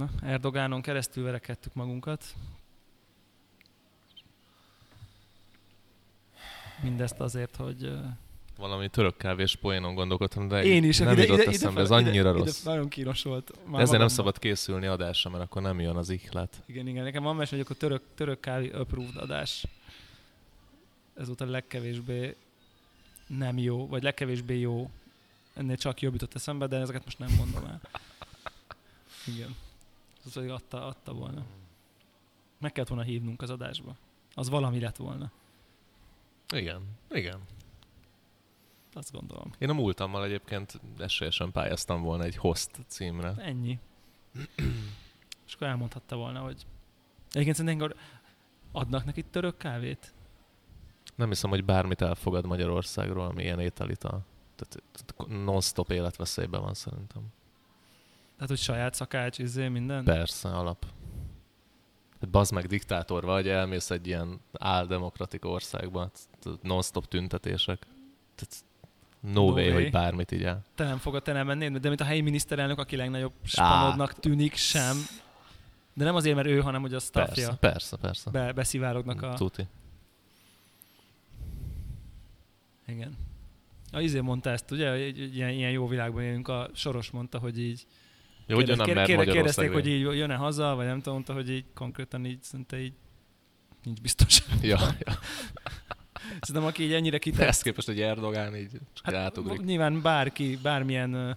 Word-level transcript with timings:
Na, 0.00 0.08
Erdogánon 0.22 0.82
keresztül 0.82 1.24
verekedtük 1.24 1.74
magunkat. 1.74 2.24
Mindezt 6.82 7.20
azért, 7.20 7.56
hogy... 7.56 7.92
Valami 8.56 8.88
török 8.88 9.16
kávés 9.16 9.56
poénon 9.56 9.94
gondolkodtam, 9.94 10.48
de 10.48 10.64
Én 10.64 10.84
is. 10.84 10.98
nem 10.98 11.12
ide, 11.12 11.22
jutott 11.22 11.40
ide, 11.40 11.50
eszembe, 11.50 11.72
ide, 11.72 11.80
ez 11.80 11.90
annyira 11.90 12.30
ide, 12.30 12.38
rossz. 12.38 12.60
Ide 12.60 12.70
nagyon 12.70 12.88
kínos 12.88 13.22
volt. 13.22 13.52
Már 13.66 13.80
ezért 13.80 13.98
nem 13.98 14.08
szabad 14.08 14.38
készülni 14.38 14.86
adásra, 14.86 15.30
mert 15.30 15.42
akkor 15.42 15.62
nem 15.62 15.80
jön 15.80 15.96
az 15.96 16.10
ihlet. 16.10 16.62
Igen, 16.66 16.86
igen. 16.86 17.04
Nekem 17.04 17.22
van 17.22 17.36
mes, 17.36 17.50
hogy 17.50 17.60
akkor 17.60 17.76
török, 17.76 18.02
török 18.14 18.40
kávé 18.40 18.70
approved 18.70 19.16
adás. 19.16 19.64
Ez 21.14 21.26
volt 21.26 21.40
a 21.40 21.46
legkevésbé 21.46 22.36
nem 23.26 23.58
jó, 23.58 23.86
vagy 23.86 24.02
legkevésbé 24.02 24.58
jó. 24.58 24.90
Ennél 25.54 25.76
csak 25.76 26.00
jobb 26.00 26.12
jutott 26.12 26.34
eszembe, 26.34 26.66
de 26.66 26.76
ezeket 26.76 27.04
most 27.04 27.18
nem 27.18 27.30
mondom 27.36 27.64
el. 27.64 27.80
Igen. 29.26 29.56
Az 30.24 30.32
pedig 30.32 30.50
adta, 30.50 30.86
adta 30.86 31.12
volna. 31.12 31.44
Meg 32.58 32.72
kellett 32.72 32.88
volna 32.88 33.04
hívnunk 33.04 33.42
az 33.42 33.50
adásba. 33.50 33.96
Az 34.34 34.48
valami 34.48 34.80
lett 34.80 34.96
volna. 34.96 35.30
Igen, 36.52 36.82
igen. 37.10 37.40
Azt 38.92 39.12
gondolom. 39.12 39.52
Én 39.58 39.70
a 39.70 39.72
múltammal 39.72 40.24
egyébként 40.24 40.80
esélyesen 40.98 41.52
pályáztam 41.52 42.02
volna 42.02 42.24
egy 42.24 42.36
host 42.36 42.70
címre. 42.86 43.34
Ennyi. 43.36 43.78
És 45.46 45.54
akkor 45.54 45.66
elmondhatta 45.66 46.16
volna, 46.16 46.40
hogy 46.40 46.66
egyébként 47.30 47.56
szerintem 47.56 47.92
adnak 48.72 49.04
neki 49.04 49.22
török 49.22 49.56
kávét? 49.56 50.12
Nem 51.14 51.28
hiszem, 51.28 51.50
hogy 51.50 51.64
bármit 51.64 52.02
elfogad 52.02 52.46
Magyarországról, 52.46 53.24
ami 53.24 53.42
ilyen 53.42 53.60
ételital. 53.60 54.24
Tehát 54.56 55.14
non-stop 55.28 55.90
életveszélyben 55.90 56.60
van 56.60 56.74
szerintem. 56.74 57.22
Tehát, 58.40 58.54
hogy 58.54 58.64
saját 58.64 58.94
szakács, 58.94 59.38
izé, 59.38 59.68
minden? 59.68 60.04
Persze, 60.04 60.48
alap. 60.48 60.86
Hát 62.20 62.30
bazd 62.30 62.52
meg, 62.52 62.66
diktátor 62.66 63.24
vagy, 63.24 63.48
elmész 63.48 63.90
egy 63.90 64.06
ilyen 64.06 64.40
áldemokratik 64.52 65.44
országba, 65.44 66.10
non-stop 66.62 67.08
tüntetések. 67.08 67.86
No, 69.20 69.30
No 69.32 69.52
way, 69.52 69.64
way. 69.64 69.72
hogy 69.72 69.90
bármit 69.90 70.32
így 70.32 70.42
el. 70.42 70.64
Te 70.74 70.84
nem 70.84 70.98
fogod, 70.98 71.22
te 71.22 71.32
nem 71.32 71.46
mennéd, 71.46 71.76
de 71.76 71.88
mint 71.88 72.00
a 72.00 72.04
helyi 72.04 72.20
miniszterelnök, 72.20 72.78
aki 72.78 72.96
legnagyobb 72.96 73.32
spanodnak 73.42 74.12
tűnik, 74.14 74.54
sem. 74.54 74.96
De 75.94 76.04
nem 76.04 76.14
azért, 76.14 76.36
mert 76.36 76.48
ő, 76.48 76.60
hanem 76.60 76.80
hogy 76.80 76.94
a 76.94 77.00
Persze, 77.12 77.34
staffja 77.34 77.56
persze, 77.60 77.96
persze. 77.96 78.30
be, 78.30 78.52
beszivárognak 78.52 79.22
a... 79.22 79.34
Tuti. 79.34 79.66
Igen. 82.86 83.16
A 83.92 84.00
izé 84.00 84.20
mondta 84.20 84.50
ezt, 84.50 84.70
ugye, 84.70 84.90
hogy 84.90 85.36
ilyen, 85.36 85.50
ilyen 85.50 85.70
jó 85.70 85.86
világban 85.86 86.22
élünk, 86.22 86.48
a 86.48 86.70
Soros 86.74 87.10
mondta, 87.10 87.38
hogy 87.38 87.58
így 87.58 87.86
Jó, 88.50 88.56
hogy 88.56 88.76
nem 88.76 88.94
mer 88.94 89.06
kérdezték, 89.06 89.72
hogy 89.72 89.86
így 89.86 90.00
jön-e 90.00 90.34
haza, 90.34 90.74
vagy 90.74 90.86
nem 90.86 90.96
tudom, 90.96 91.12
mondta, 91.12 91.32
hogy 91.32 91.50
így 91.50 91.64
konkrétan 91.74 92.24
így 92.24 92.42
szinte 92.42 92.80
így 92.80 92.92
nincs 93.82 94.00
biztos. 94.00 94.42
Ja, 94.62 94.78
ja. 94.98 95.12
Szerintem 96.40 96.64
aki 96.64 96.82
így 96.82 96.92
ennyire 96.92 97.18
kitett, 97.18 97.48
ezt 97.48 97.62
képest, 97.62 97.86
hogy 97.86 98.00
Erdogán 98.00 98.56
így 98.56 98.70
hát, 99.02 99.14
átugrik. 99.14 99.60
nyilván 99.64 100.02
bárki, 100.02 100.58
bármilyen 100.62 101.36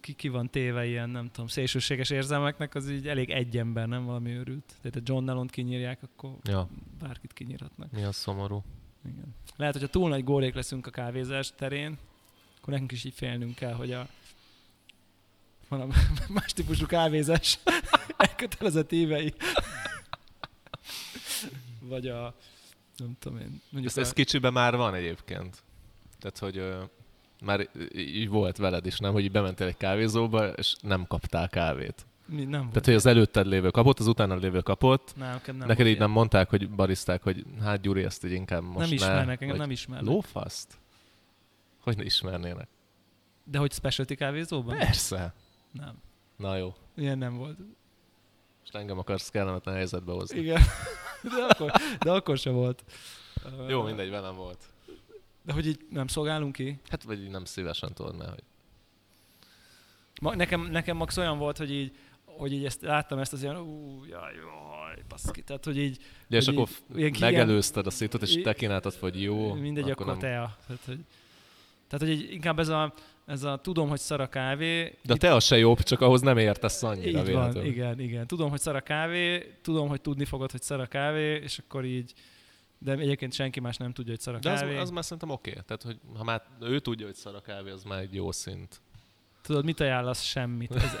ki, 0.00 0.12
ki 0.12 0.28
van 0.28 0.50
téve 0.50 0.86
ilyen, 0.86 1.10
nem 1.10 1.30
tudom, 1.30 1.46
szélsőséges 1.46 2.10
érzelmeknek, 2.10 2.74
az 2.74 2.90
így 2.90 3.08
elég 3.08 3.30
egy 3.30 3.58
ember, 3.58 3.88
nem 3.88 4.04
valami 4.04 4.30
őrült. 4.30 4.74
Tehát 4.80 4.96
a 4.96 5.00
John 5.04 5.24
Nallont 5.24 5.50
kinyírják, 5.50 6.02
akkor 6.02 6.36
Ja, 6.42 6.68
bárkit 6.98 7.32
kinyírhatnak. 7.32 7.90
mi 7.92 8.02
a 8.02 8.12
szomorú. 8.12 8.64
Igen. 9.04 9.34
Lehet, 9.56 9.74
hogyha 9.74 9.88
túl 9.88 10.08
nagy 10.08 10.24
górék 10.24 10.54
leszünk 10.54 10.86
a 10.86 10.90
kávézás 10.90 11.52
terén, 11.56 11.98
akkor 12.60 12.72
nekünk 12.72 12.92
is 12.92 13.04
így 13.04 13.14
félnünk 13.14 13.54
kell, 13.54 13.72
hogy 13.72 13.92
a 13.92 14.08
a 15.80 15.86
más 16.28 16.52
típusú 16.52 16.86
kávézás 16.86 17.58
elkötelezett 18.16 18.92
évei. 18.92 19.34
Vagy 21.80 22.06
a 22.08 22.34
nem 22.96 23.16
tudom 23.18 23.38
én. 23.38 23.60
Mondjuk 23.70 23.92
Ez, 23.92 23.98
ez 23.98 24.10
a, 24.10 24.12
kicsiben 24.12 24.52
már 24.52 24.76
van 24.76 24.94
egyébként. 24.94 25.62
Tehát, 26.20 26.38
hogy 26.38 26.56
ö, 26.56 26.82
már 27.44 27.68
így 27.94 28.28
volt 28.28 28.56
veled 28.56 28.86
is, 28.86 28.98
nem? 28.98 29.12
Hogy 29.12 29.22
így 29.24 29.30
bementél 29.30 29.66
egy 29.66 29.76
kávézóba, 29.76 30.46
és 30.48 30.74
nem 30.80 31.06
kaptál 31.06 31.48
kávét. 31.48 32.06
mi, 32.26 32.42
nem 32.44 32.50
volt. 32.60 32.68
Tehát, 32.68 32.84
hogy 32.84 32.94
az 32.94 33.06
előtted 33.06 33.46
lévő 33.46 33.70
kapott, 33.70 33.98
az 33.98 34.06
utána 34.06 34.34
lévő 34.34 34.60
kapott, 34.60 35.12
nem, 35.16 35.40
nem 35.46 35.56
Neked 35.56 35.66
volt 35.66 35.78
így 35.78 35.84
nem 35.86 35.94
ilyen. 35.96 36.10
mondták, 36.10 36.48
hogy 36.50 36.70
bariszták, 36.70 37.22
hogy 37.22 37.44
hát 37.62 37.80
Gyuri, 37.80 38.02
ezt 38.04 38.24
így 38.24 38.32
inkább 38.32 38.62
most 38.62 38.78
nem 38.78 38.88
ne, 38.88 38.94
ismernek, 38.94 39.40
engem 39.40 39.48
vagy 39.48 39.58
nem 39.58 39.70
ismernek. 39.70 40.08
Lófaszt? 40.08 40.78
Hogy 41.80 41.96
ne 41.96 42.04
ismernének? 42.04 42.68
De 43.44 43.58
hogy 43.58 43.72
specialty 43.72 44.14
kávézóban? 44.14 44.76
Persze. 44.78 45.34
Nem. 45.72 45.94
Na 46.36 46.56
jó. 46.56 46.74
Ilyen 46.96 47.18
nem 47.18 47.36
volt. 47.36 47.58
Most 48.60 48.74
engem 48.74 48.98
akarsz 48.98 49.28
kellemetlen 49.30 49.74
helyzetbe 49.74 50.12
hozni. 50.12 50.38
Igen. 50.38 50.60
De 51.36 51.42
akkor, 51.48 51.72
de 51.98 52.10
akkor 52.10 52.38
sem 52.38 52.52
volt. 52.52 52.84
Jó, 53.68 53.82
mindegy, 53.82 54.10
velem 54.10 54.36
volt. 54.36 54.58
De 55.42 55.52
hogy 55.52 55.66
így 55.66 55.86
nem 55.90 56.06
szolgálunk 56.06 56.52
ki? 56.52 56.80
Hát 56.88 57.02
vagy 57.02 57.22
így 57.22 57.30
nem 57.30 57.44
szívesen 57.44 57.92
tudod, 57.94 58.16
mert 58.16 58.30
hogy... 58.30 58.42
Ma, 60.20 60.34
nekem, 60.34 60.60
nekem 60.60 60.96
max 60.96 61.16
olyan 61.16 61.38
volt, 61.38 61.58
hogy 61.58 61.72
így, 61.72 61.96
hogy 62.24 62.52
így 62.52 62.64
ezt 62.64 62.82
láttam 62.82 63.18
ezt 63.18 63.32
az 63.32 63.42
ilyen, 63.42 63.56
ú, 63.56 64.04
jaj, 64.04 64.34
jaj, 64.34 65.02
baszki, 65.08 65.42
tehát 65.42 65.64
hogy 65.64 65.78
így, 65.78 65.98
Ja, 66.28 66.38
és 66.38 66.46
akkor 66.46 66.68
így- 66.90 66.98
ilyen 66.98 67.12
megelőzted 67.20 67.86
a 67.86 67.90
szitot, 67.90 68.22
és 68.22 68.42
te 68.42 68.54
kínáltad, 68.54 68.94
hogy 68.94 69.22
jó, 69.22 69.54
mindegy, 69.54 69.90
akkor, 69.90 70.06
nem... 70.06 70.18
tea. 70.18 70.56
Tehát, 70.66 70.82
hogy, 70.86 71.00
tehát, 71.92 72.06
hogy 72.14 72.24
így, 72.24 72.32
inkább 72.32 72.58
ez 72.58 72.68
a, 72.68 72.92
ez 73.26 73.42
a 73.42 73.56
tudom, 73.62 73.88
hogy 73.88 73.98
szar 73.98 74.20
a 74.20 74.28
kávé. 74.28 74.98
De 75.02 75.14
te 75.14 75.34
az 75.34 75.44
se 75.44 75.58
jobb, 75.58 75.78
csak 75.82 76.00
ahhoz 76.00 76.20
nem 76.20 76.38
értesz 76.38 76.82
annyira 76.82 77.20
így 77.20 77.32
van, 77.32 77.64
igen, 77.64 78.00
igen. 78.00 78.26
Tudom, 78.26 78.50
hogy 78.50 78.60
szar 78.60 78.76
a 78.76 78.80
kávé, 78.80 79.54
tudom, 79.62 79.88
hogy 79.88 80.00
tudni 80.00 80.24
fogod, 80.24 80.50
hogy 80.50 80.62
szar 80.62 80.80
a 80.80 80.86
kávé, 80.86 81.34
és 81.34 81.58
akkor 81.58 81.84
így, 81.84 82.12
de 82.78 82.92
egyébként 82.92 83.32
senki 83.32 83.60
más 83.60 83.76
nem 83.76 83.92
tudja, 83.92 84.10
hogy 84.10 84.20
szar 84.20 84.34
a 84.34 84.38
De 84.38 84.50
az, 84.50 84.60
kávé. 84.60 84.76
az 84.76 84.90
már 84.90 85.02
szerintem 85.02 85.30
oké. 85.30 85.50
Tehát, 85.50 85.82
hogy 85.82 86.00
ha 86.16 86.24
már 86.24 86.42
ő 86.60 86.78
tudja, 86.78 87.06
hogy 87.06 87.14
szar 87.14 87.34
a 87.34 87.40
kávé, 87.40 87.70
az 87.70 87.82
már 87.82 88.00
egy 88.00 88.14
jó 88.14 88.32
szint. 88.32 88.80
Tudod, 89.42 89.64
mit 89.64 89.80
ajánlasz? 89.80 90.22
Semmit. 90.22 90.74
Ez, 90.74 90.96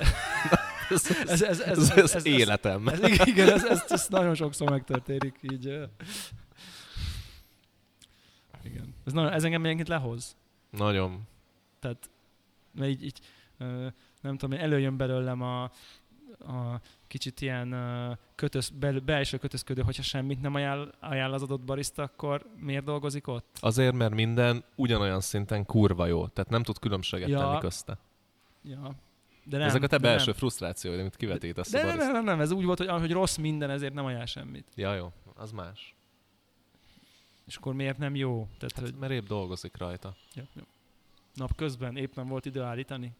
Ez, 0.88 1.10
ez, 1.10 1.28
ez, 1.28 1.42
ez, 1.42 1.60
ez, 1.60 1.78
ez, 1.78 1.90
ez, 1.90 2.14
ez, 2.14 2.26
életem. 2.26 2.88
Ez, 2.88 3.26
igen, 3.26 3.48
ez, 3.48 3.64
ez, 3.64 3.84
ez, 3.88 4.06
nagyon 4.08 4.34
sokszor 4.34 4.70
megtörténik, 4.70 5.38
így. 5.52 5.64
Igen. 8.64 8.94
Ez, 9.04 9.12
nagyon, 9.12 9.32
ez 9.32 9.44
engem 9.44 9.64
egyébként 9.64 9.88
lehoz. 9.88 10.36
Nagyon. 10.76 11.20
Tehát, 11.80 12.10
mert 12.74 12.90
így, 12.90 13.04
így 13.04 13.20
nem 14.20 14.36
tudom, 14.36 14.58
előjön 14.58 14.96
belőlem 14.96 15.42
a, 15.42 15.62
a 16.38 16.80
kicsit 17.06 17.40
ilyen 17.40 17.76
kötöz, 18.34 18.68
bel, 18.70 18.98
belső 19.00 19.36
kötözködő, 19.38 19.82
hogyha 19.82 20.02
semmit 20.02 20.40
nem 20.40 20.54
ajánl, 20.54 20.92
ajánl 21.00 21.32
az 21.32 21.42
adott 21.42 21.60
barista, 21.60 22.02
akkor 22.02 22.46
miért 22.56 22.84
dolgozik 22.84 23.26
ott? 23.26 23.56
Azért, 23.60 23.94
mert 23.94 24.14
minden 24.14 24.64
ugyanolyan 24.74 25.20
szinten 25.20 25.64
kurva 25.66 26.06
jó. 26.06 26.26
Tehát 26.26 26.50
nem 26.50 26.62
tud 26.62 26.78
különbséget 26.78 27.28
Ja. 27.28 27.38
tenni 27.38 27.58
közte. 27.58 27.98
Ja. 28.62 28.94
De 29.44 29.58
nem, 29.58 29.66
Ezek 29.66 29.82
a 29.82 29.86
te 29.86 29.96
de 29.96 30.02
belső 30.08 30.24
nem. 30.24 30.34
frusztrációid, 30.34 30.98
amit 31.00 31.16
kivetítesz 31.16 31.70
De 31.70 31.78
a 31.78 31.82
nem, 31.82 31.90
barista. 31.90 32.12
nem, 32.12 32.24
nem, 32.24 32.34
nem, 32.34 32.40
ez 32.44 32.50
úgy 32.50 32.64
volt, 32.64 32.78
hogy, 32.78 32.88
hogy 32.88 33.12
rossz 33.12 33.36
minden, 33.36 33.70
ezért 33.70 33.94
nem 33.94 34.04
ajánl 34.04 34.24
semmit. 34.26 34.66
Ja, 34.74 34.94
jó. 34.94 35.12
Az 35.34 35.52
más. 35.52 35.94
És 37.46 37.56
akkor 37.56 37.74
miért 37.74 37.98
nem 37.98 38.14
jó? 38.14 38.48
Tehát, 38.58 38.78
hogy 38.78 38.90
Hát, 38.90 38.98
mert 38.98 39.12
épp 39.12 39.26
dolgozik 39.26 39.76
rajta. 39.76 40.16
ja, 40.34 40.42
jó. 40.52 40.62
napközben 41.34 41.96
éppen 41.96 42.28
volt 42.28 42.44
idő 42.46 42.60
állítani. 42.62 43.12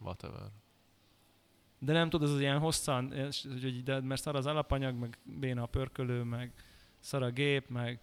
Whatever. 0.00 0.48
De 1.78 1.92
nem 1.92 2.10
tudod, 2.10 2.28
az 2.30 2.40
ilyen 2.40 2.58
hosszan, 2.58 3.12
és- 3.12 3.46
hogy 3.60 3.82
de, 3.82 4.00
mert 4.00 4.20
szar 4.22 4.36
az 4.36 4.46
alapanyag, 4.46 4.94
meg 4.96 5.18
béna 5.22 5.62
a 5.62 5.66
pörkölő, 5.66 6.22
meg 6.22 6.52
szar 7.00 7.22
a 7.22 7.30
gép, 7.30 7.68
meg 7.68 8.00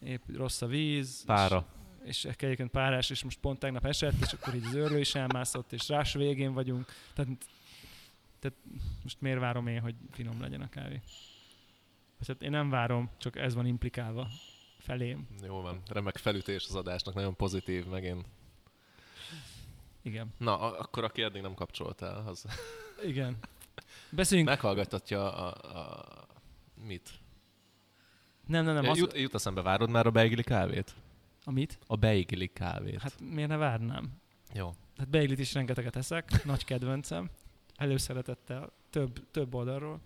épp 0.00 0.22
rossz 0.36 0.62
a 0.62 0.66
víz. 0.66 1.24
Pára. 1.24 1.66
És, 2.02 2.24
és 2.24 2.34
egyébként 2.36 2.70
párás, 2.70 3.10
és 3.10 3.22
most 3.24 3.38
pont 3.40 3.58
tegnap 3.58 3.84
esett, 3.84 4.20
és 4.20 4.32
akkor 4.32 4.54
így 4.54 4.64
az 4.64 4.74
őrlő 4.74 4.98
is 4.98 5.14
elmászott, 5.14 5.72
és 5.72 5.88
rás 5.88 6.12
végén 6.12 6.52
vagyunk. 6.52 6.86
Tehát, 7.14 7.30
tehát 8.38 8.56
most 9.02 9.20
miért 9.20 9.38
várom 9.38 9.66
én, 9.66 9.80
hogy 9.80 9.94
finom 10.10 10.40
legyen 10.40 10.60
a 10.60 10.68
kávé? 10.68 11.00
Vagy 12.26 12.36
Hát 12.36 12.42
én 12.42 12.50
nem 12.50 12.70
várom, 12.70 13.10
csak 13.18 13.36
ez 13.36 13.54
van 13.54 13.66
implikálva 13.66 14.28
felém. 14.78 15.26
Jó 15.42 15.60
van. 15.60 15.82
Remek 15.88 16.16
felütés 16.16 16.66
az 16.68 16.74
adásnak, 16.74 17.14
nagyon 17.14 17.36
pozitív, 17.36 17.86
megint. 17.86 18.26
Igen. 20.02 20.34
Na, 20.38 20.58
a- 20.58 20.78
akkor 20.80 21.04
aki 21.04 21.22
eddig 21.22 21.42
nem 21.42 21.54
kapcsoltál, 21.54 22.26
az 22.28 22.44
Igen. 23.04 23.36
Beszéljünk. 24.10 24.48
meghallgattatja 24.48 25.32
a, 25.32 25.76
a... 25.78 26.04
Mit? 26.86 27.10
Nem, 28.46 28.64
nem, 28.64 28.74
nem. 28.74 28.88
Az, 28.90 28.98
Jut, 28.98 29.18
jut 29.18 29.34
eszembe, 29.34 29.62
várod 29.62 29.90
már 29.90 30.06
a 30.06 30.10
beigli 30.10 30.42
kávét? 30.42 30.94
Amit? 31.44 31.78
A 31.86 31.96
beigli 31.96 32.46
kávét. 32.52 33.00
Hát 33.00 33.20
miért 33.20 33.48
ne 33.48 33.56
várnám? 33.56 34.12
Jó. 34.54 34.74
Hát 34.96 35.08
beiglit 35.08 35.38
is 35.38 35.54
rengeteget 35.54 35.96
eszek, 35.96 36.44
nagy 36.44 36.64
kedvencem. 36.64 37.30
Előszeretettel, 37.76 38.72
több, 38.90 39.30
több 39.30 39.54
oldalról. 39.54 40.00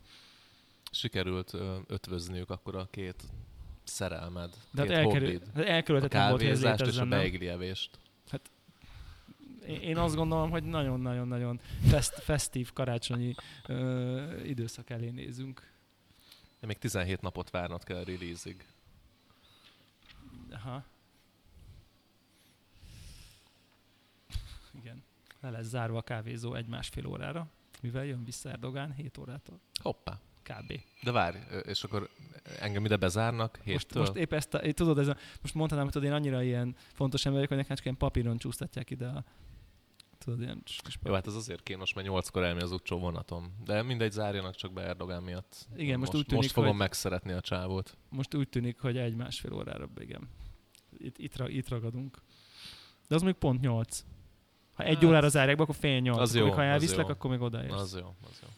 Sikerült 0.91 1.53
ötvözniük 1.87 2.51
akkor 2.51 2.77
a 2.77 2.89
két 2.91 3.23
szerelmed, 3.85 4.51
De 4.71 4.81
hát 4.81 4.89
két 4.89 4.97
elkerül, 4.97 5.33
hobbid. 5.33 5.47
hát 5.55 5.65
A 5.65 5.69
elkerülhetetlen 5.69 6.29
volt, 6.29 6.41
hogy 6.41 6.51
ez 6.51 6.59
és 6.59 6.65
a 6.65 6.71
létezzen, 6.71 7.09
nem? 7.09 7.19
beigli 7.19 7.49
evést. 7.49 7.99
én, 9.67 9.97
azt 9.97 10.15
gondolom, 10.15 10.51
hogy 10.51 10.63
nagyon-nagyon-nagyon 10.65 11.61
fest, 11.89 12.13
festív 12.15 12.73
karácsonyi 12.73 13.35
ö, 13.67 14.43
időszak 14.45 14.91
elé 14.91 15.11
nézünk. 15.11 15.73
De 16.61 16.67
még 16.67 16.79
17 16.79 17.21
napot 17.21 17.51
várnod 17.51 17.85
kell 17.85 17.97
a 17.97 18.05
release-ig. 18.05 18.67
Aha. 20.53 20.85
Igen. 24.81 25.03
Le 25.41 25.51
lesz 25.51 25.67
zárva 25.67 25.99
a 25.99 26.03
kávézó 26.03 26.55
egy-másfél 26.55 27.07
órára, 27.07 27.49
mivel 27.83 28.05
jön 28.05 28.25
vissza 28.25 28.51
Erdogán 28.51 28.93
7 28.93 29.19
órától. 29.19 29.61
Hoppá. 29.83 30.21
Kb. 30.49 30.81
De 31.03 31.11
várj, 31.13 31.37
és 31.63 31.85
akkor 31.85 32.09
engem 32.61 32.85
ide 32.85 32.97
bezárnak 32.97 33.57
Most, 33.57 33.69
héttől? 33.69 34.03
most 34.03 34.15
épp 34.15 34.33
ezt, 34.33 34.55
a, 34.55 34.73
tudod, 34.73 34.99
ez 34.99 35.09
a, 35.09 35.17
most 35.43 35.55
mondhatnám, 35.55 35.85
hogy 35.87 35.95
tudod, 35.95 36.09
én 36.09 36.15
annyira 36.15 36.43
ilyen 36.43 36.77
fontos 36.93 37.21
ember 37.27 37.35
vagyok, 37.35 37.49
hogy 37.49 37.59
nekem 37.59 37.77
csak 37.77 37.85
ilyen 37.85 37.97
papíron 37.97 38.39
csúsztatják 38.39 38.91
ide 38.91 39.07
a, 39.07 39.25
tudod, 40.19 40.41
ilyen 40.41 40.61
kis 40.65 40.81
Jó, 41.05 41.13
hát 41.13 41.27
ez 41.27 41.35
azért 41.35 41.63
kínos, 41.63 41.93
mert 41.93 42.07
nyolckor 42.07 42.43
elmegy 42.45 42.63
az 42.63 42.73
utcsó 42.73 42.99
vonatom. 42.99 43.55
De 43.65 43.83
mindegy, 43.83 44.13
zárjanak 44.13 44.55
csak 44.55 44.73
be 44.73 44.83
Erdogán 44.83 45.23
miatt. 45.23 45.67
Igen, 45.77 45.99
most 45.99 46.13
most, 46.13 46.23
úgy 46.23 46.29
tűnik, 46.29 46.43
most 46.43 46.55
fogom 46.55 46.71
hogy- 46.71 46.79
megszeretni 46.79 47.33
a 47.33 47.41
csávót. 47.41 47.97
most 48.09 48.35
úgy 48.35 48.49
tűnik, 48.49 48.79
hogy 48.81 48.97
egy-másfél 48.97 49.53
órára, 49.53 49.89
igen. 49.99 50.29
Itt, 50.99 51.19
itt, 51.19 51.39
itt 51.47 51.69
ragadunk. 51.69 52.19
De 53.09 53.15
az 53.15 53.23
még 53.23 53.35
pont 53.35 53.61
nyolc. 53.61 54.05
Ha 54.75 54.85
egy 54.85 54.95
Hát, 54.95 55.05
órára 55.05 55.29
zárják 55.29 55.57
be, 55.57 55.63
akkor 55.63 55.75
fél 55.75 55.99
nyolc. 56.01 56.19
az 56.19 56.35
akkor 56.35 56.49
jó, 56.49 56.55
ha 56.55 56.61
az 56.61 56.67
elviszlek, 56.67 57.07
jó. 57.07 57.13
akkor 57.13 57.31
még 57.31 57.41
odaérsz. 57.41 57.73
Az 57.73 57.97
jó, 58.01 58.15
az 58.23 58.39
jó. 58.43 58.49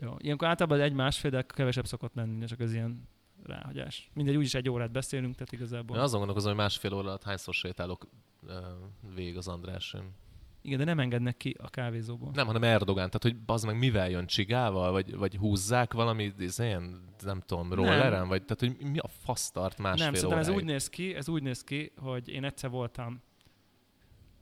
Jó. 0.00 0.14
Ilyenkor 0.18 0.48
általában 0.48 0.80
egy 0.80 0.92
másfél, 0.92 1.30
de 1.30 1.42
kevesebb 1.42 1.86
szokott 1.86 2.14
lenni, 2.14 2.44
csak 2.44 2.60
az 2.60 2.72
ilyen 2.72 3.08
ráhagyás. 3.42 4.10
Mindegy, 4.14 4.36
úgyis 4.36 4.54
egy 4.54 4.68
órát 4.68 4.90
beszélünk, 4.90 5.34
tehát 5.34 5.52
igazából. 5.52 5.96
Én 5.96 6.02
azon 6.02 6.18
gondolkozom, 6.18 6.50
hogy 6.50 6.60
másfél 6.60 6.94
óra 6.94 7.08
alatt 7.08 7.22
hányszor 7.22 7.54
sétálok 7.54 8.08
uh, 8.42 8.54
végig 9.14 9.36
az 9.36 9.48
Andrásin. 9.48 10.14
Igen, 10.62 10.78
de 10.78 10.84
nem 10.84 10.98
engednek 10.98 11.36
ki 11.36 11.56
a 11.58 11.68
kávézóból. 11.68 12.30
Nem, 12.34 12.46
hanem 12.46 12.62
Erdogán. 12.62 13.06
Tehát, 13.10 13.22
hogy 13.22 13.36
bazd 13.36 13.66
meg 13.66 13.78
mivel 13.78 14.10
jön 14.10 14.26
csigával, 14.26 14.90
vagy, 14.90 15.16
vagy 15.16 15.36
húzzák 15.36 15.92
valami, 15.92 16.32
izén, 16.38 17.00
nem 17.22 17.40
tudom, 17.40 17.72
rolleren, 17.72 18.28
vagy 18.28 18.44
tehát, 18.44 18.76
hogy 18.78 18.90
mi 18.90 18.98
a 18.98 19.08
fasz 19.08 19.50
tart 19.50 19.78
másfél 19.78 20.04
nem, 20.04 20.14
szerintem 20.14 20.38
ez 20.38 20.48
úgy 20.48 20.64
néz 20.64 20.88
ki, 20.88 21.14
ez 21.14 21.28
úgy 21.28 21.42
néz 21.42 21.64
ki, 21.64 21.92
hogy 21.96 22.28
én 22.28 22.44
egyszer 22.44 22.70
voltam, 22.70 23.22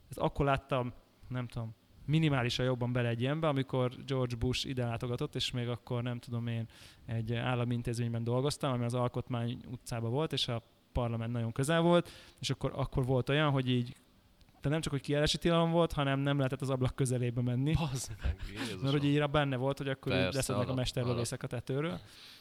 ez 0.09 0.17
akkor 0.17 0.45
láttam, 0.45 0.93
nem 1.27 1.47
tudom, 1.47 1.75
minimálisan 2.09 2.65
jobban 2.65 2.91
bele 2.91 3.09
egy 3.09 3.21
ilyenbe, 3.21 3.47
amikor 3.47 3.91
George 4.05 4.35
Bush 4.35 4.67
ide 4.67 4.85
látogatott, 4.85 5.35
és 5.35 5.51
még 5.51 5.67
akkor 5.67 6.03
nem 6.03 6.19
tudom 6.19 6.47
én 6.47 6.67
egy 7.05 7.33
állami 7.33 7.73
intézményben 7.73 8.23
dolgoztam, 8.23 8.71
ami 8.71 8.83
az 8.83 8.93
Alkotmány 8.93 9.59
utcában 9.71 10.11
volt, 10.11 10.33
és 10.33 10.47
a 10.47 10.61
parlament 10.91 11.31
nagyon 11.31 11.51
közel 11.51 11.81
volt, 11.81 12.09
és 12.39 12.49
akkor, 12.49 12.71
akkor 12.75 13.05
volt 13.05 13.29
olyan, 13.29 13.51
hogy 13.51 13.69
így 13.69 13.95
de 14.61 14.69
nem 14.69 14.81
csak, 14.81 14.91
hogy 14.91 15.01
kiállási 15.01 15.37
tilalom 15.37 15.71
volt, 15.71 15.91
hanem 15.91 16.19
nem 16.19 16.37
lehetett 16.37 16.61
az 16.61 16.69
ablak 16.69 16.95
közelébe 16.95 17.41
menni. 17.41 17.73
Bazd 17.73 18.15
meg. 18.21 18.35
Mert 18.81 18.93
hogy 18.93 19.05
így 19.05 19.29
benne 19.29 19.55
volt, 19.55 19.77
hogy 19.77 19.87
akkor 19.87 20.11
Persze, 20.11 20.37
leszednek 20.37 20.69
a 20.69 20.73
mesterlövészek 20.73 21.43
a 21.43 21.47
tetőről, 21.47 21.99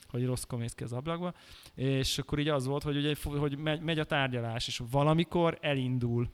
hogy 0.09 0.25
rossz 0.25 0.45
mész 0.57 0.73
ki 0.73 0.85
az 0.85 0.93
ablakba. 0.93 1.33
És 1.75 2.19
akkor 2.19 2.39
így 2.39 2.49
az 2.49 2.67
volt, 2.67 2.83
hogy, 2.83 2.97
ugye, 2.97 3.15
hogy 3.23 3.59
megy, 3.59 3.81
megy 3.81 3.99
a 3.99 4.05
tárgyalás, 4.05 4.67
és 4.67 4.83
valamikor 4.91 5.59
elindul. 5.61 6.29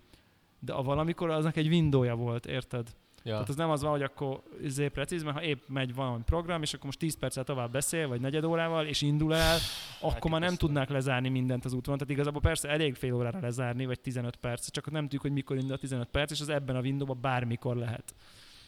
De 0.60 0.72
a 0.72 0.82
valamikor 0.82 1.30
aznak 1.30 1.56
egy 1.56 1.66
windowja 1.66 2.14
volt, 2.14 2.46
érted? 2.46 2.94
Ja. 3.26 3.32
Tehát 3.32 3.48
az 3.48 3.56
nem 3.56 3.70
az 3.70 3.82
van, 3.82 3.90
hogy 3.90 4.02
akkor 4.02 4.42
izé 4.62 4.88
precíz, 4.88 5.22
mert 5.22 5.36
ha 5.36 5.42
épp 5.42 5.62
megy 5.68 5.94
valami 5.94 6.22
program, 6.22 6.62
és 6.62 6.72
akkor 6.72 6.84
most 6.84 6.98
10 6.98 7.18
perccel 7.18 7.44
tovább 7.44 7.72
beszél, 7.72 8.08
vagy 8.08 8.20
negyed 8.20 8.44
órával, 8.44 8.86
és 8.86 9.02
indul 9.02 9.34
el, 9.34 9.58
akkor 10.00 10.30
már 10.30 10.40
nem 10.40 10.54
tudnák 10.54 10.88
lezárni 10.88 11.28
mindent 11.28 11.64
az 11.64 11.72
útvonalon. 11.72 12.06
Tehát 12.06 12.20
igazából 12.20 12.40
persze 12.40 12.68
elég 12.68 12.94
fél 12.94 13.12
órára 13.12 13.40
lezárni, 13.40 13.86
vagy 13.86 14.00
15 14.00 14.36
perc, 14.36 14.70
csak 14.70 14.90
nem 14.90 15.02
tudjuk, 15.02 15.22
hogy 15.22 15.32
mikor 15.32 15.56
indul 15.56 15.72
a 15.72 15.78
15 15.78 16.08
perc, 16.08 16.30
és 16.30 16.40
az 16.40 16.48
ebben 16.48 16.76
a 16.76 16.80
windowban 16.80 17.20
bármikor 17.20 17.76
lehet. 17.76 18.14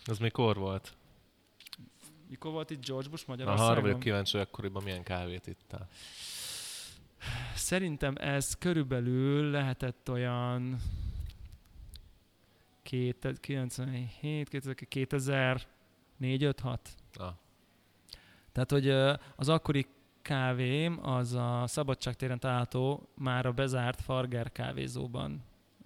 Ez 0.05 0.19
mikor 0.19 0.57
volt? 0.57 0.97
Mikor 2.29 2.53
volt 2.53 2.71
itt 2.71 2.87
George 2.87 3.09
Bush 3.09 3.29
Magyarországon? 3.29 3.71
arra 3.71 3.81
vagyok 3.81 4.01
kíváncsi, 4.01 4.37
hogy 4.37 4.47
akkoriban 4.47 4.83
milyen 4.83 5.03
kávét 5.03 5.47
ittál. 5.47 5.89
Szerintem 7.55 8.15
ez 8.19 8.55
körülbelül 8.55 9.51
lehetett 9.51 10.11
olyan 10.11 10.77
97, 13.41 14.49
2000, 14.49 14.75
2004, 14.75 15.67
5, 16.45 16.61
6. 16.61 16.95
Ah, 17.19 17.33
Tehát, 18.53 18.71
hogy 18.71 18.89
az 19.37 19.49
akkori 19.49 19.87
kávém 20.23 20.99
az 21.07 21.35
a 21.35 21.65
Szabadságtéren 21.67 22.39
található 22.39 23.09
már 23.15 23.47
a 23.47 23.53
bezárt 23.53 24.01
Farger 24.01 24.53
kávézóban 24.53 25.45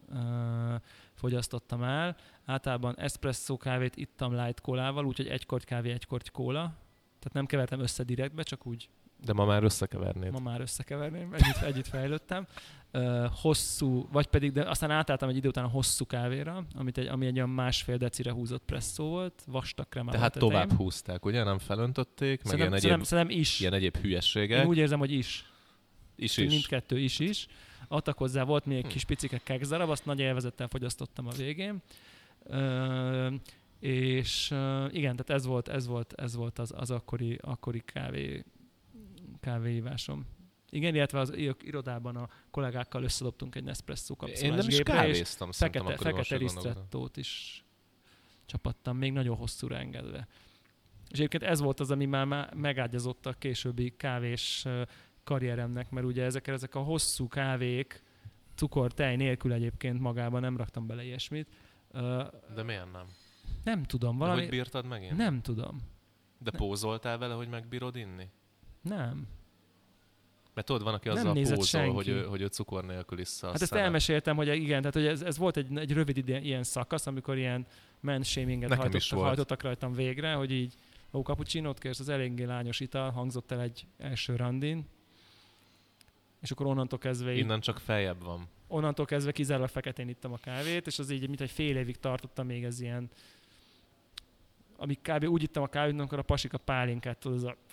ö, 0.09 0.75
fogyasztottam 1.15 1.83
el. 1.83 2.17
Általában 2.45 2.99
espresso 2.99 3.57
kávét 3.57 3.97
ittam 3.97 4.35
light 4.35 4.61
kólával, 4.61 5.07
úgyhogy 5.07 5.27
egy 5.27 5.47
korty 5.47 5.65
kávé, 5.65 5.91
egy 5.91 6.07
korty 6.07 6.31
kóla. 6.33 6.63
Tehát 7.19 7.33
nem 7.33 7.47
kevertem 7.47 7.81
össze 7.81 8.03
direktbe, 8.03 8.43
csak 8.43 8.67
úgy 8.67 8.89
de 9.25 9.33
ma 9.33 9.45
már 9.45 9.63
összekevernéd. 9.63 10.33
Ma 10.33 10.39
már 10.39 10.61
összekeverném, 10.61 11.33
együtt, 11.33 11.63
együtt 11.63 11.87
fejlődtem. 11.87 12.47
Uh, 12.93 13.27
hosszú, 13.33 14.09
vagy 14.13 14.27
pedig, 14.27 14.53
de 14.53 14.69
aztán 14.69 14.91
átálltam 14.91 15.29
egy 15.29 15.37
idő 15.37 15.49
után 15.49 15.65
a 15.65 15.69
hosszú 15.69 16.07
kávéra, 16.07 16.65
amit 16.75 16.99
egy, 16.99 17.07
ami 17.07 17.27
egy 17.27 17.37
olyan 17.37 17.49
másfél 17.51 17.97
decire 17.97 18.33
húzott 18.33 18.63
presszó 18.67 19.09
volt, 19.09 19.43
vastag 19.47 19.89
kremával. 19.89 20.17
Tehát 20.17 20.39
tovább 20.39 20.73
húzták, 20.73 21.25
ugye? 21.25 21.45
Nem 21.45 21.59
felöntötték, 21.59 22.29
meg 22.29 22.47
Szerintem, 22.47 22.59
ilyen 22.59 22.73
egyéb, 22.73 22.81
szerintem, 22.83 23.05
szerintem 23.05 23.39
is. 23.39 23.61
ilyen 23.61 23.73
egyéb 23.73 23.97
hülyeségek. 23.97 24.63
Én 24.63 24.67
úgy 24.69 24.77
érzem, 24.77 24.99
hogy 24.99 25.13
is. 25.13 25.51
is 26.17 26.37
is. 26.37 26.51
Mindkettő 26.51 26.99
is 26.99 27.19
is. 27.19 27.47
Adtak 27.89 28.19
hozzá, 28.19 28.43
volt 28.43 28.67
még 28.67 28.77
egy 28.77 28.85
Hm. 28.85 28.89
kis 28.89 29.05
picike 29.05 29.41
kekszdarab, 29.45 29.91
azt 29.91 30.05
nagy 30.05 30.21
élvezettel 30.21 30.69
fogyasztottam 30.69 31.27
a 31.27 31.31
végén. 31.31 31.83
Uh, 32.45 33.33
és 33.81 34.51
uh, 34.51 34.85
igen, 34.95 35.17
tehát 35.17 35.31
ez 35.31 35.47
volt, 35.47 35.69
ez 35.69 35.87
volt, 35.87 36.13
ez 36.13 36.35
volt 36.35 36.59
az, 36.59 36.73
az 36.77 36.91
akkori, 36.91 37.39
akkori 37.41 37.83
kávé, 37.85 38.45
kávéívásom. 39.41 40.27
Igen, 40.71 40.95
illetve 40.95 41.19
az 41.19 41.33
irodában 41.63 42.17
a 42.17 42.29
kollégákkal 42.51 43.03
összedobtunk 43.03 43.55
egy 43.55 43.65
Nespresso 43.65 44.13
Én 44.13 44.19
kapszulás 44.19 44.57
nem 44.57 44.69
is 44.69 44.79
és 44.79 44.83
kávéztam, 44.83 45.53
fekete, 45.53 45.97
fekete 45.97 46.37
ristrettót 46.37 47.17
is 47.17 47.65
csapattam, 48.47 48.97
még 48.97 49.13
nagyon 49.13 49.37
hosszúra 49.37 49.77
engedve. 49.77 50.29
És 51.11 51.19
egyébként 51.19 51.43
ez 51.43 51.61
volt 51.61 51.81
az, 51.81 51.91
ami 51.91 52.05
már 52.05 52.25
má- 52.25 52.55
megágyazott 52.55 53.27
a 53.27 53.33
későbbi 53.33 53.97
kávés 53.97 54.67
karrieremnek, 55.25 55.91
mert 55.91 56.07
ugye 56.07 56.25
ezek, 56.25 56.47
ezek 56.47 56.75
a 56.75 56.81
hosszú 56.81 57.29
kávék, 57.29 58.03
cukor, 58.55 58.93
tej 58.93 59.17
nélkül 59.17 59.53
egyébként 59.53 60.01
magában 60.01 60.41
nem 60.41 60.57
raktam 60.57 60.87
bele 60.87 61.05
ilyesmit. 61.05 61.49
De 62.55 62.63
miért 62.65 62.93
nem? 62.93 63.07
nem 63.65 63.83
tudom, 63.83 64.17
Valami... 64.17 64.19
valami... 64.19 64.41
Hogy 64.41 64.51
bírtad 64.51 64.87
megint? 64.87 65.17
Nem 65.17 65.41
tudom. 65.43 65.79
De 66.39 66.51
pózoltál 66.51 67.19
vele, 67.19 67.35
hogy 67.35 67.49
megbírod 67.49 67.97
inni? 67.97 68.29
Nem. 68.83 69.27
Mert 70.55 70.67
tudod, 70.67 70.83
van, 70.83 70.95
aki 70.95 71.09
Nem 71.09 71.17
azzal 71.17 71.33
nézett 71.33 71.57
pózol, 71.57 71.81
senki. 71.81 71.95
hogy 71.95 72.09
ő, 72.09 72.25
hogy 72.25 72.41
ő 72.41 72.47
cukor 72.47 72.85
nélkül 72.85 73.19
issza 73.19 73.47
a 73.47 73.51
Hát 73.51 73.61
ezt 73.61 73.71
szenet. 73.71 73.85
elmeséltem, 73.85 74.37
hogy 74.37 74.49
igen, 74.49 74.79
tehát 74.79 74.95
hogy 74.95 75.07
ez, 75.07 75.23
ez 75.23 75.39
volt 75.39 75.57
egy, 75.57 75.77
egy 75.79 75.93
rövid 75.93 76.17
ide, 76.17 76.41
ilyen 76.41 76.63
szakasz, 76.63 77.07
amikor 77.07 77.37
ilyen 77.37 77.67
manshaminget 78.01 78.75
hajtottak, 78.75 79.19
hajtottak 79.19 79.63
rajtam 79.63 79.93
végre, 79.93 80.33
hogy 80.33 80.53
így 80.53 80.75
ó, 81.13 81.23
cappuccino 81.23 81.75
kérsz, 81.75 82.01
az 82.01 82.09
eléggé 82.09 82.45
lányos 82.45 82.81
ital, 82.81 83.11
hangzott 83.11 83.51
el 83.51 83.61
egy 83.61 83.87
első 83.99 84.37
randin, 84.37 84.87
és 86.41 86.51
akkor 86.51 86.67
onnantól 86.67 86.99
kezdve, 86.99 87.33
így, 87.33 87.39
Innen 87.39 87.61
csak 87.61 87.79
feljebb 87.79 88.23
van. 88.23 88.49
onnantól 88.69 89.05
kezdve 89.05 89.33
kizárólag 89.33 89.69
feketén 89.71 90.09
ittam 90.09 90.33
a 90.33 90.37
kávét, 90.37 90.87
és 90.87 90.99
az 90.99 91.11
így, 91.11 91.29
mint 91.29 91.41
egy 91.41 91.51
fél 91.51 91.77
évig 91.77 91.97
tartotta 91.99 92.43
még 92.43 92.65
ez 92.65 92.81
ilyen, 92.81 93.11
amíg 94.77 94.99
kb. 95.03 95.25
úgy 95.25 95.43
ittam 95.43 95.63
a 95.63 95.67
kávét, 95.67 95.99
amikor 95.99 96.19
a 96.19 96.23
pasik 96.23 96.53
a 96.53 96.59
pálinkát, 96.59 97.19
tudod, 97.19 97.37
az 97.37 97.45
a 97.45 97.49
"Aj, 97.49 97.57
basszak, 97.57 97.70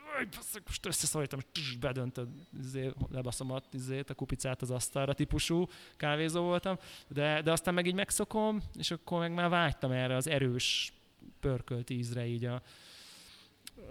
most 0.66 0.86
összeszorítom, 0.86 1.40
és 1.54 1.78
bedöntöd, 1.78 2.28
izé, 2.64 2.92
lebaszom 3.12 3.52
a, 3.52 3.62
izét, 3.74 4.10
a 4.10 4.14
kupicát 4.14 4.62
az 4.62 4.72
asztalra 4.72 5.14
típusú 5.14 5.68
kávézó 5.98 6.42
voltam, 6.42 6.78
de, 7.08 7.42
de 7.42 7.52
aztán 7.52 7.74
meg 7.74 7.86
így 7.86 7.94
megszokom, 7.94 8.62
és 8.78 8.92
akkor 8.92 9.20
meg 9.20 9.34
már 9.34 9.50
vágytam 9.50 9.92
erre 9.92 10.16
az 10.16 10.28
erős, 10.28 10.92
pörkölt 11.40 11.90
ízre 11.90 12.26
így 12.26 12.46
a... 12.46 12.62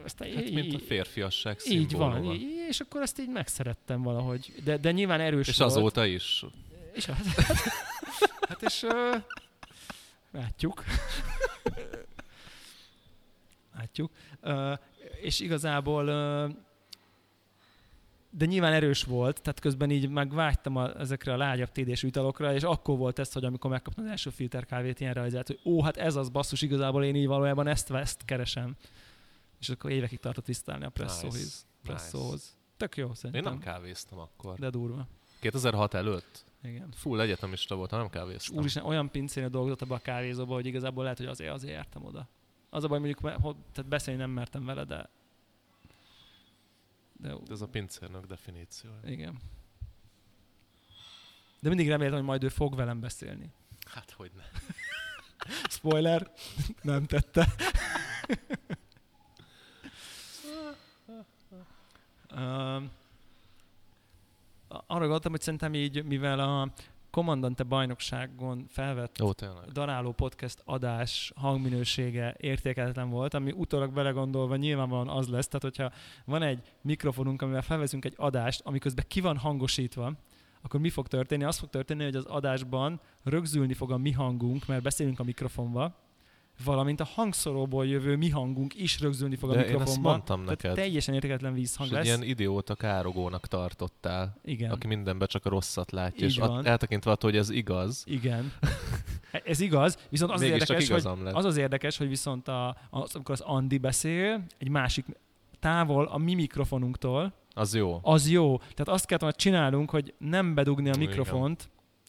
Aztán 0.04 0.35
Hát, 0.35 0.50
mint 0.50 0.75
a 0.75 0.78
férfiasság 0.78 1.59
így 1.64 1.92
van, 1.92 2.12
szimbóluma. 2.12 2.35
így, 2.35 2.66
és 2.68 2.80
akkor 2.80 3.00
azt 3.00 3.21
így 3.21 3.28
megszerettem 3.28 4.02
valahogy. 4.02 4.52
De, 4.64 4.76
de 4.76 4.92
nyilván 4.92 5.21
erős 5.21 5.49
És 5.49 5.56
volt. 5.56 5.71
azóta 5.71 6.06
is. 6.06 6.45
És 6.92 7.09
az, 7.09 7.16
hát 8.49 8.62
és 8.62 8.83
uh, 8.83 9.23
látjuk. 10.30 10.85
látjuk. 13.76 14.11
Uh, 14.42 14.73
és 15.20 15.40
igazából 15.40 16.04
de 18.37 18.44
nyilván 18.44 18.73
erős 18.73 19.02
volt, 19.02 19.42
tehát 19.42 19.61
közben 19.61 19.90
így 19.90 20.08
meg 20.08 20.35
vágytam 20.35 20.76
a, 20.76 20.99
ezekre 20.99 21.32
a 21.32 21.37
lágyabb 21.37 21.73
tédésű 21.73 22.06
italokra, 22.06 22.54
és 22.54 22.62
akkor 22.62 22.96
volt 22.96 23.18
ez, 23.18 23.32
hogy 23.32 23.44
amikor 23.44 23.70
megkaptam 23.70 24.04
az 24.04 24.11
első 24.11 24.30
filterkávét, 24.30 25.00
ilyen 25.00 25.14
rajzát, 25.14 25.46
hogy 25.46 25.61
ó, 25.64 25.82
hát 25.82 25.96
ez 25.96 26.16
az 26.16 26.28
basszus, 26.28 26.62
igazából 26.62 27.04
én 27.04 27.14
így 27.14 27.26
valójában 27.26 27.66
ezt, 27.66 27.90
ezt 27.90 28.25
keresem. 28.25 28.76
És 29.61 29.68
akkor 29.68 29.90
évekig 29.90 30.18
tartott 30.18 30.44
tisztelni 30.44 30.85
a 30.85 30.88
presszóhoz. 30.88 31.35
Nice. 31.35 31.56
presszóhoz. 31.82 32.56
Tök 32.76 32.96
jó 32.96 33.06
Én 33.06 33.14
szerintem. 33.14 33.52
nem 33.52 33.61
kávéztam 33.61 34.18
akkor. 34.18 34.58
De 34.58 34.70
durva. 34.70 35.06
2006 35.40 35.94
előtt? 35.94 36.44
Igen. 36.62 36.88
Full 36.92 37.20
egyetemista 37.20 37.75
voltam, 37.75 37.99
nem 37.99 38.08
kávéztam. 38.08 38.56
úristen, 38.56 38.85
olyan 38.85 39.11
pincénél 39.11 39.49
dolgozott 39.49 39.82
abba 39.82 39.94
a 39.94 39.99
kávézóba, 39.99 40.54
hogy 40.54 40.66
igazából 40.66 41.02
lehet, 41.02 41.18
hogy 41.18 41.26
azért, 41.26 41.52
azért 41.52 41.73
jártam 41.73 42.04
oda. 42.04 42.28
Az 42.76 42.85
a 42.85 42.88
baj, 42.88 42.99
mondjuk, 42.99 43.21
tehát 43.73 43.87
beszélni 43.88 44.21
nem 44.21 44.30
mertem 44.30 44.64
vele, 44.64 44.85
de... 44.85 45.09
De 47.12 47.35
Ez 47.50 47.61
a 47.61 47.68
pincérnök 47.68 48.26
definíciója. 48.26 49.00
igen. 49.04 49.40
De 51.61 51.68
mindig 51.68 51.88
reméltem, 51.88 52.16
hogy 52.16 52.26
majd 52.26 52.42
ő 52.42 52.49
fog 52.49 52.75
velem 52.75 53.00
beszélni. 53.00 53.52
Hát 53.87 54.11
hogy 54.11 54.30
ne. 54.35 54.42
Spoiler, 55.76 56.33
nem 56.83 57.06
tette. 57.06 57.47
um, 62.30 62.90
arra 64.66 64.99
gondoltam, 64.99 65.30
hogy 65.30 65.40
szerintem 65.42 65.75
így, 65.75 66.04
mivel 66.04 66.40
a 66.40 66.73
Kommandante 67.16 67.62
bajnokságon 67.62 68.66
felvett 68.68 69.23
Ó, 69.23 69.32
tényleg. 69.32 69.64
daráló 69.73 70.12
podcast 70.12 70.62
adás 70.64 71.32
hangminősége 71.37 72.35
értékelhetlen 72.38 73.11
volt, 73.11 73.35
ami 73.35 73.52
utólag 73.52 73.92
belegondolva 73.92 74.56
nyilvánvalóan 74.56 75.08
az 75.08 75.28
lesz, 75.28 75.46
tehát 75.46 75.62
hogyha 75.62 75.90
van 76.25 76.42
egy 76.42 76.62
mikrofonunk, 76.80 77.42
amivel 77.42 77.62
felveszünk 77.62 78.04
egy 78.04 78.14
adást, 78.16 78.61
amiközben 78.64 79.04
ki 79.08 79.20
van 79.20 79.37
hangosítva, 79.37 80.12
akkor 80.62 80.80
mi 80.80 80.90
fog 80.90 81.08
történni? 81.08 81.44
Az 81.44 81.58
fog 81.58 81.68
történni, 81.68 82.04
hogy 82.04 82.16
az 82.16 82.25
adásban 82.25 83.00
rögzülni 83.23 83.75
fog 83.75 83.92
a 83.92 83.96
mi 83.96 84.12
hangunk, 84.12 84.66
mert 84.66 84.82
beszélünk 84.82 85.20
a 85.20 85.25
mikrofonba, 85.25 85.94
valamint 86.64 87.00
a 87.00 87.08
hangszoróból 87.14 87.86
jövő 87.86 88.16
mi 88.16 88.28
hangunk 88.28 88.75
is 88.75 89.00
rögzülni 89.00 89.36
fog 89.36 89.50
a 89.50 89.54
De 89.54 89.66
én 89.66 89.80
ezt 89.80 90.00
mondtam 90.00 90.44
Tehát 90.44 90.62
neked. 90.62 90.75
teljesen 90.76 91.14
értéketlen 91.14 91.52
És 91.52 91.58
vízhang 91.58 91.88
egy 91.90 91.96
lesz. 91.96 92.06
ilyen 92.06 92.22
idióta 92.22 92.75
károgónak 92.75 93.46
tartottál, 93.46 94.38
Igen. 94.44 94.70
aki 94.70 94.86
mindenben 94.86 95.28
csak 95.28 95.44
a 95.46 95.48
rosszat 95.48 95.90
látja, 95.92 96.26
Így 96.26 96.32
és 96.32 96.38
van. 96.38 96.66
eltekintve 96.66 97.10
attól, 97.10 97.30
hogy 97.30 97.38
ez 97.38 97.50
igaz, 97.50 98.02
Igen. 98.06 98.52
Ez 99.44 99.60
igaz, 99.60 99.98
viszont 100.10 100.32
az, 100.32 100.40
az 100.40 100.46
érdekes, 100.46 100.88
hogy 100.88 101.02
lett. 101.22 101.34
Az 101.34 101.44
az 101.44 101.56
érdekes, 101.56 101.96
hogy 101.96 102.08
viszont 102.08 102.48
a, 102.48 102.76
az, 102.90 103.14
amikor 103.14 103.34
az 103.34 103.40
Andi 103.40 103.78
beszél, 103.78 104.44
egy 104.58 104.68
másik 104.68 105.04
távol 105.60 106.04
a 106.06 106.18
mi 106.18 106.34
mikrofonunktól, 106.34 107.32
Az 107.54 107.75
jó. 107.75 107.98
az 108.02 108.30
jó. 108.30 108.58
Tehát 108.58 108.88
azt 108.88 109.06
kellett 109.06 109.22
volna 109.22 109.36
csinálnunk, 109.36 109.90
hogy 109.90 110.14
nem 110.18 110.54
bedugni 110.54 110.88
a 110.88 110.92
Igen. 110.94 111.08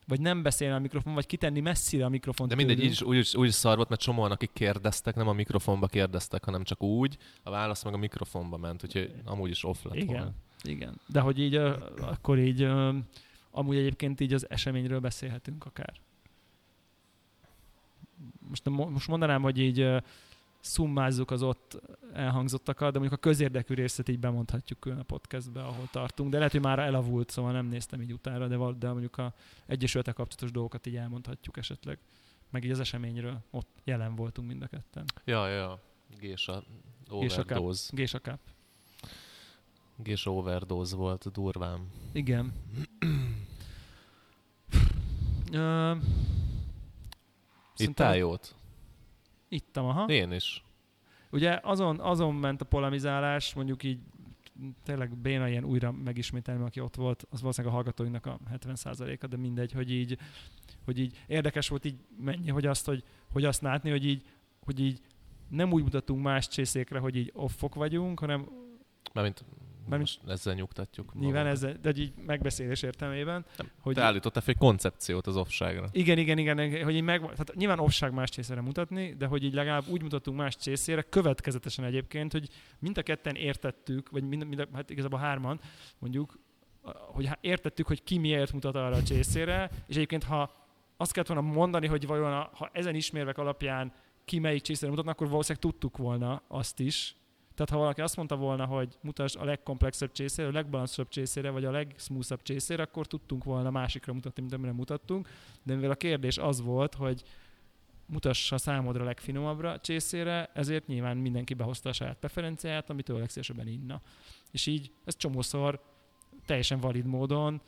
Vagy 0.07 0.19
nem 0.21 0.41
beszélni 0.41 0.75
a 0.75 0.79
mikrofon, 0.79 1.13
vagy 1.13 1.25
kitenni 1.25 1.59
messzire 1.59 2.05
a 2.05 2.09
mikrofont 2.09 2.49
De 2.49 2.55
mindegy, 2.55 2.75
tőlünk. 2.75 2.93
így 2.95 3.01
is, 3.01 3.07
úgy, 3.07 3.17
is- 3.17 3.35
úgy 3.35 3.47
is 3.47 3.53
szar 3.53 3.75
volt, 3.75 3.89
mert 3.89 4.01
csomóan, 4.01 4.31
akik 4.31 4.49
kérdeztek, 4.53 5.15
nem 5.15 5.27
a 5.27 5.33
mikrofonba 5.33 5.87
kérdeztek, 5.87 6.43
hanem 6.45 6.63
csak 6.63 6.83
úgy, 6.83 7.17
a 7.43 7.49
válasz 7.49 7.83
meg 7.83 7.93
a 7.93 7.97
mikrofonba 7.97 8.57
ment, 8.57 8.83
úgyhogy 8.83 9.13
amúgy 9.25 9.49
is 9.49 9.63
off 9.63 9.83
lett 9.83 9.95
Igen. 9.95 10.07
volna. 10.07 10.31
Igen. 10.63 10.99
De 11.07 11.19
hogy 11.19 11.39
így, 11.39 11.55
akkor 12.01 12.39
így, 12.39 12.61
amúgy 13.51 13.75
egyébként 13.77 14.19
így 14.19 14.33
az 14.33 14.49
eseményről 14.49 14.99
beszélhetünk 14.99 15.65
akár. 15.65 15.93
Most, 18.49 18.69
most 18.69 19.07
mondanám, 19.07 19.41
hogy 19.41 19.59
így 19.59 19.87
szummázzuk 20.59 21.31
az 21.31 21.41
ott 21.41 21.81
elhangzottakat, 22.13 22.91
de 22.93 22.99
mondjuk 22.99 23.19
a 23.19 23.27
közérdekű 23.27 23.73
részét 23.73 24.09
így 24.09 24.19
bemondhatjuk 24.19 24.79
külön 24.79 24.99
a 24.99 25.03
podcastbe, 25.03 25.63
ahol 25.63 25.87
tartunk. 25.91 26.29
De 26.31 26.37
lehet, 26.37 26.51
hogy 26.51 26.61
már 26.61 26.79
elavult, 26.79 27.29
szóval 27.29 27.51
nem 27.51 27.65
néztem 27.65 28.01
így 28.01 28.13
utána, 28.13 28.47
de, 28.47 28.55
val- 28.55 28.77
de 28.77 28.91
mondjuk 28.91 29.17
a 29.17 29.33
egyesületek 29.65 30.13
kapcsolatos 30.13 30.51
dolgokat 30.51 30.85
így 30.85 30.95
elmondhatjuk 30.95 31.57
esetleg. 31.57 31.99
Meg 32.49 32.63
így 32.63 32.71
az 32.71 32.79
eseményről 32.79 33.43
ott 33.51 33.69
jelen 33.83 34.15
voltunk 34.15 34.47
mind 34.47 34.61
a 34.61 34.67
ketten. 34.67 35.05
Ja, 35.25 35.47
ja. 35.47 35.81
Gésa 36.19 36.63
overdose. 37.09 37.89
Gésa 37.95 38.19
Cup. 38.19 38.39
Gésa 39.95 40.33
overdose 40.33 40.95
volt 40.95 41.31
durván. 41.31 41.87
Igen. 42.11 42.53
Ö, 45.51 45.91
Itt 45.95 46.01
szerintem- 47.75 48.13
jót? 48.15 48.55
Ittam, 49.49 49.85
aha. 49.85 50.05
Én 50.05 50.31
is. 50.31 50.63
Ugye 51.31 51.59
azon, 51.63 51.99
azon 51.99 52.35
ment 52.35 52.61
a 52.61 52.65
polemizálás, 52.65 53.53
mondjuk 53.53 53.83
így 53.83 53.99
tényleg 54.83 55.17
béna 55.17 55.47
ilyen 55.47 55.63
újra 55.63 55.91
megismételni, 55.91 56.63
aki 56.63 56.79
ott 56.79 56.95
volt, 56.95 57.25
az 57.29 57.41
valószínűleg 57.41 57.73
a 57.73 57.77
hallgatóinak 57.77 58.25
a 58.25 58.39
70%-a, 58.53 59.27
de 59.27 59.37
mindegy, 59.37 59.71
hogy 59.71 59.91
így, 59.91 60.17
hogy 60.85 60.99
így 60.99 61.23
érdekes 61.27 61.67
volt 61.67 61.85
így 61.85 61.97
mennyi, 62.19 62.49
hogy 62.49 62.65
azt, 62.65 62.85
hogy, 62.85 63.03
hogy 63.31 63.45
azt 63.45 63.61
látni, 63.61 63.89
hogy 63.89 64.05
így, 64.05 64.23
hogy 64.65 64.79
így 64.79 65.01
nem 65.49 65.71
úgy 65.71 65.83
mutatunk 65.83 66.23
más 66.23 66.47
csészékre, 66.47 66.99
hogy 66.99 67.15
így 67.15 67.31
offok 67.33 67.75
vagyunk, 67.75 68.19
hanem 68.19 68.49
Mármint 69.13 69.45
Mármint- 69.89 70.19
most 70.21 70.39
ezzel 70.39 70.53
nyugtatjuk 70.53 71.13
nyilván 71.13 71.45
magunkat. 71.45 71.75
ez, 71.75 71.81
de 71.81 72.01
így 72.01 72.13
megbeszélés 72.25 72.81
értelmében. 72.81 73.45
Nem, 73.57 73.71
hogy 73.79 73.95
Te 73.95 74.01
állítottál 74.01 74.41
fel 74.41 74.53
egy 74.53 74.59
koncepciót 74.59 75.27
az 75.27 75.35
offságra. 75.35 75.89
Igen, 75.91 76.17
igen, 76.17 76.37
igen, 76.37 76.83
hogy 76.83 76.95
így 76.95 77.01
meg, 77.01 77.19
tehát 77.19 77.55
nyilván 77.55 77.79
offság 77.79 78.13
más 78.13 78.29
csészére 78.29 78.61
mutatni, 78.61 79.15
de 79.17 79.25
hogy 79.25 79.43
így 79.43 79.53
legalább 79.53 79.87
úgy 79.87 80.01
mutattunk 80.01 80.37
más 80.37 80.55
csészére, 80.55 81.01
következetesen 81.01 81.85
egyébként, 81.85 82.31
hogy 82.31 82.49
mind 82.79 82.97
a 82.97 83.01
ketten 83.01 83.35
értettük, 83.35 84.09
vagy 84.09 84.23
mind, 84.23 84.47
mind 84.47 84.59
a, 84.59 84.67
hát 84.73 84.89
igazából 84.89 85.19
hárman 85.19 85.59
mondjuk, 85.99 86.39
hogy 86.91 87.29
értettük, 87.41 87.87
hogy 87.87 88.03
ki 88.03 88.17
miért 88.17 88.53
mutat 88.53 88.75
arra 88.75 88.95
a 88.95 89.03
csészére, 89.03 89.69
és 89.87 89.95
egyébként 89.95 90.23
ha 90.23 90.51
azt 90.97 91.11
kellett 91.11 91.29
volna 91.29 91.53
mondani, 91.53 91.87
hogy 91.87 92.07
vajon 92.07 92.33
a, 92.33 92.49
ha 92.53 92.69
ezen 92.73 92.95
ismérvek 92.95 93.37
alapján 93.37 93.93
ki 94.25 94.39
melyik 94.39 94.61
csészére 94.61 94.89
mutatna, 94.89 95.11
akkor 95.11 95.29
valószínűleg 95.29 95.63
tudtuk 95.63 95.97
volna 95.97 96.41
azt 96.47 96.79
is. 96.79 97.15
Tehát 97.57 97.71
ha 97.71 97.77
valaki 97.77 98.01
azt 98.01 98.15
mondta 98.15 98.35
volna, 98.35 98.65
hogy 98.65 98.97
mutasd 99.01 99.37
a 99.39 99.45
legkomplexebb 99.45 100.11
csészére, 100.11 100.47
a 100.47 100.51
legbalanszosabb 100.51 101.07
csészére, 101.07 101.49
vagy 101.49 101.65
a 101.65 101.71
legsmoothabb 101.71 102.41
csészére, 102.41 102.83
akkor 102.83 103.07
tudtunk 103.07 103.43
volna 103.43 103.69
másikra 103.69 104.13
mutatni, 104.13 104.41
mint 104.41 104.53
amire 104.53 104.71
mutattunk. 104.71 105.27
De 105.63 105.75
mivel 105.75 105.91
a 105.91 105.95
kérdés 105.95 106.37
az 106.37 106.61
volt, 106.61 106.93
hogy 106.93 107.23
mutassa 108.05 108.57
számodra 108.57 109.01
a 109.01 109.05
legfinomabbra 109.05 109.79
csészére, 109.79 110.49
ezért 110.53 110.87
nyilván 110.87 111.17
mindenki 111.17 111.53
behozta 111.53 111.89
a 111.89 111.93
saját 111.93 112.17
preferenciáját, 112.17 112.89
amit 112.89 113.09
ő 113.09 113.17
legszívesebben 113.17 113.67
inna. 113.67 114.01
És 114.51 114.65
így 114.65 114.91
ez 115.05 115.17
csomószor 115.17 115.81
teljesen 116.45 116.79
valid 116.79 117.05
módon 117.05 117.61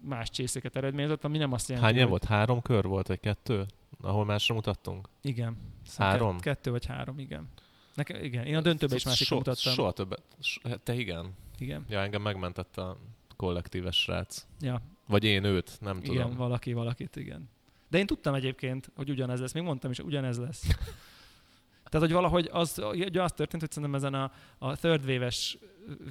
más 0.00 0.30
csészéket 0.30 0.76
eredményezett, 0.76 1.24
ami 1.24 1.38
nem 1.38 1.52
azt 1.52 1.68
jelenti, 1.68 1.90
Hány 1.90 2.00
hogy... 2.00 2.10
volt? 2.10 2.24
Három 2.24 2.62
kör 2.62 2.84
volt, 2.84 3.06
vagy 3.06 3.20
kettő? 3.20 3.66
Ahol 4.00 4.24
másra 4.24 4.54
mutattunk? 4.54 5.08
Igen. 5.22 5.56
Három? 5.96 6.32
Kett- 6.32 6.42
kettő 6.42 6.70
vagy 6.70 6.86
három, 6.86 7.18
igen. 7.18 7.48
Nekem, 7.96 8.24
igen. 8.24 8.44
Én 8.46 8.56
a 8.56 8.60
döntőben 8.60 8.96
is 8.96 9.04
másikra 9.04 9.26
so, 9.26 9.36
mutattam. 9.36 9.72
Soha 9.72 9.92
többet. 9.92 10.22
So, 10.40 10.60
te 10.82 10.94
igen. 10.94 11.34
Igen. 11.58 11.84
Ja, 11.88 12.00
engem 12.00 12.22
megmentett 12.22 12.76
a 12.76 12.98
kollektíves 13.36 14.00
srác. 14.00 14.46
Ja, 14.60 14.82
Vagy 15.06 15.24
én 15.24 15.44
őt, 15.44 15.78
nem 15.80 16.00
igen, 16.02 16.22
tudom. 16.22 16.36
valaki 16.36 16.72
valakit, 16.72 17.16
igen. 17.16 17.48
De 17.88 17.98
én 17.98 18.06
tudtam 18.06 18.34
egyébként, 18.34 18.90
hogy 18.96 19.10
ugyanez 19.10 19.40
lesz. 19.40 19.52
Még 19.52 19.62
mondtam 19.62 19.90
is, 19.90 19.96
hogy 19.96 20.06
ugyanez 20.06 20.38
lesz. 20.38 20.66
Tehát, 21.90 22.06
hogy 22.06 22.16
valahogy 22.16 22.48
az, 22.52 22.82
ugye 22.92 23.22
az 23.22 23.32
történt, 23.32 23.62
hogy 23.62 23.70
szerintem 23.70 23.94
ezen 23.94 24.14
a, 24.14 24.32
a 24.58 24.76
third 24.76 25.04
wave-es 25.04 25.58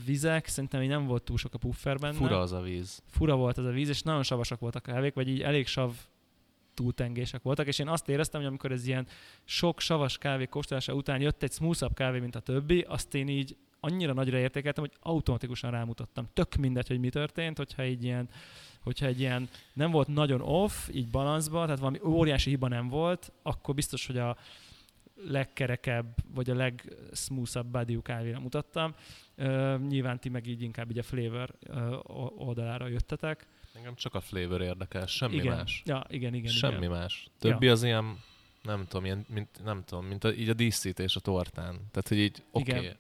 vizek, 0.06 0.48
szerintem 0.48 0.82
így 0.82 0.88
nem 0.88 1.06
volt 1.06 1.24
túl 1.24 1.38
sok 1.38 1.54
a 1.54 1.58
puffer 1.58 1.98
benne. 1.98 2.14
Fura 2.14 2.40
az 2.40 2.52
a 2.52 2.62
víz. 2.62 3.04
Fura 3.10 3.36
volt 3.36 3.58
ez 3.58 3.66
a 3.66 3.70
víz, 3.70 3.90
és 3.90 4.02
nagyon 4.02 4.24
savasak 4.24 4.60
voltak 4.60 4.88
a 4.88 4.92
kávék, 4.92 5.14
vagy 5.14 5.28
így 5.28 5.42
elég 5.42 5.68
sav 5.68 5.92
túltengések 6.76 7.42
voltak, 7.42 7.68
és 7.68 7.80
én 7.80 7.88
azt 7.88 8.10
éreztem, 8.10 8.40
hogy 8.40 8.50
amikor 8.50 8.72
ez 8.72 8.88
ilyen 8.88 9.08
sok 9.44 9.80
savas 9.80 10.18
kávé 10.18 10.46
kóstolása 10.46 10.94
után 10.94 11.22
jött 11.22 11.44
egy 11.44 11.52
smoothabb 11.52 11.94
kávé, 11.94 12.20
mint 12.20 12.36
a 12.36 12.40
többi, 12.40 12.86
azt 12.88 13.16
én 13.16 13.28
így 13.28 13.56
annyira 13.80 14.14
nagyra 14.14 14.38
értékeltem, 14.38 14.84
hogy 14.84 14.98
automatikusan 15.00 15.72
rámutattam. 15.72 16.28
Tök 16.34 16.56
mindegy, 16.56 16.88
hogy 16.88 17.00
mi 17.00 17.10
történt, 17.10 17.58
hogyha 17.58 17.82
egy 17.82 18.04
ilyen, 18.04 18.30
hogyha 18.80 19.06
egy 19.06 19.20
ilyen 19.20 19.50
nem 19.74 19.92
volt 19.92 20.08
nagyon 20.08 20.42
off, 20.42 20.88
így 20.92 21.08
balanszba, 21.08 21.64
tehát 21.64 21.80
valami 21.80 22.00
óriási 22.04 22.50
hiba 22.50 22.68
nem 22.68 22.88
volt, 22.88 23.32
akkor 23.42 23.76
biztos, 23.76 24.06
hogy 24.06 24.18
a 24.18 24.38
legkerekebb, 25.24 26.16
vagy 26.34 26.50
a 26.50 26.56
legsmoothabb 26.56 27.68
body 27.68 28.00
kávéra 28.02 28.40
mutattam. 28.40 28.96
Uh, 29.38 29.80
nyilván 29.88 30.20
ti 30.20 30.30
meg 30.30 30.48
így 30.48 30.62
inkább 30.62 30.92
így 30.92 30.98
a 30.98 31.04
flavor 31.04 31.56
uh, 31.70 32.48
oldalára 32.48 32.88
jöttetek. 32.88 33.48
Engem 33.76 33.96
csak 33.96 34.14
a 34.14 34.20
flavor 34.20 34.62
érdekel, 34.62 35.06
semmi 35.06 35.36
igen. 35.36 35.56
más. 35.58 35.82
Ja, 35.86 36.06
igen, 36.10 36.34
igen. 36.34 36.52
semmi 36.52 36.76
igen. 36.78 36.90
más. 36.90 37.28
Többi 37.40 37.68
az 37.68 37.84
ilyen, 37.84 38.20
nem 38.62 38.86
tudom, 38.88 39.06
ilyen, 39.06 39.26
mint, 39.30 39.64
nem 39.64 39.84
tudom, 39.84 40.06
mint 40.06 40.24
a, 40.24 40.34
így 40.34 40.50
a 40.50 40.54
díszítés 40.54 41.16
a 41.16 41.20
tortán. 41.20 41.74
Tehát, 41.92 42.08
hogy 42.08 42.18
így 42.18 42.44
oké, 42.52 42.72
Igen. 42.72 42.78
okay, 42.78 42.94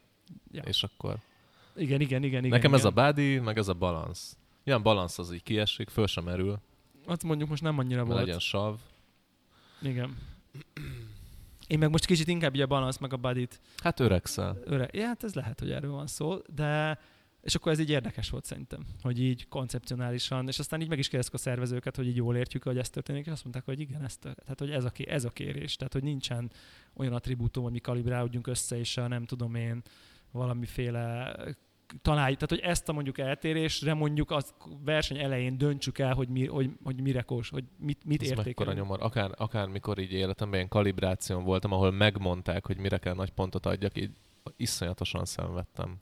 Ja. 0.51 0.61
és 0.61 0.83
akkor. 0.83 1.17
Igen, 1.75 2.01
igen, 2.01 2.23
igen. 2.23 2.43
igen 2.43 2.49
Nekem 2.49 2.73
igen. 2.73 2.73
ez 2.79 2.85
a 2.85 2.91
body, 2.91 3.39
meg 3.39 3.57
ez 3.57 3.67
a 3.67 3.73
balansz. 3.73 4.37
Ilyen 4.63 4.81
balansz 4.81 5.19
az 5.19 5.33
így 5.33 5.43
kiesik, 5.43 5.89
föl 5.89 6.07
sem 6.07 6.23
merül, 6.23 6.59
Azt 7.05 7.23
mondjuk 7.23 7.49
most 7.49 7.61
nem 7.61 7.77
annyira 7.79 8.03
volt. 8.05 8.19
legyen 8.19 8.39
sav. 8.39 8.79
Igen. 9.81 10.17
Én 11.67 11.79
meg 11.79 11.89
most 11.89 12.05
kicsit 12.05 12.27
inkább 12.27 12.55
így 12.55 12.61
a 12.61 12.67
balansz 12.67 12.97
meg 12.97 13.13
a 13.13 13.17
badit 13.17 13.59
Hát 13.77 13.99
öregszel. 13.99 14.57
öre. 14.65 14.89
Ja, 14.91 15.05
hát 15.05 15.23
ez 15.23 15.33
lehet, 15.33 15.59
hogy 15.59 15.71
erről 15.71 15.91
van 15.91 16.07
szó, 16.07 16.37
de 16.55 16.99
és 17.45 17.55
akkor 17.55 17.71
ez 17.71 17.79
így 17.79 17.89
érdekes 17.89 18.29
volt 18.29 18.45
szerintem, 18.45 18.85
hogy 19.01 19.21
így 19.21 19.47
koncepcionálisan, 19.47 20.47
és 20.47 20.59
aztán 20.59 20.81
így 20.81 20.89
meg 20.89 20.99
is 20.99 21.07
kérdeztük 21.07 21.35
a 21.35 21.41
szervezőket, 21.43 21.95
hogy 21.95 22.07
így 22.07 22.15
jól 22.15 22.35
értjük, 22.35 22.63
hogy 22.63 22.77
ez 22.77 22.89
történik, 22.89 23.25
és 23.25 23.31
azt 23.31 23.43
mondták, 23.43 23.65
hogy 23.65 23.79
igen, 23.79 24.03
ez, 24.03 24.17
tört- 24.17 24.41
tehát, 24.41 24.59
hogy 24.59 24.71
ez, 24.71 24.85
a, 24.85 24.89
ké- 24.89 25.07
ez 25.09 25.25
a 25.25 25.29
kérés, 25.29 25.75
tehát 25.75 25.93
hogy 25.93 26.03
nincsen 26.03 26.51
olyan 26.93 27.13
attribútum, 27.13 27.63
hogy 27.63 27.71
mi 27.71 27.79
kalibrálódjunk 27.79 28.47
össze, 28.47 28.77
és 28.77 28.97
a 28.97 29.07
nem 29.07 29.25
tudom 29.25 29.55
én 29.55 29.81
valamiféle 30.31 31.35
találjuk, 32.01 32.39
tehát 32.39 32.49
hogy 32.63 32.71
ezt 32.71 32.89
a 32.89 32.93
mondjuk 32.93 33.17
eltérésre 33.17 33.93
mondjuk 33.93 34.31
az 34.31 34.53
verseny 34.83 35.17
elején 35.17 35.57
döntsük 35.57 35.99
el, 35.99 36.13
hogy, 36.13 36.29
mi, 36.29 36.45
hogy, 36.47 36.69
hogy 36.83 37.01
mire 37.01 37.21
kós, 37.21 37.49
hogy 37.49 37.63
mit, 37.77 38.05
mit 38.05 38.21
értékelünk. 38.21 38.77
nyomor. 38.77 39.01
Akár, 39.01 39.31
akár 39.37 39.67
mikor 39.67 39.99
így 39.99 40.11
életemben 40.11 40.55
ilyen 40.55 40.69
kalibráción 40.69 41.43
voltam, 41.43 41.71
ahol 41.71 41.91
megmondták, 41.91 42.65
hogy 42.65 42.77
mire 42.77 42.97
kell 42.97 43.13
nagy 43.13 43.31
pontot 43.31 43.65
adjak, 43.65 43.97
így 43.97 44.11
iszonyatosan 44.57 45.25
szenvedtem. 45.25 45.99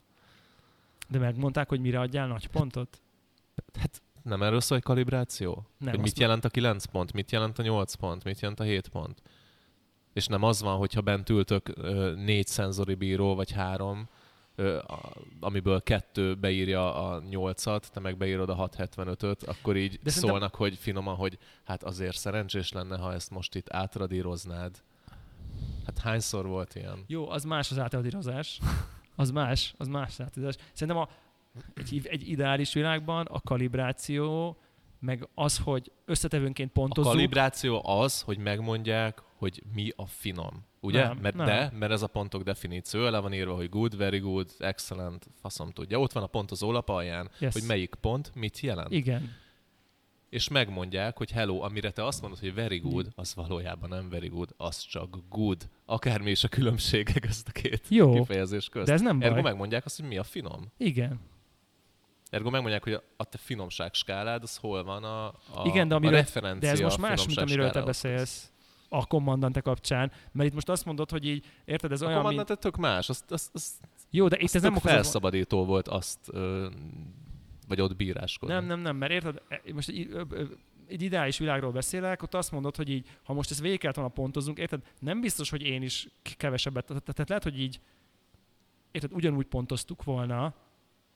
De 1.08 1.18
megmondták, 1.18 1.68
hogy 1.68 1.80
mire 1.80 2.00
adjál 2.00 2.26
nagy 2.26 2.46
pontot? 2.48 3.00
Hát 3.78 4.02
nem 4.22 4.42
erről 4.42 4.60
szól 4.60 4.78
egy 4.78 4.84
kalibráció? 4.84 5.66
Nem, 5.78 5.90
hogy 5.94 6.02
mit 6.02 6.18
jelent 6.18 6.44
a 6.44 6.48
9 6.48 6.84
pont, 6.84 7.12
mit 7.12 7.30
jelent 7.32 7.58
a 7.58 7.62
8 7.62 7.94
pont, 7.94 8.24
mit 8.24 8.40
jelent 8.40 8.60
a 8.60 8.64
7 8.64 8.88
pont. 8.88 9.22
És 10.12 10.26
nem 10.26 10.42
az 10.42 10.62
van, 10.62 10.76
hogyha 10.76 11.00
bent 11.00 11.28
ültök 11.28 11.68
ö, 11.74 12.14
négy 12.16 12.46
szenzori 12.46 12.94
bíró, 12.94 13.34
vagy 13.34 13.50
három, 13.52 14.08
ö, 14.54 14.78
a, 14.78 15.12
amiből 15.40 15.82
kettő 15.82 16.34
beírja 16.34 16.94
a 17.08 17.22
8-at, 17.22 17.80
te 17.92 18.00
meg 18.00 18.16
beírod 18.16 18.48
a 18.48 18.68
675-öt, 18.68 19.42
akkor 19.42 19.76
így 19.76 19.98
De 20.02 20.10
szerintem- 20.10 20.30
szólnak, 20.30 20.54
hogy 20.54 20.74
finoman, 20.74 21.14
hogy 21.16 21.38
hát 21.64 21.82
azért 21.82 22.16
szerencsés 22.16 22.72
lenne, 22.72 22.96
ha 22.98 23.12
ezt 23.12 23.30
most 23.30 23.54
itt 23.54 23.72
átradíroznád. 23.72 24.82
Hát 25.86 25.98
hányszor 25.98 26.46
volt 26.46 26.74
ilyen? 26.74 27.04
Jó, 27.06 27.28
az 27.30 27.44
más 27.44 27.70
az 27.70 27.78
átradírozás. 27.78 28.60
Az 29.16 29.30
más, 29.30 29.74
az 29.78 29.88
más 29.88 30.20
átradírozás. 30.20 30.62
Szerintem 30.72 31.02
a, 31.02 31.08
egy, 31.74 32.06
egy 32.06 32.28
ideális 32.28 32.72
világban 32.72 33.26
a 33.26 33.40
kalibráció, 33.40 34.56
meg 35.00 35.28
az, 35.34 35.58
hogy 35.58 35.92
összetevőnként 36.04 36.68
A 36.68 36.72
pontozzuk, 36.72 37.12
kalibráció 37.12 37.82
az, 37.88 38.20
hogy 38.20 38.38
megmondják, 38.38 39.22
hogy 39.36 39.62
mi 39.74 39.90
a 39.96 40.06
finom. 40.06 40.64
Ugye? 40.80 41.06
Nem, 41.06 41.16
mert 41.16 41.34
nem. 41.34 41.46
de, 41.46 41.70
mert 41.78 41.92
ez 41.92 42.02
a 42.02 42.06
pontok 42.06 42.42
definíció, 42.42 43.08
le 43.08 43.18
van 43.18 43.32
írva, 43.32 43.54
hogy 43.54 43.68
good, 43.68 43.96
very 43.96 44.18
good, 44.18 44.50
excellent, 44.58 45.26
faszom 45.40 45.70
tudja. 45.70 46.00
Ott 46.00 46.12
van 46.12 46.22
a 46.22 46.26
pontozó 46.26 46.72
lap 46.72 46.88
alján, 46.88 47.30
Yes. 47.38 47.52
hogy 47.52 47.62
melyik 47.66 47.94
pont 47.94 48.30
mit 48.34 48.60
jelent. 48.60 48.90
Igen. 48.90 49.30
És 50.34 50.48
megmondják, 50.48 51.16
hogy 51.16 51.30
hello, 51.30 51.60
amire 51.60 51.90
te 51.90 52.04
azt 52.04 52.20
mondod, 52.20 52.38
hogy 52.38 52.54
very 52.54 52.78
good, 52.78 53.08
az 53.14 53.34
valójában 53.34 53.88
nem 53.88 54.08
very 54.08 54.28
good, 54.28 54.54
az 54.56 54.78
csak 54.78 55.16
good. 55.28 55.68
Akármi 55.84 56.30
is 56.30 56.44
a 56.44 56.48
különbségek 56.48 57.24
ezt 57.24 57.48
a 57.48 57.52
két 57.52 57.82
Jó, 57.88 58.12
kifejezés 58.12 58.68
közt. 58.68 58.86
de 58.86 58.92
ez 58.92 59.00
nem 59.00 59.20
Ergo 59.20 59.34
baj. 59.34 59.42
megmondják 59.42 59.84
azt, 59.84 60.00
hogy 60.00 60.08
mi 60.08 60.16
a 60.18 60.22
finom. 60.22 60.72
Igen. 60.76 61.20
Ergo 62.30 62.50
megmondják, 62.50 62.82
hogy 62.82 62.92
a, 62.92 63.02
a 63.16 63.24
te 63.24 63.38
finomság 63.38 63.94
skálád, 63.94 64.42
az 64.42 64.56
hol 64.56 64.84
van 64.84 65.04
a, 65.04 65.26
a, 65.26 65.34
Igen, 65.64 65.88
de 65.88 65.94
a 65.94 65.96
amiről- 65.96 66.18
referencia 66.18 66.60
De 66.68 66.74
ez 66.74 66.80
most 66.80 66.98
más, 66.98 67.26
mint 67.26 67.38
amiről 67.38 67.70
te 67.70 67.82
beszélsz 67.82 68.52
a 68.88 69.06
kommandante 69.06 69.60
kapcsán, 69.60 70.12
mert 70.32 70.48
itt 70.48 70.54
most 70.54 70.68
azt 70.68 70.84
mondod, 70.84 71.10
hogy 71.10 71.26
így, 71.26 71.44
érted, 71.64 71.92
ez 71.92 72.00
A 72.02 72.06
olyan, 72.06 72.16
mint... 72.18 72.28
kommandant 72.30 72.60
tök 72.60 72.76
más, 72.76 73.08
azt, 73.08 73.30
azt, 73.32 73.50
azt 73.54 73.74
Jó, 74.10 74.28
de 74.28 74.36
itt 74.38 74.54
ez 74.54 74.62
nem 74.62 74.70
okozza... 74.76 74.88
felszabadító 74.88 75.64
volt 75.64 75.88
azt, 75.88 76.18
ö, 76.28 76.68
vagy 77.68 77.80
ott 77.80 77.96
bíráskodni. 77.96 78.54
Nem, 78.54 78.64
nem, 78.64 78.80
nem, 78.80 78.96
mert 78.96 79.12
érted, 79.12 79.42
e- 79.48 79.60
most 79.72 79.88
egy, 79.88 80.16
egy 80.86 81.02
ideális 81.02 81.38
világról 81.38 81.72
beszélek, 81.72 82.22
ott 82.22 82.34
azt 82.34 82.52
mondod, 82.52 82.76
hogy 82.76 82.88
így, 82.88 83.08
ha 83.22 83.32
most 83.32 83.50
ezt 83.50 83.60
végig 83.60 83.78
kellett 83.78 83.96
volna 83.96 84.10
pontozunk, 84.10 84.58
érted, 84.58 84.82
nem 84.98 85.20
biztos, 85.20 85.50
hogy 85.50 85.62
én 85.62 85.82
is 85.82 86.08
kevesebbet, 86.36 86.84
tehát, 86.86 87.28
lehet, 87.28 87.42
hogy 87.42 87.60
így, 87.60 87.80
érted, 88.90 89.12
ugyanúgy 89.12 89.46
pontoztuk 89.46 90.04
volna, 90.04 90.54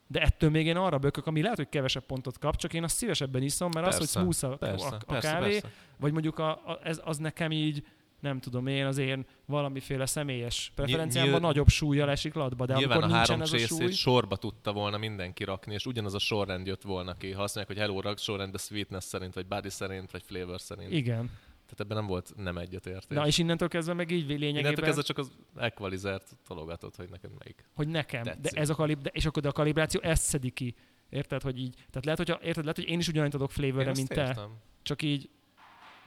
de 0.06 0.20
ettől 0.20 0.50
még 0.50 0.66
én 0.66 0.76
arra 0.76 0.98
bökök, 0.98 1.26
ami 1.26 1.42
lehet, 1.42 1.56
hogy 1.56 1.68
kevesebb 1.68 2.04
pontot 2.04 2.38
kap, 2.38 2.56
csak 2.56 2.72
én 2.72 2.82
azt 2.82 2.96
szívesebben 2.96 3.42
iszom, 3.42 3.70
mert 3.74 3.86
az, 3.86 3.96
hogy 3.96 4.08
Persze, 4.12 4.20
smooth 4.20 4.44
a, 4.44 4.56
Persze, 4.56 4.86
a, 4.86 4.94
a 4.94 5.04
persze, 5.06 5.30
kávé, 5.30 5.50
persze. 5.50 5.70
vagy 5.98 6.12
mondjuk 6.12 6.38
a, 6.38 6.50
a, 6.50 6.78
ez, 6.82 7.00
az 7.04 7.16
nekem 7.16 7.52
így, 7.52 7.86
nem 8.20 8.40
tudom 8.40 8.66
én, 8.66 8.86
az 8.86 8.98
én 8.98 9.26
valamiféle 9.44 10.06
személyes 10.06 10.72
preferenciámban 10.74 11.32
nyil- 11.32 11.42
nagyobb 11.42 11.68
súlyjal 11.68 12.10
esik 12.10 12.34
latba, 12.34 12.66
de 12.66 12.74
Nyilván 12.74 12.96
amikor 12.96 13.12
a 13.12 13.16
nincsen 13.16 13.38
három 13.38 13.54
ez 13.54 13.62
a 13.62 13.66
súly, 13.66 13.92
sorba 13.92 14.36
tudta 14.36 14.72
volna 14.72 14.98
mindenki 14.98 15.44
rakni, 15.44 15.74
és 15.74 15.86
ugyanaz 15.86 16.14
a 16.14 16.18
sorrend 16.18 16.66
jött 16.66 16.82
volna 16.82 17.14
ki. 17.14 17.32
Ha 17.32 17.42
azt 17.42 17.54
mondják, 17.54 17.78
hogy 17.78 17.86
hello, 17.86 18.00
rak 18.00 18.18
sorrendbe 18.18 18.58
sweetness 18.58 19.04
szerint, 19.04 19.34
vagy 19.34 19.46
body 19.46 19.70
szerint, 19.70 20.10
vagy 20.10 20.22
flavor 20.22 20.60
szerint. 20.60 20.92
igen. 20.92 21.30
Tehát 21.68 21.80
ebben 21.80 21.96
nem 21.96 22.06
volt 22.06 22.32
nem 22.36 22.58
egyetértés. 22.58 23.16
Na 23.16 23.26
és 23.26 23.38
innentől 23.38 23.68
kezdve 23.68 23.94
meg 23.94 24.10
így 24.10 24.18
Innentől 24.18 24.38
lényegében, 24.38 24.84
kezdve 24.84 25.02
csak 25.02 25.18
az 25.18 25.30
equalizert 25.56 26.36
tologatod, 26.46 26.96
hogy 26.96 27.08
neked 27.10 27.30
melyik. 27.38 27.64
hogy 27.74 27.88
nekem, 27.88 28.22
tetszik. 28.22 28.52
de 28.52 28.60
ez 28.60 28.70
a 28.70 28.74
kalib, 28.74 29.00
de, 29.02 29.10
és 29.12 29.26
akkor 29.26 29.42
de 29.42 29.48
a 29.48 29.52
kalibráció 29.52 30.00
ezt 30.00 30.22
szedi 30.22 30.50
ki. 30.50 30.74
Érted, 31.08 31.42
hogy 31.42 31.58
így, 31.58 31.74
tehát 31.74 32.04
lehet, 32.04 32.18
hogy, 32.18 32.46
érted, 32.46 32.62
lehet, 32.62 32.76
hogy 32.76 32.88
én 32.88 32.98
is 32.98 33.08
ugyanannyit 33.08 33.34
adok 33.34 33.50
flavorre, 33.50 33.92
mint 33.94 34.08
te, 34.08 34.26
értem. 34.26 34.50
csak 34.82 35.02
így, 35.02 35.30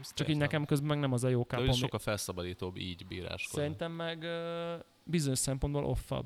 Azt 0.02 0.16
csak 0.16 0.28
így 0.30 0.38
nekem 0.38 0.66
közben 0.66 0.88
meg 0.88 1.00
nem 1.00 1.14
az 1.14 1.24
a 1.24 1.28
jó 1.30 1.40
De 1.40 1.46
kápom. 1.56 1.72
sokkal 1.72 2.00
felszabadítóbb 2.00 2.78
így 2.78 3.06
bíráskodni. 3.08 3.60
Szerintem 3.62 3.92
meg 3.92 4.26
bizonyos 5.04 5.40
szempontból 5.40 5.86
offabb. 5.86 6.26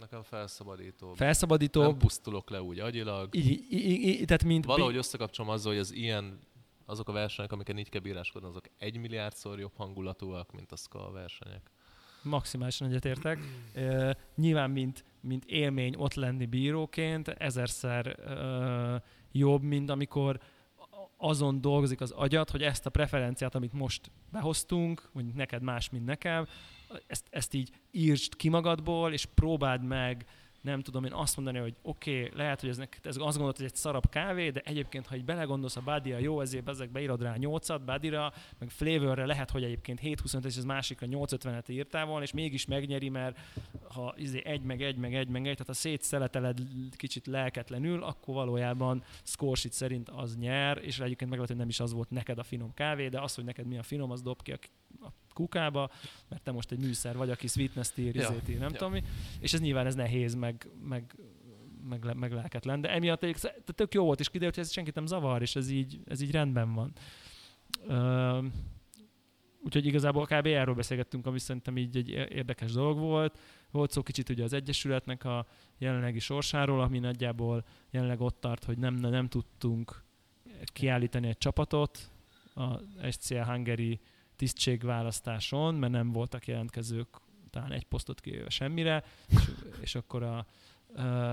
Nekem 0.00 0.22
felszabadítóbb. 0.22 1.16
Felszabadítóbb, 1.16 1.86
Nem 1.86 1.98
pusztulok 1.98 2.50
le 2.50 2.62
úgy 2.62 2.78
agyilag. 2.80 3.34
így, 3.34 3.66
így, 3.70 3.84
így, 3.84 4.24
tehát 4.24 4.44
mint 4.44 4.64
Valahogy 4.64 4.96
összekapcsolom 4.96 5.50
azzal, 5.50 5.72
hogy 5.72 5.80
az 5.80 5.92
ilyen, 5.92 6.38
azok 6.86 7.08
a 7.08 7.12
versenyek, 7.12 7.52
amiket 7.52 7.78
így 7.78 7.88
kell 7.88 8.00
bíráskodni, 8.00 8.48
azok 8.48 8.64
egy 8.78 8.98
milliárdszor 8.98 9.58
jobb 9.58 9.72
hangulatúak, 9.76 10.52
mint 10.52 10.72
a 10.72 10.76
ska 10.76 11.10
versenyek. 11.10 11.70
maximálisan 12.22 12.88
egyetértek. 12.88 13.38
Uh, 13.74 14.10
nyilván, 14.34 14.70
mint, 14.70 15.04
mint 15.20 15.44
élmény 15.44 15.94
ott 15.96 16.14
lenni 16.14 16.46
bíróként, 16.46 17.28
ezerszer 17.28 18.16
uh, 18.18 19.02
jobb, 19.32 19.62
mint 19.62 19.90
amikor 19.90 20.40
azon 21.16 21.60
dolgozik 21.60 22.00
az 22.00 22.10
agyad, 22.10 22.50
hogy 22.50 22.62
ezt 22.62 22.86
a 22.86 22.90
preferenciát, 22.90 23.54
amit 23.54 23.72
most 23.72 24.10
behoztunk, 24.32 25.08
mondjuk 25.12 25.36
neked 25.36 25.62
más, 25.62 25.90
mint 25.90 26.04
nekem, 26.04 26.46
ezt, 27.06 27.26
ezt 27.30 27.54
így 27.54 27.70
írtsd 27.90 28.36
ki 28.36 28.48
magadból, 28.48 29.12
és 29.12 29.24
próbáld 29.24 29.82
meg 29.82 30.26
nem 30.66 30.80
tudom 30.80 31.04
én 31.04 31.12
azt 31.12 31.36
mondani, 31.36 31.58
hogy 31.58 31.74
oké, 31.82 32.24
okay, 32.24 32.38
lehet, 32.38 32.60
hogy 32.60 32.68
ez, 32.68 32.76
neked, 32.76 33.06
ez 33.06 33.16
azt 33.16 33.24
gondolod, 33.24 33.56
hogy 33.56 33.64
egy 33.66 33.74
szarab 33.74 34.08
kávé, 34.08 34.50
de 34.50 34.60
egyébként, 34.64 35.06
ha 35.06 35.16
így 35.16 35.24
belegondolsz 35.24 35.76
a 35.76 35.80
bádira, 35.80 36.18
jó, 36.18 36.40
ezért 36.40 36.68
ezek 36.68 36.90
beírod 36.90 37.22
rá 37.22 37.34
8-at, 37.38 37.80
bádira, 37.84 38.32
meg 38.58 38.70
flavorre 38.70 39.26
lehet, 39.26 39.50
hogy 39.50 39.64
egyébként 39.64 40.00
7-25 40.02 40.44
és 40.44 40.56
ez 40.56 40.64
másikra 40.64 41.06
8-50-et 41.10 41.70
írtál 41.70 42.06
volna, 42.06 42.22
és 42.22 42.32
mégis 42.32 42.66
megnyeri, 42.66 43.08
mert 43.08 43.38
ha 43.88 44.14
izé 44.16 44.42
egy 44.44 44.62
meg 44.62 44.82
egy 44.82 44.96
meg 44.96 45.14
egy 45.14 45.28
meg 45.28 45.46
egy, 45.46 45.52
tehát 45.52 45.66
ha 45.66 45.72
szétszeleteled 45.72 46.58
kicsit 46.96 47.26
lelketlenül, 47.26 48.02
akkor 48.02 48.34
valójában 48.34 49.02
score 49.22 49.56
sheet 49.56 49.74
szerint 49.74 50.08
az 50.08 50.36
nyer, 50.36 50.78
és 50.82 50.98
egyébként 50.98 51.30
meg 51.30 51.38
lehet, 51.38 51.48
hogy 51.48 51.56
nem 51.56 51.68
is 51.68 51.80
az 51.80 51.92
volt 51.92 52.10
neked 52.10 52.38
a 52.38 52.42
finom 52.42 52.74
kávé, 52.74 53.08
de 53.08 53.20
az, 53.20 53.34
hogy 53.34 53.44
neked 53.44 53.66
mi 53.66 53.78
a 53.78 53.82
finom, 53.82 54.10
az 54.10 54.22
dob 54.22 54.42
ki 54.42 54.52
a 54.52 54.58
kukába, 55.36 55.90
mert 56.28 56.42
te 56.42 56.50
most 56.50 56.72
egy 56.72 56.78
műszer 56.78 57.16
vagy, 57.16 57.30
aki 57.30 57.46
sweetness 57.46 57.90
ír, 57.94 58.14
Ja, 58.14 58.34
ír, 58.48 58.58
nem 58.58 58.70
ja. 58.72 58.76
tudom 58.76 58.92
mi, 58.92 59.02
és 59.40 59.52
ez 59.52 59.60
nyilván 59.60 59.86
ez 59.86 59.94
nehéz, 59.94 60.34
meg, 60.34 60.68
meg, 60.88 61.14
meg, 61.88 62.16
meg 62.16 62.32
lelketlen, 62.32 62.80
de 62.80 62.90
emiatt 62.90 63.22
egy, 63.22 63.36
de 63.40 63.72
tök 63.72 63.94
jó 63.94 64.04
volt, 64.04 64.20
és 64.20 64.28
kiderült, 64.28 64.54
hogy 64.54 64.64
ez 64.64 64.72
senkit 64.72 64.94
nem 64.94 65.06
zavar, 65.06 65.42
és 65.42 65.56
ez 65.56 65.70
így, 65.70 66.00
ez 66.06 66.20
így 66.20 66.30
rendben 66.30 66.74
van. 66.74 66.92
Ö, 67.86 68.46
úgyhogy 69.64 69.86
igazából 69.86 70.26
kb. 70.26 70.46
erről 70.46 70.74
beszélgettünk, 70.74 71.26
ami 71.26 71.38
szerintem 71.38 71.76
így 71.76 71.96
egy 71.96 72.08
érdekes 72.10 72.72
dolog 72.72 72.98
volt. 72.98 73.38
Volt 73.70 73.90
szó 73.90 74.02
kicsit 74.02 74.28
ugye 74.28 74.44
az 74.44 74.52
Egyesületnek 74.52 75.24
a 75.24 75.46
jelenlegi 75.78 76.18
sorsáról, 76.18 76.80
ami 76.80 76.98
nagyjából 76.98 77.64
jelenleg 77.90 78.20
ott 78.20 78.40
tart, 78.40 78.64
hogy 78.64 78.78
nem, 78.78 78.94
nem 78.94 79.28
tudtunk 79.28 80.04
kiállítani 80.64 81.28
egy 81.28 81.38
csapatot 81.38 82.10
a 82.54 82.80
SCL 83.10 83.38
Hungary 83.38 84.00
tisztségválasztáson, 84.36 85.74
mert 85.74 85.92
nem 85.92 86.12
voltak 86.12 86.46
jelentkezők 86.46 87.08
talán 87.50 87.72
egy 87.72 87.84
posztot 87.84 88.20
kivéve 88.20 88.50
semmire, 88.50 89.04
és, 89.28 89.50
és 89.80 89.94
akkor 89.94 90.22
a 90.22 90.46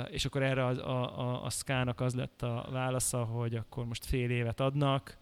és 0.09 0.25
akkor 0.25 0.43
erre 0.43 0.65
a, 0.65 0.69
a, 0.69 1.19
a, 1.19 1.45
a 1.45 1.49
SZKÁ-nak 1.49 1.99
az 1.99 2.15
lett 2.15 2.41
a 2.41 2.67
válasza, 2.71 3.23
hogy 3.23 3.55
akkor 3.55 3.85
most 3.85 4.05
fél 4.05 4.29
évet 4.29 4.59
adnak, 4.59 5.17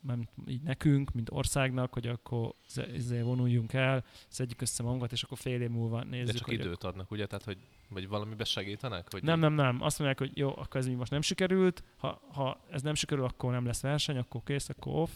nem, 0.00 0.28
így 0.46 0.62
nekünk, 0.62 1.12
mint 1.12 1.30
országnak, 1.30 1.92
hogy 1.92 2.06
akkor 2.06 2.54
ze- 2.68 2.94
ezzel 2.94 3.24
vonuljunk 3.24 3.72
el, 3.72 4.04
szedjük 4.28 4.60
össze 4.60 4.82
magunkat, 4.82 5.12
és 5.12 5.22
akkor 5.22 5.38
fél 5.38 5.60
év 5.60 5.70
múlva 5.70 6.02
nézzük, 6.02 6.32
De 6.32 6.38
csak 6.38 6.52
időt 6.52 6.84
adnak, 6.84 7.10
ugye? 7.10 7.26
Tehát, 7.26 7.44
hogy 7.44 7.58
vagy 7.88 8.08
valamibe 8.08 8.44
segítenek? 8.44 9.06
Hogy 9.10 9.22
nem, 9.22 9.38
nem, 9.38 9.52
nem. 9.52 9.82
Azt 9.82 9.98
mondják, 9.98 10.18
hogy 10.18 10.38
jó, 10.38 10.48
akkor 10.48 10.80
ez 10.80 10.86
így 10.86 10.96
most 10.96 11.10
nem 11.10 11.20
sikerült. 11.20 11.82
Ha, 11.96 12.20
ha 12.32 12.60
ez 12.70 12.82
nem 12.82 12.94
sikerül, 12.94 13.24
akkor 13.24 13.52
nem 13.52 13.66
lesz 13.66 13.80
verseny, 13.80 14.16
akkor 14.16 14.42
kész, 14.44 14.68
akkor 14.68 14.94
off. 14.94 15.10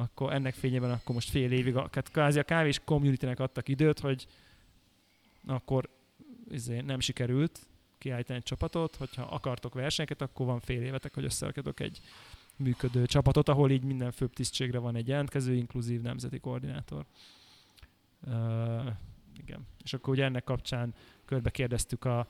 Akkor 0.00 0.32
ennek 0.32 0.54
fényében 0.54 0.90
akkor 0.90 1.14
most 1.14 1.30
fél 1.30 1.52
évig, 1.52 1.76
a- 1.76 1.88
tehát 1.88 2.10
kvázi 2.10 2.38
a 2.38 2.42
kávés 2.42 2.80
community-nek 2.84 3.40
adtak 3.40 3.68
időt, 3.68 3.98
hogy 3.98 4.26
akkor 5.46 5.88
izé, 6.50 6.80
nem 6.80 7.00
sikerült 7.00 7.66
kiállítani 7.98 8.38
egy 8.38 8.44
csapatot, 8.44 8.96
hogyha 8.96 9.22
akartok 9.22 9.74
versenyeket, 9.74 10.22
akkor 10.22 10.46
van 10.46 10.60
fél 10.60 10.82
évetek, 10.82 11.14
hogy 11.14 11.24
összerakjatok 11.24 11.80
egy 11.80 12.00
működő 12.56 13.06
csapatot, 13.06 13.48
ahol 13.48 13.70
így 13.70 13.84
minden 13.84 14.10
főbb 14.10 14.32
tisztségre 14.32 14.78
van 14.78 14.96
egy 14.96 15.08
jelentkező, 15.08 15.54
inkluzív 15.54 16.00
nemzeti 16.00 16.38
koordinátor. 16.38 17.04
Uh, 18.26 18.86
igen. 19.36 19.66
És 19.84 19.92
akkor 19.92 20.12
ugye 20.12 20.24
ennek 20.24 20.44
kapcsán 20.44 20.94
körbe 21.24 21.50
kérdeztük 21.50 22.04
a 22.04 22.28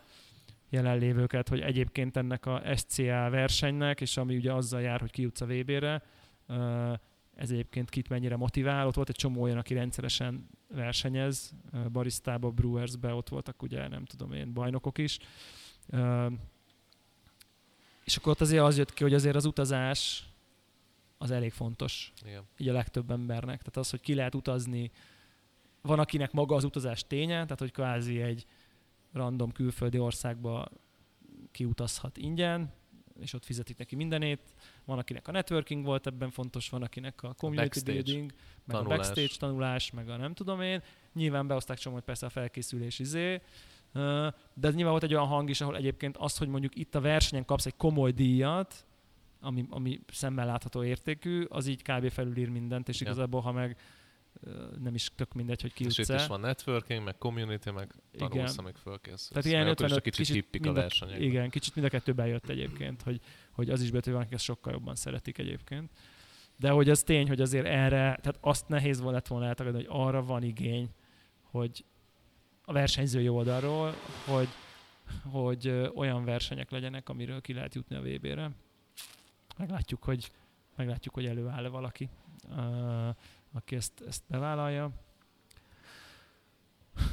jelenlévőket, 0.69 1.49
hogy 1.49 1.61
egyébként 1.61 2.17
ennek 2.17 2.47
a 2.47 2.63
SCA 2.77 3.31
versenynek, 3.31 4.01
és 4.01 4.17
ami 4.17 4.37
ugye 4.37 4.53
azzal 4.53 4.81
jár, 4.81 5.01
hogy 5.01 5.11
kijutsz 5.11 5.41
a 5.41 5.47
VB-re, 5.47 6.03
uh, 6.49 6.93
ez 7.39 7.51
egyébként 7.51 7.91
kit 7.91 8.09
mennyire 8.09 8.37
motivál. 8.37 8.87
Ott 8.87 8.95
volt 8.95 9.09
egy 9.09 9.17
csomó 9.17 9.43
olyan, 9.43 9.59
aki 9.59 9.75
rendszeresen 9.75 10.49
versenyez, 10.69 11.55
barisztába, 11.93 12.51
brewersbe, 12.51 13.15
ott 13.15 13.29
voltak 13.29 13.63
ugye, 13.63 13.89
nem 13.89 14.05
tudom 14.05 14.33
én, 14.33 14.53
bajnokok 14.53 14.99
is. 14.99 15.19
És 18.05 18.17
akkor 18.17 18.33
ott 18.33 18.41
azért 18.41 18.63
az 18.63 18.77
jött 18.77 18.93
ki, 18.93 19.03
hogy 19.03 19.15
azért 19.15 19.37
az 19.37 19.45
utazás 19.45 20.29
az 21.19 21.31
elég 21.31 21.53
fontos 21.53 22.13
Igen. 22.25 22.45
így 22.57 22.69
a 22.69 22.73
legtöbb 22.73 23.11
embernek. 23.11 23.59
Tehát 23.59 23.77
az, 23.77 23.91
hogy 23.91 24.01
ki 24.01 24.15
lehet 24.15 24.35
utazni, 24.35 24.91
van 25.83 25.99
akinek 25.99 26.33
maga 26.33 26.55
az 26.55 26.65
utazás 26.65 27.07
ténye, 27.07 27.43
tehát 27.43 27.59
hogy 27.59 27.73
kvázi 27.73 28.21
egy 28.23 28.47
random 29.13 29.53
külföldi 29.53 29.99
országba 29.99 30.69
kiutazhat 31.51 32.17
ingyen, 32.17 32.73
és 33.21 33.33
ott 33.33 33.45
fizetik 33.45 33.79
neki 33.79 33.97
mindenét. 33.97 34.41
Van, 34.85 34.99
akinek 34.99 35.29
a 35.29 35.33
networking 35.33 35.85
volt 35.85 36.07
ebben 36.07 36.31
fontos, 36.31 36.69
van, 36.69 36.83
akinek 36.83 37.23
a 37.23 37.35
community 37.35 37.65
backstage 37.65 37.93
building, 38.03 38.33
meg 38.65 38.77
tanulás. 38.77 38.99
a 38.99 39.03
backstage 39.03 39.39
tanulás, 39.39 39.91
meg 39.91 40.09
a 40.09 40.17
nem 40.17 40.35
tudom 40.35 40.61
én. 40.61 40.83
Nyilván 41.13 41.47
beoszták 41.47 41.79
csomó, 41.79 41.95
hogy 41.95 42.05
persze 42.05 42.27
a 42.27 42.31
felkészülés 42.31 42.99
izé, 42.99 43.41
de 44.55 44.71
nyilván 44.71 44.91
volt 44.91 45.03
egy 45.03 45.15
olyan 45.15 45.27
hang 45.27 45.49
is, 45.51 45.61
ahol 45.61 45.77
egyébként 45.77 46.17
az, 46.17 46.37
hogy 46.39 46.49
mondjuk 46.49 46.75
itt 46.77 46.95
a 46.95 47.01
versenyen 47.01 47.45
kapsz 47.45 47.67
egy 47.67 47.77
komoly 47.77 48.11
díjat, 48.11 48.87
ami, 49.41 49.67
ami 49.71 50.01
szemmel 50.13 50.47
látható 50.47 50.85
értékű, 50.85 51.43
az 51.43 51.67
így 51.67 51.83
kb. 51.83 52.11
felülír 52.11 52.49
mindent, 52.49 52.89
és 52.89 53.01
Ja. 53.01 53.07
igazából, 53.07 53.41
ha 53.41 53.53
meg 53.53 53.77
nem 54.79 54.95
is 54.95 55.11
tök 55.15 55.33
mindegy, 55.35 55.61
hogy 55.61 55.73
ki 55.73 55.85
És 55.85 55.99
itt 55.99 56.09
is 56.09 56.27
van 56.27 56.41
networking, 56.41 57.05
meg 57.05 57.19
community, 57.19 57.71
meg 57.71 57.95
tanulsz, 58.19 58.35
Igen. 58.53 58.55
amíg 58.57 58.75
fölkészülsz. 58.77 59.29
Tehát 59.29 59.45
ilyen 59.45 59.63
Meg 59.65 59.73
akkor 59.73 59.87
is 59.87 59.93
55 59.93 60.07
egy 60.07 60.13
kicsit, 60.13 60.27
kicsit 60.27 60.35
hippik 60.45 60.61
a 60.61 60.65
mind 60.65 60.77
a- 60.77 60.81
versenyek. 60.81 61.21
Igen, 61.21 61.51
kicsit 61.51 61.75
mind 61.75 61.87
a 61.87 61.91
kettőben 61.91 62.27
jött 62.27 62.49
egyébként, 62.49 63.03
hogy, 63.03 63.21
hogy 63.53 63.71
az 63.71 63.83
is 63.83 63.91
betű 63.91 64.13
van, 64.13 64.21
akik 64.21 64.33
ezt 64.33 64.45
sokkal 64.45 64.73
jobban 64.73 64.95
szeretik 64.95 65.39
egyébként. 65.39 65.91
De 66.57 66.71
hogy 66.71 66.89
az 66.91 67.03
tény, 67.03 67.29
hogy 67.29 67.41
azért 67.41 67.67
erre, 67.67 67.99
tehát 67.99 68.39
azt 68.41 68.69
nehéz 68.69 69.01
lett 69.03 69.27
volna 69.27 69.47
eltagadni, 69.47 69.85
hogy 69.85 70.01
arra 70.01 70.23
van 70.23 70.43
igény, 70.43 70.89
hogy 71.43 71.85
a 72.65 72.73
versenyzői 72.73 73.29
oldalról, 73.29 73.95
hogy, 74.27 74.49
hogy 75.31 75.69
olyan 75.95 76.25
versenyek 76.25 76.71
legyenek, 76.71 77.09
amiről 77.09 77.41
ki 77.41 77.53
lehet 77.53 77.75
jutni 77.75 77.97
a 77.97 78.01
VB-re. 78.03 78.51
Meglátjuk, 79.57 80.03
hogy, 80.03 80.31
meglátjuk, 80.77 81.15
hogy 81.15 81.27
előáll-e 81.27 81.69
valaki, 81.69 82.09
ö, 82.57 83.09
aki 83.53 83.77
ezt, 83.77 84.03
ezt 84.07 84.23
bevállalja. 84.27 84.91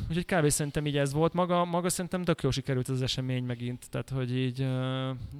Úgyhogy 0.10 0.26
kb. 0.26 0.50
szerintem 0.50 0.86
így 0.86 0.98
ez 0.98 1.14
volt. 1.14 1.34
Maga, 1.34 1.66
maga 1.66 1.90
szerintem 1.90 2.24
tök 2.24 2.42
jó 2.42 2.52
sikerült 2.52 2.88
az 2.88 3.02
esemény 3.02 3.44
megint, 3.44 3.90
tehát 3.90 4.10
hogy 4.10 4.36
így 4.36 4.60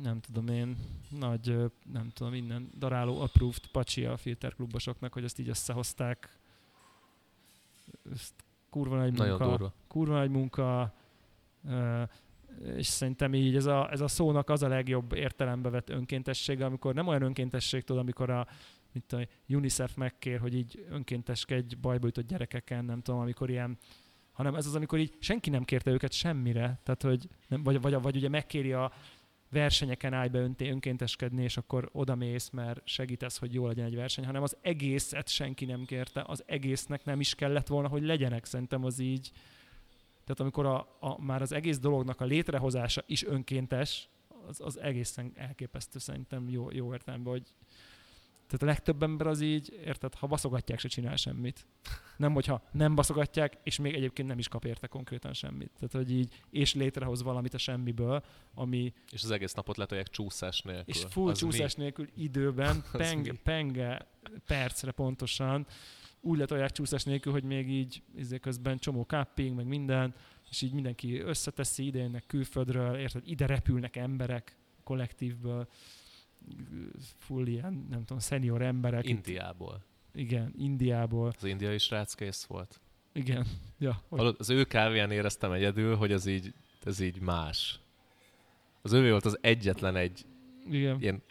nem 0.04 0.20
tudom 0.22 0.48
én, 0.48 0.78
nagy, 1.10 1.72
nem 1.94 2.10
tudom, 2.14 2.34
innen 2.34 2.70
daráló 2.78 3.22
approved 3.22 3.68
pacsi 3.72 4.06
a 4.06 4.18
filterklubosoknak, 4.18 5.14
hogy 5.14 5.24
ezt 5.24 5.40
így 5.40 5.50
összehozták. 5.50 6.40
Ezt 8.14 8.34
kurva 8.70 8.96
nagy 8.96 9.14
Nagyon 9.14 9.28
munka 9.30 9.46
durva. 9.50 9.74
kurva 9.88 10.14
nagy 10.14 10.30
munka, 10.30 10.94
és 12.76 12.88
szerintem 12.88 13.34
így 13.34 13.56
ez 13.56 13.66
a, 13.66 13.92
ez 13.92 14.02
a 14.02 14.08
szónak 14.08 14.50
az 14.50 14.64
a 14.64 14.68
legjobb 14.68 15.14
értelembe 15.14 15.70
vett 15.70 15.90
önkéntessége, 15.90 16.66
amikor 16.66 16.94
nem 16.94 17.08
olyan 17.08 17.22
önkéntesség, 17.22 17.84
tudod, 17.84 18.02
amikor 18.02 18.30
a 18.30 18.48
mint 18.96 19.14
a 19.14 19.54
UNICEF 19.56 19.96
megkér, 19.96 20.40
hogy 20.40 20.56
így 20.56 20.86
önkénteskedj 20.90 21.76
bajba 21.76 22.06
jutott 22.06 22.28
gyerekeken, 22.28 22.86
nem 22.86 23.02
tudom, 23.02 23.20
amikor 23.20 23.50
ilyen, 23.50 23.78
hanem 24.32 24.56
ez 24.56 24.66
az, 24.66 24.76
amikor 24.76 25.00
így 25.00 25.14
senki 25.20 25.50
nem 25.50 25.64
kérte 25.64 25.92
őket 25.92 26.12
semmire, 26.12 26.80
tehát 26.84 27.02
hogy, 27.02 27.28
nem, 27.48 27.64
vagy, 27.64 27.82
vagy, 27.82 28.02
vagy 28.02 28.16
ugye 28.16 28.30
megkéri 28.30 28.72
a 28.72 28.92
versenyeken 29.50 30.14
állj 30.14 30.28
be 30.28 30.50
önkénteskedni, 30.58 31.44
és 31.44 31.58
akkor 31.58 31.90
oda 31.92 32.16
mész, 32.16 32.50
mert 32.50 32.88
segítesz, 32.88 33.38
hogy 33.38 33.54
jó 33.54 33.68
legyen 33.68 33.86
egy 33.86 33.96
verseny, 33.96 34.26
hanem 34.26 34.44
az 34.44 34.58
egészet 34.62 35.28
senki 35.28 35.66
nem 35.66 35.86
kérte, 35.86 36.24
az 36.28 36.44
egésznek 36.46 37.06
nem 37.06 37.20
is 37.20 37.36
kellett 37.36 37.68
volna, 37.68 37.88
hogy 37.88 38.04
legyenek, 38.04 38.46
szerintem 38.46 38.84
az 38.84 39.00
így, 39.00 39.32
tehát 40.24 40.40
amikor 40.40 40.66
a, 40.66 40.98
a, 41.00 41.22
már 41.22 41.42
az 41.42 41.52
egész 41.52 41.80
dolognak 41.80 42.22
a 42.22 42.26
létrehozása 42.26 43.04
is 43.06 43.24
önkéntes, 43.24 44.10
az, 44.48 44.62
az 44.62 44.80
egészen 44.80 45.32
elképesztő 45.36 46.00
szerintem 46.00 46.50
jó, 46.50 46.72
jó 46.72 46.92
értelemben, 46.94 47.34
hogy 47.34 47.54
tehát 48.48 48.62
a 48.62 48.66
legtöbb 48.66 49.04
ember 49.04 49.28
az 49.28 49.42
így, 49.42 49.80
érted, 49.86 50.14
ha 50.16 50.28
baszogatják, 50.28 50.80
se 50.80 50.88
csinál 50.88 51.16
semmit. 51.16 51.66
Nem, 52.18 52.34
hogyha 52.34 52.62
nem 52.72 52.96
baszogatják, 52.96 53.58
és 53.64 53.78
még 53.78 53.94
egyébként 53.94 54.28
nem 54.28 54.40
is 54.40 54.48
kap 54.48 54.66
érte 54.66 54.88
konkrétan 54.88 55.34
semmit. 55.34 55.72
Tehát, 55.74 55.92
hogy 55.92 56.12
így, 56.12 56.44
és 56.50 56.74
létrehoz 56.74 57.24
valamit 57.24 57.54
a 57.54 57.58
semmiből, 57.58 58.24
ami, 58.54 58.94
És 59.12 59.24
az 59.24 59.32
egész 59.32 59.54
napot 59.54 59.78
letolják 59.78 60.08
csúszás 60.08 60.62
nélkül. 60.62 60.94
és 60.94 61.06
full 61.10 61.30
Az 61.30 61.38
csúszás 61.38 61.74
nélkül 61.74 62.10
időben, 62.16 62.76
Az 62.92 62.98
peng, 62.98 63.28
mi? 63.28 63.40
penge 63.44 64.08
percre 64.46 64.92
pontosan, 64.92 65.68
úgy 66.22 66.38
letolják 66.38 66.72
csúszás 66.72 67.04
nélkül, 67.04 67.32
hogy 67.32 67.44
még 67.44 67.70
így 67.70 68.02
izé 68.16 68.40
közben 68.40 68.78
csomó 68.78 69.04
cupping, 69.04 69.56
meg 69.56 69.66
minden, 69.66 70.16
és 70.50 70.62
így 70.62 70.74
mindenki 70.74 71.20
összeteszi, 71.20 71.86
ide 71.86 72.00
jönnek 72.00 72.24
külföldről, 72.28 72.96
érted, 72.96 73.22
ide 73.26 73.46
repülnek 73.46 73.96
emberek 73.96 74.58
kollektívből, 74.84 75.68
full 77.18 77.48
ilyen, 77.48 77.86
nem 77.90 78.00
tudom, 78.00 78.20
senior 78.20 78.62
emberek. 78.62 79.08
Indiából. 79.08 79.84
Igen, 80.14 80.54
Indiából. 80.58 81.34
Az 81.38 81.44
indiai 81.44 81.78
srác 81.78 82.14
kész 82.14 82.44
volt. 82.46 82.80
Igen. 83.14 83.46
Ja, 83.78 84.02
hogy, 84.10 84.36
az 84.38 84.50
ő 84.50 84.64
kávéján 84.64 85.12
éreztem 85.12 85.52
egyedül, 85.52 85.96
hogy 85.96 86.12
ez 86.12 86.26
így, 86.26 86.54
ez 86.84 87.00
így 87.00 87.20
más. 87.20 87.80
Az 88.82 88.94
ővé 88.94 89.10
volt 89.10 89.26
az 89.26 89.38
egyetlen 89.42 89.96
egy 89.96 90.26
igen. 90.70 91.02
ilyen 91.02 91.22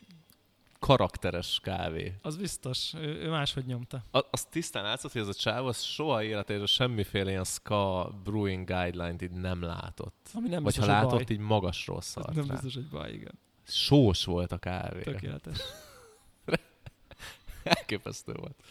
karakteres 0.78 1.58
kávé. 1.62 2.14
Az 2.22 2.36
biztos, 2.36 2.92
ő, 2.94 3.14
ő 3.22 3.28
máshogy 3.30 3.66
nyomta. 3.66 4.04
A- 4.10 4.26
Azt 4.30 4.50
tisztán 4.50 4.82
látszott, 4.84 5.12
hogy 5.12 5.20
ez 5.20 5.28
a 5.28 5.34
csáv 5.34 5.66
az 5.66 5.80
soha 5.82 6.22
életében 6.22 6.66
semmiféle 6.66 7.30
ilyen 7.30 7.44
ska 7.44 8.10
brewing 8.24 8.66
guideline-t 8.66 9.22
így 9.22 9.30
nem 9.30 9.62
látott. 9.62 10.28
Ami 10.34 10.48
nem 10.48 10.62
Vagy 10.62 10.76
ha 10.76 10.86
látott, 10.86 11.10
baj. 11.10 11.24
így 11.28 11.38
magasról 11.38 11.98
Ez 11.98 12.04
szart 12.04 12.34
nem 12.34 12.46
rá. 12.46 12.52
biztos, 12.52 12.74
hogy 12.74 12.88
baj, 12.88 13.12
igen. 13.12 13.38
Sós 13.66 14.24
volt 14.24 14.52
a 14.52 14.58
kávé. 14.58 15.02
Tökéletes. 15.02 15.58
Elképesztő 17.62 18.32
volt. 18.32 18.62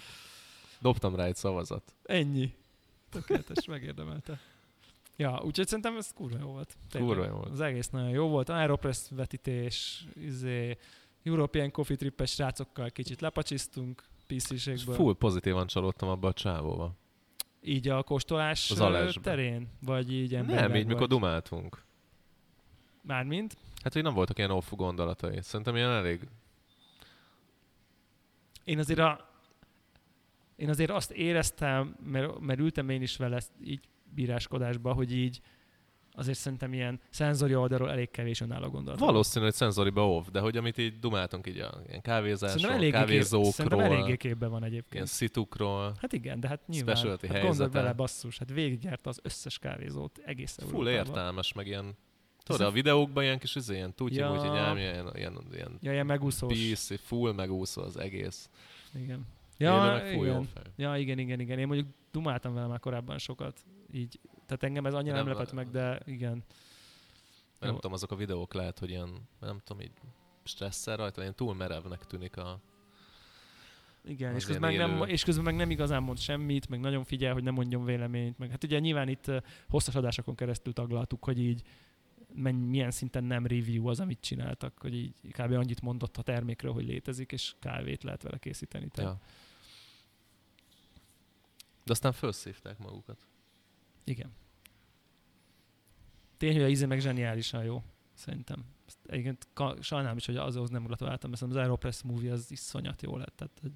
Dobtam 0.80 1.16
rá 1.16 1.26
egy 1.26 1.36
szavazat. 1.36 1.94
Ennyi. 2.04 2.54
Tökéletes, 3.10 3.66
megérdemelte. 3.66 4.40
Ja, 5.16 5.42
úgyhogy 5.44 5.68
szerintem 5.68 5.98
ez 5.98 6.14
kurva 6.14 6.38
jó 6.40 6.48
volt. 6.48 6.78
Tényleg. 6.90 7.10
Kurva 7.10 7.26
jó 7.32 7.36
volt. 7.36 7.52
Az 7.52 7.62
egész 7.62 7.90
nagyon 7.90 8.10
jó 8.10 8.28
volt. 8.28 8.50
Aeropress 8.50 9.00
vetítés, 9.10 10.06
izé, 10.20 10.78
European 11.24 11.72
Coffee 11.72 11.96
Trip-es 11.98 12.32
srácokkal 12.32 12.90
kicsit 12.90 13.22
lepacsisztunk 13.22 14.04
PC-ségből. 14.28 14.96
full 14.96 15.16
pozitívan 15.16 15.68
csalódtam 15.68 16.10
abba 16.10 16.28
a 16.28 16.34
csávóba. 16.34 16.94
Így 17.62 17.88
a 17.88 18.04
kóstolás 18.04 18.74
terén? 19.22 19.68
Vagy 19.80 20.14
így 20.14 20.32
Nem, 20.32 20.40
emberileg 20.42 20.76
így 20.76 20.86
mikor 20.86 21.00
vagy? 21.00 21.10
dumáltunk. 21.10 21.84
Mármint? 23.02 23.58
Hát, 23.84 23.94
hogy 23.94 24.04
nem 24.04 24.14
voltak 24.14 24.38
ilyen 24.38 24.52
off 24.52 24.72
gondolatai. 24.72 25.42
Szerintem 25.42 25.76
ilyen 25.76 25.90
elég... 25.90 26.28
Én 28.64 28.80
azért 28.80 29.00
a, 29.00 29.30
én 30.56 30.70
azért 30.70 30.90
azt 30.90 31.12
éreztem, 31.12 31.96
mert, 32.04 32.40
mert 32.40 32.60
ültem 32.60 32.90
én 32.90 33.02
is 33.02 33.18
vele 33.18 33.42
így 33.64 33.80
bíráskodásba, 34.04 34.94
hogy 34.94 35.14
így 35.14 35.42
azért 36.16 36.38
szerintem 36.38 36.74
ilyen 36.74 37.00
szenzori 37.10 37.56
oldalról 37.56 37.92
elég 37.92 38.12
kevés 38.12 38.42
önálló 38.42 38.70
gondolat. 38.70 39.00
Valószínű, 39.00 39.46
hogy 39.46 39.54
szenzoriba 39.54 40.10
off, 40.10 40.28
de 40.32 40.40
hogy 40.40 40.58
amit 40.58 40.78
így 40.78 41.00
dumáltunk 41.00 41.48
így 41.48 41.60
a 41.60 41.82
ilyen 41.88 42.02
kávézásról, 42.02 42.72
Szerintem 42.72 42.78
eléggé, 42.78 43.14
kép, 43.14 43.24
szerintem 43.24 43.78
kávézókról, 43.78 43.82
eléggé 43.82 44.18
képben 44.18 44.50
van 44.50 44.64
egyébként. 44.64 44.94
ilyen 44.94 45.06
szitukról. 45.06 45.94
Hát 46.02 46.14
igen, 46.14 46.40
de 46.40 46.48
hát 46.48 46.68
nyilván. 46.68 46.96
Hát 46.96 47.42
gondolj 47.42 47.70
bele 47.70 47.94
basszus, 47.94 48.38
hát 48.38 48.50
végigjárt 48.50 49.08
az 49.08 49.20
összes 49.24 49.60
kávézót 49.60 50.18
egész 50.26 50.56
Full 50.56 50.88
Európában. 50.88 50.94
értelmes, 50.94 51.54
meg 51.54 51.68
ilyen... 51.68 51.96
Tudod, 52.44 52.68
a 52.68 52.72
videókban 52.72 53.24
ilyen 53.24 53.40
kis 53.40 53.56
izé, 53.56 53.76
ilyen 53.76 53.94
tutyi, 53.94 54.16
Ja. 54.16 54.26
ja. 54.26 54.32
úgyhogy 54.32 54.58
ám 54.58 54.78
ilyen, 54.78 55.12
ilyen, 55.16 55.38
ilyen 55.52 55.78
Ja, 55.82 55.92
ilyen 55.92 56.06
megúszós. 56.06 56.72
PC, 56.72 57.00
full 57.00 57.34
megúszó 57.34 57.82
az 57.82 57.98
egész. 57.98 58.50
Igen. 58.94 59.26
Ja, 59.58 60.06
jó 60.06 60.24
igen. 60.24 60.48
ja, 60.76 60.98
igen, 60.98 61.20
igen, 61.20 61.40
igen. 61.40 61.60
Én 61.60 61.68
mondjuk 61.68 61.88
dumáltam 62.12 62.54
vele 62.54 62.68
már 62.68 62.80
korábban 62.80 63.18
sokat. 63.18 63.60
Így, 63.92 64.20
tehát 64.46 64.64
engem 64.64 64.86
ez 64.86 64.94
annyira 64.94 65.16
nem, 65.16 65.26
Nem, 65.26 65.34
lepett 65.34 65.54
meg, 65.54 65.70
de 65.70 66.00
igen. 66.06 66.44
Nem 67.60 67.70
Jó. 67.70 67.76
tudom, 67.76 67.94
azok 67.94 68.12
a 68.12 68.16
videók 68.16 68.54
lehet, 68.54 68.80
hogy 68.80 68.90
ilyen, 68.90 69.10
nem 69.40 69.60
tudom, 69.64 69.82
így 69.82 69.92
stresszel 70.44 70.98
rajta, 70.98 71.22
ilyen 71.22 71.36
túl 71.36 71.54
merevnek 71.56 72.06
tűnik 72.06 72.38
a... 72.38 72.60
Igen, 74.06 74.36
és 74.36 74.46
közben, 74.46 74.74
meg 74.74 74.78
nem, 74.78 75.04
és 75.08 75.24
közben 75.24 75.44
meg 75.44 75.56
nem 75.56 75.70
igazán 75.72 76.04
mond 76.04 76.20
semmit, 76.20 76.70
meg 76.70 76.80
nagyon 76.80 77.04
figyel, 77.04 77.34
hogy 77.34 77.44
nem 77.44 77.54
mondjon 77.54 77.86
véleményt. 77.86 78.38
Meg 78.38 78.50
hát 78.50 78.64
ugye 78.64 78.80
nyilván 78.80 79.08
itt 79.08 79.32
hosszas 79.70 79.96
adásokon 79.96 80.36
keresztül 80.36 80.74
taglaltuk, 80.74 81.24
hogy 81.24 81.40
így 81.40 81.62
menny, 82.36 82.70
milyen 82.70 82.92
szinten 82.92 83.24
nem 83.24 83.46
review 83.46 83.88
az, 83.88 84.00
amit 84.00 84.22
csináltak, 84.22 84.80
hogy 84.80 84.96
így 84.96 85.14
kb. 85.22 85.52
annyit 85.52 85.82
mondott 85.82 86.18
a 86.18 86.22
termékről, 86.22 86.74
hogy 86.74 86.86
létezik, 86.86 87.32
és 87.32 87.54
kávét 87.60 88.04
lehet 88.04 88.24
vele 88.24 88.38
készíteni. 88.38 88.88
Tehát, 88.88 89.12
Ja. 89.12 89.28
De 91.86 91.92
aztán 91.92 92.12
felszívták 92.12 92.78
magukat. 92.78 93.28
Igen. 94.04 94.32
Tény, 96.38 96.54
hogy 96.54 96.62
a 96.62 96.68
íze 96.68 96.86
meg 96.86 97.00
zseniálisan 97.00 97.64
jó, 97.64 97.84
szerintem. 98.14 98.66
Ezt 98.88 98.98
Egyébként 99.06 99.48
ka- 99.54 99.84
sajnálom 99.84 100.18
is, 100.18 100.26
hogy 100.26 100.38
azhoz 100.38 100.70
nem 100.70 100.84
gratuláltam, 100.84 101.30
mert 101.30 101.42
az 101.42 101.56
Aeropress 101.56 102.02
movie 102.02 102.32
az 102.32 102.52
iszonyat 102.52 103.02
jó 103.02 103.18
lett. 103.18 103.36
Tehát, 103.36 103.60
hogy 103.62 103.72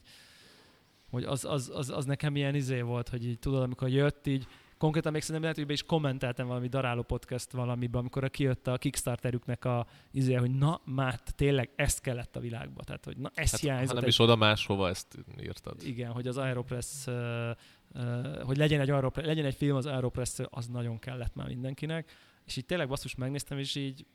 hogy 1.10 1.24
az, 1.24 1.46
az, 1.46 1.72
az, 1.74 1.90
az 1.90 2.06
nekem 2.06 2.36
ilyen 2.36 2.56
izé 2.56 2.82
volt, 2.82 3.10
hogy 3.10 3.26
így 3.26 3.40
tudod, 3.40 3.62
amikor 3.62 3.90
jött 3.90 4.28
így, 4.28 4.48
konkrétan 4.78 5.12
még 5.12 5.22
szerintem 5.22 5.42
lehet, 5.42 5.58
hogy 5.58 5.68
be 5.68 5.74
is 5.74 5.84
kommenteltem 5.84 6.48
valami 6.48 6.68
daráló 6.68 7.02
podcast 7.02 7.52
valamiben, 7.52 8.00
amikor 8.00 8.24
a 8.24 8.30
kijött 8.30 8.68
a 8.68 8.78
Kickstarterüknek 8.78 9.66
a 9.66 9.88
izé, 10.12 10.34
hogy 10.34 10.52
na, 10.52 10.82
már 10.86 11.20
tényleg 11.20 11.70
ezt 11.76 12.02
kellett 12.02 12.36
a 12.36 12.40
világba. 12.40 12.84
Tehát, 12.84 13.06
hogy 13.06 13.18
na, 13.18 13.32
ez 13.34 13.52
hát, 13.52 13.60
hiányzott. 13.60 13.88
Ha 13.88 13.94
nem 13.94 14.04
egy- 14.04 14.10
is 14.10 14.20
oda 14.20 14.36
máshova 14.36 14.90
ezt 14.90 15.18
írtad. 15.42 15.84
igen, 15.84 16.12
hogy 16.12 16.28
az 16.28 16.38
Aeropress, 16.38 17.06
uh, 17.08 17.50
uh, 17.94 18.42
hogy 18.42 18.58
legyen 18.58 18.82
egy, 18.82 18.90
Aeropress, 18.90 19.26
legyen 19.26 19.46
egy 19.46 19.56
film 19.56 19.76
az 19.76 19.86
Aeropress, 19.86 20.40
az 20.50 20.68
nagyon 20.68 21.00
kellett 21.00 21.36
már 21.36 21.48
mindenkinek. 21.48 22.12
És 22.46 22.58
így 22.58 22.66
tényleg 22.66 22.88
basszus 22.88 23.16
megnéztem, 23.16 23.58
és 23.58 23.76
így 23.76 24.06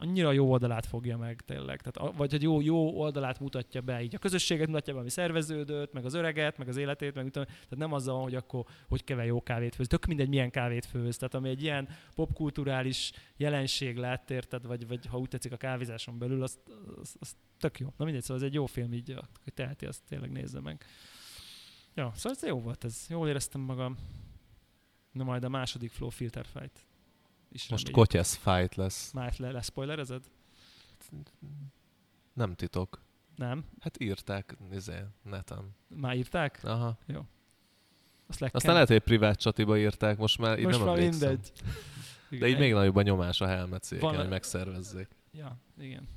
annyira 0.00 0.32
jó 0.32 0.50
oldalát 0.50 0.86
fogja 0.86 1.16
meg 1.16 1.40
tényleg. 1.40 1.80
Tehát, 1.80 2.16
vagy 2.16 2.30
hogy 2.30 2.42
jó, 2.42 2.60
jó 2.60 2.98
oldalát 2.98 3.40
mutatja 3.40 3.80
be, 3.80 4.02
így 4.02 4.14
a 4.14 4.18
közösséget 4.18 4.66
mutatja 4.66 4.94
be, 4.94 5.00
ami 5.00 5.08
szerveződött, 5.08 5.92
meg 5.92 6.04
az 6.04 6.14
öreget, 6.14 6.58
meg 6.58 6.68
az 6.68 6.76
életét, 6.76 7.14
meg 7.14 7.24
tudom, 7.24 7.44
tehát 7.44 7.76
nem 7.76 7.92
azzal 7.92 8.14
van, 8.14 8.22
hogy 8.22 8.34
akkor 8.34 8.64
hogy 8.88 9.04
kell 9.04 9.24
jó 9.24 9.42
kávét 9.42 9.74
főz. 9.74 9.86
Tök 9.86 10.06
mindegy, 10.06 10.28
milyen 10.28 10.50
kávét 10.50 10.84
főz. 10.84 11.16
Tehát 11.16 11.34
ami 11.34 11.48
egy 11.48 11.62
ilyen 11.62 11.88
popkulturális 12.14 13.12
jelenség 13.36 13.96
lett, 13.96 14.30
érted, 14.30 14.66
vagy, 14.66 14.86
vagy 14.86 15.06
ha 15.06 15.18
úgy 15.18 15.28
tetszik 15.28 15.52
a 15.52 15.56
kávézáson 15.56 16.18
belül, 16.18 16.42
az, 16.42 16.58
az, 17.00 17.16
az 17.20 17.36
tök 17.58 17.78
jó. 17.78 17.92
Na 17.96 18.04
mindegy, 18.04 18.22
szóval 18.22 18.42
ez 18.42 18.48
egy 18.48 18.54
jó 18.54 18.66
film, 18.66 18.92
így 18.92 19.10
aki 19.10 19.50
teheti, 19.50 19.86
azt 19.86 20.02
tényleg 20.08 20.30
nézze 20.30 20.60
meg. 20.60 20.84
Ja, 21.94 22.12
szóval 22.14 22.38
ez 22.40 22.46
jó 22.48 22.60
volt 22.60 22.84
ez. 22.84 23.06
Jól 23.08 23.28
éreztem 23.28 23.60
magam. 23.60 23.96
Na 25.12 25.24
majd 25.24 25.44
a 25.44 25.48
második 25.48 25.90
Flow 25.90 26.08
Filter 26.08 26.46
Fight. 26.46 26.84
Is 27.52 27.68
Most 27.68 27.90
kotyesz 27.90 28.34
fight 28.34 28.74
lesz. 28.74 29.12
Már 29.12 29.34
le, 29.38 29.50
leszpoilerezed? 29.50 30.24
Nem 32.32 32.54
titok. 32.54 33.02
Nem? 33.36 33.64
Hát 33.80 34.00
írták 34.00 34.56
izé, 34.72 34.98
neten. 35.22 35.74
Már 35.88 36.16
írták? 36.16 36.60
Aha. 36.64 36.98
Azt 38.26 38.40
le 38.40 38.50
Aztán 38.52 38.72
lehet, 38.72 38.88
hogy 38.88 38.96
egy 38.96 39.02
privát 39.02 39.38
csatiba 39.38 39.78
írták, 39.78 40.18
most 40.18 40.38
már 40.38 40.58
így 40.58 40.64
Most 40.64 40.78
nem 40.78 40.86
már 40.86 40.96
emlékszem. 40.96 41.28
mindegy. 41.28 41.52
De 42.38 42.48
így 42.48 42.58
még 42.58 42.72
nagyobb 42.72 42.96
a 42.96 43.02
nyomás 43.02 43.40
a 43.40 43.46
helmet 43.46 43.82
cégen, 43.82 44.16
hogy 44.16 44.28
megszervezzék. 44.28 45.08
Ja, 45.32 45.56
igen. 45.78 46.08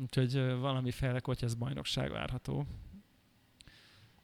Úgyhogy 0.00 0.36
ö, 0.36 0.56
valamiféle 0.56 1.20
kotyesz 1.20 1.54
bajnokság 1.54 2.10
várható. 2.10 2.66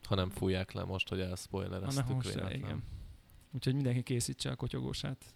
Ha 0.03 0.15
nem 0.15 0.31
fújják 0.31 0.73
le 0.73 0.85
most, 0.85 1.09
hogy 1.09 1.19
Ha 1.19 1.25
ne 1.25 1.31
elspoilereztük 1.31 2.07
most, 2.07 2.35
igen. 2.51 2.83
Úgyhogy 3.55 3.75
mindenki 3.75 4.03
készítse 4.03 4.51
a 4.51 4.57
kotyogósát. 4.57 5.35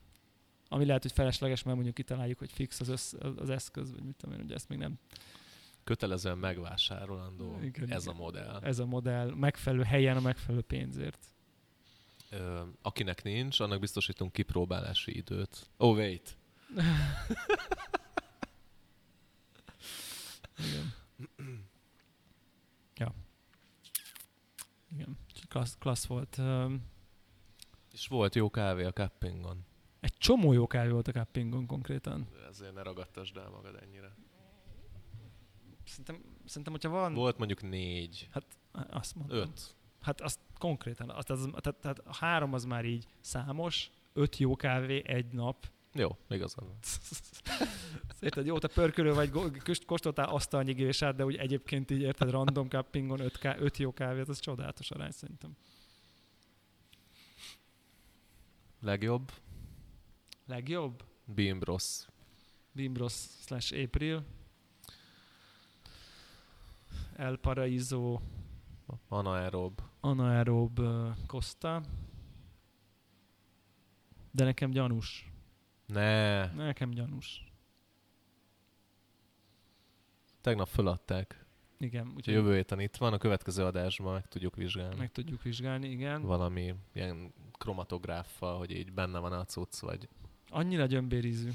Ami 0.69 0.85
lehet, 0.85 1.03
hogy 1.03 1.13
felesleges, 1.13 1.63
mert 1.63 1.75
mondjuk 1.75 1.97
kitaláljuk, 1.97 2.39
hogy 2.39 2.53
fix 2.53 2.81
az, 2.81 2.89
össz, 2.89 3.13
az 3.37 3.51
eszköz, 3.51 3.93
vagy 3.93 4.03
mit 4.03 4.17
tudom 4.17 4.39
én, 4.39 4.45
ugye 4.45 4.55
ezt 4.55 4.69
még 4.69 4.79
nem 4.79 4.99
Kötelezően 5.85 6.39
megvásárolandó 6.39 7.59
Igen, 7.63 7.91
ez 7.91 8.03
igen. 8.03 8.15
a 8.15 8.19
modell. 8.19 8.61
ez 8.63 8.79
a 8.79 8.87
modell 8.87 9.35
megfelelő 9.35 9.83
helyen 9.83 10.17
a 10.17 10.21
megfelelő 10.21 10.63
pénzért. 10.63 11.27
Ö, 12.31 12.63
akinek 12.83 13.23
nincs, 13.23 13.61
annak 13.61 13.81
biztosítunk 13.81 14.33
kipróbálási 14.33 15.17
időt. 15.17 15.71
Oh, 15.77 15.97
wait. 15.97 16.37
Igen. 20.59 20.95
ja. 22.97 23.15
Igen. 24.93 25.19
Klassz, 25.49 25.77
klassz 25.79 26.07
volt. 26.07 26.41
És 27.99 28.07
volt 28.07 28.35
jó 28.35 28.51
kávé 28.51 28.85
a 28.85 28.93
Cappingon. 28.93 29.65
Egy 30.01 30.17
csomó 30.17 30.53
jó 30.53 30.67
kávé 30.67 30.91
volt 30.91 31.09
a 31.09 31.13
Cuppingon 31.13 31.67
konkrétan. 31.67 32.29
Ezért 32.49 32.75
ne 32.75 32.83
ragadtasd 32.83 33.37
el 33.37 33.49
magad 33.49 33.79
ennyire. 33.83 34.15
Szerintem, 35.85 36.23
szerintem 36.45 36.73
hogyha 36.73 36.89
van... 36.89 37.15
Volt 37.15 37.39
mondjuk 37.39 37.63
négy, 37.63 38.29
Hát 38.33 38.45
azt 38.91 39.15
mondom. 39.15 39.39
öt. 39.39 39.77
Hát 40.01 40.21
azt 40.21 40.41
konkrétan, 40.59 41.11
azt, 41.11 41.31
az, 41.31 41.49
tehát, 41.61 41.81
tehát 41.81 41.99
a 41.99 42.15
három 42.15 42.53
az 42.53 42.65
már 42.65 42.85
így 42.85 43.07
számos, 43.21 43.91
öt 44.13 44.37
jó 44.37 44.57
kávé 44.57 45.03
egy 45.07 45.33
nap. 45.33 45.67
Jó, 45.93 46.17
igazad 46.29 46.65
van. 46.67 46.79
Érted, 48.21 48.47
jó, 48.47 48.59
te 48.59 48.69
pörkölő 48.69 49.13
vagy, 49.15 49.31
kóstoltál 49.87 50.29
asztalnyi 50.29 50.73
gésát, 50.73 51.15
de 51.17 51.25
úgy 51.25 51.37
egyébként 51.37 51.91
így 51.91 52.01
érted, 52.01 52.31
random 52.31 52.69
cuppingon 52.69 53.21
öt, 53.21 53.39
ká- 53.39 53.61
öt 53.61 53.77
jó 53.77 53.93
kávét, 53.93 54.29
az 54.29 54.39
csodálatos 54.39 54.91
arány 54.91 55.11
szerintem. 55.11 55.57
Legjobb? 58.81 59.33
Legjobb? 60.47 61.03
Beam 61.25 61.59
Bros. 61.59 62.09
Bimbros 62.73 63.13
slash 63.41 63.73
April. 63.85 64.25
El 67.17 67.37
Paraiso 67.37 68.21
Anaerob. 69.09 69.81
Anaerob 70.01 70.81
Costa. 71.27 71.83
De 74.31 74.45
nekem 74.45 74.71
gyanús. 74.71 75.27
Ne, 75.87 76.47
Nekem 76.47 76.91
gyanús. 76.91 77.43
tegnap 80.41 80.69
föladták. 80.69 81.47
Igen, 81.81 82.13
úgyhogy 82.17 82.35
Jövő 82.35 82.55
héten 82.55 82.81
itt 82.81 82.97
van, 82.97 83.13
a 83.13 83.19
következő 83.19 83.65
adásban 83.65 84.13
meg 84.13 84.27
tudjuk 84.27 84.57
vizsgálni. 84.57 84.95
meg 84.99 85.13
tudjuk 85.13 85.43
vizsgálni, 85.43 85.89
igen. 85.89 86.23
Valami 86.23 86.75
ilyen 86.93 87.33
kromatográffal, 87.59 88.59
hogy 88.59 88.71
így 88.71 88.93
benne 88.93 89.19
van 89.19 89.33
a 89.33 89.45
cucc, 89.45 89.79
vagy 89.79 90.09
Annyira 90.51 90.87
gyömbérízű. 90.87 91.51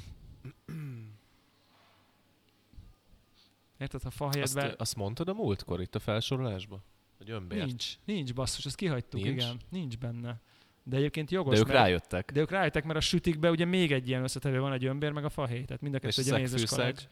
Érted, 3.77 4.01
ha 4.03 4.09
fa 4.09 4.25
azt, 4.25 4.57
helyett 4.59 4.81
azt 4.81 4.95
mondtad 4.95 5.27
a 5.29 5.33
múltkor 5.33 5.81
itt 5.81 5.95
a 5.95 5.99
felsorolásban? 5.99 6.83
Hogy 7.17 7.29
önbért. 7.29 7.65
Nincs, 7.65 7.93
nincs 8.05 8.33
basszus, 8.33 8.65
ezt 8.65 8.75
kihagytuk, 8.75 9.21
Nincs? 9.21 9.43
igen. 9.43 9.59
Nincs 9.69 9.97
benne. 9.97 10.41
De 10.83 10.97
egyébként 10.97 11.31
jogos, 11.31 11.53
De 11.53 11.59
ők 11.59 11.67
mert, 11.67 11.79
rájöttek. 11.79 12.31
de 12.31 12.39
ők 12.39 12.49
rájöttek, 12.51 12.83
mert 12.83 12.97
a 12.97 13.01
sütikbe 13.01 13.49
ugye 13.49 13.65
még 13.65 13.91
egy 13.91 14.07
ilyen 14.07 14.23
összetevő 14.23 14.59
van, 14.59 14.71
a 14.71 14.77
gyömbér 14.77 15.11
meg 15.11 15.25
a 15.25 15.29
fahéj, 15.29 15.63
tehát 15.65 15.81
mind 15.81 15.93
a 15.95 15.99
kettő 15.99 16.21
ugye 16.21 16.35
mézes 16.37 16.49
szegfűszeg. 16.59 16.79
kalács. 16.79 17.07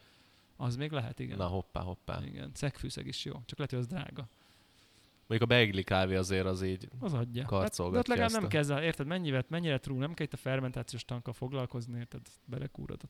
Az 0.56 0.76
még 0.76 0.90
lehet, 0.90 1.18
igen. 1.18 1.36
Na 1.36 1.46
hoppá, 1.46 1.80
hoppá. 1.80 2.20
Igen, 2.24 2.50
szegfűszeg 2.54 3.06
is 3.06 3.24
jó, 3.24 3.32
csak 3.44 3.58
lehet, 3.58 3.70
hogy 3.70 3.80
az 3.80 3.86
drága. 3.86 4.28
Mondjuk 5.26 5.50
a 5.50 5.54
beigli 5.54 5.82
kávé 5.82 6.14
azért 6.16 6.46
az 6.46 6.62
így 6.62 6.88
Az 7.00 7.12
adja. 7.12 7.44
Karcolgatja 7.44 7.92
de 7.92 7.98
ott 7.98 8.06
legalább 8.06 8.30
nem 8.30 8.44
a- 8.44 8.48
kezd 8.48 8.70
el, 8.70 8.82
érted, 8.82 9.06
mennyire, 9.06 9.44
mennyire 9.48 9.78
true, 9.78 9.98
nem 9.98 10.14
kell 10.14 10.26
itt 10.26 10.32
a 10.32 10.36
fermentációs 10.36 11.04
tankkal 11.04 11.32
foglalkozni, 11.32 11.98
érted, 11.98 12.20
belekúrod 12.44 13.00
a 13.02 13.08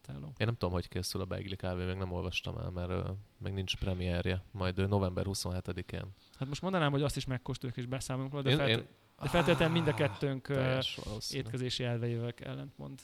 táló. 0.00 0.26
Én 0.26 0.46
nem 0.46 0.54
tudom, 0.56 0.72
hogy 0.74 0.88
készül 0.88 1.20
a 1.20 1.24
beigli 1.24 1.56
kávé, 1.56 1.84
még 1.84 1.96
nem 1.96 2.12
olvastam 2.12 2.58
el, 2.58 2.70
mert 2.70 2.90
uh, 2.90 3.16
még 3.38 3.52
nincs 3.52 3.76
premierje. 3.76 4.42
Majd 4.50 4.78
ö, 4.78 4.86
november 4.86 5.24
27-én. 5.28 6.04
Hát 6.38 6.48
most 6.48 6.62
mondanám, 6.62 6.90
hogy 6.90 7.02
azt 7.02 7.16
is 7.16 7.24
megkóstoljuk 7.24 7.78
és 7.78 7.86
beszámolunk 7.86 8.32
róla, 8.32 8.44
de, 8.44 8.50
Én- 8.50 8.56
felt- 8.56 8.70
én- 8.70 8.86
de 9.22 9.28
feltétlenül 9.28 9.74
mind 9.74 9.88
a 9.88 9.94
kettőnk 9.94 10.46
valószínű. 11.04 11.42
étkezési 11.42 11.84
elveivel 11.84 12.32
ellentmond. 12.42 13.00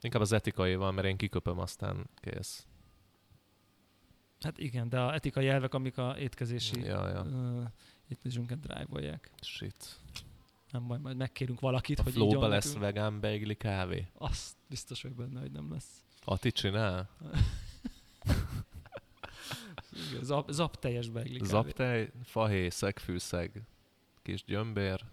Inkább 0.00 0.22
az 0.22 0.32
etikai 0.32 0.74
van, 0.74 0.94
mert 0.94 1.06
én 1.06 1.16
kiköpöm, 1.16 1.58
aztán 1.58 2.06
kész. 2.14 2.66
Hát 4.40 4.58
igen, 4.58 4.88
de 4.88 5.00
a 5.00 5.14
etikai 5.14 5.48
elvek, 5.48 5.74
amik 5.74 5.98
a 5.98 6.18
étkezési 6.18 6.80
Ja, 6.80 7.08
ja. 7.08 7.22
uh, 7.22 7.62
étkezésünket 8.08 8.60
drive-olják. 8.60 9.30
Shit. 9.40 10.00
Nem 10.70 10.86
baj, 10.86 10.98
majd 10.98 11.16
megkérünk 11.16 11.60
valakit, 11.60 11.98
A 11.98 12.02
hogy 12.02 12.16
így 12.16 12.32
lesz 12.32 12.64
nekünk. 12.64 12.82
vegán 12.84 13.20
beigli 13.20 13.54
kávé. 13.56 14.06
Azt 14.14 14.56
biztos 14.68 15.02
vagyok 15.02 15.16
benne, 15.16 15.40
hogy 15.40 15.50
nem 15.50 15.72
lesz. 15.72 16.02
Ati 16.24 16.52
csinál? 16.52 17.08
Igen, 20.10 20.44
Zap, 20.48 20.78
teljes 20.78 21.08
beigli 21.08 21.36
kávé. 21.38 21.48
Zaptej, 21.48 22.10
fahéj, 22.24 22.68
szegfűszeg, 22.68 23.62
kis 24.22 24.44
gyömbér. 24.44 25.04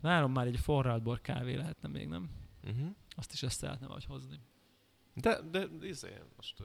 Várom 0.00 0.32
már 0.32 0.46
egy 0.46 0.58
forraltbor 0.58 1.20
kávé 1.20 1.54
lehetne 1.54 1.88
még, 1.88 2.08
nem? 2.08 2.30
Uh-huh. 2.64 2.94
Azt 3.20 3.32
is 3.32 3.42
össze 3.42 3.66
lehetne 3.66 3.86
vagy 3.86 4.04
hozni. 4.04 4.40
De, 5.14 5.40
de 5.40 5.68
izé, 5.80 6.18
most, 6.36 6.62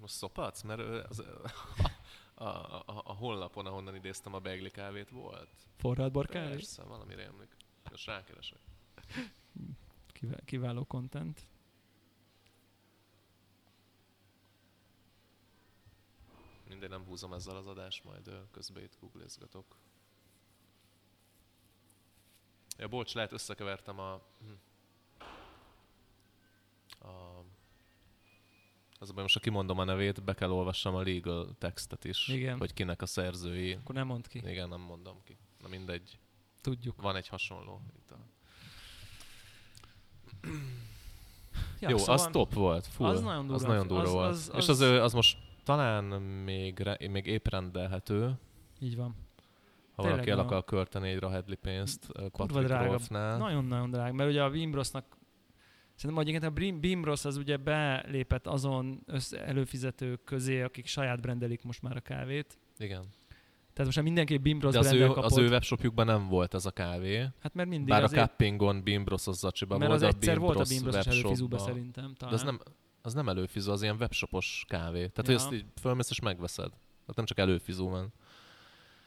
most 0.00 0.14
szopatsz, 0.14 0.62
mert 0.62 0.80
az, 1.08 1.18
a, 1.18 1.50
a, 2.44 2.44
a, 2.44 3.02
a 3.04 3.12
honlapon, 3.12 3.66
ahonnan 3.66 3.94
idéztem 3.94 4.34
a 4.34 4.38
beigli 4.38 4.70
kávét 4.70 5.10
volt. 5.10 5.50
Forraltbor 5.76 6.26
kávé? 6.26 6.50
Persze, 6.50 6.82
valami 6.82 7.14
rémlik. 7.14 7.56
Most 7.90 8.06
rákeresek. 8.06 8.58
Kivá- 10.12 10.44
kiváló 10.44 10.84
content. 10.84 11.46
Mindegy, 16.68 16.90
nem 16.90 17.04
húzom 17.04 17.32
ezzel 17.32 17.56
az 17.56 17.66
adást, 17.66 18.04
majd 18.04 18.30
közben 18.50 18.82
itt 18.82 18.98
googlizgatok. 19.00 19.76
Ja, 22.76 22.88
bocs, 22.88 23.14
lehet 23.14 23.32
összekevertem 23.32 23.98
a... 23.98 24.20
hm. 24.38 24.52
A 27.04 27.42
az 28.98 29.10
a 29.10 29.12
baj, 29.12 29.22
most 29.22 29.34
ha 29.34 29.40
kimondom 29.40 29.78
a 29.78 29.84
nevét, 29.84 30.22
be 30.24 30.34
kell 30.34 30.50
olvassam 30.50 30.94
a 30.94 31.02
legal 31.02 31.48
textet 31.58 32.04
is, 32.04 32.28
Igen. 32.28 32.58
hogy 32.58 32.72
kinek 32.74 33.02
a 33.02 33.06
szerzői. 33.06 33.72
Akkor 33.72 33.94
nem 33.94 34.06
mondd 34.06 34.22
ki. 34.28 34.38
Igen, 34.44 34.68
nem 34.68 34.80
mondom 34.80 35.16
ki. 35.24 35.36
Na 35.62 35.68
mindegy, 35.68 36.18
Tudjuk. 36.60 37.02
van 37.02 37.16
egy 37.16 37.28
hasonló. 37.28 37.80
Itt 37.96 38.10
a... 38.10 38.16
Ja, 41.80 41.88
Jó, 41.88 41.96
szóval 41.96 42.14
az 42.14 42.28
top 42.32 42.52
volt. 42.54 42.86
Full. 42.86 43.08
az 43.08 43.20
nagyon 43.20 43.40
durva. 43.46 43.54
Az 43.54 43.62
nagyon 43.62 43.86
durva 43.86 44.02
Az- 44.02 44.12
volt. 44.12 44.28
az- 44.28 44.50
És 44.54 44.68
az- 44.68 44.80
az, 44.80 45.00
az 45.02 45.12
most 45.12 45.38
talán 45.64 46.04
még, 46.22 46.78
re, 46.78 46.98
még 47.10 47.26
épp 47.26 47.46
rendelhető, 47.48 48.38
Így 48.80 48.96
van. 48.96 49.14
ha 49.94 50.02
Tényleg 50.02 50.10
valaki 50.12 50.30
el 50.30 50.38
akar 50.38 50.64
költeni 50.64 51.08
egy 51.10 51.18
Rahedli 51.18 51.54
pénzt 51.56 52.06
ö, 52.12 52.28
Kurva 52.30 52.60
Patrick 52.60 52.66
drága. 52.66 53.36
Nagyon-nagyon 53.36 53.90
drága, 53.90 54.12
mert 54.12 54.30
ugye 54.30 54.42
a 54.42 54.50
Bimbrosnak 54.50 55.16
Szerintem 55.94 56.26
egyébként 56.26 56.50
a 56.50 56.54
Brim- 56.54 56.80
Bimbros 56.80 57.24
az 57.24 57.36
ugye 57.36 57.56
belépett 57.56 58.46
azon 58.46 59.02
össze- 59.06 59.40
előfizetők 59.46 60.24
közé, 60.24 60.62
akik 60.62 60.86
saját 60.86 61.20
brendelik 61.20 61.62
most 61.62 61.82
már 61.82 61.96
a 61.96 62.00
kávét. 62.00 62.58
Igen. 62.78 63.02
Tehát 63.72 63.84
most 63.84 63.96
már 63.96 64.04
mindenki 64.04 64.36
Bimbros 64.36 64.72
De 64.72 64.78
az 64.78 64.92
ő, 64.92 65.06
kapott. 65.06 65.24
az 65.24 65.38
ő 65.38 65.48
webshopjukban 65.48 66.06
nem 66.06 66.28
volt 66.28 66.54
ez 66.54 66.66
a 66.66 66.70
kávé. 66.70 67.16
hát 67.40 67.54
mert 67.54 67.68
mindig 67.68 67.88
Bár 67.88 68.00
a 68.00 68.04
azért, 68.04 68.28
Cuppingon 68.28 68.82
Bimbros 68.82 69.20
Zacsiban 69.20 69.78
mert 69.78 69.90
volt, 69.90 70.02
az 70.02 70.08
de 70.10 70.16
a 70.16 70.18
egyszer 70.20 70.38
volt 70.38 70.58
a 70.60 70.64
Bimbrosos 70.68 71.06
előfizúba 71.06 71.58
szerintem. 71.58 72.06
De 72.06 72.14
Talán. 72.16 72.34
az 72.34 72.42
nem, 72.42 72.60
az 73.02 73.14
nem 73.14 73.28
előfizú, 73.28 73.70
az 73.70 73.82
ilyen 73.82 73.96
webshopos 73.96 74.64
kávé. 74.68 75.06
Tehát, 75.06 75.16
Ja. 75.16 75.24
hogy 75.24 75.34
azt 75.34 75.52
így 75.52 75.64
fölmész 75.80 76.10
és 76.10 76.20
megveszed. 76.20 76.68
Tehát 76.68 77.16
nem 77.16 77.24
csak 77.24 77.38
előfizú 77.38 77.88
van. 77.88 78.12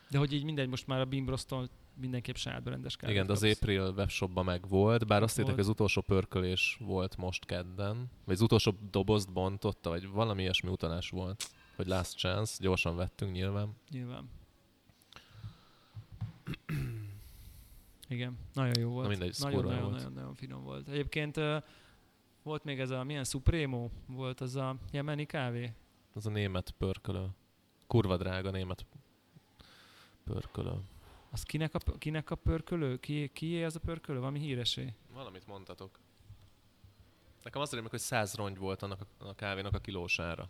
De 0.10 0.18
hogy 0.18 0.34
így 0.34 0.44
mindegy, 0.44 0.68
most 0.68 0.88
már 0.88 1.00
a 1.00 1.06
Bimbrostól 1.06 1.70
mindenképp 2.00 2.36
saját 2.36 2.64
brendes 2.64 2.96
kávét 2.96 3.16
Igen, 3.16 3.28
de 3.28 3.34
az. 3.34 3.44
April 3.44 3.94
webshopban 3.96 4.46
meg 4.46 4.68
volt, 4.68 5.08
bár 5.08 5.24
azt 5.24 5.36
hittek, 5.36 5.52
hogy 5.52 5.60
az 5.60 5.68
utolsó 5.70 6.02
pörkölés 6.02 6.78
volt 6.80 7.18
most 7.18 7.46
kedden, 7.46 8.10
vagy 8.26 8.36
az 8.36 8.42
utolsó 8.42 8.74
dobozt 8.92 9.34
bontotta, 9.34 9.90
vagy 9.90 10.08
valami 10.08 10.42
ilyesmi 10.42 10.70
utalás 10.70 11.10
volt, 11.10 11.50
hogy 11.76 11.88
last 11.88 12.18
chance, 12.18 12.56
gyorsan 12.60 12.96
vettünk 12.96 13.32
nyilván. 13.32 13.76
Nyilván. 13.92 14.30
Igen, 18.10 18.38
nagyon 18.54 18.80
jó 18.80 18.90
volt. 18.90 19.04
Na 19.04 19.10
mindegy, 19.10 19.36
nagyon, 19.40 19.64
nagyon, 19.64 19.82
volt. 19.82 19.94
nagyon, 19.94 20.14
nagyon 20.14 20.36
finom 20.36 20.64
volt. 20.64 20.88
Egyébként 20.88 21.40
volt 22.44 22.64
még 22.64 22.80
ez 22.80 22.90
a, 22.90 23.04
milyen 23.04 23.24
Supremo 23.24 23.90
volt 24.06 24.42
az 24.42 24.56
a 24.56 24.76
jemeni 24.92 25.26
kávé? 25.26 25.74
Az 26.14 26.26
a 26.26 26.30
német 26.30 26.72
pörkölő. 26.78 27.28
Kurva 27.88 28.18
drága 28.18 28.52
német 28.52 28.86
pörkölő. 30.24 30.72
Az 31.38 31.44
kinek 31.44 31.74
a, 31.74 31.98
kinek 31.98 32.30
a 32.30 32.36
pörkölő? 32.36 33.00
Ki, 33.00 33.30
kié 33.34 33.64
az 33.64 33.76
a 33.76 33.80
pörkölő? 33.80 34.20
Valami 34.20 34.40
híresé? 34.40 34.94
Valamit 35.14 35.48
mondtatok. 35.48 36.00
Nekem 37.44 37.62
az 37.62 37.72
rémlik, 37.72 37.90
hogy 37.90 38.00
100 38.00 38.36
rongy 38.36 38.58
volt 38.58 38.82
annak 38.82 39.02
a, 39.02 39.28
a 39.28 39.36
kávénak 39.36 39.74
a 39.74 39.80
kilósára. 39.80 40.50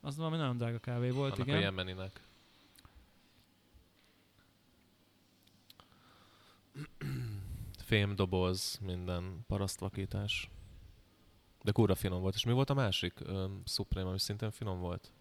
Az 0.00 0.16
valami 0.16 0.36
nagyon 0.36 0.56
drága 0.56 0.78
kávé 0.78 1.10
volt, 1.10 1.32
annak 1.32 1.46
igen. 1.46 1.58
a 1.58 1.62
jemeninek. 1.62 2.20
Fémdoboz, 7.84 8.78
minden 8.82 9.44
parasztvakítás. 9.46 10.50
De 11.62 11.72
kurva 11.72 11.94
finom 11.94 12.20
volt. 12.20 12.34
És 12.34 12.44
mi 12.44 12.52
volt 12.52 12.70
a 12.70 12.74
másik 12.74 13.14
Supreme, 13.64 14.08
ami 14.08 14.18
szintén 14.18 14.50
finom 14.50 14.80
volt? 14.80 15.12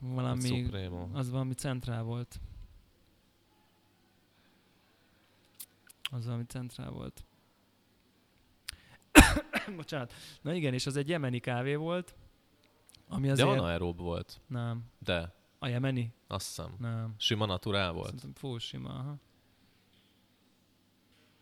Valami, 0.00 0.68
az 1.12 1.30
valami 1.30 1.54
centrál 1.54 2.02
volt. 2.02 2.40
Az 6.10 6.24
valami 6.24 6.44
centrál 6.44 6.90
volt. 6.90 7.24
Bocsánat. 9.76 10.12
Na 10.40 10.52
igen, 10.54 10.74
és 10.74 10.86
az 10.86 10.96
egy 10.96 11.08
jemeni 11.08 11.38
kávé 11.38 11.74
volt, 11.74 12.14
ami 13.08 13.26
De 13.26 13.32
azért... 13.32 13.48
anaerob 13.48 13.98
volt. 13.98 14.40
Nem. 14.46 14.84
De, 14.98 15.34
A 15.58 15.66
jemeni? 15.66 16.12
azt 16.26 16.46
hiszem. 16.46 16.74
Nem. 16.78 17.14
Sima 17.18 17.46
naturál 17.46 17.92
volt. 17.92 18.04
Szerintem 18.04 18.32
full 18.34 18.58
sima, 18.58 18.88
aha. 18.88 19.16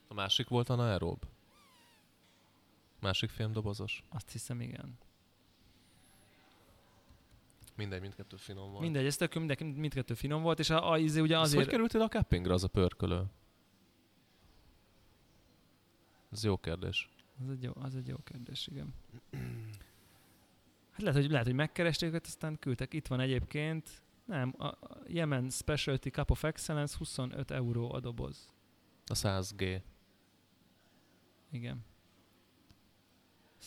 A 0.08 0.14
másik 0.14 0.48
volt 0.48 0.68
anaerob. 0.68 1.24
Másik 3.00 3.30
fémdobozos. 3.30 4.02
Azt 4.08 4.30
hiszem, 4.30 4.60
igen. 4.60 4.98
Mindegy, 7.78 8.00
mindkettő 8.00 8.36
finom 8.36 8.70
volt. 8.70 8.82
Mindegy, 8.82 9.06
ez 9.06 9.16
tök 9.16 9.34
jó, 9.34 9.38
mindenki, 9.40 9.64
mindkettő 9.64 10.14
finom 10.14 10.42
volt, 10.42 10.58
és 10.58 10.70
a, 10.70 10.90
a 10.90 10.98
izé 10.98 11.20
ugye 11.20 11.38
Az 11.38 11.42
azért... 11.42 11.62
hogy 11.62 11.70
került 11.70 11.94
ide 11.94 12.04
a 12.04 12.08
cuppingra 12.08 12.54
az 12.54 12.64
a 12.64 12.68
pörkölő? 12.68 13.24
Ez 16.32 16.44
jó 16.44 16.56
kérdés. 16.56 17.08
Az 17.42 17.50
egy 17.50 17.62
jó, 17.62 17.72
az 17.74 17.94
egy 17.94 18.08
jó 18.08 18.16
kérdés, 18.24 18.66
igen. 18.66 18.94
Hát 20.90 21.00
lehet, 21.00 21.20
hogy, 21.20 21.30
lehet, 21.30 21.46
hogy 21.46 21.54
megkeresték 21.54 22.08
őket, 22.08 22.26
aztán 22.26 22.58
küldtek. 22.58 22.94
Itt 22.94 23.06
van 23.06 23.20
egyébként, 23.20 24.02
nem, 24.24 24.54
a, 24.56 24.66
a 24.66 24.98
Yemen 25.06 25.50
Specialty 25.50 26.08
Cup 26.08 26.30
of 26.30 26.44
Excellence 26.44 26.96
25 26.98 27.50
euró 27.50 27.92
a 27.92 28.00
doboz. 28.00 28.48
A 29.06 29.14
100G, 29.14 29.80
Igen. 31.50 31.84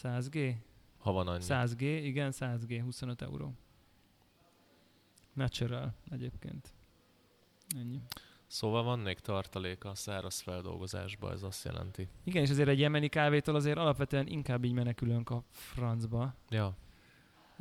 100G? 0.04 0.56
ha 0.98 1.12
van 1.12 1.28
annyi. 1.28 1.44
100G, 1.48 1.82
igen, 1.82 2.32
100G, 2.32 2.80
25 2.84 3.22
euró. 3.22 3.54
Natural 5.34 5.94
egyébként. 6.10 6.74
Ennyi. 7.78 8.02
Szóval 8.48 8.84
van 8.84 9.00
még 9.00 9.20
tartalék 9.20 9.86
a 9.86 9.96
száraz 9.96 10.40
feldolgozásba, 10.40 11.32
ez 11.32 11.44
azt 11.44 11.66
jelenti. 11.66 12.08
Igen, 12.24 12.44
és 12.44 12.50
azért 12.50 12.70
egy 12.70 12.80
jemeni 12.80 13.08
kávétól 13.08 13.56
azért 13.56 13.78
alapvetően 13.78 14.28
inkább 14.28 14.64
így 14.64 14.74
menekülünk 14.74 15.30
a 15.30 15.44
francba. 15.50 16.34
Ja, 16.50 16.76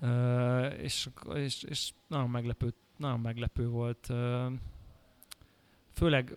Ö, 0.03 0.67
és, 0.67 1.09
és, 1.35 1.63
és 1.63 1.93
nagyon 2.07 2.31
meglepő, 2.31 2.75
nagyon 2.97 3.21
meglepő 3.21 3.69
volt. 3.69 4.07
Ö, 4.09 4.47
főleg, 5.93 6.35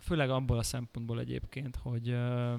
főleg 0.00 0.30
abból 0.30 0.58
a 0.58 0.62
szempontból 0.62 1.20
egyébként, 1.20 1.76
hogy 1.76 2.08
ö, 2.08 2.54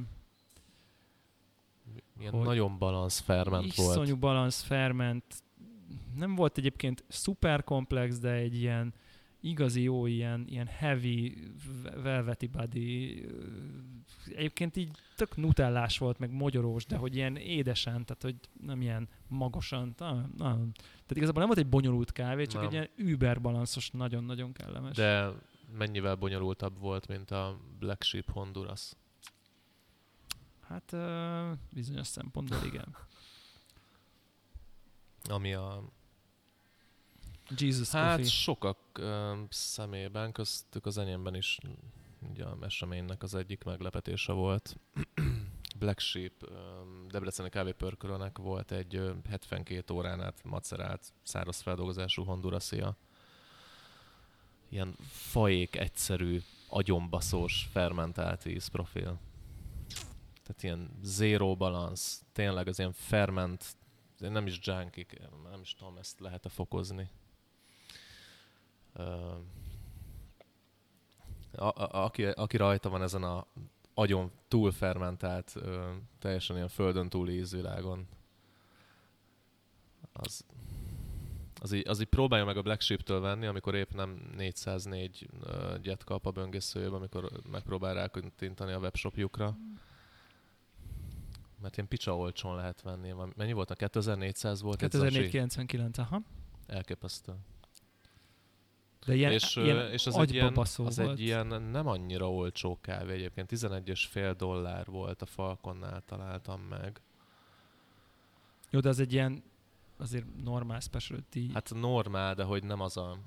ilyen 2.20 2.34
Hogy 2.34 2.46
nagyon 2.46 2.78
balansz 2.78 3.20
ferment 3.20 3.76
volt. 3.76 3.90
iszonyú 3.90 4.18
balansz 4.18 4.62
ferment. 4.62 5.24
Nem 6.16 6.36
volt 6.36 6.58
egyébként 6.58 7.04
szuper 7.08 7.64
komplex, 7.64 8.20
de 8.20 8.32
egy 8.32 8.56
ilyen 8.56 8.94
igazi 9.42 9.82
jó, 9.82 10.06
ilyen, 10.06 10.46
ilyen 10.48 10.68
heavy, 10.68 11.38
velvety 12.04 12.48
body. 12.48 13.26
Egyébként 14.36 14.76
így 14.76 14.92
tök 15.16 15.38
nutellás 15.38 15.98
volt, 15.98 16.20
meg 16.20 16.32
mogyorós, 16.32 16.86
de 16.86 16.96
hogy 16.96 17.16
ilyen 17.16 17.36
édesen, 17.36 18.06
tehát 18.06 18.22
hogy 18.22 18.36
nem 18.62 18.82
ilyen 18.82 19.10
magosan. 19.28 19.94
Nagyon, 19.98 20.34
nagyon. 20.38 20.72
Tehát 20.74 21.16
igazából 21.16 21.40
nem 21.40 21.48
volt 21.48 21.60
egy 21.60 21.70
bonyolult 21.70 22.12
kávé, 22.12 22.46
csak 22.46 22.62
Nem. 22.62 22.66
egy 22.66 22.74
ilyen 22.74 22.90
über 22.96 23.42
balanszos, 23.42 23.90
nagyon-nagyon 23.90 24.54
kellemes. 24.54 24.96
De 24.96 25.32
mennyivel 25.78 26.16
bonyolultabb 26.16 26.80
volt, 26.80 27.08
mint 27.08 27.32
a 27.32 27.60
Black 27.80 28.04
Sheep 28.04 28.32
Honduras. 28.32 28.94
Hát 30.68 30.96
bizonyos 31.74 32.08
szempontból 32.08 32.60
igen. 32.66 32.96
Ami 35.30 35.54
a 35.54 35.84
Jesus 37.58 37.92
Hát 37.92 38.10
Coffee. 38.16 38.30
sokak 38.32 38.78
ö, 38.94 39.34
szemében, 39.50 40.32
köztük 40.32 40.86
az 40.86 40.98
enyémben 40.98 41.36
is 41.36 41.58
ugye 42.30 42.44
a 42.44 42.58
eseménynek 42.62 43.24
az 43.24 43.36
egyik 43.36 43.64
meglepetése 43.64 44.32
volt. 44.32 44.76
Black 45.80 46.00
Sheep 46.00 46.34
Debreceni 47.08 47.50
kávépörkölőnek 47.50 48.38
volt 48.38 48.72
egy 48.72 48.96
ö, 48.96 49.14
72 49.30 49.94
órán 49.94 50.22
át 50.22 50.44
macerált 50.44 51.14
száraz 51.24 51.62
feldolgozású 51.62 52.24
hondurasia. 52.24 52.98
Ilyen 54.70 54.96
faék 55.10 55.76
egyszerű, 55.76 56.42
agyonbaszós, 56.68 57.68
fermentált 57.72 58.46
ízprofil. 58.46 59.20
Tehát 60.44 60.64
ilyen 60.64 60.90
zero 61.04 61.56
balance, 61.56 62.18
tényleg 62.32 62.68
az 62.68 62.80
ilyen 62.80 62.94
ferment, 62.94 63.78
nem 64.20 64.48
is 64.48 64.60
junkik, 64.64 65.20
nem 65.50 65.62
is 65.62 65.74
tudom, 65.74 65.98
ezt 65.98 66.20
lehet-e 66.20 66.50
fokozni. 66.50 67.10
A, 71.52 71.64
a, 71.64 72.04
aki, 72.04 72.26
aki 72.26 72.58
rajta 72.58 72.90
van 72.90 73.02
ezen 73.02 73.24
a 73.24 73.48
agyon 73.94 74.32
túlfermentált, 74.48 75.52
ö, 75.56 75.92
teljesen 76.20 76.56
ilyen 76.56 76.68
földön 76.68 77.10
túli 77.10 77.34
ízvilágon, 77.34 78.08
az, 80.14 80.46
az, 81.62 81.72
így, 81.72 81.88
az 81.88 82.00
így 82.00 82.08
próbálja 82.08 82.46
meg 82.46 82.58
a 82.58 82.62
Black 82.62 82.82
Sheep-től 82.82 83.20
venni, 83.20 83.46
amikor 83.46 83.76
épp 83.76 83.92
nem 83.92 84.32
404 84.36 85.30
ö, 85.42 85.76
gyet 85.82 86.04
kap 86.04 86.26
a 86.26 86.32
böngészőjébe, 86.32 86.96
amikor 86.96 87.30
megpróbál 87.52 87.94
rákattintani 87.94 88.72
a 88.72 88.80
webshopjukra. 88.80 89.58
Mert 91.62 91.76
ilyen 91.76 91.88
picsa 91.88 92.18
olcsón 92.18 92.56
lehet 92.56 92.82
venni. 92.82 93.14
Mennyi 93.36 93.54
volt? 93.54 93.72
A 93.72 93.76
2400 93.76 94.62
volt 94.62 94.82
egy 94.82 94.92
zacsi? 94.92 95.10
2499, 95.10 95.98
aha. 95.98 96.22
Elképesztő. 96.68 97.34
De 99.06 99.16
ilyen, 99.16 99.32
és, 99.32 99.56
ilyen 99.56 99.92
és 99.92 100.08
az, 100.08 100.18
egy 100.18 100.34
ilyen, 100.34 100.58
az 100.58 100.76
volt. 100.78 100.98
egy 100.98 101.20
ilyen 101.20 101.62
nem 101.62 101.88
annyira 101.88 102.32
olcsó 102.32 102.78
kávé 102.82 103.14
egyébként. 103.14 103.52
11,5 103.52 104.34
dollár 104.38 104.86
volt 104.86 105.22
a 105.22 105.26
Falconnál 105.26 106.02
találtam 106.06 106.62
meg. 106.62 107.02
Jó, 108.70 108.80
de 108.80 108.90
az 108.90 109.00
egy 109.00 109.14
ilyen 109.14 109.44
azért 109.98 110.26
normál 110.44 110.80
specialty. 110.80 111.50
Hát 111.54 111.74
normál, 111.74 112.34
de 112.36 112.44
hogy 112.44 112.64
nem 112.64 112.80
az 112.82 112.98
a 112.98 113.18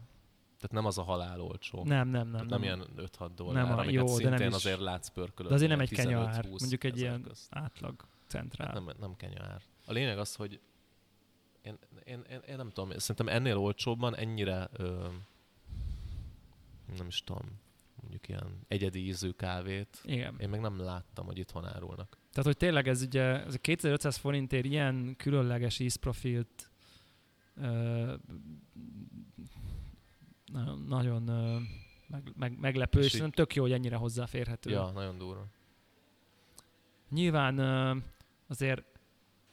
tehát 0.62 0.76
nem 0.76 0.86
az 0.86 0.98
a 0.98 1.02
halál 1.02 1.40
olcsó. 1.40 1.84
nem, 1.84 2.08
nem, 2.08 2.28
nem. 2.28 2.32
Tehát 2.32 2.48
nem, 2.48 2.60
nem 2.60 2.62
ilyen 2.62 3.08
5-6 3.18 3.30
dollár, 3.36 3.64
Nem 3.64 3.78
amiket 3.78 4.08
jó, 4.08 4.18
de 4.18 4.28
nem 4.28 4.48
is- 4.48 4.54
azért 4.54 4.80
látsz 4.80 5.08
pörkölözni. 5.08 5.48
De 5.48 5.54
azért 5.54 5.70
nem 5.70 5.80
egy 5.80 5.90
15-20 5.90 6.58
mondjuk 6.58 6.84
egy 6.84 6.98
ilyen 6.98 7.22
közt. 7.22 7.46
átlag 7.50 8.04
centrál. 8.32 8.66
Hát 8.68 8.84
nem, 8.84 8.96
nem 9.00 9.16
kenyőár. 9.16 9.62
A 9.86 9.92
lényeg 9.92 10.18
az, 10.18 10.34
hogy 10.34 10.60
Én, 11.62 11.78
én, 12.04 12.22
én, 12.30 12.40
én 12.48 12.56
nem 12.56 12.70
tudom, 12.70 12.90
szerintem 12.98 13.28
ennél 13.34 13.56
olcsóbban 13.58 14.16
ennyire, 14.16 14.68
ö, 14.72 15.06
nem 16.96 17.06
is 17.06 17.24
tudom, 17.24 17.60
mondjuk 18.00 18.28
ilyen 18.28 18.60
egyedi 18.68 19.06
ízű 19.06 19.30
kávét, 19.30 20.00
Igen. 20.04 20.34
én 20.38 20.48
meg 20.48 20.60
nem 20.60 20.78
láttam, 20.80 21.26
hogy 21.26 21.38
itthon 21.38 21.66
árulnak. 21.66 22.18
Tehát, 22.30 22.44
hogy 22.46 22.56
tényleg 22.56 22.88
ez 22.88 23.02
ugye, 23.02 23.22
ez 23.44 23.54
a 23.54 23.58
2500 23.58 24.16
forintért 24.16 24.64
ilyen 24.64 25.14
különleges 25.16 25.78
ízprofilt 25.78 26.70
ö, 27.56 28.14
nagyon, 30.88 31.28
ö, 31.28 31.58
meg, 32.06 32.32
meg, 32.36 32.58
meglepő, 32.58 33.00
és 33.00 33.14
És 33.14 33.20
így- 33.20 33.30
tök 33.30 33.54
jó, 33.54 33.62
hogy 33.62 33.72
ennyire 33.72 33.96
hozzáférhető. 33.96 34.70
Ja, 34.70 34.90
nagyon 34.90 35.18
durva. 35.18 35.46
Nyilván 37.10 37.54
azért 38.52 38.84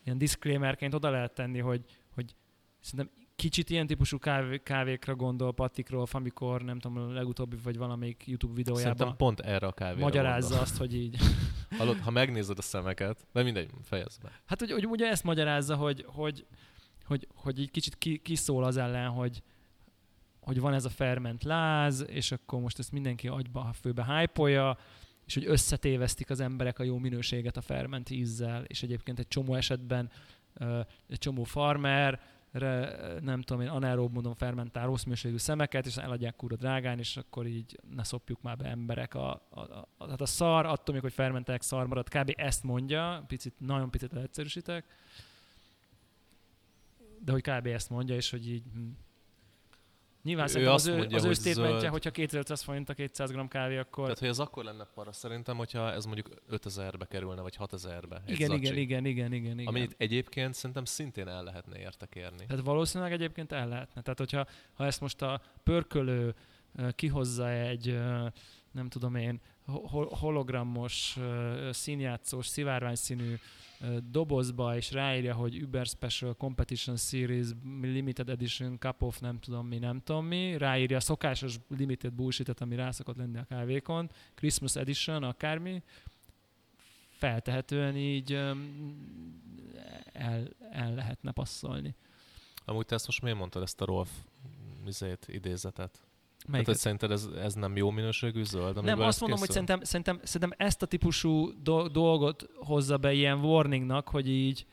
ilyen 0.03 0.17
disclaimerként 0.17 0.93
oda 0.93 1.09
lehet 1.09 1.33
tenni, 1.33 1.59
hogy, 1.59 1.85
hogy 2.13 2.35
szerintem 2.79 3.19
kicsit 3.35 3.69
ilyen 3.69 3.87
típusú 3.87 4.17
kávé, 4.17 4.57
kávékra 4.57 5.15
gondol 5.15 5.53
Patrick 5.53 5.89
Rolf, 5.89 6.15
amikor 6.15 6.61
nem 6.61 6.79
tudom, 6.79 6.97
a 6.97 7.11
legutóbbi 7.11 7.55
vagy 7.63 7.77
valamelyik 7.77 8.27
YouTube 8.27 8.53
videójában 8.53 8.95
Szerintem 8.95 9.17
pont 9.17 9.39
erre 9.39 9.67
a 9.67 9.71
kávéra 9.71 10.05
magyarázza 10.05 10.47
gondol. 10.47 10.63
azt, 10.63 10.77
hogy 10.77 10.95
így. 10.95 11.17
Hallod, 11.77 11.99
ha 11.99 12.11
megnézed 12.11 12.57
a 12.57 12.61
szemeket, 12.61 13.27
de 13.33 13.43
mindegy, 13.43 13.69
fejezd 13.83 14.21
be. 14.21 14.41
Hát, 14.45 14.59
hogy, 14.59 14.71
hogy 14.71 14.85
ugye 14.85 15.07
ezt 15.07 15.23
magyarázza, 15.23 15.75
hogy, 15.75 16.05
hogy, 16.07 16.45
hogy, 17.05 17.27
hogy 17.35 17.59
így 17.59 17.71
kicsit 17.71 17.97
ki, 17.97 18.17
kiszól 18.17 18.63
az 18.63 18.77
ellen, 18.77 19.09
hogy, 19.09 19.43
hogy 20.39 20.59
van 20.59 20.73
ez 20.73 20.85
a 20.85 20.89
ferment 20.89 21.43
láz, 21.43 22.05
és 22.07 22.31
akkor 22.31 22.59
most 22.59 22.79
ezt 22.79 22.91
mindenki 22.91 23.27
agyba, 23.27 23.69
főbe 23.81 24.05
hype 24.05 24.41
és 25.29 25.35
hogy 25.35 25.45
összetévesztik 25.47 26.29
az 26.29 26.39
emberek 26.39 26.79
a 26.79 26.83
jó 26.83 26.97
minőséget 26.97 27.57
a 27.57 27.61
ferment 27.61 28.09
ízzel, 28.09 28.63
és 28.63 28.83
egyébként 28.83 29.19
egy 29.19 29.27
csomó 29.27 29.55
esetben 29.55 30.11
egy 31.07 31.17
csomó 31.17 31.43
farmer 31.43 32.21
nem 33.21 33.41
tudom 33.41 33.61
én, 33.61 33.67
anaerób 33.67 34.13
módon 34.13 34.35
fermentál 34.35 34.85
rossz 34.85 35.03
minőségű 35.03 35.37
szemeket, 35.37 35.85
és 35.85 35.97
eladják 35.97 36.35
kurva 36.35 36.55
drágán, 36.55 36.99
és 36.99 37.17
akkor 37.17 37.47
így 37.47 37.79
ne 37.95 38.03
szopjuk 38.03 38.41
már 38.41 38.57
be 38.57 38.65
emberek. 38.65 39.13
A, 39.13 39.31
a, 39.49 39.59
a, 39.59 39.87
tehát 39.97 40.21
a 40.21 40.25
szar, 40.25 40.65
attól 40.65 40.93
még, 40.93 41.03
hogy 41.03 41.13
fermentálják, 41.13 41.63
szar 41.63 41.87
marad, 41.87 42.09
kb. 42.09 42.33
ezt 42.35 42.63
mondja, 42.63 43.23
picit, 43.27 43.53
nagyon 43.57 43.91
picit 43.91 44.13
leegyszerűsítek, 44.13 44.85
de 47.19 47.31
hogy 47.31 47.41
kb. 47.41 47.65
ezt 47.65 47.89
mondja, 47.89 48.15
és 48.15 48.29
hogy 48.29 48.49
így 48.49 48.63
hm. 48.73 48.87
Nyilván 50.23 50.45
Ő 50.45 50.49
szerintem 50.49 50.73
az 50.73 50.87
ő, 50.87 50.97
mondja, 50.97 51.17
az 51.17 51.23
ő 51.23 51.27
hogy 51.27 51.35
statementje, 51.35 51.79
zöld. 51.79 51.91
hogyha 51.91 52.11
2500 52.11 52.61
forint 52.61 52.89
a 52.89 52.93
200 52.93 53.31
g 53.31 53.47
kávé, 53.47 53.77
akkor 53.77 54.03
Tehát, 54.03 54.19
hogy 54.19 54.27
ez 54.27 54.39
akkor 54.39 54.63
lenne 54.63 54.87
para 54.93 55.11
szerintem, 55.11 55.57
hogyha 55.57 55.91
ez 55.91 56.05
mondjuk 56.05 56.29
5000-be 56.51 57.05
kerülne, 57.05 57.41
vagy 57.41 57.55
6000-be. 57.59 58.21
egy 58.25 58.33
igen, 58.33 58.51
igen, 58.51 58.77
igen, 58.77 59.05
igen, 59.05 59.33
igen, 59.33 59.59
igen. 59.59 59.67
Amit 59.67 59.95
egyébként 59.97 60.53
szerintem 60.53 60.85
szintén 60.85 61.27
el 61.27 61.43
lehetne 61.43 61.79
érte 61.79 62.05
kérni. 62.05 62.45
Tehát 62.45 62.63
valószínűleg 62.63 63.13
egyébként 63.13 63.51
el 63.51 63.67
lehetne. 63.67 64.01
Tehát, 64.01 64.17
hogyha 64.17 64.45
ha 64.73 64.85
ezt 64.85 65.01
most 65.01 65.21
a 65.21 65.41
pörkölő 65.63 66.35
kihozza 66.91 67.49
egy, 67.49 67.99
nem 68.71 68.89
tudom 68.89 69.15
én, 69.15 69.41
hologramos, 70.09 71.17
színjátszós, 71.71 72.47
szivárványszínű 72.47 73.35
dobozba, 74.11 74.75
és 74.75 74.91
ráírja, 74.91 75.33
hogy 75.33 75.61
Uber 75.61 75.85
Special 75.85 76.35
Competition 76.35 76.97
Series 76.97 77.47
Limited 77.81 78.29
Edition 78.29 78.79
Cup 78.79 79.03
of 79.03 79.19
nem 79.19 79.39
tudom 79.39 79.67
mi, 79.67 79.77
nem 79.77 80.01
tudom 80.03 80.25
mi, 80.25 80.57
ráírja 80.57 80.97
a 80.97 80.99
szokásos 80.99 81.55
limited 81.77 82.13
bullshit 82.13 82.49
ami 82.61 82.75
rá 82.75 82.91
szokott 82.91 83.17
lenni 83.17 83.37
a 83.37 83.43
kávékon, 83.43 84.09
Christmas 84.35 84.75
Edition, 84.75 85.23
akármi, 85.23 85.83
feltehetően 87.09 87.95
így 87.95 88.33
el, 90.13 90.47
el 90.71 90.93
lehetne 90.93 91.31
passzolni. 91.31 91.95
Amúgy 92.65 92.85
te 92.85 92.95
ezt 92.95 93.05
most 93.05 93.21
miért 93.21 93.37
mondtad, 93.37 93.61
ezt 93.61 93.81
a 93.81 93.85
Rolf 93.85 94.09
idézetet? 95.25 96.08
Tehát, 96.39 96.51
Melyiket? 96.51 96.73
hogy 96.73 96.81
szerinted 96.81 97.11
ez, 97.11 97.29
ez 97.43 97.53
nem 97.53 97.75
jó 97.75 97.89
minőségű 97.89 98.43
zöld? 98.43 98.83
Nem, 98.83 98.99
azt 98.99 99.19
mondom, 99.19 99.39
hogy 99.39 99.49
szerintem, 99.49 99.83
szerintem, 99.83 100.19
szerintem 100.23 100.67
ezt 100.67 100.81
a 100.81 100.85
típusú 100.85 101.51
do- 101.63 101.91
dolgot 101.91 102.49
hozza 102.55 102.97
be 102.97 103.13
ilyen 103.13 103.39
warningnak, 103.39 104.09
hogy 104.09 104.29
így 104.29 104.65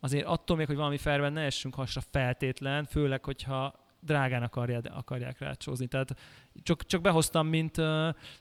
azért 0.00 0.26
attól 0.26 0.56
még, 0.56 0.66
hogy 0.66 0.76
valami 0.76 0.98
felben 0.98 1.32
ne 1.32 1.40
essünk 1.40 1.74
hasra 1.74 2.00
feltétlen, 2.10 2.84
főleg, 2.84 3.24
hogyha 3.24 3.80
drágán 4.00 4.42
akarják, 4.42 4.84
akarják 4.94 5.38
rácsózni. 5.38 5.86
Tehát 5.86 6.16
csak, 6.62 6.86
csak 6.86 7.00
behoztam, 7.00 7.46
mint, 7.46 7.76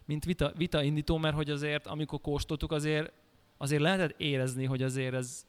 mint 0.05 0.25
vita, 0.25 0.51
vita 0.55 0.83
indító, 0.83 1.17
mert 1.17 1.35
hogy 1.35 1.49
azért, 1.49 1.87
amikor 1.87 2.21
kóstoltuk, 2.21 2.71
azért, 2.71 3.11
azért 3.57 3.81
lehetett 3.81 4.19
érezni, 4.19 4.65
hogy 4.65 4.81
azért 4.81 5.13
ez 5.13 5.45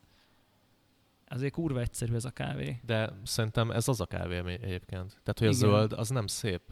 azért 1.26 1.52
kurva 1.52 1.80
egyszerű 1.80 2.14
ez 2.14 2.24
a 2.24 2.30
kávé. 2.30 2.80
De 2.86 3.12
szerintem 3.24 3.70
ez 3.70 3.88
az 3.88 4.00
a 4.00 4.06
kávé 4.06 4.38
ami 4.38 4.52
egyébként. 4.52 5.20
Tehát, 5.22 5.38
hogy 5.38 5.46
a 5.46 5.50
Igen. 5.50 5.52
zöld, 5.52 5.92
az 5.92 6.08
nem 6.08 6.26
szép. 6.26 6.62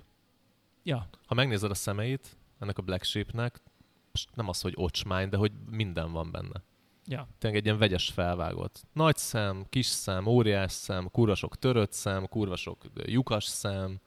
Ja, 0.83 1.09
Ha 1.27 1.35
megnézed 1.35 1.71
a 1.71 1.75
szemeit, 1.75 2.37
ennek 2.59 2.79
a 2.79 2.83
Black 2.83 3.05
Sheepnek, 3.05 3.61
nem 4.35 4.49
az, 4.49 4.61
hogy 4.61 4.73
ocsmány, 4.77 5.29
de 5.29 5.37
hogy 5.37 5.53
minden 5.71 6.13
van 6.13 6.31
benne. 6.31 6.63
ja. 7.07 7.29
Tényleg 7.39 7.59
egy 7.59 7.65
ilyen 7.67 7.79
vegyes 7.79 8.09
felvágott. 8.09 8.83
Nagy 8.93 9.17
szem, 9.17 9.67
kis 9.69 9.87
szem, 9.87 10.27
óriás 10.27 10.73
szem, 10.73 11.09
kurva 11.11 11.35
sok 11.35 11.57
törött 11.57 11.93
szem, 11.93 12.27
kurva 12.29 12.57
sok 12.57 12.85
lyukas 12.95 13.45
szem. 13.45 14.01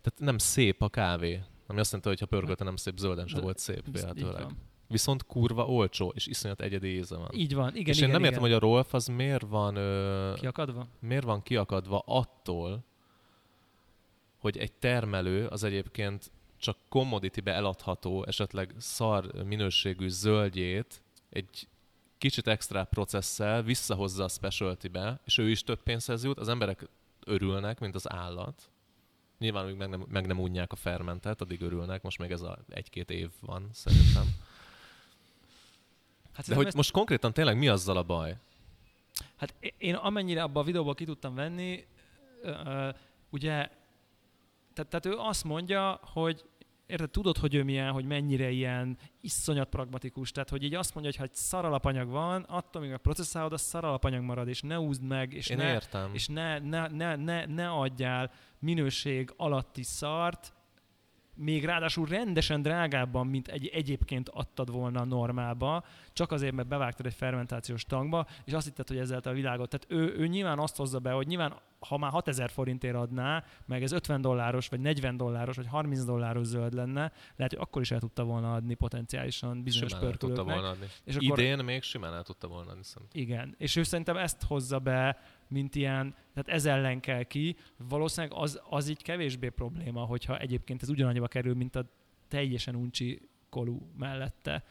Tehát 0.00 0.20
nem 0.20 0.38
szép 0.38 0.82
a 0.82 0.88
kávé. 0.88 1.42
Ami 1.66 1.78
azt 1.80 1.92
jelenti, 1.92 2.08
hogy 2.08 2.20
ha 2.20 2.26
pörkölte 2.36 2.64
nem 2.64 2.76
szép, 2.76 2.96
zölden 2.96 3.26
sem 3.26 3.40
volt 3.40 3.58
szép 3.58 3.82
véletőleg. 3.92 4.46
Viszont 4.88 5.26
kurva 5.26 5.66
olcsó, 5.66 6.12
és 6.14 6.26
iszonyat 6.26 6.60
egyedi 6.60 6.96
íze 6.96 7.16
van. 7.16 7.28
Így 7.32 7.54
van, 7.54 7.76
igen, 7.76 7.86
és 7.86 7.96
igen, 7.96 8.08
én 8.08 8.14
nem 8.14 8.20
igen. 8.20 8.32
értem, 8.32 8.42
hogy 8.48 8.52
a 8.52 8.58
Rolf 8.58 8.94
az 8.94 9.06
miért 9.06 9.42
van, 9.46 9.76
ö, 9.76 10.32
Kiakadva? 10.34 10.86
miért 11.00 11.24
van 11.24 11.42
kiakadva 11.42 12.02
attól, 12.06 12.84
hogy 14.38 14.56
egy 14.58 14.72
termelő 14.72 15.46
az 15.46 15.62
egyébként 15.62 16.30
csak 16.58 16.76
commodity-be 16.88 17.52
eladható, 17.52 18.24
esetleg 18.24 18.74
szar 18.78 19.44
minőségű 19.44 20.08
zöldjét 20.08 21.02
egy 21.30 21.68
kicsit 22.18 22.46
extra 22.46 22.84
processzel 22.84 23.62
visszahozza 23.62 24.24
a 24.24 24.28
specialty-be, 24.28 25.20
és 25.24 25.38
ő 25.38 25.50
is 25.50 25.62
több 25.62 25.82
pénzhez 25.82 26.24
jut, 26.24 26.38
az 26.38 26.48
emberek 26.48 26.88
örülnek, 27.24 27.80
mint 27.80 27.94
az 27.94 28.12
állat. 28.12 28.70
Nyilván 29.38 29.64
még 29.64 29.74
meg 29.74 29.88
nem, 29.88 30.04
meg 30.08 30.26
nem 30.26 30.40
unják 30.40 30.72
a 30.72 30.76
fermentet, 30.76 31.40
addig 31.40 31.60
örülnek, 31.60 32.02
most 32.02 32.18
még 32.18 32.30
ez 32.30 32.40
a 32.40 32.58
egy-két 32.68 33.10
év 33.10 33.30
van 33.40 33.68
szerintem. 33.72 34.24
Hát 36.32 36.48
De 36.48 36.54
hogy 36.54 36.74
most 36.74 36.90
konkrétan 36.90 37.32
tényleg 37.32 37.58
mi 37.58 37.68
azzal 37.68 37.96
a 37.96 38.02
baj? 38.02 38.36
Hát 39.36 39.54
én 39.78 39.94
amennyire 39.94 40.42
abban 40.42 40.62
a 40.62 40.66
videóban 40.66 40.94
ki 40.94 41.04
tudtam 41.04 41.34
venni, 41.34 41.86
ugye, 43.30 43.70
tehát, 44.78 45.02
tehát 45.02 45.18
ő 45.18 45.22
azt 45.28 45.44
mondja, 45.44 46.00
hogy 46.02 46.44
érted, 46.86 47.10
tudod, 47.10 47.38
hogy 47.38 47.54
ő 47.54 47.62
milyen, 47.62 47.92
hogy 47.92 48.04
mennyire 48.04 48.50
ilyen 48.50 48.98
iszonyat 49.20 49.68
pragmatikus, 49.68 50.30
tehát 50.30 50.48
hogy 50.48 50.62
így 50.62 50.74
azt 50.74 50.94
mondja, 50.94 51.12
hogy 51.12 51.20
ha 51.20 51.26
egy 51.32 51.34
szaralapanyag 51.34 52.08
van, 52.08 52.42
attól 52.42 52.82
még 52.82 52.92
a 52.92 52.98
processzálod, 52.98 53.52
az 53.52 53.60
szaralapanyag 53.60 54.22
marad, 54.22 54.48
és 54.48 54.60
ne 54.60 54.80
úzd 54.80 55.02
meg, 55.02 55.32
és 55.32 55.48
Én 55.48 55.56
ne, 55.56 55.72
értem. 55.72 56.10
és 56.14 56.26
ne, 56.26 56.58
ne, 56.58 56.86
ne, 56.86 57.16
ne, 57.16 57.46
ne 57.46 57.70
adjál 57.70 58.30
minőség 58.58 59.32
alatti 59.36 59.82
szart, 59.82 60.52
még 61.38 61.64
ráadásul 61.64 62.06
rendesen 62.06 62.62
drágábban, 62.62 63.26
mint 63.26 63.48
egy, 63.48 63.66
egyébként 63.66 64.28
adtad 64.28 64.70
volna 64.70 65.04
normálba, 65.04 65.84
csak 66.12 66.32
azért, 66.32 66.54
mert 66.54 66.68
bevágtad 66.68 67.06
egy 67.06 67.14
fermentációs 67.14 67.84
tankba, 67.84 68.26
és 68.44 68.52
azt 68.52 68.66
hitted, 68.66 68.88
hogy 68.88 68.98
ezzel 68.98 69.20
a 69.24 69.30
világot. 69.30 69.68
Tehát 69.68 70.02
ő, 70.02 70.16
ő 70.18 70.26
nyilván 70.26 70.58
azt 70.58 70.76
hozza 70.76 70.98
be, 70.98 71.10
hogy 71.10 71.26
nyilván 71.26 71.54
ha 71.80 71.98
már 71.98 72.10
6000 72.10 72.50
forintért 72.50 72.94
adná, 72.94 73.44
meg 73.66 73.82
ez 73.82 73.92
50 73.92 74.20
dolláros, 74.20 74.68
vagy 74.68 74.80
40 74.80 75.16
dolláros, 75.16 75.56
vagy 75.56 75.66
30 75.66 76.04
dolláros 76.04 76.46
zöld 76.46 76.72
lenne, 76.72 77.12
lehet, 77.36 77.52
hogy 77.52 77.60
akkor 77.60 77.82
is 77.82 77.90
el 77.90 77.98
tudta 77.98 78.24
volna 78.24 78.54
adni 78.54 78.74
potenciálisan 78.74 79.62
bizonyos 79.62 79.90
simán 79.90 80.06
el 80.06 80.16
tudta 80.16 80.44
volna 80.44 80.68
adni. 80.68 80.86
És 81.04 81.16
akkor- 81.16 81.38
Idén 81.38 81.64
még 81.64 81.82
simán 81.82 82.14
el 82.14 82.22
tudta 82.22 82.48
volna 82.48 82.70
adni 82.70 82.84
szerintem. 82.84 83.20
Igen, 83.20 83.54
és 83.58 83.76
ő 83.76 83.82
szerintem 83.82 84.16
ezt 84.16 84.42
hozza 84.42 84.78
be, 84.78 85.18
mint 85.48 85.74
ilyen, 85.74 86.14
tehát 86.34 86.48
ez 86.48 86.66
ellen 86.66 87.00
kell 87.00 87.22
ki. 87.22 87.56
Valószínűleg 87.76 88.38
az, 88.38 88.60
az 88.68 88.88
így 88.88 89.02
kevésbé 89.02 89.48
probléma, 89.48 90.04
hogyha 90.04 90.38
egyébként 90.38 90.82
ez 90.82 90.88
ugyanannyiba 90.88 91.28
kerül, 91.28 91.54
mint 91.54 91.76
a 91.76 91.90
teljesen 92.28 92.74
uncsi 92.74 93.28
kolú 93.48 93.90
mellette. 93.96 94.64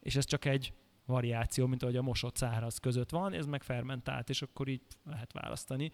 És 0.00 0.16
ez 0.16 0.24
csak 0.24 0.44
egy 0.44 0.72
variáció, 1.06 1.66
mint 1.66 1.82
ahogy 1.82 1.96
a 1.96 2.02
mosott 2.02 2.36
száraz 2.36 2.78
között 2.78 3.10
van, 3.10 3.32
ez 3.32 3.46
meg 3.46 3.62
fermentált, 3.62 4.28
és 4.28 4.42
akkor 4.42 4.68
így 4.68 4.82
lehet 5.04 5.32
választani. 5.32 5.90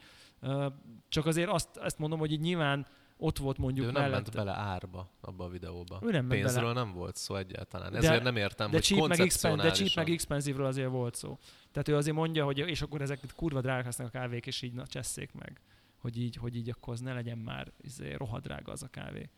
Csak 1.08 1.26
azért 1.26 1.50
azt, 1.50 1.76
ezt 1.76 1.98
mondom, 1.98 2.18
hogy 2.18 2.32
így 2.32 2.40
nyilván 2.40 2.86
ott 3.20 3.38
volt 3.38 3.56
De 3.56 3.62
mondjuk 3.62 3.86
ő 3.86 3.90
nem 3.90 4.00
ment 4.00 4.12
mellette. 4.12 4.36
bele 4.38 4.52
árba 4.56 5.10
abba 5.20 5.44
a 5.44 5.48
videóba. 5.48 5.98
Ő 6.02 6.10
nem 6.10 6.26
ment 6.26 6.40
Pénzről 6.40 6.62
bele. 6.72 6.84
nem 6.84 6.92
volt 6.92 7.16
szó 7.16 7.36
egyáltalán. 7.36 7.92
De- 7.92 7.98
Ezért 7.98 8.22
nem 8.22 8.36
értem, 8.36 8.66
De 8.70 8.76
hogy 8.76 8.84
cheap, 8.84 9.08
meg 9.08 9.20
expen, 9.20 9.56
de 9.56 9.70
cheap 9.70 9.94
meg 9.94 10.10
expensive 10.10 10.66
azért 10.66 10.88
volt 10.90 11.14
szó. 11.14 11.38
Tehát 11.72 11.88
ő 11.88 11.96
azért 11.96 12.16
mondja, 12.16 12.44
hogy 12.44 12.58
és 12.58 12.82
akkor 12.82 13.00
ezek 13.00 13.20
kurva 13.36 13.60
drágák 13.60 13.84
lesznek 13.84 14.06
a 14.06 14.10
kávék, 14.10 14.46
és 14.46 14.62
így 14.62 14.72
na, 14.72 14.86
csesszék 14.86 15.32
meg. 15.32 15.60
Hogy 15.98 16.20
így, 16.20 16.36
hogy 16.36 16.56
így 16.56 16.70
akkor 16.70 16.92
az 16.92 17.00
ne 17.00 17.12
legyen 17.12 17.38
már 17.38 17.72
izé, 17.80 18.12
rohadrága 18.12 18.72
az 18.72 18.82
a 18.82 18.88
kávé. 18.88 19.30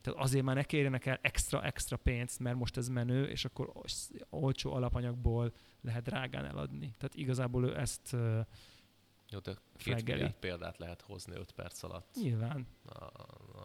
Tehát 0.00 0.20
azért 0.20 0.44
már 0.44 0.54
ne 0.56 0.62
kérjenek 0.62 1.06
el 1.06 1.18
extra-extra 1.22 1.96
pénzt, 1.96 2.38
mert 2.38 2.56
most 2.56 2.76
ez 2.76 2.88
menő, 2.88 3.24
és 3.24 3.44
akkor 3.44 3.72
olcsó 4.30 4.72
alapanyagból 4.72 5.52
lehet 5.80 6.02
drágán 6.02 6.44
eladni. 6.44 6.94
Tehát 6.98 7.14
igazából 7.14 7.64
ő 7.64 7.78
ezt, 7.78 8.16
Jó, 9.30 9.38
de 9.38 9.54
két 9.76 10.04
milliárd 10.04 10.34
példát 10.34 10.78
lehet 10.78 11.02
hozni 11.02 11.36
5 11.36 11.52
perc 11.52 11.82
alatt, 11.82 12.14
Nyilván. 12.22 12.66
a, 12.84 13.04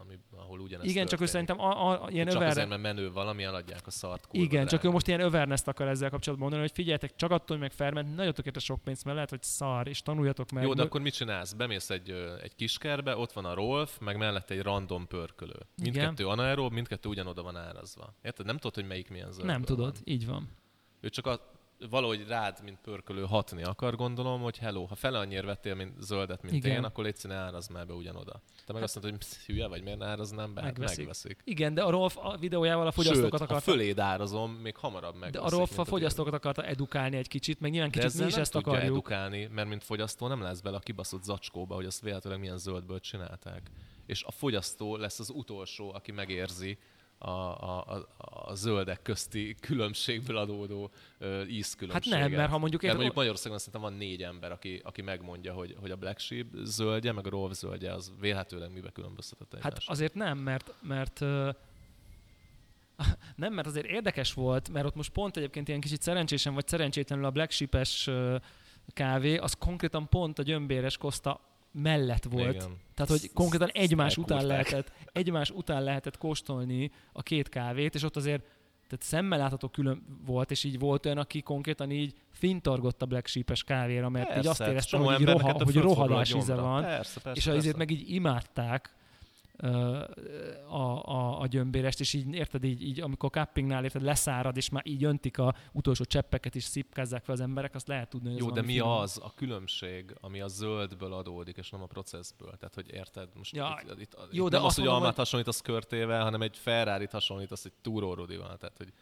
ami, 0.00 0.18
ahol 0.36 0.60
ugyanez 0.60 0.86
Igen, 0.86 1.06
csak 1.06 1.20
ő 1.20 1.24
történik. 1.24 1.48
szerintem 1.48 1.60
a, 1.60 1.90
a, 1.90 2.04
a, 2.04 2.10
ilyen 2.10 2.26
Csak 2.26 2.36
över... 2.36 2.48
azért, 2.48 2.68
mert 2.68 2.82
menő 2.82 3.12
valami, 3.12 3.42
eladják 3.42 3.86
a 3.86 3.90
szart 3.90 4.26
kurva 4.26 4.44
Igen, 4.44 4.66
csak 4.66 4.84
ő 4.84 4.90
most 4.90 5.08
ilyen 5.08 5.20
awareness 5.20 5.62
akar 5.64 5.88
ezzel 5.88 6.10
kapcsolatban 6.10 6.48
mondani, 6.48 6.68
hogy 6.68 6.76
figyeljetek, 6.76 7.16
csak 7.16 7.30
attól, 7.30 7.46
hogy 7.46 7.58
meg 7.58 7.72
ferment, 7.72 8.14
nagyon 8.14 8.34
tökéletes 8.34 8.64
sok 8.64 8.82
pénzt, 8.82 9.04
mert 9.04 9.14
lehet, 9.14 9.30
hogy 9.30 9.42
szar, 9.42 9.88
és 9.88 10.02
tanuljatok 10.02 10.50
meg. 10.50 10.62
Jó, 10.64 10.74
de 10.74 10.82
akkor 10.82 11.00
mit 11.00 11.14
csinálsz? 11.14 11.52
Bemész 11.52 11.90
egy, 11.90 12.10
egy 12.42 12.54
kiskerbe, 12.54 13.16
ott 13.16 13.32
van 13.32 13.44
a 13.44 13.54
Rolf, 13.54 13.98
meg 13.98 14.16
mellette 14.16 14.54
egy 14.54 14.62
random 14.62 15.06
pörkölő. 15.06 15.58
Mindkettő 15.82 16.26
anaerób, 16.26 16.72
mindkettő 16.72 17.08
ugyanoda 17.08 17.42
van 17.42 17.56
árazva. 17.56 18.14
Érted? 18.22 18.46
Nem 18.46 18.56
tudod, 18.56 18.74
hogy 18.74 18.86
melyik 18.86 19.10
milyen 19.10 19.32
zöld. 19.32 19.46
Nem 19.46 19.62
tudod, 19.62 19.96
így 20.04 20.26
van. 20.26 20.48
Ő 21.00 21.08
csak 21.08 21.26
a, 21.26 21.55
valahogy 21.90 22.26
rád, 22.28 22.58
mint 22.64 22.78
pörkölő 22.82 23.24
hatni 23.24 23.62
akar, 23.62 23.96
gondolom, 23.96 24.40
hogy 24.40 24.58
hello, 24.58 24.84
ha 24.84 24.94
fele 24.94 25.18
annyira 25.18 25.46
vettél 25.46 25.74
mint 25.74 26.00
zöldet, 26.02 26.42
mint 26.42 26.54
Igen. 26.54 26.76
én, 26.76 26.84
akkor 26.84 27.04
légy 27.04 27.16
színe 27.16 27.34
árazd 27.34 27.70
már 27.70 27.86
be 27.86 27.92
ugyanoda. 27.92 28.40
Te 28.66 28.72
meg 28.72 28.82
azt 28.82 28.94
mondod, 28.94 29.10
hogy 29.12 29.20
psz, 29.20 29.46
hülye 29.46 29.66
vagy, 29.66 29.82
miért 29.82 29.98
ne 29.98 30.06
áraznám 30.06 30.54
be? 30.54 30.60
Hát 30.60 30.70
Megveszik. 30.70 30.96
megveszik. 30.98 31.40
Igen, 31.44 31.74
de 31.74 31.82
a 31.82 31.90
Rolf 31.90 32.16
a 32.18 32.36
videójával 32.36 32.86
a 32.86 32.90
fogyasztókat 32.92 33.30
Sőt, 33.30 33.38
ha 33.38 33.44
akarta... 33.54 33.70
föléd 33.70 33.98
árazom, 33.98 34.52
még 34.52 34.76
hamarabb 34.76 35.12
De 35.12 35.18
megveszik. 35.18 35.46
a 35.52 35.56
Rolf 35.56 35.78
a 35.78 35.84
fogyasztókat 35.84 36.34
akarta 36.34 36.62
edukálni 36.64 37.16
egy 37.16 37.28
kicsit, 37.28 37.60
meg 37.60 37.70
nyilván 37.70 37.90
De 37.90 37.96
kicsit 37.96 38.10
ezzel 38.12 38.26
mi 38.26 38.32
is 38.32 38.38
ezt 38.38 38.52
tudja 38.52 38.72
akarjuk. 38.72 38.92
edukálni, 38.92 39.46
mert 39.46 39.68
mint 39.68 39.84
fogyasztó 39.84 40.26
nem 40.28 40.42
lesz 40.42 40.60
bele 40.60 40.76
a 40.76 40.80
kibaszott 40.80 41.22
zacskóba, 41.22 41.74
hogy 41.74 41.86
azt 41.86 42.00
véletlenül 42.00 42.38
milyen 42.38 42.58
zöldből 42.58 43.00
csinálták. 43.00 43.70
És 44.06 44.22
a 44.24 44.30
fogyasztó 44.30 44.96
lesz 44.96 45.18
az 45.18 45.30
utolsó, 45.30 45.92
aki 45.94 46.12
megérzi 46.12 46.78
a, 47.18 47.30
a, 47.30 48.06
a, 48.16 48.54
zöldek 48.54 49.02
közti 49.02 49.54
különbségből 49.60 50.36
adódó 50.36 50.90
Hát 51.20 51.48
ízkülönbséget. 51.48 52.18
nem, 52.18 52.30
mert 52.30 52.50
ha 52.50 52.58
mondjuk... 52.58 52.82
Mert 52.82 52.94
mondjuk 52.94 53.14
Magyarországon 53.14 53.58
szerintem 53.58 53.80
van 53.80 53.92
négy 53.92 54.22
ember, 54.22 54.52
aki, 54.52 54.80
aki 54.84 55.02
megmondja, 55.02 55.52
hogy, 55.52 55.76
hogy 55.80 55.90
a 55.90 55.96
Black 55.96 56.18
Sheep 56.18 56.46
zöldje, 56.62 57.12
meg 57.12 57.26
a 57.26 57.30
Rolf 57.30 57.52
zöldje, 57.52 57.92
az 57.92 58.12
vélhetőleg 58.20 58.72
mibe 58.72 58.90
különböztetett 58.90 59.52
Hát 59.52 59.64
egymást. 59.64 59.90
azért 59.90 60.14
nem, 60.14 60.38
mert, 60.38 60.74
mert 60.82 61.20
nem, 63.36 63.52
mert 63.52 63.66
azért 63.66 63.86
érdekes 63.86 64.32
volt, 64.32 64.68
mert 64.68 64.86
ott 64.86 64.94
most 64.94 65.10
pont 65.10 65.36
egyébként 65.36 65.68
ilyen 65.68 65.80
kicsit 65.80 66.02
szerencsésen 66.02 66.54
vagy 66.54 66.68
szerencsétlenül 66.68 67.24
a 67.24 67.30
Black 67.30 67.50
Sheep-es 67.50 68.10
kávé, 68.88 69.36
az 69.36 69.52
konkrétan 69.52 70.08
pont 70.08 70.38
a 70.38 70.42
gyömbéres 70.42 70.96
Costa 70.96 71.40
mellett 71.82 72.24
volt. 72.24 72.54
Igen. 72.54 72.76
Tehát, 72.94 73.10
hogy 73.10 73.30
konkrétan 73.32 73.68
egymás 73.72 74.16
után 74.16 74.46
lehetett, 74.46 74.92
egymás 75.12 75.50
után 75.50 75.82
lehetett 75.82 76.18
kóstolni 76.18 76.90
a 77.12 77.22
két 77.22 77.48
kávét, 77.48 77.94
és 77.94 78.02
ott 78.02 78.16
azért 78.16 78.42
tehát 78.88 79.04
szemmel 79.04 79.38
látható 79.38 79.68
külön 79.68 80.02
volt, 80.26 80.50
és 80.50 80.64
így 80.64 80.78
volt 80.78 81.06
olyan, 81.06 81.18
aki 81.18 81.42
konkrétan 81.42 81.90
így 81.90 82.14
fintorgott 82.30 83.02
a 83.02 83.06
Black 83.06 83.26
Sheep-es 83.26 83.64
kávéra, 83.64 84.08
mert 84.08 84.28
így 84.28 84.34
Persze, 84.34 84.50
azt 84.50 84.60
érezte, 84.60 84.96
csomó 84.96 85.04
hogy, 85.04 85.20
így 85.20 85.26
roha, 85.26 85.52
hogy 85.52 85.74
rohadás 85.74 86.34
íze 86.34 86.54
van, 86.54 86.82
Persze, 86.82 87.20
persze, 87.20 87.38
és 87.38 87.44
persze. 87.44 87.58
azért 87.58 87.76
meg 87.76 87.90
így 87.90 88.10
imádták 88.10 88.94
a, 90.68 90.76
a, 91.04 91.40
a 91.40 91.46
gyömbérest, 91.46 92.00
és 92.00 92.12
így 92.12 92.34
érted, 92.34 92.64
így, 92.64 92.82
így 92.82 93.00
amikor 93.00 93.30
cuppingnál 93.30 93.84
érted, 93.84 94.02
leszárad, 94.02 94.56
és 94.56 94.68
már 94.68 94.82
így 94.86 95.04
öntik 95.04 95.38
a 95.38 95.54
utolsó 95.72 96.04
cseppeket, 96.04 96.54
és 96.56 96.64
szipkázzák 96.64 97.24
fel 97.24 97.34
az 97.34 97.40
emberek, 97.40 97.74
azt 97.74 97.88
lehet 97.88 98.08
tudni, 98.08 98.30
hogy 98.30 98.38
Jó, 98.38 98.50
de 98.50 98.62
mi 98.62 98.72
finom. 98.72 98.88
az 98.88 99.20
a 99.22 99.32
különbség, 99.34 100.14
ami 100.20 100.40
a 100.40 100.48
zöldből 100.48 101.12
adódik, 101.12 101.56
és 101.56 101.70
nem 101.70 101.82
a 101.82 101.86
processzből? 101.86 102.56
Tehát, 102.58 102.74
hogy 102.74 102.92
érted? 102.92 103.28
Most 103.36 103.54
Ja, 103.56 103.80
itt, 103.84 104.00
itt, 104.00 104.16
jó, 104.30 104.44
itt 104.44 104.50
de 104.50 104.56
nem 104.56 104.66
azt 104.66 104.78
az, 104.78 104.84
hogy 104.84 104.92
almát 104.92 105.06
hogy- 105.08 105.16
hasonlítasz 105.16 105.60
körtével, 105.60 106.22
hanem 106.22 106.42
egy 106.42 106.56
Ferrari-t 106.56 107.10
hasonlítasz 107.12 107.64
egy 107.64 107.72
túrórudival. 107.82 108.56
Tehát, 108.56 108.76
hogy 108.76 108.92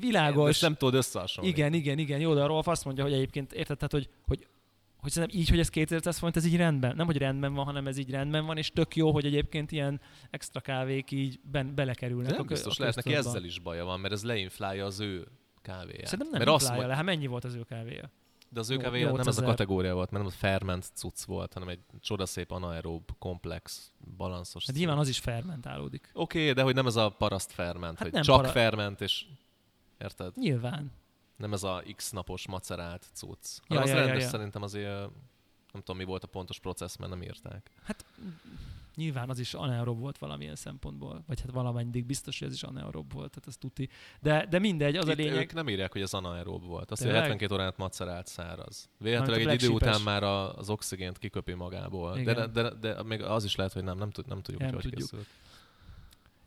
Világos. 0.00 0.48
ezt 0.48 0.62
nem 0.62 0.74
tudod 0.74 0.94
összehasonlítani. 0.94 1.60
Igen, 1.66 1.80
igen, 1.80 1.98
igen. 1.98 2.20
Jó, 2.20 2.34
de 2.34 2.42
a 2.42 2.46
Rolf 2.46 2.68
azt 2.68 2.84
mondja, 2.84 3.02
hogy 3.04 3.12
egyébként 3.12 3.52
érted, 3.52 3.76
tehát, 3.76 3.92
hogy, 3.92 4.08
hogy 4.26 4.46
hogy 5.02 5.10
szerintem 5.10 5.38
így, 5.38 5.48
hogy 5.48 5.58
ez 5.58 5.68
200 5.68 6.18
forint, 6.18 6.36
ez 6.36 6.44
így 6.44 6.56
rendben. 6.56 6.96
Nem, 6.96 7.06
hogy 7.06 7.16
rendben 7.16 7.54
van, 7.54 7.64
hanem 7.64 7.86
ez 7.86 7.96
így 7.96 8.10
rendben 8.10 8.46
van, 8.46 8.56
és 8.56 8.70
tök 8.70 8.96
jó, 8.96 9.12
hogy 9.12 9.24
egyébként 9.24 9.72
ilyen 9.72 10.00
extra 10.30 10.60
kávék 10.60 11.10
így 11.10 11.40
ben, 11.42 11.74
belekerülnek. 11.74 12.30
De 12.30 12.36
nem 12.36 12.46
a 12.46 12.48
biztos 12.48 12.78
a 12.78 12.80
lehet 12.80 12.96
neki 12.96 13.14
ezzel 13.14 13.44
is 13.44 13.58
baja 13.58 13.84
van, 13.84 14.00
mert 14.00 14.14
ez 14.14 14.24
leinflálja 14.24 14.84
az 14.84 15.00
ő 15.00 15.26
kávéját. 15.62 16.06
Szerintem 16.06 16.28
nem 16.30 16.38
mert 16.38 16.48
azt 16.50 16.60
inflálja 16.60 16.76
mond, 16.76 16.88
le. 16.88 16.94
Hát 16.96 17.04
mennyi 17.04 17.26
volt 17.26 17.44
az 17.44 17.54
ő 17.54 17.62
kávéja? 17.62 18.10
de 18.52 18.60
az 18.60 18.70
ő 18.70 18.76
kávéja 18.76 19.04
nem 19.04 19.14
ez 19.14 19.20
a 19.20 19.30
8000. 19.30 19.48
kategória 19.48 19.94
volt, 19.94 20.10
mert 20.10 20.24
nem 20.24 20.32
a 20.32 20.38
ferment 20.38 20.90
cucc 20.94 21.22
volt, 21.22 21.52
hanem 21.52 21.68
egy 21.68 21.80
csodaszép 22.00 22.50
anaerób, 22.50 23.10
komplex, 23.18 23.92
balanszos 24.16 24.66
Hát 24.66 24.76
nyilván 24.76 24.98
az 24.98 25.08
is 25.08 25.18
fermentálódik. 25.18 26.10
Oké, 26.12 26.40
okay, 26.40 26.52
de 26.52 26.62
hogy 26.62 26.74
nem 26.74 26.86
ez 26.86 26.96
a 26.96 27.10
paraszt 27.10 27.52
ferment, 27.52 27.92
Hát 27.92 28.02
hogy 28.02 28.12
nem 28.12 28.22
csak 28.22 28.36
para- 28.36 28.50
ferment, 28.50 29.00
és 29.00 29.24
érted? 29.98 30.36
Nyilván. 30.36 30.92
Nem 31.42 31.52
ez 31.52 31.62
a 31.62 31.82
x 31.96 32.10
napos 32.10 32.46
macerált 32.46 33.06
cucc. 33.12 33.58
Ja, 33.68 33.80
az 33.80 33.88
ja, 33.88 33.96
ja, 33.96 34.04
rendes 34.04 34.22
ja. 34.22 34.28
szerintem 34.28 34.62
azért, 34.62 34.88
nem 35.72 35.82
tudom 35.82 35.96
mi 35.96 36.04
volt 36.04 36.24
a 36.24 36.26
pontos 36.26 36.58
processz, 36.58 36.96
mert 36.96 37.10
nem 37.10 37.22
írták. 37.22 37.70
Hát 37.82 38.04
nyilván 38.94 39.30
az 39.30 39.38
is 39.38 39.54
anaerob 39.54 39.98
volt 39.98 40.18
valamilyen 40.18 40.56
szempontból. 40.56 41.22
Vagy 41.26 41.40
hát 41.40 41.50
valamennyidig 41.50 42.06
biztos, 42.06 42.38
hogy 42.38 42.48
ez 42.48 42.54
is 42.54 42.62
anaerob 42.62 43.12
volt, 43.12 43.30
tehát 43.30 43.48
ez 43.48 43.56
tuti. 43.56 43.88
De, 44.20 44.46
de 44.46 44.58
mindegy, 44.58 44.96
az 44.96 45.08
a 45.08 45.10
Itt 45.10 45.16
lényeg. 45.16 45.36
Ők 45.36 45.52
nem 45.52 45.68
írják, 45.68 45.92
hogy 45.92 46.00
ez 46.00 46.14
anaerób 46.14 46.64
volt. 46.64 46.90
Azt, 46.90 47.02
hogy 47.02 47.10
Tényleg? 47.10 47.30
72 47.30 47.54
órát 47.54 47.76
macerált 47.76 48.26
száraz. 48.26 48.88
Véletlenül 48.98 49.48
a 49.48 49.50
egy 49.50 49.62
idő 49.62 49.72
után 49.72 50.00
már 50.00 50.22
a- 50.22 50.56
az 50.56 50.70
oxigént 50.70 51.18
kiköpi 51.18 51.52
magából. 51.52 52.22
De, 52.22 52.34
de, 52.34 52.46
de, 52.46 52.70
de, 52.74 53.02
még 53.02 53.22
az 53.22 53.44
is 53.44 53.56
lehet, 53.56 53.72
hogy 53.72 53.84
nem, 53.84 53.98
nem, 53.98 54.10
tud, 54.10 54.26
nem 54.26 54.42
tudjuk, 54.42 54.60
Nem 54.62 54.72
hogy 54.72 54.82
hogy 54.82 54.90
tudjuk. 54.90 55.10
készült. 55.10 55.28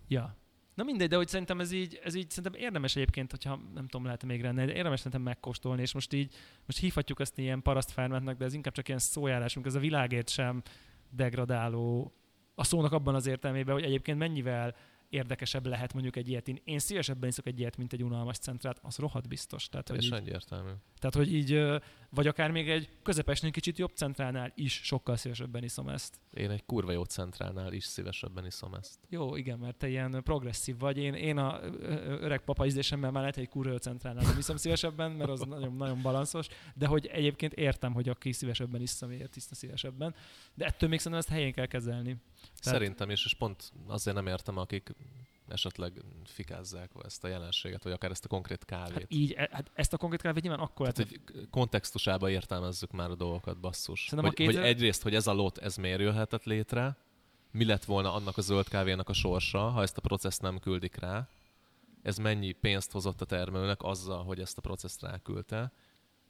Ja. 0.08 0.36
Na 0.76 0.84
mindegy, 0.84 1.10
de 1.10 1.16
hogy 1.16 1.28
szerintem 1.28 1.60
ez 1.60 1.72
így, 1.72 2.00
ez 2.04 2.16
így 2.16 2.30
szerintem 2.30 2.62
érdemes 2.62 2.96
egyébként, 2.96 3.32
hogyha 3.32 3.60
nem 3.74 3.88
tudom, 3.88 4.06
lehet 4.06 4.24
még 4.24 4.42
lenne, 4.42 4.66
de 4.66 4.74
érdemes 4.74 4.98
szerintem 4.98 5.22
megkóstolni, 5.22 5.82
és 5.82 5.94
most 5.94 6.14
így, 6.14 6.34
most 6.66 6.80
hívhatjuk 6.80 7.20
ezt 7.20 7.38
ilyen 7.38 7.62
parasztfermentnek, 7.62 8.38
de 8.38 8.46
ez 8.46 8.54
inkább 8.54 8.74
csak 8.74 8.88
ilyen 8.88 9.00
szójárásunk, 9.00 9.66
ez 9.66 9.76
a 9.76 9.80
világért 9.80 10.30
sem 10.30 10.62
degradáló 11.10 12.14
a 12.56 12.64
szónak 12.64 12.92
abban 12.92 13.16
az 13.16 13.28
értelmében, 13.28 13.74
hogy 13.74 13.84
egyébként 13.84 14.18
mennyivel 14.18 14.76
érdekesebb 15.16 15.66
lehet 15.66 15.94
mondjuk 15.94 16.16
egy 16.16 16.28
ilyet. 16.30 16.48
Én, 16.48 16.62
én 16.64 16.80
szívesebben 16.80 17.30
iszok 17.30 17.48
egy 17.48 17.60
ilyet, 17.60 17.78
mint 17.78 17.94
egy 17.94 18.04
unalmas 18.04 18.38
centrát, 18.38 18.80
az 18.82 18.98
rohadt 18.98 19.28
biztos. 19.28 19.70
Tehát, 19.70 19.90
hogy 19.90 20.04
így, 20.04 20.14
egyértelmű. 20.14 20.72
tehát, 21.00 21.16
hogy 21.16 21.34
így, 21.34 21.62
vagy 22.10 22.28
akár 22.28 22.52
még 22.52 22.70
egy 22.70 22.90
közepesnél 23.04 23.52
kicsit 23.52 23.78
jobb 23.78 23.92
centrálnál 23.96 24.52
is 24.56 24.74
sokkal 24.84 25.16
szívesebben 25.16 25.64
iszom 25.64 25.90
ezt. 25.90 26.20
Én 26.34 26.50
egy 26.50 26.66
kurva 26.66 26.92
jó 26.92 27.04
centrálnál 27.04 27.74
is 27.74 27.84
szívesebben 27.84 28.46
iszom 28.46 28.74
ezt. 28.74 29.00
Jó, 29.10 29.36
igen, 29.36 29.60
mert 29.60 29.76
te 29.78 29.88
ilyen 29.90 30.22
progresszív 30.24 30.78
vagy. 30.80 30.98
Én, 30.98 31.14
én 31.14 31.38
a 31.38 31.60
öreg 32.06 32.40
papa 32.44 32.66
ízlésemmel 32.66 33.12
már 33.12 33.22
lehet, 33.22 33.38
egy 33.38 33.50
kurva 33.50 33.78
centrálnál 33.78 34.24
nem 34.24 34.38
iszom 34.38 34.58
szívesebben, 34.58 35.12
mert 35.12 35.30
az 35.30 35.40
nagyon, 35.40 35.76
nagyon 35.76 36.02
balanszos, 36.02 36.48
de 36.76 36.88
hogy 36.88 37.06
egyébként 37.06 37.54
értem, 37.54 37.94
hogy 37.94 38.10
aki 38.10 38.32
szívesebben 38.32 38.82
iszom, 38.82 39.10
miért 39.10 39.36
iszna 39.36 39.56
szívesebben. 39.56 40.16
De 40.54 40.66
ettől 40.66 40.90
még 40.90 41.00
szerintem 41.00 41.20
ezt 41.20 41.38
helyén 41.38 41.54
kell 41.54 41.66
kezelni. 41.66 42.10
Tehát- 42.42 42.80
Szerintem 42.80 43.10
is, 43.10 43.26
és 43.26 43.34
pont 43.34 43.72
azért 43.88 44.16
nem 44.16 44.28
értem, 44.28 44.58
akik 44.58 44.96
esetleg 45.48 45.94
fikázzák 46.24 46.92
ezt 47.04 47.24
a 47.24 47.28
jelenséget, 47.28 47.84
vagy 47.84 47.92
akár 47.92 48.12
ezt 48.12 48.26
a 48.26 48.28
konkrét 48.28 48.66
kávét. 48.66 48.94
Hát 48.94 49.06
így, 49.08 49.32
e- 49.32 49.50
hát 49.52 49.72
ezt 49.74 49.94
a 49.94 49.98
konkrét 49.98 50.22
kávét 50.22 50.44
nyilván 50.44 50.60
akkor 50.60 50.92
Tehát, 50.92 51.12
lehet, 51.12 51.32
hogy 51.34 51.50
kontextusába 51.50 52.30
értelmezzük 52.30 52.92
már 52.92 53.10
a 53.10 53.16
dolgokat, 53.16 53.60
basszus. 53.60 54.08
Szerintem 54.10 54.34
Hogy, 54.36 54.46
a 54.46 54.52
két- 54.52 54.60
hogy 54.60 54.70
egyrészt, 54.70 55.02
hogy 55.02 55.16
ez 55.16 55.28
a 55.28 55.34
lot, 55.34 55.58
ez 55.58 55.76
miért 55.76 56.00
jöhetett 56.00 56.44
létre, 56.44 56.98
mi 57.52 57.66
lett 57.66 57.86
volna 57.86 58.14
annak 58.14 58.38
a 58.38 58.42
zöld 58.42 58.68
kávénak 58.68 59.10
a 59.10 59.14
sorsa, 59.14 59.70
ha 59.70 59.82
ezt 59.82 59.98
a 59.98 60.02
processzt 60.02 60.42
nem 60.42 60.60
küldik 60.60 60.96
rá, 60.96 61.28
ez 62.02 62.18
mennyi 62.18 62.52
pénzt 62.52 62.92
hozott 62.92 63.22
a 63.22 63.26
termelőnek 63.26 63.84
azzal, 63.84 64.24
hogy 64.24 64.40
ezt 64.40 64.58
a 64.58 64.62
processzt 64.62 65.02
ráküldte, 65.02 65.72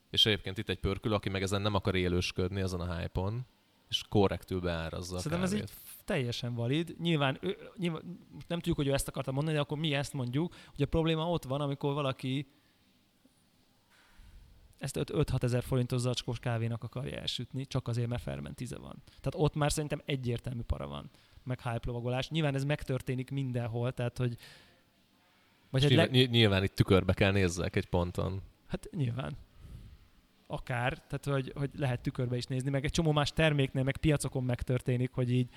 és 0.10 0.26
egyébként 0.26 0.58
itt 0.58 0.70
egy 0.70 0.80
pörkül, 0.80 1.14
aki 1.14 1.30
meg 1.30 1.42
ezen 1.42 1.62
nem 1.62 1.74
akar 1.74 1.96
élősködni 1.96 2.62
ezen 2.62 2.80
a 2.80 2.98
hype-on, 2.98 3.46
és 3.90 4.04
korrektül 4.10 4.60
beárazza 4.60 5.16
a 5.16 5.20
Szerintem 5.20 5.44
ez 5.44 5.52
kávét. 5.52 5.72
Teljesen 6.06 6.54
valid. 6.54 6.96
Nyilván, 7.00 7.38
ő, 7.42 7.58
nyilván 7.78 8.02
nem 8.48 8.58
tudjuk, 8.58 8.76
hogy 8.76 8.88
ő 8.88 8.94
ezt 8.94 9.08
akarta 9.08 9.32
mondani, 9.32 9.56
de 9.56 9.62
akkor 9.62 9.78
mi 9.78 9.94
ezt 9.94 10.14
mondjuk, 10.14 10.56
hogy 10.70 10.82
a 10.82 10.88
probléma 10.88 11.30
ott 11.30 11.44
van, 11.44 11.62
amikor 11.62 11.94
valaki 11.94 12.48
ezt 14.78 15.00
5-6 15.02 15.44
ezer 15.44 15.64
forintos 15.64 16.02
zacskós 16.02 16.40
kávénak 16.40 16.84
akarja 16.84 17.20
elsütni, 17.20 17.66
csak 17.66 17.88
azért, 17.88 18.08
mert 18.08 18.22
fermentíze 18.22 18.78
van. 18.78 19.04
Tehát 19.06 19.34
ott 19.36 19.56
már 19.56 19.72
szerintem 19.72 20.02
egyértelmű 20.06 20.62
para 20.62 20.88
van, 20.88 21.10
meg 21.44 21.62
hype 21.62 21.80
lovagolás. 21.86 22.30
Nyilván 22.30 22.56
ez 22.56 22.64
megtörténik 22.64 23.32
mindenhol, 23.32 23.94
tehát 23.94 24.18
hogy 24.18 24.38
vagy 25.70 25.84
egy 25.84 25.90
nyilván, 25.90 26.10
le... 26.12 26.20
ny- 26.20 26.30
nyilván 26.30 26.64
itt 26.64 26.76
tükörbe 26.76 27.14
kell 27.14 27.32
nézzek 27.32 27.76
egy 27.76 27.86
ponton. 27.86 28.42
Hát 28.68 28.88
nyilván. 28.92 29.38
Akár, 30.48 30.94
tehát 30.94 31.26
hogy, 31.26 31.52
hogy 31.56 31.70
lehet 31.78 32.02
tükörbe 32.02 32.36
is 32.38 32.46
nézni, 32.46 32.70
meg 32.70 32.86
egy 32.86 32.92
csomó 32.92 33.12
más 33.12 33.32
terméknél, 33.32 33.84
meg 33.84 33.98
piacokon 33.98 34.44
megtörténik, 34.44 35.12
hogy 35.12 35.32
így 35.32 35.50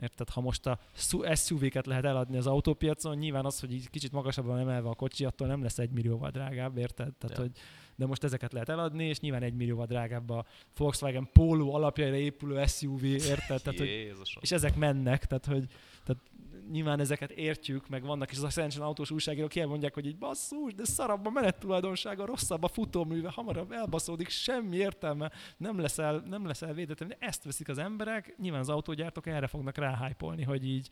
Érted, 0.00 0.28
ha 0.30 0.40
most 0.40 0.66
a 0.66 0.78
su- 0.94 1.36
SUV-ket 1.36 1.86
lehet 1.86 2.04
eladni 2.04 2.36
az 2.36 2.46
autópiacon, 2.46 3.16
nyilván 3.16 3.44
az, 3.44 3.60
hogy 3.60 3.72
így 3.72 3.90
kicsit 3.90 4.12
magasabban 4.12 4.58
emelve 4.58 4.88
a 4.88 4.94
kocsi, 4.94 5.24
attól 5.24 5.46
nem 5.46 5.62
lesz 5.62 5.78
egy 5.78 5.90
millióval 5.90 6.30
drágább, 6.30 6.76
érted? 6.76 7.14
Tehát, 7.14 7.36
Ja. 7.36 7.42
hogy, 7.42 7.52
de 7.96 8.06
most 8.06 8.24
ezeket 8.24 8.52
lehet 8.52 8.68
eladni, 8.68 9.04
és 9.04 9.20
nyilván 9.20 9.42
egy 9.42 9.54
millióval 9.54 9.86
drágább 9.86 10.30
a 10.30 10.44
Volkswagen 10.76 11.28
Polo 11.32 11.74
alapjaira 11.74 12.16
épülő 12.16 12.64
SUV, 12.66 13.04
érted? 13.04 13.62
Tehát, 13.62 13.78
hogy, 13.78 14.14
és 14.40 14.52
ezek 14.52 14.76
mennek, 14.76 15.24
tehát 15.24 15.46
hogy 15.46 15.66
tehát 16.04 16.22
nyilván 16.70 17.00
ezeket 17.00 17.30
értjük, 17.30 17.88
meg 17.88 18.02
vannak 18.02 18.30
is 18.30 18.36
az 18.36 18.42
a 18.42 18.50
szerencsén 18.50 18.82
autós 18.82 19.10
újságírók 19.10 19.54
ilyen 19.54 19.68
mondják, 19.68 19.94
hogy 19.94 20.06
így 20.06 20.18
basszus, 20.18 20.74
de 20.74 20.84
szarabb 20.84 21.26
a 21.26 21.30
menettulajdonsága, 21.30 22.26
rosszabb 22.26 22.62
a 22.62 22.68
futóműve, 22.68 23.30
hamarabb 23.30 23.72
elbaszódik, 23.72 24.28
semmi 24.28 24.76
értelme, 24.76 25.32
nem 25.56 25.80
leszel, 25.80 26.22
nem 26.26 26.46
leszel 26.46 26.72
védetlen, 26.72 27.08
de 27.08 27.16
ezt 27.20 27.44
veszik 27.44 27.68
az 27.68 27.78
emberek, 27.78 28.34
nyilván 28.38 28.60
az 28.60 28.68
autógyártók 28.68 29.26
erre 29.26 29.46
fognak 29.46 29.76
ráhájpolni, 29.76 30.42
hogy 30.42 30.64
így 30.64 30.88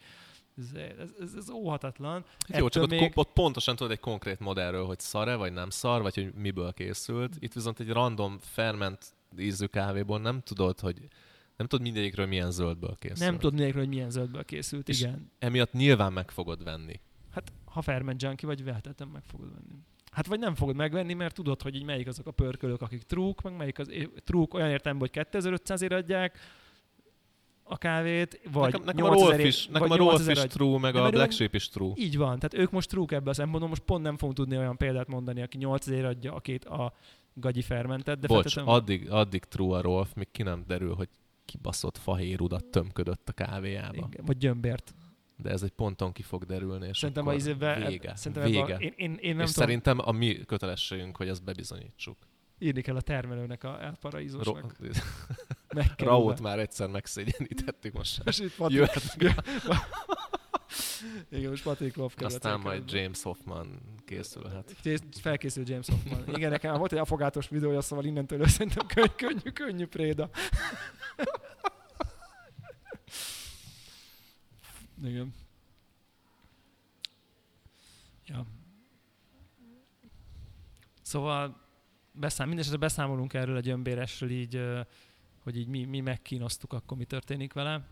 ez, 0.58 0.80
ez, 0.98 1.10
ez, 1.20 1.34
ez 1.36 1.50
óhatatlan. 1.50 2.24
Jó, 2.48 2.68
csak 2.68 2.82
ott, 2.82 2.90
még- 2.90 3.12
ott 3.14 3.32
pontosan 3.32 3.76
tudod 3.76 3.92
egy 3.92 4.00
konkrét 4.00 4.38
modellről, 4.38 4.84
hogy 4.86 4.98
szar-e, 4.98 5.34
vagy 5.34 5.52
nem 5.52 5.70
szar, 5.70 6.02
vagy 6.02 6.14
hogy 6.14 6.32
miből 6.34 6.72
készült. 6.72 7.36
Itt 7.38 7.52
viszont 7.52 7.80
egy 7.80 7.90
random 7.90 8.38
ferment 8.40 9.06
ízű 9.38 9.66
kávéból 9.66 10.20
nem 10.20 10.40
tudod, 10.40 10.80
hogy 10.80 11.08
nem 11.61 11.68
tudod 11.68 11.84
mindegyikről 11.86 12.26
milyen 12.26 12.50
zöldből 12.50 12.96
készült. 12.98 13.18
Nem 13.30 13.38
tudod 13.38 13.54
nélkül, 13.58 13.80
hogy 13.80 13.88
milyen 13.88 14.11
zöldből 14.11 14.44
készült, 14.44 14.88
És- 14.88 15.00
igen. 15.00 15.30
Emiatt 15.38 15.72
nyilván 15.72 16.12
meg 16.12 16.30
fogod 16.30 16.64
venni. 16.64 17.00
Hát 17.34 17.52
ha 17.64 17.82
ferment 17.82 18.22
junkie 18.22 18.48
vagy, 18.48 18.64
vehetetlen 18.64 19.08
meg 19.08 19.22
fogod 19.24 19.48
venni. 19.52 19.78
Hát 20.12 20.26
vagy 20.26 20.38
nem 20.38 20.54
fogod 20.54 20.76
megvenni, 20.76 21.14
mert 21.14 21.34
tudod, 21.34 21.62
hogy 21.62 21.74
így 21.74 21.84
melyik 21.84 22.06
azok 22.06 22.26
a 22.26 22.30
pörkölők, 22.30 22.82
akik 22.82 23.02
trúk, 23.02 23.42
meg 23.42 23.56
melyik 23.56 23.78
az 23.78 23.90
trúk 24.24 24.54
olyan 24.54 24.70
értelemben, 24.70 25.08
hogy 25.12 25.24
2500 25.24 25.82
ér 25.82 25.92
adják 25.92 26.38
a 27.62 27.76
kávét, 27.78 28.40
vagy 28.52 28.62
nekem, 28.72 28.82
nekem 28.84 29.04
a 29.04 29.08
8000 29.08 29.28
Rolf 29.28 29.40
ér- 29.40 29.46
is, 29.46 29.66
nekem 29.66 29.90
a 29.90 29.96
Rolf 29.96 30.11
8000 30.11 30.44
is 30.46 30.52
true, 30.52 30.78
meg 30.78 30.92
De 30.92 31.00
a 31.00 31.11
Black 31.11 31.32
Sheep 31.32 31.54
is 31.54 31.68
true. 31.68 31.92
Így 31.96 32.16
van, 32.16 32.38
tehát 32.38 32.54
ők 32.54 32.70
most 32.70 32.88
trúk 32.88 33.12
ebben 33.12 33.28
a 33.28 33.32
szempontból, 33.34 33.68
most 33.68 33.82
pont 33.82 34.02
nem 34.02 34.16
fogunk 34.16 34.36
tudni 34.38 34.56
olyan 34.56 34.76
példát 34.76 35.08
mondani, 35.08 35.42
aki 35.42 35.56
8000 35.56 36.04
adja 36.04 36.34
a 36.34 36.40
két 36.40 36.64
a 36.64 36.92
gagyi 37.34 37.62
fermentet, 37.62 38.18
de 38.18 38.26
Bocs, 38.26 38.40
feltétlenül- 38.40 38.72
addig, 38.72 39.11
addig 39.11 39.44
true 39.44 39.76
a 39.76 39.80
Rolf, 39.80 40.14
míg 40.14 40.28
ki 40.32 40.42
nem 40.42 40.64
derül, 40.66 40.94
hogy 40.94 41.08
kibaszott 41.51 41.98
fahérudat 41.98 42.64
tömködött 42.64 43.28
a 43.28 43.32
kávéjába. 43.32 44.09
Igen, 44.11 44.24
vagy 44.24 44.36
gyömbért. 44.36 44.94
De 45.36 45.51
ez 45.51 45.62
egy 45.62 45.70
ponton 45.70 46.12
ki 46.12 46.22
fog 46.22 46.44
derülni, 46.44 46.88
és 46.88 46.98
Szerintem 46.98 47.24
a 47.24 47.26
akkor 47.26 47.40
izébe, 47.40 47.86
vége. 47.88 48.16
szerintem 48.16 48.42
vége. 48.51 48.74
A- 48.74 48.78
én, 48.78 48.92
én, 48.96 49.14
én 49.20 49.34
nem 49.36 49.44
és 49.44 49.53
tudom, 49.53 49.66
szerintem 49.66 49.98
a 49.98 50.12
mi 50.12 50.34
kötelességünk, 50.46 51.16
hogy 51.16 51.28
ezt 51.28 51.44
bebizonyítsuk. 51.44 52.16
írni 52.59 52.80
kell 52.82 52.96
a 52.96 53.01
termelőnek, 53.01 53.64
a. 53.64 53.96
Ro- 54.42 54.76
Meg 55.74 55.94
kell 55.94 56.09
Raút 56.09 56.30
írni. 56.32 56.42
már 56.42 56.59
egyszer 56.59 56.88
megszégyenítettük 56.88 57.92
most. 57.92 58.22
És 58.28 58.38
itt 58.38 58.55
Patrik, 58.57 58.78
Jöhet. 58.78 59.16
igen, 61.30 61.51
most 61.51 61.62
Patrik 61.62 61.96
Love 61.96 62.14
a 62.18 62.24
Aztán 62.24 62.61
majd. 62.61 62.92
James 62.92 63.22
Hoffman 63.22 63.80
készülhet. 64.05 64.74
Felkészül 65.20 65.64
James 65.66 65.86
Hoffman. 65.88 66.36
Igen, 66.36 66.51
nekem 66.51 66.74
volt 66.78 66.92
egy 66.92 66.98
afogátos 66.98 67.48
videója, 67.48 67.80
szóval 67.80 68.05
innentől 68.05 68.46
szerintem 68.46 68.86
könny, 68.86 69.11
könnyű, 69.16 69.51
könnyű 69.53 69.86
préda. 69.86 70.30
Igen. 75.03 75.34
Ja. 78.26 78.46
Szóval 81.03 81.61
beszám, 82.12 82.48
mindesetre 82.48 82.78
beszámolunk 82.78 83.34
erről 83.34 83.57
a 83.57 83.61
gyömbéresről 83.61 84.30
így, 84.30 84.62
hogy 85.42 85.57
így 85.57 85.66
mi, 85.68 85.84
mi 85.84 86.01
megkínoztuk, 86.01 86.72
akkor 86.72 86.96
mi 86.96 87.05
történik 87.05 87.53
vele. 87.53 87.86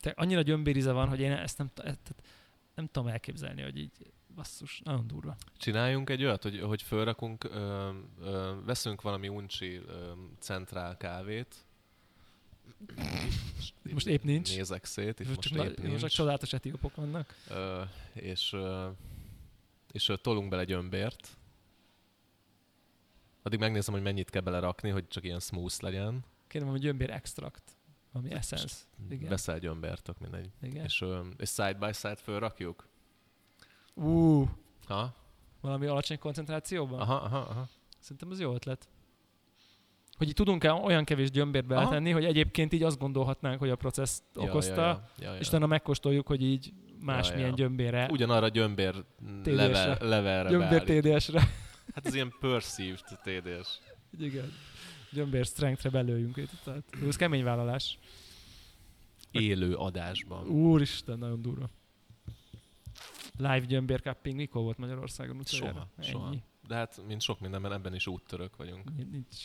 Te 0.00 0.10
annyira 0.16 0.42
gyömbérize 0.42 0.92
van, 0.92 1.08
hogy 1.08 1.20
én 1.20 1.32
ezt 1.32 1.58
nem, 1.58 1.70
ezt 1.74 2.14
nem 2.74 2.86
tudom 2.86 3.08
elképzelni, 3.08 3.62
hogy 3.62 3.78
így 3.78 4.12
basszus, 4.34 4.80
nagyon 4.84 5.06
durva. 5.06 5.36
Csináljunk 5.56 6.10
egy 6.10 6.24
olyat, 6.24 6.42
hogy, 6.42 6.60
hogy 6.60 6.82
fölrakunk, 6.82 7.44
ö, 7.44 7.90
ö, 8.20 8.54
veszünk 8.64 9.02
valami 9.02 9.28
uncsi 9.28 9.74
ö, 9.74 10.12
centrál 10.38 10.96
kávét. 10.96 11.65
Most 13.92 14.06
épp 14.06 14.22
nincs. 14.22 14.56
Nézek 14.56 14.84
szét, 14.84 15.20
itt 15.20 15.26
Most 15.26 15.36
most, 15.36 15.54
csak, 15.54 15.66
épp 15.78 15.78
nincs. 15.86 16.00
csak 16.00 16.10
csodálatos 16.10 16.52
etiópok 16.52 16.94
vannak. 16.94 17.34
Ö, 17.48 17.82
és, 18.12 18.52
ö, 18.52 18.88
és 19.92 20.08
ö, 20.08 20.16
tolunk 20.16 20.48
bele 20.48 20.64
gyömbért. 20.64 21.36
Addig 23.42 23.58
megnézem, 23.58 23.94
hogy 23.94 24.02
mennyit 24.02 24.30
kell 24.30 24.42
belerakni, 24.42 24.90
hogy 24.90 25.08
csak 25.08 25.24
ilyen 25.24 25.40
smooth 25.40 25.82
legyen. 25.82 26.24
Kérem, 26.46 26.68
hogy 26.68 26.80
gyömbér 26.80 27.10
extrakt, 27.10 27.76
ami 28.12 28.30
essence. 28.32 28.76
Igen. 29.10 29.28
Veszel 29.28 29.58
gyömbért, 29.58 30.02
tök 30.02 30.18
mindegy. 30.18 30.50
Igen. 30.62 30.84
És, 30.84 31.00
ö, 31.00 31.20
és 31.36 31.48
side 31.48 31.74
by 31.74 31.92
side 31.92 32.16
fölrakjuk. 32.16 32.88
Ú, 33.94 34.48
Ha? 34.86 35.14
valami 35.60 35.86
alacsony 35.86 36.18
koncentrációban? 36.18 37.00
Aha, 37.00 37.14
aha, 37.14 37.38
aha. 37.38 37.68
Szerintem 37.98 38.30
az 38.30 38.40
jó 38.40 38.54
ötlet. 38.54 38.88
Hogy 40.16 40.28
így 40.28 40.34
tudunk-e 40.34 40.72
olyan 40.72 41.04
kevés 41.04 41.30
gyömbért 41.30 41.70
Aha. 41.70 41.74
beletenni, 41.80 42.10
hogy 42.10 42.24
egyébként 42.24 42.72
így 42.72 42.82
azt 42.82 42.98
gondolhatnánk, 42.98 43.58
hogy 43.58 43.70
a 43.70 43.76
processzt 43.76 44.22
okozta, 44.34 44.80
Ja, 44.80 44.86
ja, 44.86 45.08
ja, 45.18 45.30
ja, 45.32 45.38
és 45.38 45.40
ja. 45.42 45.48
utána 45.48 45.66
megkóstoljuk, 45.66 46.26
hogy 46.26 46.42
így 46.42 46.72
más 47.00 47.26
Ja, 47.26 47.32
ja. 47.32 47.38
milyen 47.38 47.54
gyömbére, 47.54 48.08
Ugyanarra 48.10 48.48
gyömbér 48.48 49.04
level, 49.44 49.96
levelre 50.00 50.48
gyömbér. 50.48 50.82
TDS-re. 50.82 51.40
Hát 51.94 52.06
ez 52.06 52.14
ilyen 52.14 52.34
perceived 52.40 53.00
TDS. 53.22 53.78
Igen. 54.18 54.52
Gyömbér 55.12 55.44
strength-re 55.44 55.90
belőjünk. 55.90 56.40
Tehát 56.64 56.82
ez 57.06 57.16
kemény 57.16 57.44
vállalás. 57.44 57.98
Élő 59.30 59.74
adásban. 59.74 60.46
Úristen, 60.48 61.18
nagyon 61.18 61.42
durva. 61.42 61.68
Live 63.38 63.60
gyömbér 63.60 64.00
cupping 64.00 64.36
mikor 64.36 64.62
volt 64.62 64.78
Magyarországon 64.78 65.36
utoljára? 65.36 65.72
Soha, 65.72 65.88
Ennyi. 65.96 66.10
soha. 66.10 66.34
De 66.68 66.74
hát, 66.74 67.00
mint 67.06 67.20
sok 67.20 67.40
mindenben, 67.40 67.72
ebben 67.72 67.94
is 67.94 68.06
úttörök 68.06 68.56
vagyunk. 68.56 68.96
Nincs. 69.10 69.36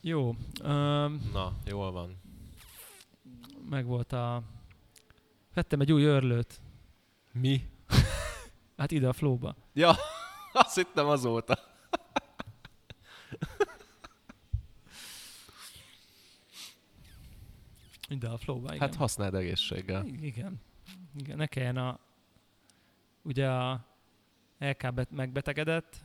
Jó. 0.00 0.28
Um, 0.62 1.28
Na, 1.32 1.52
jól 1.64 1.92
van. 1.92 2.20
meg 3.68 3.84
volt 3.86 4.12
a... 4.12 4.42
Vettem 5.54 5.80
egy 5.80 5.92
új 5.92 6.02
örlőt. 6.04 6.60
Mi? 7.32 7.62
Hát 8.76 8.90
ide 8.90 9.08
a 9.08 9.12
flóba. 9.12 9.56
Ja, 9.72 9.94
azt 10.52 10.74
hittem 10.76 11.06
azóta. 11.06 11.58
Ide 18.08 18.28
a 18.28 18.36
flóba, 18.36 18.66
igen. 18.74 18.80
Hát 18.80 18.94
használd 18.94 19.34
egészséggel. 19.34 20.04
I- 20.06 20.26
Igen. 20.26 20.60
Igen, 21.18 21.36
ne 21.36 21.46
kelljen 21.46 21.76
a... 21.76 21.98
Ugye 23.22 23.50
a 23.50 23.86
LK 24.58 24.94
bet- 24.94 25.10
megbetegedett, 25.10 25.96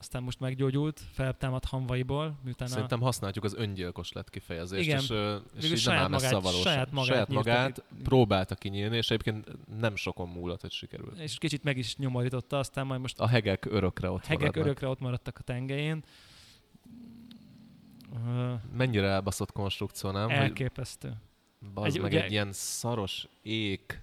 aztán 0.00 0.22
most 0.22 0.40
meggyógyult, 0.40 1.00
feltámadt 1.12 1.64
hamvaiból, 1.64 2.38
miután 2.44 2.68
Szerintem 2.68 3.00
használjuk 3.00 3.44
az 3.44 3.54
öngyilkos 3.54 4.12
lett 4.12 4.30
kifejezést, 4.30 4.84
Igen. 4.84 4.98
és, 4.98 5.08
és 5.56 5.64
így 5.64 5.70
nem 5.70 5.76
saját 5.78 6.04
a 6.04 6.08
magát- 6.08 6.30
valóság. 6.32 6.62
saját 6.62 6.90
magát 6.92 7.06
saját 7.10 7.28
magát 7.28 7.74
ki. 7.74 8.02
próbálta 8.02 8.54
kinyílni, 8.54 8.96
és 8.96 9.10
egyébként 9.10 9.46
nem 9.78 9.96
sokon 9.96 10.28
múlott, 10.28 10.60
hogy 10.60 10.70
sikerült. 10.72 11.18
a, 11.18 11.22
és 11.22 11.38
kicsit 11.38 11.62
meg 11.62 11.76
is 11.76 11.96
nyomorította, 11.96 12.58
aztán 12.58 12.86
majd 12.86 13.00
most 13.00 13.20
A 13.20 13.26
hegek 13.28 13.64
örökre 13.64 14.10
ott 14.10 14.24
hegek 14.24 14.38
maradnak. 14.40 14.64
örökre 14.64 14.88
ott 14.88 15.00
maradtak 15.00 15.38
a 15.38 15.42
tengelyén. 15.42 16.02
Mennyire 18.72 19.06
elbaszott 19.06 19.52
konstrukció, 19.52 20.10
nem? 20.10 20.28
Elképesztő. 20.30 21.12
bazd 21.74 21.96
Egy- 21.96 22.02
meg 22.02 22.10
ugye- 22.10 22.24
egy 22.24 22.30
ilyen 22.30 22.52
szaros 22.52 23.26
ék. 23.42 24.02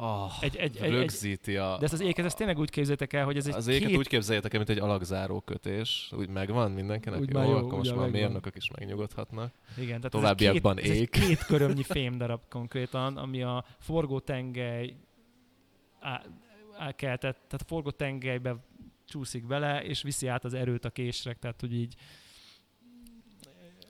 Oh, 0.00 0.32
Egy, 0.40 0.56
egy, 0.56 0.76
egy, 0.76 0.90
rögzíti 0.90 1.56
a... 1.56 1.76
de 1.78 1.84
ezt 1.84 1.92
az 1.92 2.00
éket 2.00 2.24
ezt 2.24 2.36
tényleg 2.36 2.58
úgy 2.58 2.70
képzeljétek 2.70 3.12
el, 3.12 3.24
hogy 3.24 3.36
ez 3.36 3.46
egy 3.46 3.54
az 3.54 3.66
éket 3.66 3.88
két, 3.88 3.96
úgy 3.96 4.08
képzeljétek 4.08 4.52
el, 4.52 4.58
mint 4.58 4.78
egy 4.78 4.84
alakzáró 4.84 5.40
kötés. 5.40 6.12
Úgy 6.16 6.28
megvan 6.28 6.70
mindenkinek? 6.70 7.20
Úgy 7.20 7.32
már 7.32 7.48
jó, 7.48 7.54
akkor 7.54 7.78
most 7.78 7.90
már 7.90 7.98
megvan. 7.98 8.20
mérnökök 8.20 8.56
is 8.56 8.70
megnyugodhatnak. 8.78 9.52
igen, 9.76 9.96
tehát 9.96 10.10
továbbiakban 10.10 10.78
ez 10.78 10.84
két, 10.84 10.92
ez 10.92 10.98
egy 11.00 11.08
két 11.08 11.44
körömnyi 11.44 11.82
fémdarab 11.96 12.40
konkrétan, 12.48 13.16
ami 13.16 13.42
a 13.42 13.64
forgótengely 13.78 14.96
á, 16.00 16.22
á, 16.78 16.92
keltett, 16.92 17.36
tehát 17.36 17.60
a 17.60 17.66
forgótengelybe 17.66 18.56
csúszik 19.06 19.46
bele, 19.46 19.84
és 19.84 20.02
viszi 20.02 20.26
át 20.26 20.44
az 20.44 20.54
erőt 20.54 20.84
a 20.84 20.90
késre, 20.90 21.34
tehát 21.34 21.60
hogy 21.60 21.74
így 21.74 21.94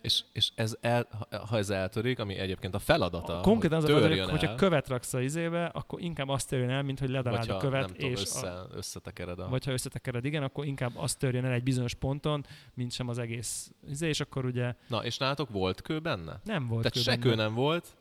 És, 0.02 0.22
és 0.32 0.50
ez 0.54 0.76
el, 0.80 1.08
ha- 1.48 1.56
ez 1.56 1.70
eltörik, 1.70 2.18
ami 2.18 2.34
egyébként 2.34 2.74
a 2.74 2.78
feladata, 2.78 3.40
Konkrétan 3.40 3.78
az 3.78 3.84
a 3.84 3.86
feladat, 3.86 4.30
hogyha 4.30 4.54
követ 4.54 4.88
raksz 4.88 5.14
a 5.14 5.20
izébe, 5.20 5.64
akkor 5.64 6.00
inkább 6.00 6.28
azt 6.28 6.48
törjön 6.48 6.70
el, 6.70 6.82
mint 6.82 6.98
hogy 6.98 7.08
ledaráld 7.10 7.50
a 7.50 7.56
követ, 7.56 7.80
nem 7.86 7.94
tudom, 7.96 8.10
és 8.10 8.20
össze, 8.20 8.50
a, 8.50 8.66
összetekered 8.74 9.38
a... 9.38 9.48
vagy 9.48 9.64
ha 9.64 9.72
összetekered, 9.72 10.24
igen, 10.24 10.42
akkor 10.42 10.64
inkább 10.64 10.92
azt 10.94 11.18
törjön 11.18 11.44
el 11.44 11.52
egy 11.52 11.62
bizonyos 11.62 11.94
ponton, 11.94 12.44
mint 12.74 12.92
sem 12.92 13.08
az 13.08 13.18
egész 13.18 13.72
izé, 13.88 14.08
és 14.08 14.20
akkor 14.20 14.44
ugye 14.44 14.74
Na, 14.88 15.04
és 15.04 15.16
nálatok 15.16 15.50
volt 15.50 15.82
kő 15.82 15.98
benne? 15.98 16.40
nem 16.44 16.66
volt 16.68 16.82
Tehát 16.82 17.06
se 17.06 17.10
benne. 17.10 17.22
kő 17.22 17.34
nem 17.34 17.54
volt, 17.54 17.96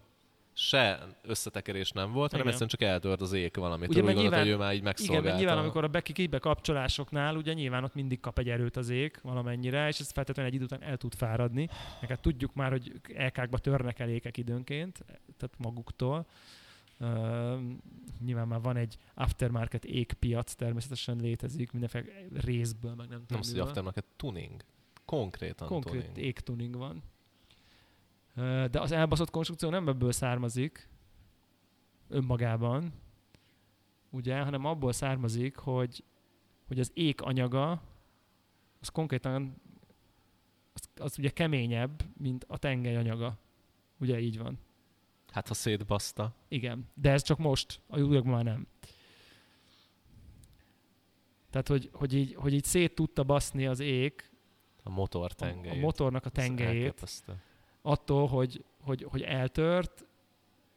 se 0.53 1.07
összetekerés 1.21 1.91
nem 1.91 2.11
volt, 2.11 2.31
hanem 2.31 2.47
Igen. 2.47 2.47
egyszerűen 2.47 2.69
csak 2.69 2.81
eltört 2.81 3.21
az 3.21 3.33
ég 3.33 3.51
valamit. 3.55 3.89
Ugye, 3.89 3.99
Úgy 3.99 4.05
mert 4.05 4.17
gondolta, 4.17 4.43
hogy 4.43 4.51
ő 4.53 4.57
már 4.57 4.69
így 4.69 4.73
Igen, 4.73 4.83
megszolgálta. 4.83 5.27
mert 5.27 5.37
nyilván 5.39 5.57
amikor 5.57 5.83
a 5.83 5.87
beki 5.87 6.13
kibekapcsolásoknál, 6.13 7.35
ugye 7.35 7.53
nyilván 7.53 7.83
ott 7.83 7.93
mindig 7.93 8.19
kap 8.19 8.39
egy 8.39 8.49
erőt 8.49 8.77
az 8.77 8.89
ég 8.89 9.19
valamennyire, 9.21 9.87
és 9.87 9.99
ez 9.99 10.11
feltétlenül 10.11 10.51
egy 10.51 10.55
idő 10.61 10.65
után 10.65 10.83
el 10.83 10.97
tud 10.97 11.13
fáradni. 11.13 11.69
Meg 12.01 12.09
hát 12.09 12.21
tudjuk 12.21 12.53
már, 12.53 12.71
hogy 12.71 12.91
LK-kba 13.17 13.57
törnek 13.57 13.99
el 13.99 14.09
ékek 14.09 14.37
időnként, 14.37 15.05
tehát 15.37 15.55
maguktól. 15.57 16.25
Uh, 16.99 17.07
nyilván 18.25 18.47
már 18.47 18.61
van 18.61 18.77
egy 18.77 18.97
aftermarket 19.13 19.85
égpiac, 19.85 20.53
természetesen 20.53 21.17
létezik, 21.17 21.71
mindenféle 21.71 22.05
részből, 22.33 22.93
meg 22.95 23.07
nem 23.07 23.17
Nem 23.17 23.25
tudom 23.25 23.41
az, 23.41 23.51
hogy 23.51 23.59
aftermarket 23.59 24.05
tuning. 24.15 24.63
Konkrétan 25.05 25.67
Konkrét 25.67 26.05
tuning. 26.05 26.25
égtuning 26.25 26.75
van. 26.75 27.03
De 28.35 28.79
az 28.79 28.91
elbaszott 28.91 29.29
konstrukció 29.29 29.69
nem 29.69 29.87
ebből 29.87 30.11
származik 30.11 30.89
önmagában, 32.07 32.93
ugye, 34.09 34.39
hanem 34.41 34.65
abból 34.65 34.91
származik, 34.91 35.55
hogy, 35.55 36.03
hogy 36.67 36.79
az 36.79 36.91
ék 36.93 37.21
anyaga 37.21 37.81
az 38.79 38.89
konkrétan 38.89 39.55
az, 40.73 40.89
az 40.95 41.17
ugye 41.19 41.29
keményebb, 41.29 42.03
mint 42.17 42.45
a 42.47 42.57
tengely 42.57 42.95
anyaga. 42.95 43.37
Ugye 43.99 44.19
így 44.19 44.37
van. 44.37 44.59
Hát 45.27 45.47
ha 45.47 45.53
szétbaszta. 45.53 46.33
Igen, 46.47 46.89
de 46.93 47.11
ez 47.11 47.21
csak 47.23 47.37
most, 47.37 47.81
a 47.87 47.99
újakban 47.99 48.33
már 48.33 48.43
nem. 48.43 48.67
Tehát, 51.49 51.67
hogy, 51.67 51.89
hogy, 51.93 52.13
így, 52.13 52.33
hogy 52.33 52.53
így 52.53 52.63
szét 52.63 52.95
tudta 52.95 53.23
baszni 53.23 53.65
az 53.67 53.79
ék 53.79 54.31
A 54.83 54.89
motor 54.89 55.29
a, 55.31 55.33
tengelyét. 55.33 55.77
a 55.77 55.85
motornak 55.85 56.25
a 56.25 56.29
tengelyét. 56.29 57.01
Attól, 57.81 58.27
hogy, 58.27 58.63
hogy, 58.81 59.05
hogy 59.09 59.21
eltört, 59.21 60.05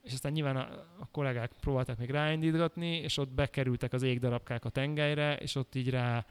és 0.03 0.13
aztán 0.13 0.33
nyilván 0.33 0.57
a, 0.57 0.69
a 1.01 1.09
kollégák 1.11 1.53
próbálták 1.61 1.99
még 1.99 2.11
ráindítgatni, 2.11 2.97
és 2.97 3.17
ott 3.17 3.29
bekerültek 3.29 3.93
az 3.93 4.03
égdarabkák 4.03 4.65
a 4.65 4.69
tengelyre, 4.69 5.37
és 5.37 5.55
ott 5.55 5.75
így 5.75 5.91
rá 5.91 6.27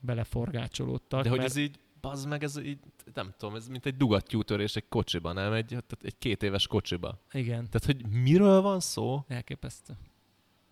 beleforgácsolódtak. 0.00 1.22
De 1.22 1.28
hogy 1.28 1.38
mert, 1.38 1.50
ez 1.50 1.56
így, 1.56 1.78
bazd 2.00 2.28
meg, 2.28 2.42
ez 2.42 2.56
így, 2.56 2.78
nem 3.14 3.34
tudom, 3.38 3.54
ez 3.54 3.68
mint 3.68 3.86
egy 3.86 3.96
dugattyútörés 3.96 4.76
egy 4.76 4.88
kocsiba, 4.88 5.32
nem? 5.32 5.52
Egy, 5.52 5.66
tehát 5.66 5.96
egy 6.02 6.18
két 6.18 6.42
éves 6.42 6.66
kocsiba. 6.66 7.18
Igen, 7.32 7.68
Tehát, 7.70 7.84
hogy 7.84 8.06
miről 8.06 8.60
van 8.60 8.80
szó? 8.80 9.24
elképesztő. 9.28 9.94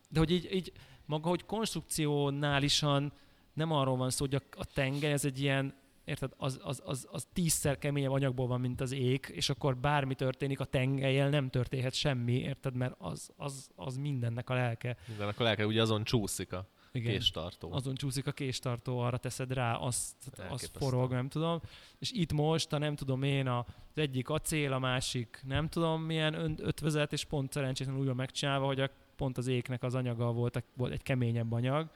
De 0.09 0.19
hogy 0.19 0.31
így, 0.31 0.55
így 0.55 0.73
maga, 1.07 1.29
hogy 1.29 1.45
konstrukcionálisan 1.45 3.13
nem 3.53 3.73
arról 3.73 3.97
van 3.97 4.11
szó, 4.11 4.25
hogy 4.25 4.35
a, 4.35 4.43
a 4.51 4.65
tenger, 4.65 5.13
ez 5.13 5.25
egy 5.25 5.41
ilyen, 5.41 5.75
érted, 6.11 6.33
az, 6.37 6.61
az, 6.63 6.83
az, 6.85 7.07
az 7.11 7.27
tízszer 7.33 7.79
keményebb 7.79 8.11
anyagból 8.11 8.47
van, 8.47 8.61
mint 8.61 8.81
az 8.81 8.93
ég, 8.93 9.31
és 9.33 9.49
akkor 9.51 9.77
bármi 9.77 10.15
történik 10.15 10.61
a 10.61 10.65
tengelyel, 10.65 11.29
nem 11.29 11.51
történhet 11.51 11.95
semmi, 11.95 12.33
érted, 12.33 12.75
mert 12.75 12.95
az, 12.99 13.31
az, 13.37 13.71
az 13.75 13.97
mindennek 13.97 14.51
a 14.51 14.55
lelke. 14.55 14.97
Minden, 15.09 15.29
akkor 15.29 15.47
lelke 15.47 15.67
ugye 15.67 15.81
azon 15.83 16.05
csúszik 16.05 16.53
a 16.53 16.69
Igen. 16.93 17.13
késtartó. 17.13 17.73
azon 17.73 17.95
csúszik 17.95 18.27
a 18.27 18.33
késtartó, 18.33 18.99
arra 18.99 19.17
teszed 19.17 19.53
rá, 19.53 19.75
azt, 19.75 20.15
az 20.33 20.39
Elképesztő. 20.41 20.79
forog, 20.79 21.13
nem 21.13 21.29
tudom. 21.29 21.61
És 21.99 22.11
itt 22.13 22.33
most, 22.33 22.73
a 22.73 22.79
nem 22.79 22.97
tudom 22.97 23.23
én, 23.23 23.47
a, 23.47 23.59
az 23.59 23.99
egyik 23.99 24.29
acél, 24.29 24.73
a 24.73 24.79
másik 24.79 25.41
nem 25.47 25.69
tudom 25.69 26.03
milyen 26.03 26.55
ötvözet, 26.61 27.13
és 27.13 27.25
pont 27.25 27.53
szerencsétlenül 27.53 28.01
úgy 28.01 28.07
van 28.07 28.17
megcsinálva, 28.17 28.67
hogy 28.67 28.81
a, 28.81 28.91
pont 29.17 29.39
az 29.39 29.47
éknek 29.47 29.83
az 29.83 29.95
anyaga 29.95 30.33
volt, 30.33 30.57
a- 30.57 30.63
volt 30.77 30.93
egy 30.93 31.03
keményebb 31.03 31.53
anyag, 31.53 31.91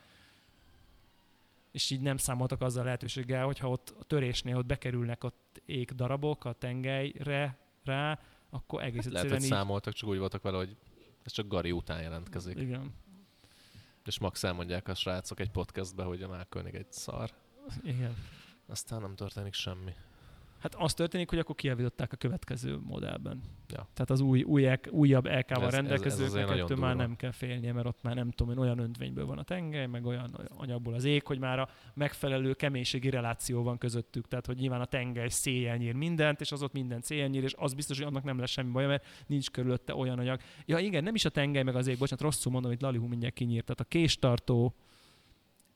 és 1.75 1.91
így 1.91 2.01
nem 2.01 2.17
számoltak 2.17 2.61
azzal 2.61 2.83
a 2.83 2.85
lehetőséggel, 2.85 3.45
hogyha 3.45 3.69
ott 3.69 3.95
a 4.01 4.05
törésnél 4.05 4.57
ott 4.57 4.67
bekerülnek 4.67 5.25
ott 5.25 5.63
ék 5.67 5.91
darabok 5.93 6.45
a 6.45 6.53
tengelyre 6.53 7.59
rá, 7.85 8.19
akkor 8.51 8.83
egész 8.83 9.05
Hát 9.05 9.13
lehet, 9.13 9.31
hogy 9.31 9.43
így... 9.43 9.49
számoltak, 9.49 9.93
csak 9.95 10.09
úgy 10.09 10.19
voltak 10.19 10.43
vele, 10.43 10.57
hogy 10.57 10.77
ez 11.23 11.33
csak 11.33 11.47
Gari 11.49 11.73
után 11.73 12.03
jelentkezik. 12.03 12.59
Igen, 12.59 12.95
És 14.05 14.19
max 14.19 14.45
elmondják 14.45 14.89
a 14.89 14.95
srácok 14.95 15.41
egy 15.41 15.51
podcastbe, 15.51 16.03
hogy 16.03 16.23
a 16.23 16.29
Márkönig 16.29 16.75
egy 16.75 16.93
szar. 16.93 17.31
igen. 17.83 18.17
Aztán 18.67 19.01
nem 19.01 19.15
történik 19.15 19.55
semmi. 19.55 19.95
Hát 20.65 20.75
az 20.75 20.95
történik, 20.95 21.31
hogy 21.31 21.39
akkor 21.39 21.55
kijavították 21.55 22.13
a 22.13 22.17
következő 22.17 22.79
modellben. 22.83 23.41
Ja. 23.69 23.89
Tehát 23.93 24.11
az 24.11 24.21
új, 24.21 24.43
új, 24.43 24.71
újabb 24.91 25.25
LK-val 25.25 25.57
ez- 25.57 25.63
ez 25.63 25.75
rendelkezőknek 25.75 26.49
ettől 26.59 26.77
már 26.77 26.97
nem 26.97 27.17
kell 27.17 27.31
félnie, 27.31 27.73
mert 27.73 27.87
ott 27.87 28.03
már 28.03 28.15
nem 28.15 28.31
tudom 28.31 28.53
én, 28.53 28.59
olyan 28.59 28.79
öntvényből 28.79 29.27
van 29.27 29.39
a 29.39 29.43
tengely, 29.43 29.87
meg 29.87 30.07
olyan 30.07 30.49
anyagból 30.57 30.95
az 30.95 31.05
ég, 31.05 31.27
hogy 31.27 31.39
már 31.39 31.59
a 31.59 31.69
megfelelő 31.95 32.53
keménységi 32.55 33.11
reláció 33.11 33.63
van 33.63 33.79
közöttük. 33.79 34.29
Tehát, 34.29 34.47
hogy 34.47 34.57
nyilván 34.57 34.81
a 34.81 34.85
tengely 34.85 35.29
széjjel 35.29 35.77
nyír 35.77 35.95
mindent, 35.95 36.41
és 36.41 36.53
az 36.53 36.63
ott 36.63 36.73
mindent 36.73 37.05
széjjel 37.05 37.29
nyír, 37.29 37.43
és 37.43 37.55
az 37.57 37.75
biztos, 37.75 37.99
hogy 37.99 38.07
annak 38.07 38.25
nem 38.25 38.39
lesz 38.39 38.51
semmi 38.51 38.71
baj, 38.71 38.87
mert 38.87 39.07
nincs 39.27 39.51
körülötte 39.51 39.95
olyan 39.95 40.19
anyag. 40.19 40.41
Ja 40.67 40.79
igen, 40.79 41.03
nem 41.03 41.15
is 41.15 41.25
a 41.25 41.31
tengely 41.31 41.63
meg 41.63 41.77
az 41.77 41.87
ég, 41.87 41.99
bocsánat, 41.99 42.25
rosszul 42.25 42.53
mondom, 42.53 42.71
hogy 42.71 42.81
Lalihu 42.81 43.07
mindjárt 43.07 43.35
kinyírt. 43.35 43.65
Tehát 43.65 43.81
a 43.81 43.85
késtartó 43.85 44.75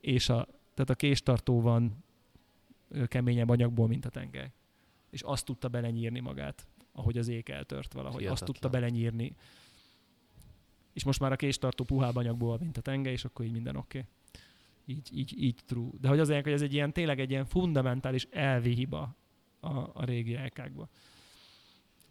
és 0.01 0.29
a, 0.29 0.47
tehát 0.75 0.91
a 0.91 0.95
késtartó 0.95 1.61
van 1.61 2.05
keményebb 3.07 3.49
anyagból, 3.49 3.87
mint 3.87 4.05
a 4.05 4.09
tengely. 4.09 4.51
És 5.11 5.23
azt 5.23 5.45
tudta 5.45 5.69
belenyírni 5.69 6.21
magát, 6.21 6.67
ahogy 6.93 7.19
az 7.19 7.29
ég 7.29 7.51
eltört 7.51 7.93
valahogy. 7.93 8.15
Azt 8.15 8.23
Hihetetlen. 8.23 8.53
tudta 8.53 8.69
belenyírni. 8.69 9.37
És 10.93 11.05
most 11.05 11.21
már 11.21 11.33
a 11.33 11.37
késtartó 11.37 11.85
puhább 11.85 12.17
anyagból, 12.17 12.59
mint 12.61 12.77
a 12.77 12.81
tengely, 12.81 13.13
és 13.13 13.25
akkor 13.25 13.45
így 13.45 13.53
minden 13.53 13.77
oké. 13.77 13.99
Okay. 13.99 14.11
Így, 14.97 15.09
így, 15.13 15.43
így 15.43 15.59
true. 15.67 15.91
De 16.01 16.09
hogy 16.09 16.19
az 16.19 16.29
hogy 16.29 16.53
ez 16.53 16.63
egy 16.63 16.73
ilyen, 16.73 16.93
tényleg 16.93 17.21
egy 17.21 17.31
ilyen 17.31 17.45
fundamentális 17.45 18.27
elvi 18.31 18.75
hiba 18.75 19.17
a, 19.61 19.69
a 19.79 20.05
régi 20.05 20.35
elkákban. 20.35 20.89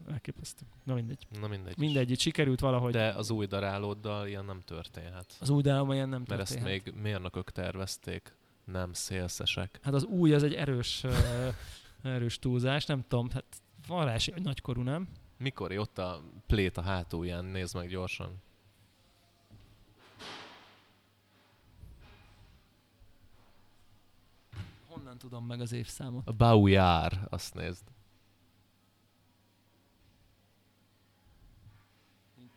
Elképesztő. 0.09 0.65
Na 0.83 0.93
mindegy. 0.93 1.27
Na 1.39 1.47
mindegy. 1.47 1.77
Mindegy, 1.77 2.11
itt 2.11 2.19
sikerült 2.19 2.59
valahogy. 2.59 2.91
De 2.91 3.07
az 3.09 3.29
új 3.29 3.45
darálóddal 3.45 4.27
ilyen 4.27 4.45
nem 4.45 4.61
történhet. 4.65 5.37
az 5.39 5.49
új 5.49 5.61
dálom 5.61 5.91
ilyen 5.91 6.09
nem 6.09 6.23
Mert 6.27 6.41
ezt 6.41 6.53
történhet. 6.53 6.85
még 6.85 7.01
mérnökök 7.01 7.51
tervezték, 7.51 8.35
nem 8.63 8.93
szélszesek. 8.93 9.79
Hát 9.81 9.93
az 9.93 10.03
új, 10.03 10.33
az 10.33 10.43
egy 10.43 10.53
erős, 10.53 11.05
erős 12.08 12.39
túlzás, 12.39 12.86
nem 12.86 13.01
tudom, 13.08 13.30
hát 13.30 13.62
van 13.88 14.05
rá 14.05 14.12
hogy 14.34 14.41
nagykorú, 14.41 14.82
nem? 14.82 15.08
Mikor 15.38 15.72
ott 15.78 15.97
a 15.97 16.24
plét 16.47 16.78
a 16.78 16.82
hátulján, 16.82 17.45
nézd 17.45 17.76
meg 17.76 17.88
gyorsan. 17.88 18.41
Honnan 24.88 25.18
tudom 25.18 25.45
meg 25.45 25.62
az 25.62 25.72
évszámot? 25.72 26.28
A 26.28 26.32
Baujár, 26.32 27.28
azt 27.30 27.53
nézd. 27.53 27.84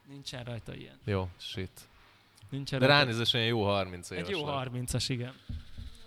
Nincsen 0.09 0.45
rajta 0.45 0.75
ilyen. 0.75 0.99
Jó, 1.05 1.29
shit. 1.37 1.89
Nincsen 2.51 2.79
De 2.79 2.87
rajta. 2.87 3.01
ránézés 3.03 3.33
olyan 3.33 3.47
jó 3.47 3.65
30 3.65 4.11
éves 4.11 4.25
Egy 4.29 4.31
jó 4.31 4.47
lett. 4.47 4.69
30-as, 4.73 5.05
igen. 5.09 5.35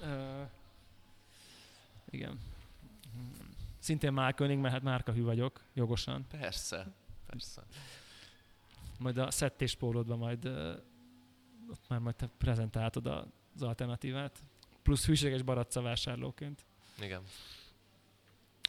Ö, 0.02 0.42
igen. 2.10 2.40
Szintén 3.84 4.14
Márkönig, 4.14 4.58
mert 4.58 4.74
hát 4.74 4.84
márkahű 4.84 5.22
vagyok, 5.24 5.62
jogosan. 5.74 6.26
Persze, 6.28 6.88
persze. 7.26 7.64
Majd 9.00 9.18
a 9.18 9.32
szettéspólódban 9.32 10.18
majd 10.18 10.46
ott 11.72 11.88
már 11.88 12.00
majd 12.00 12.16
te 12.16 12.30
prezentáltad 12.38 13.06
a- 13.08 13.28
az 13.56 13.62
alternatívát. 13.62 14.44
Plusz 14.82 15.06
hűséges 15.06 15.42
baracca 15.42 15.82
vásárlóként. 15.82 16.66
Igen. 17.02 17.22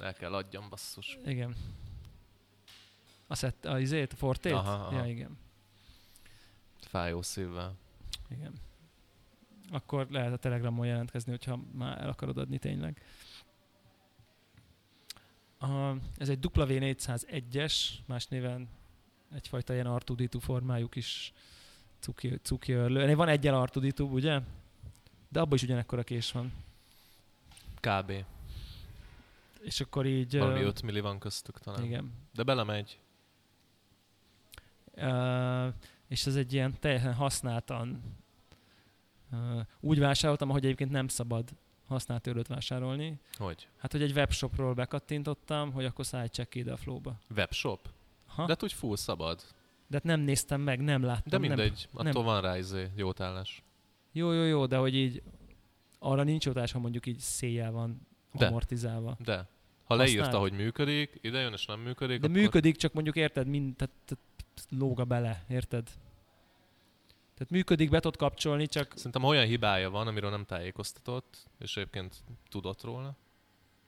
El 0.01 0.15
kell 0.15 0.35
adjam, 0.35 0.69
basszus. 0.69 1.19
Igen. 1.25 1.55
A 3.27 3.35
szett, 3.35 3.65
a 3.65 3.79
izét, 3.81 4.13
a 4.13 4.17
fortét? 4.17 4.53
Aha, 4.53 4.73
aha. 4.73 4.97
Ja, 4.97 5.07
igen. 5.07 5.39
Fájó 6.81 7.23
szívvel. 7.23 7.75
Igen. 8.31 8.53
Akkor 9.71 10.07
lehet 10.11 10.33
a 10.33 10.37
Telegramon 10.37 10.87
jelentkezni, 10.87 11.31
hogyha 11.31 11.61
már 11.73 12.01
el 12.01 12.09
akarod 12.09 12.39
adni 12.39 12.59
tényleg. 12.59 13.03
A, 15.65 15.97
ez 16.17 16.29
egy 16.29 16.39
W401-es, 16.53 17.75
más 18.07 18.27
néven 18.27 18.69
egyfajta 19.35 19.73
ilyen 19.73 19.87
artuditu 19.87 20.39
formájuk 20.39 20.97
is 20.97 21.33
cuki, 21.99 22.39
cuki 22.43 22.73
örlő. 22.73 23.15
Van 23.15 23.29
egyel 23.29 23.55
artuditu, 23.55 24.07
ugye? 24.07 24.41
De 25.29 25.41
abban 25.41 25.55
is 25.55 25.63
ugyanekkor 25.63 25.99
a 25.99 26.03
kés 26.03 26.33
van. 26.33 26.53
Kb. 27.81 28.13
És 29.61 29.81
akkor 29.81 30.07
így... 30.07 30.39
Valami 30.39 30.63
ö, 30.63 30.67
5 30.67 30.83
milli 30.83 31.01
van 31.01 31.19
köztük 31.19 31.59
talán. 31.59 31.85
Igen. 31.85 32.13
De 32.33 32.43
belemegy. 32.43 32.99
Ö, 34.95 35.69
és 36.09 36.27
ez 36.27 36.37
egy 36.37 36.53
ilyen 36.53 36.79
teljesen 36.81 37.15
használtan 37.15 38.03
ö, 39.33 39.61
úgy 39.81 39.99
vásároltam, 39.99 40.51
ahogy 40.51 40.65
egyébként 40.65 40.91
nem 40.91 41.09
szabad 41.09 41.51
használt 41.95 42.23
törlőt 42.23 42.47
vásárolni. 42.47 43.21
Hogy? 43.33 43.69
Hát, 43.79 43.93
hogy 43.93 44.03
egy 44.03 44.13
webshopról 44.13 44.75
bekattintottam, 44.75 45.73
hogy 45.73 45.85
akkor 45.85 46.07
szállj 46.07 46.29
csak 46.29 46.55
ide 46.55 46.73
a 46.73 46.77
flowba. 46.77 47.19
Webshop? 47.37 47.89
Ha? 48.27 48.43
De 48.43 48.49
hát 48.53 48.63
úgy 48.63 48.73
full 48.73 48.97
szabad. 48.97 49.41
de 49.87 49.95
hát 49.97 50.05
nem 50.05 50.21
néztem 50.21 50.61
meg, 50.61 50.81
nem 50.81 51.03
láttam. 51.03 51.31
De 51.31 51.39
mindegy, 51.39 51.89
Nem, 51.93 52.07
attól 52.07 52.23
nem. 52.23 52.33
van 52.33 52.41
rá 52.43 52.59
izé, 52.59 52.91
jótállás. 52.97 53.63
Jó, 54.13 54.33
jó, 54.33 54.43
jó, 54.43 54.67
de 54.67 54.77
hogy 54.77 54.95
így 54.95 55.23
arra 55.99 56.23
nincs 56.23 56.45
jótás, 56.47 56.73
ha 56.73 56.79
mondjuk 56.79 57.07
így 57.07 57.19
széjjel 57.19 57.71
van 57.73 58.07
De. 58.33 58.47
amortizálva. 58.47 59.17
De. 59.25 59.49
Ha 59.85 59.95
leírta, 59.95 60.39
hogy 60.39 60.53
működik, 60.53 61.19
ide 61.21 61.41
jön 61.41 61.53
és 61.53 61.67
nem 61.67 61.81
működik, 61.81 62.21
De 62.21 62.27
akkor... 62.27 62.39
működik, 62.41 62.77
csak 62.77 62.93
mondjuk 62.93 63.17
érted, 63.17 63.47
mind, 63.47 63.77
tehát, 63.77 63.95
tehát 64.05 64.25
lóga 64.69 65.05
bele, 65.05 65.45
érted? 65.49 65.89
Tehát 67.35 67.51
működik, 67.51 67.91
be 67.91 68.01
tudod 68.01 68.17
kapcsolni, 68.17 68.67
csak 68.67 68.93
Szerintem 68.97 69.25
olyan 69.25 69.47
hibája 69.47 69.91
van, 69.91 70.07
amiről 70.07 70.31
nem 70.31 70.45
tájékoztatott, 70.45 71.51
és 71.59 71.77
egyébként 71.77 72.25
tudott 72.49 72.83
róla. 72.83 73.17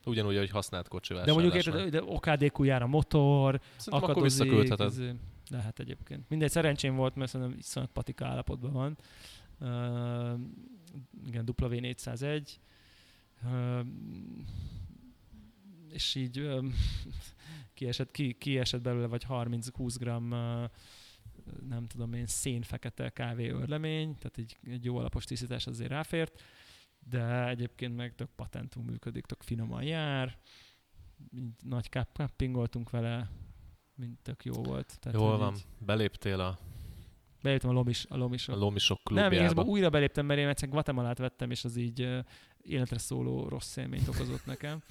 Ugyanúgy, 0.05 0.37
hogy 0.37 0.51
használt 0.51 0.89
kocsi 0.89 1.15
de 1.15 1.33
mondjuk 1.33 1.55
érted, 1.55 1.91
de 1.91 2.03
OKDQ 2.03 2.63
jár 2.65 2.83
a 2.83 2.87
motor, 2.87 3.61
Szerintem 3.77 3.93
akkor 3.99 4.11
akadozik. 4.11 4.43
visszaküldheted. 4.43 4.91
izé. 4.91 5.15
Lehet 5.51 5.79
egyébként. 5.79 6.29
Mindegy, 6.29 6.51
szerencsém 6.51 6.97
volt, 6.97 7.15
mert 7.15 7.31
szerintem 7.31 7.59
iszonyat 7.59 7.91
patika 7.93 8.27
állapotban 8.27 8.73
van. 8.73 8.97
Uh, 9.61 10.41
igen, 11.27 11.49
W401. 11.57 12.49
Uh, 13.45 13.87
és 15.89 16.15
így 16.15 16.41
uh, 16.41 16.65
kiesett, 17.75 18.11
ki, 18.11 18.33
kiesett 18.33 18.81
belőle 18.81 19.07
vagy 19.07 19.27
30-20 19.29 19.95
gram 19.99 20.31
ö, 20.31 20.65
nem 21.69 21.87
tudom 21.87 22.13
én, 22.13 22.27
szénfekete 22.27 23.11
kávé 23.11 23.49
örlemény, 23.49 24.15
tehát 24.15 24.39
egy, 24.39 24.57
egy 24.63 24.85
jó 24.85 24.97
alapos 24.97 25.25
tisztítás 25.25 25.67
azért 25.67 25.91
ráfért, 25.91 26.43
de 26.99 27.49
egyébként 27.49 27.97
meg 27.97 28.15
tök 28.15 28.29
patentum 28.37 28.85
működik, 28.85 29.25
tök 29.27 29.43
finoman 29.43 29.83
jár, 29.83 30.39
mind 31.31 31.53
nagy 31.63 31.89
cuppingoltunk 32.13 32.91
vele, 32.91 33.31
mind 33.95 34.17
tök 34.23 34.45
jó 34.45 34.53
volt. 34.53 34.99
Tehát, 35.01 35.19
Jól 35.19 35.39
van, 35.39 35.55
így 35.55 35.65
beléptél 35.79 36.41
a, 36.41 36.59
Beléptem 37.43 37.71
a 37.71 37.73
lomis, 37.73 38.07
a 38.09 38.17
lomisra. 38.17 38.55
a 38.55 38.57
Lomisok 38.57 38.97
Nem, 38.97 39.05
klubjába. 39.05 39.35
igazából 39.35 39.65
újra 39.65 39.91
beléptem, 39.91 40.27
mert 40.27 40.41
én 40.41 40.49
egyszer 40.49 40.69
Guatemalát 40.69 41.19
vettem, 41.19 41.51
és 41.51 41.65
az 41.65 41.77
így 41.77 42.09
életre 42.63 42.99
szóló 42.99 43.49
rossz 43.49 43.77
élményt 43.77 44.09
okozott 44.09 44.47
nekem. 44.47 44.83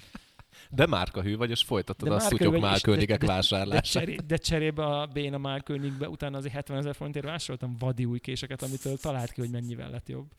De 0.70 0.86
márkahű 0.86 1.36
vagy, 1.36 1.50
és 1.50 1.62
folytattad 1.62 2.08
De 2.08 2.14
a 2.14 2.18
szutyok 2.18 2.58
málkönigek 2.60 3.18
de- 3.18 3.26
de- 3.26 3.32
vásárlását. 3.32 3.82
cseré, 4.02 4.16
de 4.26 4.36
cserébe 4.36 4.84
a 4.84 5.06
béna 5.06 5.38
málkönigbe 5.38 6.08
utána 6.08 6.36
azért 6.36 6.54
70 6.54 6.76
ezer 6.78 6.94
forintért 6.94 7.24
vásároltam 7.24 7.76
vadi 7.78 8.04
új 8.04 8.18
késeket, 8.18 8.62
amitől 8.62 8.96
talált 8.98 9.32
ki, 9.32 9.40
hogy 9.40 9.50
mennyivel 9.50 9.90
lett 9.90 10.08
jobb. 10.08 10.32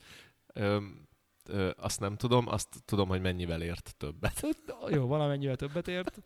Ö, 0.54 0.78
ö, 1.48 1.70
azt 1.76 2.00
nem 2.00 2.16
tudom, 2.16 2.48
azt 2.48 2.68
tudom, 2.84 3.08
hogy 3.08 3.20
mennyivel 3.20 3.62
ért 3.62 3.94
többet. 3.98 4.46
Jó, 4.90 5.06
valamennyivel 5.06 5.56
többet 5.56 5.88
ért. 5.88 6.22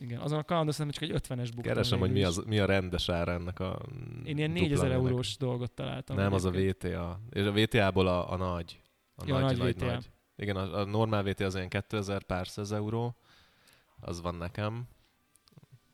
Igen, 0.00 0.20
azon 0.20 0.38
a 0.38 0.42
kalandoztam, 0.44 0.90
csak 0.90 1.02
egy 1.02 1.10
50-es 1.10 1.48
buktam. 1.54 1.62
Keresem, 1.62 1.98
hogy 1.98 2.12
mi, 2.12 2.22
az, 2.22 2.42
mi 2.46 2.58
a 2.58 2.64
rendes 2.66 3.08
ára 3.08 3.32
ennek 3.32 3.60
a 3.60 3.78
Én 4.24 4.36
ilyen 4.36 4.48
dupla 4.50 4.62
4000 4.68 4.88
mének. 4.88 5.02
eurós 5.04 5.36
dolgot 5.36 5.72
találtam. 5.72 6.16
Nem, 6.16 6.32
az 6.32 6.44
a 6.44 6.50
egyébként. 6.50 6.92
VTA. 6.94 7.20
És 7.30 7.44
a 7.44 7.52
VTA-ból 7.52 8.06
a, 8.06 8.32
a 8.32 8.36
nagy. 8.36 8.80
A 9.14 9.22
Ja, 9.26 9.38
nagy 9.38 9.56
nagy, 9.58 9.74
VTA. 9.74 9.86
nagy. 9.86 10.10
Igen, 10.36 10.56
a, 10.56 10.78
a 10.78 10.84
normál 10.84 11.22
VTA 11.22 11.44
az 11.44 11.54
ilyen 11.54 11.68
2000 11.68 12.22
pár 12.22 12.48
száz 12.48 12.72
euró. 12.72 13.16
Az 14.00 14.20
van 14.20 14.34
nekem. 14.34 14.88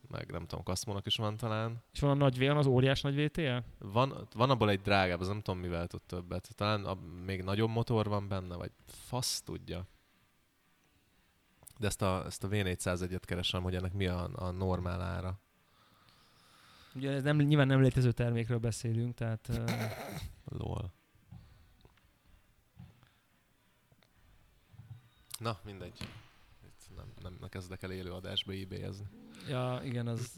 Meg 0.09 0.31
nem 0.31 0.47
tudom, 0.47 0.65
Kaszmónak 0.65 1.07
is 1.07 1.17
van 1.17 1.37
talán. 1.37 1.83
És 1.93 2.01
van 2.01 2.11
a 2.11 2.15
nagy 2.15 2.39
van 2.39 2.57
az 2.57 2.67
óriás 2.67 3.01
nagy 3.01 3.25
VTL? 3.25 3.57
Van, 3.79 4.29
van 4.35 4.51
abból 4.51 4.71
egy 4.71 4.81
drágább, 4.81 5.21
az 5.21 5.29
nem 5.29 5.41
tudom 5.41 5.61
mivel 5.61 5.87
tud 5.87 6.03
többet. 6.03 6.55
Talán 6.55 6.85
a, 6.85 6.99
még 7.25 7.43
nagyobb 7.43 7.71
motor 7.71 8.09
van 8.09 8.29
benne, 8.29 8.57
vagy 8.57 8.71
fasz 8.87 9.41
tudja. 9.41 9.87
De 11.79 11.87
ezt 11.87 12.03
a, 12.03 12.25
ezt 12.27 12.45
a 12.45 12.49
V401-et 12.49 13.23
keresem, 13.25 13.63
hogy 13.63 13.75
ennek 13.75 13.93
mi 13.93 14.07
a, 14.07 14.31
a 14.35 14.51
normál 14.51 15.01
ára. 15.01 15.41
Ugye 16.95 17.11
ez 17.11 17.23
nem, 17.23 17.37
nyilván 17.37 17.67
nem 17.67 17.81
létező 17.81 18.13
termékről 18.13 18.59
beszélünk, 18.59 19.15
tehát 19.15 19.49
uh, 19.49 19.65
Lol. 20.45 20.93
Na, 25.43 25.59
mindegy. 25.65 25.99
Itt 26.65 26.97
nem, 26.97 27.13
nem, 27.23 27.37
nem 27.41 27.49
kezdek 27.49 27.83
el 27.83 27.91
élő 27.91 28.11
adásba 28.11 28.53
ebay-ezni. 28.53 29.07
ja, 29.49 29.81
igen, 29.85 30.07
az. 30.07 30.33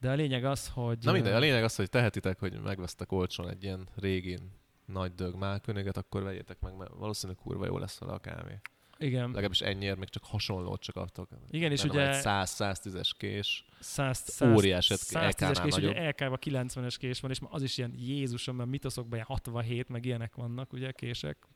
De 0.00 0.10
a 0.10 0.14
lényeg 0.14 0.44
az, 0.44 0.68
hogy... 0.68 0.98
Na 1.00 1.12
mindegy, 1.12 1.32
a 1.32 1.38
lényeg 1.38 1.64
az, 1.64 1.76
hogy 1.76 1.90
tehetitek, 1.90 2.38
hogy 2.38 2.60
megvesztek 2.60 3.12
olcsón 3.12 3.48
egy 3.48 3.62
ilyen 3.62 3.88
régi 3.94 4.38
nagy 4.84 5.14
dög 5.14 5.34
málkönyöget, 5.34 5.96
akkor 5.96 6.22
vegyétek 6.22 6.60
meg, 6.60 6.76
mert 6.76 6.90
valószínűleg 6.94 7.42
kurva 7.42 7.66
jó 7.66 7.78
lesz 7.78 7.98
vele 7.98 8.12
a 8.12 8.18
kávé. 8.18 8.60
Igen, 8.98 9.26
Legalábbis 9.26 9.60
ennyiért 9.60 9.98
még 9.98 10.08
csak 10.08 10.24
hasonlót 10.24 10.80
csak 10.80 10.96
adtok. 10.96 11.28
igen 11.50 11.72
és 11.72 11.84
ugye... 11.84 12.08
egy 12.08 12.22
100-110-es 12.24 13.10
kés. 13.16 13.64
100, 13.80 14.18
100, 14.18 14.56
óriás, 14.56 14.90
ez 14.90 15.02
110-es 15.02 15.28
LK-nál 15.28 15.52
kés, 15.52 15.76
ugye 15.76 15.92
nagyobb. 15.92 16.08
LK-ban 16.08 16.66
90-es 16.68 16.94
kés 16.98 17.20
van, 17.20 17.30
és 17.30 17.40
az 17.50 17.62
is 17.62 17.78
ilyen 17.78 17.92
Jézusom, 17.96 18.56
mert 18.56 18.68
mitoszokban 18.68 19.14
ilyen 19.14 19.26
67, 19.26 19.88
meg 19.88 20.04
ilyenek 20.04 20.34
vannak, 20.34 20.72
ugye, 20.72 20.92
kések. 20.92 21.46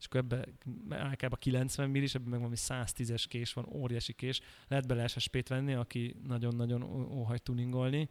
És 0.00 0.06
akkor 0.06 0.20
ebbe 0.20 0.44
LK-ban 0.88 1.38
90 1.38 1.90
millis, 1.90 2.14
ebben 2.14 2.28
meg 2.28 2.38
valami 2.38 2.56
110-es 2.58 3.24
kés 3.28 3.52
van, 3.52 3.66
óriási 3.72 4.12
kés. 4.12 4.40
Lehet 4.68 4.86
bele 4.86 5.06
SSP-t 5.06 5.48
venni, 5.48 5.74
aki 5.74 6.16
nagyon-nagyon 6.26 6.82
óhajt 7.12 7.42
tuningolni. 7.42 8.08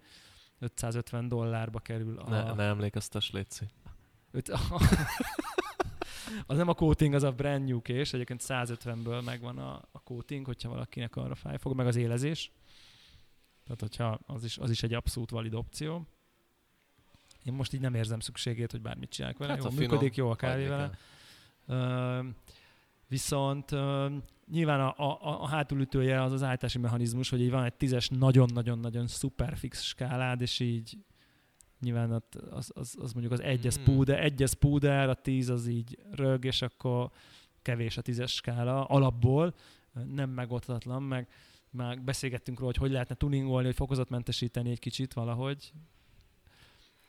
550 0.59 1.27
dollárba 1.27 1.79
kerül 1.79 2.17
a... 2.17 2.29
Ne, 2.29 2.53
ne 2.53 2.63
emlékeztes, 2.63 3.31
Léci. 3.31 3.65
Öt, 4.31 4.49
az 6.47 6.57
nem 6.57 6.67
a 6.67 6.73
coating, 6.73 7.13
az 7.13 7.23
a 7.23 7.31
brand 7.31 7.65
new 7.65 7.81
kés, 7.81 8.13
egyébként 8.13 8.43
150-ből 8.47 9.23
megvan 9.23 9.57
a, 9.57 9.81
a 9.91 9.99
coating, 10.03 10.45
hogyha 10.45 10.69
valakinek 10.69 11.15
arra 11.15 11.35
fáj 11.35 11.57
fog, 11.57 11.75
meg 11.75 11.87
az 11.87 11.95
élezés. 11.95 12.51
Tehát, 13.63 13.81
hogyha 13.81 14.19
az 14.25 14.43
is, 14.43 14.57
az 14.57 14.69
is 14.69 14.83
egy 14.83 14.93
abszolút 14.93 15.29
valid 15.29 15.53
opció. 15.53 16.07
Én 17.43 17.53
most 17.53 17.73
így 17.73 17.81
nem 17.81 17.95
érzem 17.95 18.19
szükségét, 18.19 18.71
hogy 18.71 18.81
bármit 18.81 19.09
csinálják 19.09 19.39
vele. 19.39 19.51
Hát, 19.51 19.61
jó, 19.63 19.69
ha 19.69 19.75
finom, 19.75 19.89
működik, 19.89 20.15
jó 20.15 20.29
a 20.29 20.35
kávé 20.35 20.67
vele. 20.67 20.77
kell. 20.77 20.97
Viszont 23.07 23.71
nyilván 24.51 24.79
a, 24.79 24.93
a, 24.97 25.41
a 25.41 25.47
hátulütője 25.47 26.21
az 26.21 26.31
az 26.31 26.43
állítási 26.43 26.77
mechanizmus, 26.77 27.29
hogy 27.29 27.41
így 27.41 27.51
van 27.51 27.63
egy 27.63 27.73
tízes 27.73 28.09
nagyon-nagyon-nagyon 28.09 29.07
szuper 29.07 29.57
fix 29.57 29.81
skálád, 29.81 30.41
és 30.41 30.59
így 30.59 30.97
nyilván 31.79 32.23
az, 32.51 32.71
az, 32.73 32.95
az 32.99 33.11
mondjuk 33.11 33.33
az 33.33 33.41
egyes 33.41 33.79
Mm. 33.79 33.83
púder, 33.83 34.23
egyes 34.23 34.53
púder, 34.53 35.09
a 35.09 35.13
tíz 35.13 35.49
az 35.49 35.67
így 35.67 35.97
rög, 36.11 36.45
és 36.45 36.61
akkor 36.61 37.11
kevés 37.61 37.97
a 37.97 38.01
tízes 38.01 38.33
skála 38.33 38.85
alapból, 38.85 39.53
nem 40.13 40.29
megoldhatatlan, 40.29 41.03
meg 41.03 41.27
már 41.69 42.01
beszélgettünk 42.01 42.59
róla, 42.59 42.71
hogy 42.71 42.81
hogy 42.81 42.91
lehetne 42.91 43.15
tuningolni, 43.15 43.65
hogy 43.65 43.75
fokozatmentesíteni 43.75 44.69
egy 44.69 44.79
kicsit 44.79 45.13
valahogy. 45.13 45.73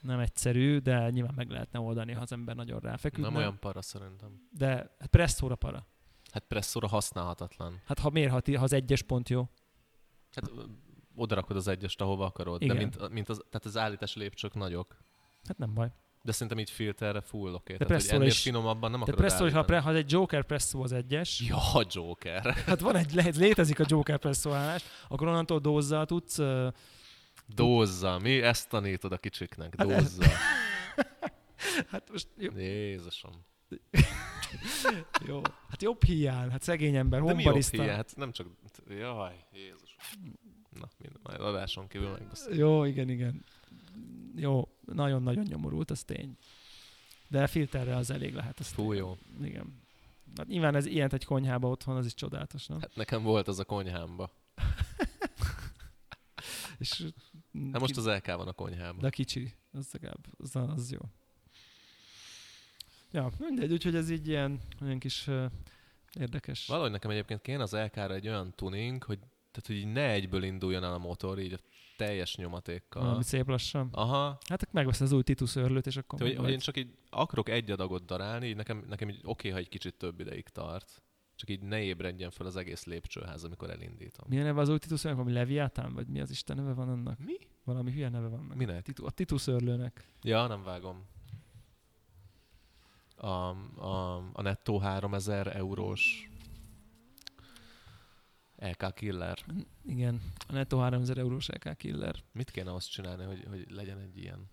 Nem 0.00 0.18
egyszerű, 0.18 0.78
de 0.78 1.10
nyilván 1.10 1.34
meg 1.36 1.50
lehetne 1.50 1.78
oldani, 1.80 2.12
ha 2.12 2.20
az 2.20 2.32
ember 2.32 2.56
nagyon 2.56 2.80
ráfeküdne. 2.80 3.28
Nem 3.28 3.36
olyan 3.36 3.58
para 3.58 3.82
szerintem. 3.82 4.48
De 4.50 4.68
hát 4.98 5.08
presszóra 5.10 5.54
para. 5.54 5.86
Hát 6.32 6.44
presszóra 6.48 6.88
használhatatlan. 6.88 7.80
Hát 7.84 7.98
ha 7.98 8.10
mérhati, 8.10 8.54
ha 8.54 8.62
az 8.64 8.72
egyes 8.72 9.02
pont 9.02 9.28
jó. 9.28 9.48
Hát 10.34 10.50
ö, 10.56 10.62
odarakod 11.14 11.56
az 11.56 11.68
egyest, 11.68 12.00
ahova 12.00 12.24
akarod. 12.24 12.62
Igen. 12.62 12.76
De 12.76 12.82
mint, 12.82 13.08
mint 13.12 13.28
az, 13.28 13.42
tehát 13.50 13.66
az 13.66 13.76
állítás 13.76 14.14
lépcsők 14.14 14.54
nagyok. 14.54 14.96
Hát 15.44 15.58
nem 15.58 15.74
baj. 15.74 15.92
De 16.22 16.32
szerintem 16.32 16.58
így 16.58 16.70
filterre 16.70 17.20
full 17.20 17.52
oké. 17.54 17.74
Okay. 17.74 17.76
De 17.76 17.84
Tehát, 17.84 18.10
hogy 18.16 18.26
is- 18.26 18.42
finomabban 18.42 18.90
nem 18.90 19.00
De 19.00 19.12
akarod 19.12 19.20
presszó, 19.20 19.48
ha, 19.48 19.62
pre, 19.62 19.80
ha 19.80 19.94
egy 19.94 20.12
Joker 20.12 20.44
presszó 20.44 20.82
az 20.82 20.92
egyes, 20.92 21.40
Ja, 21.40 21.58
Joker. 21.88 22.54
hát 22.54 22.80
van 22.80 22.96
egy, 22.96 23.36
létezik 23.36 23.80
a 23.80 23.84
Joker 23.86 24.18
presszó 24.18 24.50
állás, 24.52 24.82
akkor 25.08 25.28
onnantól 25.28 25.58
dózzal 25.58 26.06
tudsz, 26.06 26.38
Dózza. 27.54 28.18
Mi 28.18 28.42
ezt 28.42 28.68
tanítod 28.68 29.12
a 29.12 29.18
kicsiknek? 29.18 29.74
Hát 29.78 29.90
ez- 29.90 30.16
Dózza. 30.16 30.30
hát 31.90 32.10
most 32.10 32.28
jó, 32.36 32.50
Jézusom. 32.56 33.32
jó, 35.28 35.40
hát 35.68 35.82
jobb 35.82 36.04
hiány, 36.04 36.50
hát 36.50 36.62
szegény 36.62 36.96
ember, 36.96 37.22
De 37.22 37.34
mi 37.34 37.42
jobb 37.42 37.62
hülye? 37.62 37.94
Hát 37.94 38.16
nem 38.16 38.32
csak... 38.32 38.46
Jaj, 38.88 39.44
Jézus. 39.52 39.96
Na, 40.70 40.88
minden, 40.98 41.20
majd 41.22 41.40
adáson 41.40 41.88
kívül 41.88 42.10
megbeszél. 42.10 42.54
Jó, 42.56 42.84
igen, 42.84 43.08
igen. 43.08 43.44
Jó, 44.36 44.68
nagyon-nagyon 44.84 45.44
nyomorult, 45.48 45.90
az 45.90 46.02
tény. 46.02 46.36
De 47.28 47.46
filterre 47.46 47.96
az 47.96 48.10
elég 48.10 48.34
lehet. 48.34 48.58
Az 48.58 48.68
Fú, 48.68 48.92
jó. 48.92 49.16
Igen. 49.42 49.82
Hát 50.36 50.46
nyilván 50.46 50.74
ez 50.74 50.86
ilyet 50.86 51.12
egy 51.12 51.24
konyhába 51.24 51.68
otthon, 51.68 51.96
az 51.96 52.06
is 52.06 52.14
csodálatos, 52.14 52.66
nem? 52.66 52.80
Hát 52.80 52.96
nekem 52.96 53.22
volt 53.22 53.48
az 53.48 53.58
a 53.58 53.64
konyhámba. 53.64 54.30
És, 56.78 57.04
Hát 57.72 57.80
most 57.80 57.96
az 57.96 58.06
LK 58.06 58.26
van 58.26 58.48
a 58.48 58.52
konyhában. 58.52 59.00
De 59.00 59.10
kicsi, 59.10 59.54
az 59.72 59.88
legalább, 59.92 60.26
az, 60.38 60.56
az 60.56 60.92
jó. 60.92 61.00
Ja, 63.12 63.30
mindegy, 63.38 63.72
úgyhogy 63.72 63.94
ez 63.94 64.10
így 64.10 64.28
ilyen, 64.28 64.60
olyan 64.82 64.98
kis 64.98 65.26
uh, 65.26 65.44
érdekes. 66.18 66.66
Valahogy 66.66 66.90
nekem 66.90 67.10
egyébként 67.10 67.40
kéne 67.40 67.62
az 67.62 67.72
LK-ra 67.72 68.14
egy 68.14 68.28
olyan 68.28 68.54
tuning, 68.54 69.02
hogy, 69.02 69.18
tehát, 69.18 69.66
hogy 69.66 69.76
így 69.76 69.92
ne 69.92 70.10
egyből 70.10 70.42
induljon 70.42 70.84
el 70.84 70.92
a 70.92 70.98
motor, 70.98 71.38
így 71.38 71.52
a 71.52 71.58
teljes 71.96 72.36
nyomatékkal. 72.36 73.02
Valami 73.02 73.22
szép 73.22 73.48
lassan. 73.48 73.88
Aha, 73.92 74.38
Hát 74.48 74.62
akkor 74.62 74.74
megveszed 74.74 75.06
az 75.06 75.12
új 75.12 75.22
Titus 75.22 75.56
örlőt, 75.56 75.86
és 75.86 75.96
akkor 75.96 76.18
Te, 76.18 76.24
hogy, 76.24 76.36
hogy 76.36 76.50
én 76.50 76.58
csak 76.58 76.76
így 76.76 76.94
akarok 77.10 77.48
egy 77.48 77.70
adagot 77.70 78.04
darálni, 78.04 78.46
így 78.46 78.56
nekem, 78.56 78.84
nekem 78.88 79.08
így 79.08 79.20
oké, 79.22 79.48
ha 79.48 79.58
egy 79.58 79.68
kicsit 79.68 79.94
több 79.94 80.20
ideig 80.20 80.48
tart. 80.48 81.02
Csak 81.40 81.48
így 81.48 81.62
ne 81.62 81.82
ébredjen 81.82 82.30
fel 82.30 82.46
az 82.46 82.56
egész 82.56 82.84
lépcsőház, 82.84 83.44
amikor 83.44 83.70
elindítom. 83.70 84.26
Milyen 84.28 84.44
neve 84.44 84.60
az 84.60 84.68
új 84.68 84.78
Titus 84.78 85.04
örlőnek? 85.04 85.24
Valami 85.24 85.38
Leviatán? 85.38 85.94
Vagy 85.94 86.06
mi 86.06 86.20
az 86.20 86.30
Isten 86.30 86.56
neve 86.56 86.72
van 86.72 86.88
annak? 86.88 87.18
Mi? 87.18 87.36
Valami 87.64 87.92
hülye 87.92 88.08
neve 88.08 88.28
van. 88.28 88.40
Minek? 88.40 88.82
Titu, 88.82 89.06
a 89.06 89.10
Titus 89.10 89.46
örlőnek. 89.46 90.08
Ja, 90.22 90.46
nem 90.46 90.62
vágom. 90.62 91.06
A, 93.16 93.26
a, 93.26 94.16
a 94.32 94.42
nettó 94.42 94.78
3000 94.78 95.56
eurós 95.56 96.30
LK 98.56 98.94
Killer. 98.94 99.38
Igen, 99.84 100.22
a 100.48 100.52
netto 100.52 100.78
3000 100.78 101.18
eurós 101.18 101.48
LK 101.48 101.76
Killer. 101.76 102.16
Mit 102.32 102.50
kéne 102.50 102.74
azt 102.74 102.90
csinálni, 102.90 103.24
hogy, 103.24 103.44
hogy 103.48 103.70
legyen 103.70 103.98
egy 103.98 104.18
ilyen? 104.18 104.50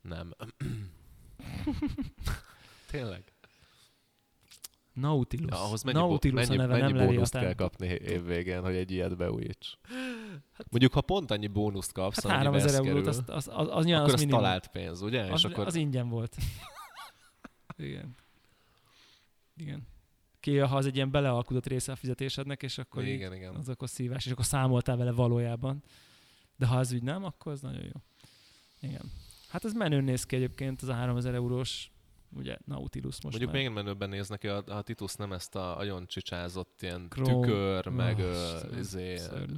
Nem. 0.00 0.34
Tényleg? 2.90 3.32
Nautilus. 4.92 5.50
Ja, 5.50 5.64
ahhoz 5.64 5.82
mennyi, 5.82 5.98
Nautilus 5.98 6.48
mennyi, 6.48 6.60
a 6.60 6.66
neve, 6.66 6.80
mennyi 6.80 6.92
nem 6.92 7.06
bónuszt 7.06 7.32
kell 7.32 7.54
kapni 7.54 7.86
évvégén, 7.86 8.62
hogy 8.62 8.74
egy 8.74 8.90
ilyet 8.90 9.16
beújíts? 9.16 9.78
Mondjuk, 10.70 10.92
ha 10.92 11.00
pont 11.00 11.30
annyi 11.30 11.46
bónuszt 11.46 11.92
kapsz, 11.92 12.24
Hát 12.24 12.24
amennyibe 12.24 12.50
3000 12.50 12.68
ez 12.68 12.86
eurót, 12.86 13.04
kerül, 13.04 13.08
az, 13.08 13.22
az, 13.26 13.48
az, 13.52 13.68
az, 13.70 13.84
nyilván 13.84 14.02
akkor 14.02 14.14
az 14.14 14.20
az 14.22 14.26
talált 14.28 14.66
pénz, 14.66 15.02
ugye? 15.02 15.22
Az, 15.22 15.44
És 15.44 15.44
akkor 15.44 15.66
az 15.66 15.74
ingyen 15.74 16.08
volt. 16.08 16.36
Igen. 17.76 18.14
Igen. 19.56 19.86
ki, 20.40 20.56
ha 20.56 20.76
az 20.76 20.86
egy 20.86 20.94
ilyen 20.94 21.10
belealkudott 21.10 21.66
része 21.66 21.92
a 21.92 21.96
fizetésednek, 21.96 22.62
és 22.62 22.78
akkor 22.78 23.04
így, 23.04 23.14
igen, 23.14 23.34
igen. 23.34 23.54
az 23.54 23.68
akkor 23.68 23.88
szívás, 23.88 24.26
és 24.26 24.32
akkor 24.32 24.44
számoltál 24.44 24.96
vele 24.96 25.12
valójában. 25.12 25.82
De 26.56 26.66
ha 26.66 26.76
az 26.76 26.92
úgy 26.92 27.02
nem, 27.02 27.24
akkor 27.24 27.52
az 27.52 27.60
nagyon 27.60 27.84
jó. 27.84 28.00
Igen. 28.80 29.02
Hát 29.48 29.64
ez 29.64 29.72
menőn 29.72 30.04
néz 30.04 30.26
ki 30.26 30.36
egyébként, 30.36 30.82
ez 30.82 30.88
a 30.88 30.94
3000 30.94 31.34
eurós 31.34 31.89
ugye 32.36 32.56
Nautilus 32.64 33.22
most 33.22 33.38
Mondjuk 33.38 33.52
már. 33.52 33.60
még 33.62 33.70
menőbben 33.72 34.08
néznek 34.08 34.44
a, 34.44 34.64
a 34.66 34.82
Titus 34.82 35.14
nem 35.14 35.32
ezt 35.32 35.54
a 35.56 35.74
nagyon 35.76 36.06
csicsázott 36.06 36.82
ilyen 36.82 37.06
Chrome. 37.08 37.32
tükör, 37.46 37.86
meg 37.86 38.18
Oh, 38.18 38.78
izé, 38.78 39.16
szörnyű. 39.16 39.56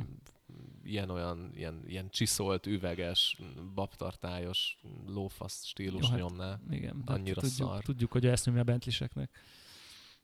ilyen 0.84 1.10
olyan, 1.10 1.50
ilyen, 1.54 1.82
csiszolt, 2.10 2.66
üveges, 2.66 3.38
babtartályos, 3.74 4.78
lófasz 5.06 5.64
stílus 5.66 6.02
Jó, 6.02 6.08
hát 6.08 6.18
nyomná. 6.18 6.60
Igen, 6.70 7.02
de 7.04 7.12
annyira 7.12 7.40
tudjuk, 7.40 7.68
szar. 7.68 7.82
tudjuk, 7.82 8.12
hogy 8.12 8.26
ezt 8.26 8.46
nyomja 8.46 8.60
a 8.60 8.64
Bentliseknek. 8.64 9.30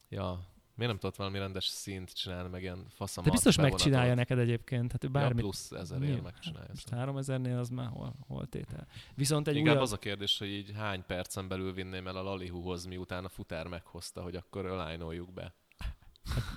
Ja. 0.08 0.46
Miért 0.78 0.92
nem 0.92 1.00
tudott 1.00 1.16
valami 1.16 1.38
rendes 1.38 1.64
szint 1.66 2.14
csinálni, 2.14 2.48
meg 2.48 2.62
ilyen 2.62 2.86
faszamat 2.88 3.24
De 3.24 3.30
biztos 3.34 3.56
megcsinálja 3.56 4.14
neked 4.14 4.38
egyébként, 4.38 4.92
hát 4.92 5.04
ő 5.04 5.06
Ja, 5.06 5.12
bármit. 5.12 5.40
plusz 5.42 5.70
ezerért 5.72 6.04
Nyilván. 6.12 6.22
megcsinálja. 6.32 6.68
Most 6.68 6.88
szerintem. 6.88 7.14
3000-nél 7.16 7.58
az 7.60 7.68
már 7.68 7.88
hol, 7.88 8.14
hol 8.26 8.46
tétel. 8.46 8.86
Viszont 9.14 9.48
egy 9.48 9.56
Inkább 9.56 9.72
újabb... 9.72 9.84
az 9.84 9.92
a 9.92 9.98
kérdés, 9.98 10.38
hogy 10.38 10.48
így 10.48 10.72
hány 10.76 11.04
percen 11.06 11.48
belül 11.48 11.72
vinném 11.72 12.06
el 12.06 12.16
a 12.16 12.22
Lalihuhoz, 12.22 12.84
miután 12.84 13.24
a 13.24 13.28
futár 13.28 13.66
meghozta, 13.66 14.22
hogy 14.22 14.36
akkor 14.36 14.66
align 14.66 15.34
be. 15.34 15.54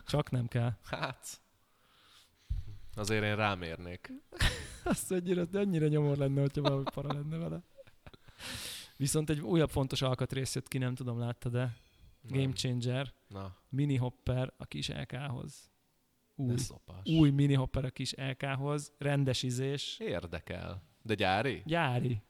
Csak 0.07 0.29
nem 0.31 0.47
kell. 0.47 0.71
Hát, 0.83 1.41
azért 2.95 3.23
én 3.23 3.35
rámérnék. 3.35 4.11
Azt 4.83 5.11
annyira, 5.11 5.43
annyira 5.53 5.87
nyomor 5.87 6.17
lenne, 6.17 6.41
hogyha 6.41 6.61
valami 6.61 6.83
para 6.93 7.13
lenne 7.13 7.37
vele. 7.37 7.61
Viszont 8.97 9.29
egy 9.29 9.39
újabb 9.39 9.69
fontos 9.69 10.01
alkatrész 10.01 10.55
jött 10.55 10.67
ki, 10.67 10.77
nem 10.77 10.95
tudom, 10.95 11.19
láttad 11.19 11.51
de 11.51 11.75
Game. 12.21 12.53
Changer, 12.53 13.13
Na, 13.31 13.55
mini 13.69 13.95
hopper 13.95 14.53
a 14.57 14.65
kis 14.65 14.89
LK-hoz. 14.89 15.69
Új, 16.35 16.55
új 17.03 17.29
mini 17.29 17.53
hopper 17.53 17.85
a 17.85 17.89
kis 17.89 18.13
LK-hoz, 18.15 18.93
rendes 18.97 19.43
izés, 19.43 19.99
Érdekel. 19.99 20.83
De 21.01 21.13
gyári? 21.15 21.61
gyári. 21.65 22.21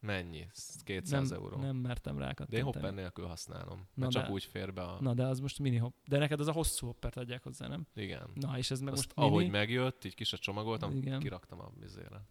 Mennyi? 0.00 0.46
Ez 0.54 0.82
200 0.82 1.30
Nem, 1.30 1.38
euró. 1.40 1.56
nem 1.56 1.76
mertem 1.76 2.18
rá 2.18 2.32
de 2.32 2.56
én 2.56 2.62
hopper 2.64 2.94
nélkül 2.94 3.26
használom. 3.26 3.88
Na 3.94 4.04
Na 4.04 4.10
csak 4.10 4.26
de- 4.26 4.30
úgy 4.32 4.44
fér 4.44 4.72
be 4.72 4.82
a... 4.82 5.00
Na 5.00 5.14
de 5.14 5.24
az 5.26 5.40
most 5.40 5.58
mini 5.58 5.76
hop. 5.76 5.94
De 6.06 6.18
neked 6.18 6.40
az 6.40 6.46
a 6.46 6.52
hosszú 6.52 6.86
hoppert 6.86 7.16
adják 7.16 7.42
hozzá, 7.42 7.66
nem? 7.68 7.86
Igen. 7.94 8.30
Na 8.34 8.58
és 8.58 8.70
ez 8.70 8.80
meg 8.80 8.92
Azt 8.92 9.02
most 9.04 9.16
mini. 9.16 9.28
ahogy 9.30 9.50
megjött, 9.50 10.04
így 10.04 10.14
kis 10.14 10.28
csomagoltam, 10.28 10.96
Igen. 10.96 11.20
kiraktam 11.20 11.60
a 11.60 11.70
vizére. 11.80 12.26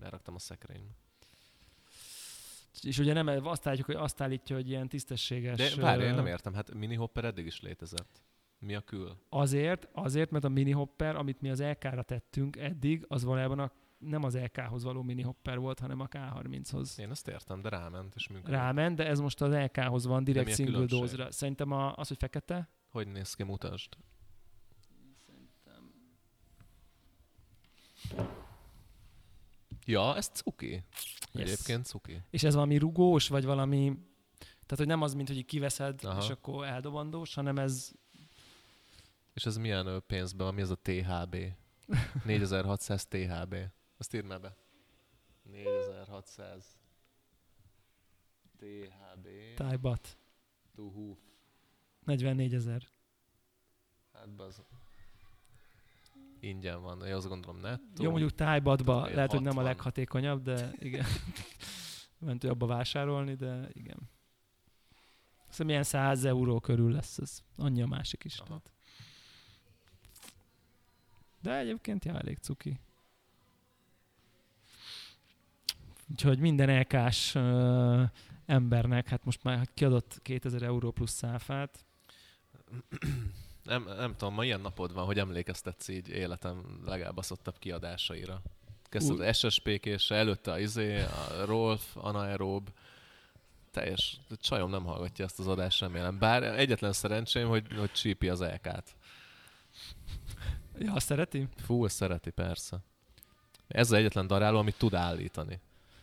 Leraktam 0.00 0.34
a 0.34 0.38
szekrénybe. 0.38 0.92
És 2.80 2.98
ugye 2.98 3.12
nem 3.12 3.46
azt 3.46 3.66
állítjuk, 3.66 3.86
hogy 3.86 3.96
azt 3.96 4.20
állítja, 4.20 4.56
hogy 4.56 4.68
ilyen 4.68 4.88
tisztességes. 4.88 5.74
De 5.74 5.80
várj, 5.80 6.02
én 6.04 6.14
nem 6.14 6.26
értem, 6.26 6.54
hát 6.54 6.74
mini 6.74 6.94
hopper 6.94 7.24
eddig 7.24 7.46
is 7.46 7.60
létezett. 7.60 8.22
Mi 8.58 8.74
a 8.74 8.80
kül? 8.80 9.16
Azért, 9.28 9.88
azért, 9.92 10.30
mert 10.30 10.44
a 10.44 10.48
mini 10.48 10.70
hopper, 10.70 11.16
amit 11.16 11.40
mi 11.40 11.50
az 11.50 11.62
LK-ra 11.62 12.02
tettünk 12.02 12.56
eddig, 12.56 13.04
az 13.08 13.24
valójában 13.24 13.58
a, 13.58 13.72
nem 13.98 14.22
az 14.22 14.36
LK-hoz 14.38 14.84
való 14.84 15.02
mini 15.02 15.22
hopper 15.22 15.58
volt, 15.58 15.78
hanem 15.78 16.00
a 16.00 16.08
K30-hoz. 16.08 16.98
Én 16.98 17.10
ezt 17.10 17.28
értem, 17.28 17.60
de 17.60 17.68
ráment 17.68 18.14
és 18.14 18.28
működik. 18.28 18.54
Ráment, 18.54 18.96
de 18.96 19.06
ez 19.06 19.20
most 19.20 19.40
az 19.40 19.54
LK-hoz 19.54 20.06
van, 20.06 20.24
direkt 20.24 20.46
mi 20.46 20.52
a 20.52 20.54
single 20.54 20.84
dose-ra. 20.84 21.30
Szerintem 21.30 21.70
a, 21.70 21.94
az, 21.96 22.08
hogy 22.08 22.16
fekete, 22.18 22.68
Hogy 22.90 23.08
néz 23.08 23.34
ki, 23.34 23.42
mutasd. 23.42 23.96
Ja, 29.84 30.16
ez 30.16 30.28
cuki. 30.28 30.84
Yes. 31.32 31.50
Egyébként 31.50 31.86
cuki. 31.86 32.22
és 32.30 32.42
ez 32.42 32.54
valami 32.54 32.76
rugós, 32.78 33.28
vagy 33.28 33.44
valami, 33.44 33.92
tehát 34.38 34.76
hogy 34.76 34.86
nem 34.86 35.02
az, 35.02 35.14
mint 35.14 35.28
hogy 35.28 35.44
kiveszed, 35.44 36.04
Aha. 36.04 36.22
és 36.22 36.28
akkor 36.28 36.66
eldobandós, 36.66 37.34
hanem 37.34 37.58
ez 37.58 37.90
És 39.34 39.46
ez 39.46 39.56
milyen 39.56 40.02
pénzben 40.06 40.46
van? 40.46 40.54
Mi 40.54 40.60
ez 40.60 40.70
a 40.70 40.76
THB? 40.82 41.36
4600 42.24 43.06
THB. 43.06 43.54
Azt 43.96 44.14
írd 44.14 44.26
már 44.26 44.40
be. 44.40 44.56
4600 45.42 46.64
THB. 48.58 49.28
tájbat. 49.56 50.16
Hoof. 50.76 51.18
44 52.04 52.54
ezer. 52.54 52.82
Hát 54.12 54.28
az 54.40 54.62
ingyen 56.42 56.82
van, 56.82 57.06
én 57.06 57.14
azt 57.14 57.28
gondolom 57.28 57.60
nettó. 57.60 58.02
Jó, 58.02 58.10
mondjuk 58.10 58.34
tájbatba 58.34 59.02
Ilyen 59.02 59.14
lehet, 59.14 59.30
hogy 59.30 59.40
nem 59.40 59.58
a 59.58 59.62
60. 59.62 59.64
leghatékonyabb, 59.64 60.42
de 60.42 60.70
igen. 60.78 61.06
Mentő 62.18 62.48
abba 62.48 62.66
vásárolni, 62.66 63.34
de 63.34 63.68
igen. 63.72 63.98
Szerintem 65.48 65.68
ilyen 65.68 65.82
100 65.82 66.24
euró 66.24 66.60
körül 66.60 66.92
lesz 66.92 67.18
ez. 67.18 67.42
Annyi 67.56 67.82
a 67.82 67.86
másik 67.86 68.24
is. 68.24 68.38
Aha. 68.38 68.46
Tehát. 68.46 68.70
De 71.40 71.58
egyébként 71.58 72.04
ja, 72.04 72.18
elég 72.18 72.38
cuki. 72.38 72.80
Úgyhogy 76.10 76.38
minden 76.38 76.80
LK-s 76.80 77.34
uh, 77.34 78.02
embernek, 78.46 79.08
hát 79.08 79.24
most 79.24 79.42
már 79.42 79.68
kiadott 79.74 80.18
2000 80.22 80.62
euró 80.62 80.90
plusz 80.90 81.12
száfát. 81.12 81.86
Nem, 83.62 83.84
nem 83.96 84.16
tudom, 84.16 84.34
ma 84.34 84.44
ilyen 84.44 84.60
napod 84.60 84.92
van, 84.92 85.04
hogy 85.04 85.18
emlékeztetsz 85.18 85.88
így 85.88 86.08
életem 86.08 86.80
legelbaszottabb 86.84 87.58
kiadásaira. 87.58 88.42
Kezdted 88.84 89.20
az 89.20 89.38
SSP-k, 89.38 89.86
és 89.86 90.10
előtte 90.10 90.52
a 90.52 90.58
izé, 90.58 91.00
a 91.00 91.44
Rolf, 91.44 91.96
Anaerob, 91.96 92.68
teljes, 93.70 94.20
csajom 94.40 94.70
nem 94.70 94.84
hallgatja 94.84 95.24
ezt 95.24 95.38
az 95.38 95.46
adást 95.46 95.80
remélem. 95.80 96.18
Bár 96.18 96.42
egyetlen 96.42 96.92
szerencsém, 96.92 97.48
hogy, 97.48 97.66
hogy 97.76 97.92
csípi 97.92 98.28
az 98.28 98.40
LK-t. 98.40 98.96
Ja, 100.78 100.92
azt 100.92 101.06
szereti? 101.06 101.48
Fú, 101.56 101.86
szereti, 101.86 102.30
persze. 102.30 102.78
Ez 103.68 103.90
az 103.90 103.98
egyetlen 103.98 104.26
daráló, 104.26 104.58
amit 104.58 104.78
tud 104.78 104.94
állítani. 104.94 105.60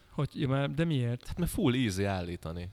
Hogy, 0.10 0.30
ja, 0.34 0.68
de 0.68 0.86
miért? 0.86 1.28
Hát 1.28 1.38
mert 1.38 1.52
full 1.52 1.74
easy 1.74 2.04
állítani. 2.04 2.70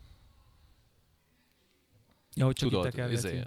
Ja, 2.38 2.44
hogy 2.44 2.54
csak 2.54 2.68
Tudod, 2.70 2.86
itt 2.86 3.10
izé, 3.10 3.42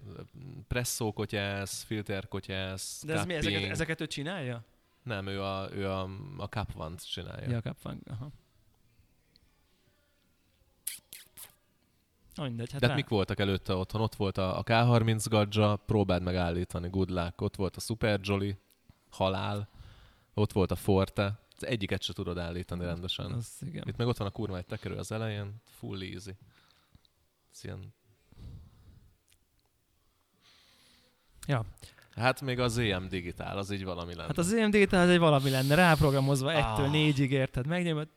presszókotyász, 0.67 1.83
filterkotyász, 1.83 3.03
De 3.05 3.13
ez 3.13 3.25
mi, 3.25 3.33
ezeket, 3.33 3.53
cupping. 3.53 3.71
ezeket 3.71 4.01
ő 4.01 4.07
csinálja? 4.07 4.63
Nem, 5.03 5.27
ő 5.27 5.41
a, 5.41 5.69
ő 5.73 5.89
a, 5.89 6.09
a 6.37 6.45
Cup 6.45 6.69
One-t 6.75 7.09
csinálja. 7.11 7.43
Ja, 7.43 7.51
ja 7.51 7.61
kapvan. 7.61 8.01
Aha. 8.09 8.29
Na 12.35 12.43
mindegy, 12.43 12.71
hát 12.71 12.81
De 12.81 12.87
rá. 12.87 12.93
hát 12.93 13.01
mik 13.01 13.09
voltak 13.09 13.39
előtte 13.39 13.73
otthon? 13.73 14.01
Ott 14.01 14.15
volt 14.15 14.37
a, 14.37 14.57
a 14.57 14.63
K30 14.63 15.25
gadja, 15.29 15.75
próbáld 15.75 16.23
meg 16.23 16.35
állítani, 16.35 16.89
good 16.89 17.09
luck. 17.09 17.41
Ott 17.41 17.55
volt 17.55 17.75
a 17.75 17.79
Super 17.79 18.19
Jolly, 18.23 18.57
halál. 19.09 19.69
Ott 20.33 20.51
volt 20.51 20.71
a 20.71 20.75
Forte. 20.75 21.39
Az 21.55 21.65
egyiket 21.65 22.01
se 22.01 22.13
tudod 22.13 22.37
állítani 22.37 22.85
rendesen. 22.85 23.31
Az, 23.31 23.57
igen. 23.61 23.83
Itt 23.87 23.97
meg 23.97 24.07
ott 24.07 24.17
van 24.17 24.27
a 24.27 24.31
kurva 24.31 24.57
egy 24.57 24.65
tekerő 24.65 24.95
az 24.95 25.11
elején, 25.11 25.55
full 25.65 26.01
easy. 26.01 26.35
Ez 27.53 27.63
ilyen... 27.63 27.93
Ja. 31.50 31.66
Hát 32.16 32.41
még 32.41 32.60
az 32.60 32.78
EM 32.78 33.08
digitál, 33.08 33.58
az 33.58 33.72
így 33.72 33.84
valami 33.84 34.14
lenne. 34.16 34.28
Hát 34.28 34.38
az 34.38 34.54
EMD 34.54 34.76
az 34.76 35.10
egy 35.10 35.20
valami 35.20 35.50
lenne, 35.50 35.76
ráprogramozva 35.76 36.52
ettől 36.52 36.86
Ah. 36.86 36.91
négyig 36.91 37.32
érted, 37.32 37.68
megnyomod, 37.68 38.08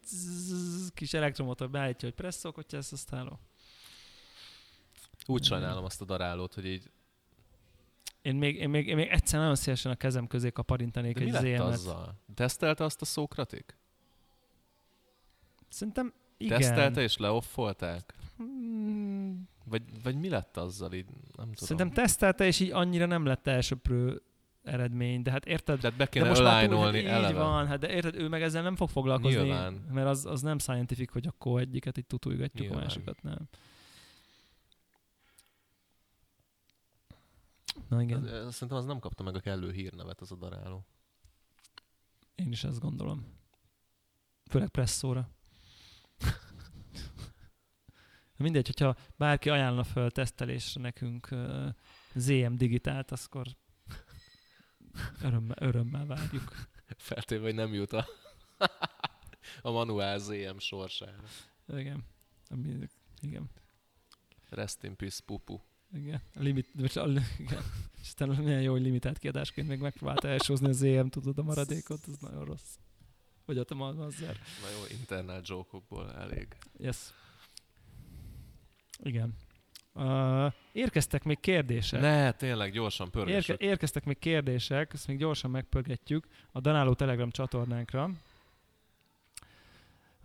kis 0.94 1.12
elektromotor 1.14 1.70
beállítja, 1.70 2.08
hogy 2.08 2.16
presszok, 2.16 2.54
hogyha 2.54 2.76
ezt 2.76 2.92
aztán 2.92 3.38
Úgy 5.26 5.44
sajnálom 5.44 5.84
azt 5.84 6.00
a 6.00 6.04
darálót, 6.04 6.54
hogy 6.54 6.66
így... 6.66 6.90
én 8.22 8.34
még, 8.34 8.56
én, 8.56 8.70
még, 8.70 8.86
én 8.86 8.96
még 8.96 9.08
egyszer 9.08 9.38
nagyon 9.40 9.54
szívesen 9.54 9.92
a 9.92 9.96
kezem 9.96 10.26
közé 10.26 10.50
kaparintanék 10.50 11.14
De 11.14 11.20
mi 11.20 11.26
egy 11.26 11.32
lett 11.32 11.42
ZM-et. 11.42 11.60
azzal? 11.60 12.14
Tesztelte 12.34 12.84
azt 12.84 13.00
a 13.00 13.04
Szókratik? 13.04 13.76
Szerintem 15.68 16.12
igen. 16.36 16.58
Tesztelte 16.60 17.02
és 17.02 17.16
leoffolták? 17.16 18.14
Vagy, 19.64 20.02
vagy 20.02 20.16
mi 20.16 20.28
lett 20.28 20.56
azzal 20.56 20.92
így? 20.92 21.04
Nem 21.06 21.22
tudom. 21.34 21.54
Szerintem 21.54 21.90
tesztelte, 21.90 22.46
és 22.46 22.60
így 22.60 22.70
annyira 22.70 23.06
nem 23.06 23.24
lett 23.24 23.46
elsöprő 23.46 24.22
eredmény, 24.62 25.22
de 25.22 25.30
hát 25.30 25.46
érted, 25.46 25.80
Tehát 25.80 25.96
be 25.96 26.04
de 26.04 26.10
kéne 26.10 26.28
most 26.28 26.42
már 26.42 26.64
túl, 26.64 26.72
align-olni 26.74 26.98
így 26.98 27.04
eleve. 27.04 27.38
van, 27.38 27.66
hát 27.66 27.78
de 27.78 27.90
érted, 27.90 28.14
ő 28.14 28.28
meg 28.28 28.42
ezzel 28.42 28.62
nem 28.62 28.76
fog 28.76 28.88
foglalkozni, 28.88 29.40
Nyilván. 29.40 29.72
mert 29.72 30.08
az, 30.08 30.26
az 30.26 30.42
nem 30.42 30.58
scientific, 30.58 31.12
hogy 31.12 31.26
akkor 31.26 31.60
egyiket 31.60 31.98
így 31.98 32.06
tutulgatjuk, 32.06 32.58
a 32.58 32.60
Nyilván. 32.60 32.82
másikat 32.82 33.22
nem. 33.22 33.38
Na 37.88 38.02
igen, 38.02 38.24
Az- 38.24 38.52
Szerintem 38.54 38.76
az 38.78 38.84
nem 38.84 38.98
kapta 38.98 39.22
meg 39.22 39.34
a 39.34 39.40
kellő 39.40 39.72
hírnevet 39.72 40.20
az 40.20 40.32
a 40.32 40.36
daráló. 40.36 40.84
én 42.34 42.52
is 42.52 42.64
ezt 42.64 42.80
gondolom. 42.80 43.26
Főleg 44.50 44.68
presszóra. 44.68 45.28
Mindegy, 48.36 48.66
hogyha 48.66 48.96
bárki 49.16 49.50
ajánlna 49.50 49.84
föl 49.84 50.10
tesztelésre 50.10 50.80
nekünk 50.80 51.28
uh, 51.30 51.68
ZM 52.14 52.54
digitált, 52.54 53.10
akkor 53.10 53.46
örömmel, 55.22 55.56
örömmel 55.60 56.06
várjuk. 56.06 56.52
Feltéve, 56.96 57.42
hogy 57.42 57.54
nem 57.54 57.74
jut 57.74 57.92
a, 57.92 58.06
a 59.62 59.70
manuál 59.70 60.18
ZM 60.18 60.56
sorsára. 60.58 61.22
Igen. 61.66 62.04
Ami, 62.48 62.88
igen. 63.20 63.50
Rest 64.48 64.82
in 64.82 64.96
peace, 64.96 65.22
pupu. 65.26 65.58
Igen. 65.92 66.20
A 66.34 66.42
limit, 66.42 66.96
a, 66.96 67.08
igen. 67.38 67.62
És 68.00 68.08
aztán 68.08 68.28
milyen 68.28 68.62
jó, 68.62 68.72
hogy 68.72 68.82
limitált 68.82 69.18
kiadásként 69.18 69.68
még 69.68 69.78
megpróbálta 69.78 70.28
elsózni 70.28 70.68
az 70.68 70.82
EM, 70.82 71.08
tudod, 71.08 71.38
a 71.38 71.42
maradékot, 71.42 72.06
az 72.06 72.18
nagyon 72.18 72.44
rossz. 72.44 72.76
Vagy 73.44 73.58
a 73.58 73.74
Malmazer. 73.74 74.38
Na 74.62 74.68
jó, 74.68 74.96
internál 74.98 75.42
jókokból 75.44 76.12
elég. 76.12 76.56
Yes. 76.76 77.12
Igen. 79.02 79.34
Uh, 79.94 80.52
érkeztek 80.72 81.24
még 81.24 81.40
kérdések. 81.40 82.00
Ne, 82.00 82.32
tényleg, 82.32 82.72
gyorsan 82.72 83.06
Érke, 83.06 83.18
pörgessük. 83.18 83.60
érkeztek 83.60 84.04
még 84.04 84.18
kérdések, 84.18 84.92
ezt 84.92 85.06
még 85.06 85.18
gyorsan 85.18 85.50
megpörgetjük 85.50 86.26
a 86.52 86.60
Danáló 86.60 86.94
Telegram 86.94 87.30
csatornánkra. 87.30 88.10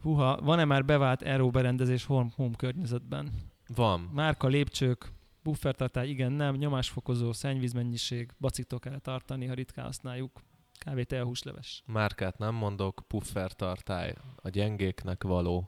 Huha, 0.01 0.37
van-e 0.41 0.65
már 0.65 0.85
bevált 0.85 1.21
aero 1.21 1.49
berendezés 1.49 2.05
home, 2.05 2.29
home 2.35 2.55
környezetben? 2.55 3.31
Van. 3.75 4.09
Márka, 4.13 4.47
lépcsők, 4.47 5.11
buffertartály, 5.43 6.09
igen, 6.09 6.31
nem, 6.31 6.55
nyomásfokozó, 6.55 7.33
szennyvízmennyiség, 7.33 8.31
bacitól 8.39 8.79
kell 8.79 8.99
tartani, 8.99 9.45
ha 9.45 9.53
ritkán 9.53 9.85
használjuk. 9.85 10.41
Kávé, 10.79 11.03
tea, 11.03 11.23
húsleves. 11.23 11.83
Márkát 11.85 12.37
nem 12.37 12.55
mondok, 12.55 13.03
puffer 13.07 13.53
tartály. 13.53 14.13
A 14.35 14.49
gyengéknek 14.49 15.23
való. 15.23 15.67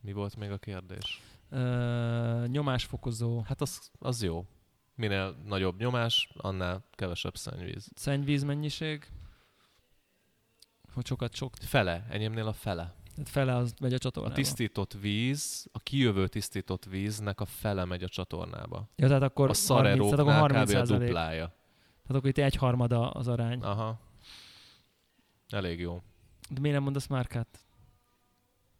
Mi 0.00 0.12
volt 0.12 0.36
még 0.36 0.50
a 0.50 0.58
kérdés? 0.58 1.22
Uh, 1.50 2.46
nyomásfokozó, 2.46 3.40
Hát 3.40 3.60
az, 3.60 3.90
az 3.98 4.22
jó. 4.22 4.46
Minél 4.94 5.36
nagyobb 5.44 5.78
nyomás, 5.78 6.28
annál 6.36 6.84
kevesebb 6.90 7.36
szennyvíz. 7.36 7.88
szennyvízmennyiség, 7.94 9.10
hogy 10.92 11.06
sokat 11.06 11.34
sok, 11.34 11.54
Fele, 11.60 12.06
enyémnél 12.10 12.46
a 12.46 12.52
fele. 12.52 12.94
tehát 13.14 13.28
fele 13.28 13.54
az 13.56 13.74
megy 13.80 13.92
a 13.92 13.94
A 13.94 13.98
csatornába. 13.98 14.34
tisztított 14.34 14.92
víz, 14.92 15.66
a 15.72 15.78
kijövő 15.78 16.28
tisztított 16.28 16.84
víznek 16.84 17.40
a 17.40 17.44
fele 17.44 17.84
megy 17.84 18.02
a 18.02 18.08
csatornába. 18.08 18.88
Ja, 18.96 19.06
tehát 19.06 19.22
akkor 19.22 19.50
A 19.50 19.54
30, 19.66 19.66
tehát 19.66 19.92
akkor 19.92 20.08
szareróknál 20.08 20.40
30 20.40 20.70
kb. 20.72 20.76
a 20.92 20.98
duplája. 20.98 21.46
Tehát 22.02 22.16
akkor 22.22 22.28
itt 22.28 22.38
egy 22.38 22.54
harmada 22.54 23.10
az 23.10 23.28
arány. 23.28 23.60
Aha. 23.62 24.00
Elég 25.48 25.80
jó. 25.80 26.02
De 26.50 26.60
miért 26.60 26.74
nem 26.74 26.84
mondasz 26.84 27.06
márkát? 27.06 27.58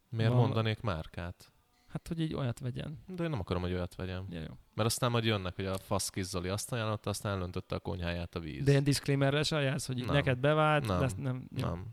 Miért 0.08 0.30
Van- 0.32 0.40
mondanék 0.40 0.80
márkát? 0.80 1.52
Hát, 1.88 2.08
hogy 2.08 2.20
így 2.20 2.34
olyat 2.34 2.58
vegyen. 2.58 2.98
De 3.06 3.24
én 3.24 3.30
nem 3.30 3.40
akarom, 3.40 3.62
hogy 3.62 3.72
olyat 3.72 3.94
vegyem. 3.94 4.26
Ja, 4.30 4.40
jó. 4.40 4.56
Mert 4.74 4.88
aztán 4.88 5.10
majd 5.10 5.24
jönnek, 5.24 5.54
hogy 5.56 5.66
a 5.66 5.78
faszkiz 5.78 6.28
Zoli 6.28 6.48
azt 6.48 6.72
ajánlotta, 6.72 7.10
aztán 7.10 7.32
elöntötte 7.36 7.74
a 7.74 7.78
konyháját 7.78 8.34
a 8.34 8.40
víz. 8.40 8.64
De 8.64 8.70
ilyen 8.70 8.84
disclaimerrel 8.84 9.42
se 9.42 9.56
ajánlsz, 9.56 9.86
hogy 9.86 9.96
Nem. 10.04 10.14
neked 10.14 10.38
bevált, 10.38 10.86
Nem. 10.86 10.98
de 10.98 11.04
ezt 11.04 11.16
nem. 11.18 11.48
Jó. 11.56 11.66
Nem. 11.68 11.86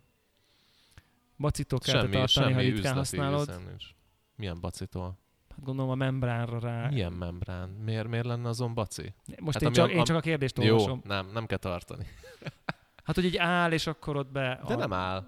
Bacitól 1.37 1.79
kell 1.79 1.99
Semmi, 1.99 2.11
tartani, 2.13 2.45
ha 2.45 2.49
semmi 2.59 2.69
ritkán 2.69 2.97
üzleti 2.97 3.17
használod. 3.17 3.65
nincs. 3.67 3.85
Milyen 4.35 4.59
bacitól? 4.59 5.17
Hát 5.49 5.63
gondolom 5.63 5.91
a 5.91 5.95
membránra 5.95 6.59
rá. 6.59 6.87
Milyen 6.89 7.11
membrán? 7.13 7.69
Miért, 7.69 8.07
miért 8.07 8.25
lenne 8.25 8.47
azon 8.49 8.73
baci? 8.73 9.13
Most 9.39 9.53
Hát 9.57 9.67
én, 9.67 9.71
csak, 9.73 9.85
a- 9.87 9.91
én 9.91 9.99
a- 9.99 10.03
csak 10.03 10.15
a 10.15 10.19
kérdést 10.19 10.63
Jó, 10.63 10.73
olvasom. 10.73 11.01
nem, 11.03 11.27
nem 11.33 11.45
kell 11.45 11.57
tartani. 11.57 12.05
Hát, 13.03 13.15
hogy 13.15 13.25
így 13.25 13.37
áll, 13.37 13.71
és 13.71 13.87
akkor 13.87 14.15
ott 14.15 14.31
be... 14.31 14.61
De 14.67 14.75
nem 14.75 14.93
áll. 14.93 15.27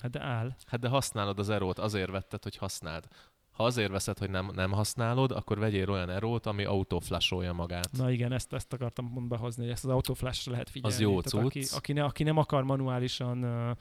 Hát 0.00 0.10
de 0.10 0.20
áll. 0.22 0.56
Hát 0.66 0.80
de 0.80 0.88
használod 0.88 1.38
az 1.38 1.50
erót, 1.50 1.78
azért 1.78 2.10
vetted, 2.10 2.42
hogy 2.42 2.56
használd. 2.56 3.08
Ha 3.54 3.64
azért 3.64 3.90
veszed, 3.90 4.18
hogy 4.18 4.30
nem, 4.30 4.50
nem 4.54 4.70
használod, 4.70 5.30
akkor 5.30 5.58
vegyél 5.58 5.90
olyan 5.90 6.10
erót, 6.10 6.46
ami 6.46 6.64
autoflasholja 6.64 7.52
magát. 7.52 7.88
Na 7.92 8.10
igen, 8.10 8.32
ezt, 8.32 8.52
ezt 8.52 8.72
akartam 8.72 9.12
pont 9.12 9.28
behozni, 9.28 9.62
hogy 9.62 9.72
ezt 9.72 9.84
az 9.84 9.90
autoflash 9.90 10.48
lehet 10.48 10.70
figyelni. 10.70 10.94
Az 10.94 11.00
jó 11.00 11.20
Tehát 11.20 11.46
aki, 11.46 11.64
aki, 11.74 11.92
ne, 11.92 12.04
aki 12.04 12.22
nem 12.22 12.36
akar 12.36 12.64
manuálisan 12.64 13.44
uh, 13.44 13.76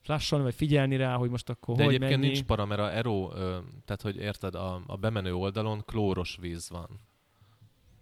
flasholni, 0.00 0.44
vagy 0.44 0.54
figyelni 0.54 0.96
rá, 0.96 1.16
hogy 1.16 1.30
most 1.30 1.48
akkor 1.48 1.76
De 1.76 1.84
hogy 1.84 1.94
egyébként 1.94 2.20
mennyi. 2.20 2.32
nincs 2.32 2.44
para, 2.44 2.66
mert 2.66 2.80
a 2.80 2.92
Ero, 2.94 3.32
ö, 3.34 3.58
tehát 3.84 4.02
hogy 4.02 4.16
érted, 4.16 4.54
a, 4.54 4.82
a 4.86 4.96
bemenő 4.96 5.34
oldalon 5.34 5.82
klóros 5.84 6.38
víz 6.40 6.70
van. 6.70 7.00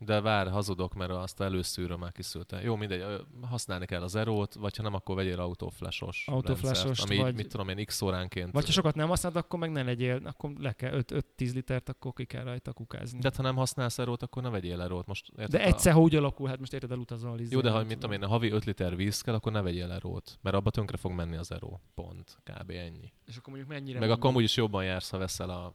De 0.05 0.21
vár, 0.21 0.51
hazudok, 0.51 0.95
mert 0.95 1.11
azt 1.11 1.41
előszűrő 1.41 1.95
már 1.95 2.13
kiszülte. 2.13 2.63
Jó, 2.63 2.77
mindegy, 2.77 3.05
használni 3.43 3.87
kell 3.87 4.03
az 4.03 4.15
Erót, 4.15 4.55
vagy 4.55 4.77
ha 4.77 4.83
nem, 4.83 4.95
akkor 4.95 5.15
vegyél 5.17 5.41
autoflashoz 5.41 6.17
Autoflashost, 6.27 6.85
rendszert, 6.85 7.11
ami 7.11 7.19
vagy- 7.19 7.35
mit 7.35 7.49
tudom 7.49 7.69
én, 7.69 7.85
x 7.85 8.03
óránként. 8.03 8.53
Vagy 8.53 8.65
ha 8.65 8.73
sokat 8.73 8.95
nem 8.95 9.09
használod, 9.09 9.39
akkor 9.39 9.59
meg 9.59 9.71
ne 9.71 9.83
legyél, 9.83 10.21
akkor 10.25 10.53
le 10.59 10.73
kell 10.73 11.03
5-10 11.07 11.55
litert, 11.55 11.89
akkor 11.89 12.13
ki 12.13 12.25
kell 12.25 12.45
rajta 12.45 12.73
kukázni. 12.73 13.19
De 13.19 13.31
ha 13.37 13.43
nem 13.43 13.57
használsz 13.57 13.99
Erót, 13.99 14.23
akkor 14.23 14.43
ne 14.43 14.49
vegyél 14.49 14.81
Erót. 14.81 15.07
Most, 15.07 15.29
érted, 15.29 15.51
De 15.51 15.65
egyszer, 15.65 15.93
ha 15.93 16.01
úgy 16.01 16.17
alakul, 16.17 16.49
hát 16.49 16.59
most 16.59 16.73
érted, 16.73 16.91
elutazol. 16.91 17.39
izé, 17.41 17.55
A... 17.55 17.57
Jó, 17.57 17.61
de 17.61 17.71
ha 17.71 17.79
mit 17.85 17.99
tudom 17.99 18.13
én, 18.13 18.23
a 18.23 18.29
havi 18.29 18.51
5 18.51 18.65
liter 18.65 18.97
víz 18.97 19.21
kell, 19.21 19.35
akkor 19.35 19.53
ne 19.53 19.61
vegyél 19.63 19.91
Erót. 19.91 20.39
Mert 20.43 20.57
abba 20.57 20.71
tönkre 20.71 20.97
fog 20.97 21.13
menni 21.13 21.37
az 21.37 21.53
Eró. 21.53 21.81
Pont. 21.95 22.39
Kb. 22.45 22.71
ennyi. 22.71 23.13
És 23.27 23.37
akkor 23.37 23.49
mondjuk 23.53 23.69
mennyire... 23.73 23.99
Meg 23.99 24.11
akkor 24.11 24.31
amúgy 24.31 24.43
is 24.43 24.57
jobban 24.57 24.85
jársz, 24.85 25.11
ha 25.11 25.19
veszel 25.19 25.51
a 25.51 25.73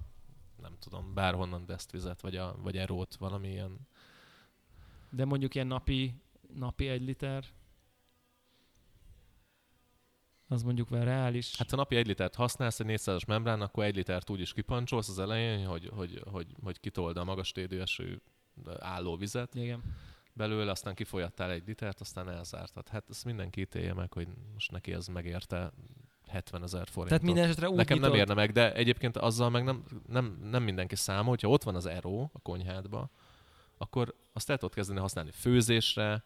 nem 0.62 0.78
tudom, 0.80 1.14
bárhonnan 1.14 1.66
desztvizet, 1.66 2.22
vagy, 2.22 2.36
a, 2.36 2.56
vagy 2.64 2.78
erót, 2.78 3.16
valami 3.16 3.48
ilyen. 3.48 3.80
De 5.16 5.26
mondjuk 5.26 5.55
ilyen 5.55 5.68
napi, 5.68 6.16
napi 6.53 6.88
egy 6.88 7.01
liter, 7.01 7.45
az 10.47 10.63
mondjuk 10.63 10.89
már 10.89 11.03
reális. 11.03 11.57
Hát 11.57 11.70
ha 11.70 11.76
napi 11.76 11.95
egy 11.95 12.07
litert 12.07 12.36
használsz 12.36 12.80
egy 12.80 12.86
400-as 12.89 13.28
membrán, 13.28 13.61
akkor 13.61 13.84
egy 13.84 13.95
litert 13.95 14.30
úgy 14.30 14.39
is 14.39 14.53
kipancsolsz 14.53 15.09
az 15.09 15.20
elején, 15.20 15.66
hogy, 15.66 15.89
hogy, 15.93 16.22
hogy, 16.32 16.47
hogy 16.63 16.80
kitold 16.80 17.18
a 17.18 17.24
magas 17.24 17.51
tédőeső 17.51 18.22
álló 18.80 19.18
vizet 19.18 19.55
Igen. 19.55 19.84
belőle, 20.34 20.72
aztán 20.72 20.95
kifolyattál 20.95 21.51
egy 21.51 21.63
litert, 21.68 21.99
aztán 21.99 22.30
elzártad. 22.30 22.88
Hát 22.88 23.09
ezt 23.09 23.26
mindenki 23.26 23.61
ítélje 23.61 23.93
meg, 23.93 24.13
hogy 24.13 24.28
most 24.53 24.72
neki 24.72 24.93
ez 24.93 25.07
megérte 25.07 25.72
70 26.28 26.63
ezer 26.63 26.88
forintot. 26.88 27.07
Tehát 27.07 27.24
minden 27.24 27.43
esetre 27.43 27.70
úgy 27.70 27.76
Nekem 27.76 27.99
nem 27.99 28.11
nyitod- 28.11 28.28
érne 28.28 28.41
meg, 28.41 28.51
de 28.51 28.74
egyébként 28.74 29.18
azzal 29.18 29.49
meg 29.49 29.63
nem, 29.63 29.84
nem, 30.07 30.39
nem 30.43 30.63
mindenki 30.63 30.95
számol, 30.95 31.30
hogyha 31.30 31.49
ott 31.49 31.63
van 31.63 31.76
az 31.76 31.86
Ero 31.86 32.22
a 32.34 32.39
konyhádba, 32.41 33.09
akkor 33.78 34.16
azt 34.34 34.50
el 34.50 34.58
tudod 34.58 34.74
kezdeni 34.76 35.00
használni 35.00 35.32
főzésre, 35.32 36.24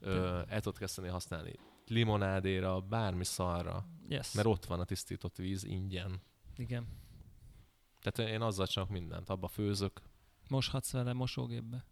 ö, 0.00 0.42
el 0.48 0.60
tudod 0.60 0.78
kezdeni 0.78 1.08
használni 1.08 1.52
limonádéra, 1.86 2.80
bármi 2.80 3.24
szarra, 3.24 3.86
Yes. 4.08 4.32
mert 4.32 4.46
ott 4.46 4.64
van 4.64 4.80
a 4.80 4.84
tisztított 4.84 5.36
víz 5.36 5.64
ingyen. 5.64 6.20
Igen. 6.56 6.86
Tehát 8.00 8.30
én 8.32 8.40
azzal 8.40 8.66
csinálok 8.66 8.92
mindent, 8.92 9.28
abba 9.30 9.48
főzök. 9.48 10.02
Moshatsz 10.48 10.90
vele 10.92 11.12
mosógépbe. 11.12 11.84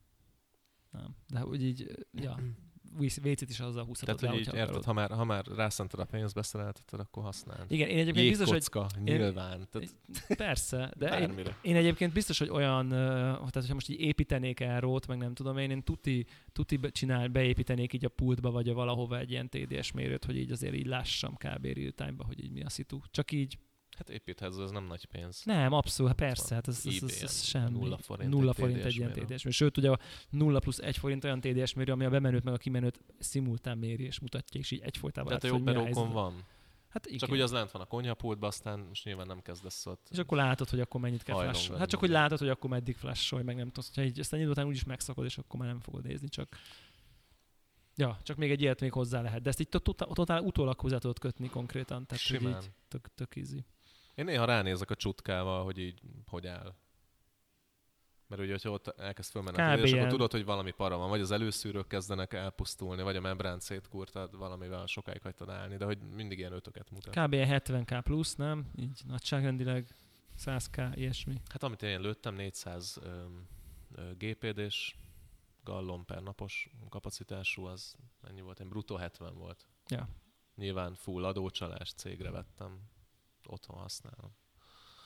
Nem. 0.90 1.16
De 1.28 1.46
úgy 1.46 1.62
így, 1.62 2.06
ja, 2.12 2.38
WC-t 2.98 3.50
is 3.50 3.60
azzal 3.60 3.84
húzhatod 3.84 4.18
Tehát, 4.18 4.36
hogy 4.36 4.46
le, 4.46 4.52
így 4.52 4.58
érted, 4.58 4.84
ha 4.84 4.92
már, 4.92 5.10
ha 5.10 5.24
már 5.24 5.44
rászánted 5.46 6.00
a 6.00 6.04
pénzt, 6.04 6.34
beszerelteted, 6.34 7.00
akkor 7.00 7.22
használd. 7.22 7.72
Igen, 7.72 7.88
én 7.88 7.98
egyébként 7.98 8.28
biztos, 8.28 8.48
hogy 8.50 9.02
nyilván. 9.04 9.68
Tehát 9.70 9.88
persze, 10.36 10.92
de 10.96 11.04
én, 11.04 11.26
bármire. 11.26 11.56
én 11.62 11.76
egyébként 11.76 12.12
biztos, 12.12 12.38
hogy 12.38 12.48
olyan, 12.48 12.88
tehát 12.88 13.54
hogyha 13.54 13.74
most 13.74 13.88
így 13.88 14.00
építenék 14.00 14.60
el 14.60 14.80
rót, 14.80 15.06
meg 15.06 15.18
nem 15.18 15.34
tudom 15.34 15.58
én, 15.58 15.70
én 15.70 15.82
tuti, 15.82 16.26
tuti 16.52 16.80
csinál, 16.90 17.28
beépítenék 17.28 17.92
így 17.92 18.04
a 18.04 18.08
pultba, 18.08 18.50
vagy 18.50 18.68
a 18.68 18.74
valahova 18.74 19.18
egy 19.18 19.30
ilyen 19.30 19.48
TDS 19.48 19.92
mérőt, 19.92 20.24
hogy 20.24 20.36
így 20.36 20.50
azért 20.50 20.74
így 20.74 20.86
lássam 20.86 21.34
kb. 21.34 21.64
real 21.64 21.90
time 21.90 22.14
hogy 22.26 22.44
így 22.44 22.52
mi 22.52 22.62
a 22.62 22.68
szitu. 22.68 22.98
Csak 23.10 23.32
így, 23.32 23.58
Hát 23.96 24.10
építhetsz, 24.10 24.56
ez 24.56 24.70
nem 24.70 24.84
nagy 24.84 25.04
pénz. 25.04 25.42
nem, 25.44 25.72
abszolút, 25.72 26.10
hát 26.10 26.28
persze, 26.28 26.54
hát 26.54 26.68
ez, 26.68 26.82
ez, 26.86 27.02
ez, 27.02 27.22
ez 27.22 27.42
semmi. 27.42 27.78
nulla 27.78 27.96
forint 27.98 28.30
nulla 28.30 28.48
egy 28.50 28.56
forint 28.56 28.84
egy 28.84 28.96
ilyen. 28.96 29.12
TDS 29.12 29.28
mérő. 29.28 29.50
Sőt, 29.50 29.76
ugye 29.76 29.90
a 29.90 29.98
nulla 30.30 30.58
plusz 30.58 30.78
egy 30.78 30.96
forint 30.96 31.24
olyan 31.24 31.40
TDS 31.40 31.72
mérő, 31.74 31.92
ami 31.92 32.04
a 32.04 32.10
bemenőt 32.10 32.44
meg 32.44 32.54
a 32.54 32.56
kimenőt 32.56 33.00
szimultán 33.18 33.78
méri 33.78 34.04
és 34.04 34.20
mutatja, 34.20 34.60
és 34.60 34.70
így 34.70 34.80
egyfolytában 34.80 35.28
Tehát 35.40 35.42
látsz, 35.42 35.60
a 35.60 35.64
berókon 35.64 35.84
helyzet. 35.94 36.12
van. 36.12 36.44
Hát 36.88 37.06
igen. 37.06 37.18
Csak 37.18 37.30
ugye 37.30 37.42
az 37.42 37.52
lent 37.52 37.70
van 37.70 37.82
a 37.82 37.84
konyhapultban, 37.84 38.48
aztán 38.48 38.78
most 38.78 39.04
nyilván 39.04 39.26
nem 39.26 39.40
kezdesz 39.42 39.86
ott. 39.86 40.06
És 40.10 40.18
akkor 40.18 40.38
látod, 40.38 40.68
hogy 40.68 40.80
akkor 40.80 41.00
mennyit 41.00 41.22
kell 41.22 41.34
Hajlong 41.34 41.54
flash. 41.54 41.68
lenni. 41.70 41.80
Hát 41.80 41.90
csak, 41.90 42.00
hogy 42.00 42.10
látod, 42.10 42.38
hogy 42.38 42.48
akkor 42.48 42.70
meddig 42.70 42.96
flasholj, 42.96 43.42
meg 43.42 43.56
nem 43.56 43.70
tudsz. 43.70 43.94
Ha 43.94 44.02
így, 44.02 44.20
aztán 44.20 44.40
idő 44.40 44.50
után 44.50 44.66
úgyis 44.66 44.84
megszakod, 44.84 45.24
és 45.24 45.38
akkor 45.38 45.60
már 45.60 45.68
nem 45.68 45.80
fogod 45.80 46.04
nézni, 46.04 46.28
csak... 46.28 46.48
Ja, 47.96 48.18
csak 48.22 48.36
még 48.36 48.50
egy 48.50 48.60
ilyet 48.60 48.80
még 48.80 48.92
hozzá 48.92 49.20
lehet. 49.20 49.42
De 49.42 49.48
ezt 49.48 49.60
így 49.60 49.68
to- 49.68 49.82
to- 49.96 50.08
totál 50.14 50.42
utólag 50.42 50.80
hozzá 50.80 50.98
tudod 50.98 51.18
kötni 51.18 51.48
konkrétan. 51.48 52.06
Tehát, 52.06 52.22
Simán. 52.24 52.62
így 52.62 52.70
tök, 52.88 53.08
tök 53.14 53.36
easy. 53.36 53.64
Én 54.14 54.24
néha 54.24 54.44
ránézek 54.44 54.90
a 54.90 54.94
csutkával, 54.94 55.64
hogy 55.64 55.78
így 55.78 56.00
hogy 56.26 56.46
áll. 56.46 56.74
Mert 58.26 58.42
ugye, 58.44 58.52
hogyha 58.52 58.70
ott 58.70 58.88
elkezd 58.88 59.30
fölmenni 59.30 59.82
és 59.82 59.92
akkor 59.92 60.06
tudod, 60.06 60.30
hogy 60.30 60.44
valami 60.44 60.70
para 60.70 60.96
van. 60.96 61.08
Vagy 61.08 61.20
az 61.20 61.30
előszűrők 61.30 61.86
kezdenek 61.86 62.32
elpusztulni, 62.32 63.02
vagy 63.02 63.16
a 63.16 63.20
membrán 63.20 63.60
szétkurtad, 63.60 64.36
valamivel 64.36 64.86
sokáig 64.86 65.22
hagytad 65.22 65.50
állni, 65.50 65.76
de 65.76 65.84
hogy 65.84 65.98
mindig 65.98 66.38
ilyen 66.38 66.52
ötöket 66.52 66.90
mutat. 66.90 67.14
Kb. 67.14 67.34
70k 67.34 68.00
plusz, 68.04 68.34
nem? 68.34 68.70
Így 68.76 69.00
nagyságrendileg 69.06 69.94
100k, 70.38 70.92
ilyesmi. 70.94 71.40
Hát 71.48 71.62
amit 71.62 71.82
én 71.82 72.00
lőttem, 72.00 72.34
400 72.34 72.98
öm, 73.02 73.48
ö, 73.94 74.10
GPD-s 74.18 74.96
gallon 75.64 76.04
per 76.04 76.22
napos 76.22 76.70
kapacitású, 76.88 77.64
az 77.64 77.96
ennyi 78.28 78.40
volt, 78.40 78.60
én 78.60 78.68
bruttó 78.68 78.96
70 78.96 79.34
volt. 79.34 79.66
Ja. 79.88 80.08
Nyilván 80.54 80.94
full 80.94 81.24
adócsalás 81.24 81.92
cégre 81.92 82.30
vettem, 82.30 82.80
otthon 83.46 83.78
használom. 83.78 84.36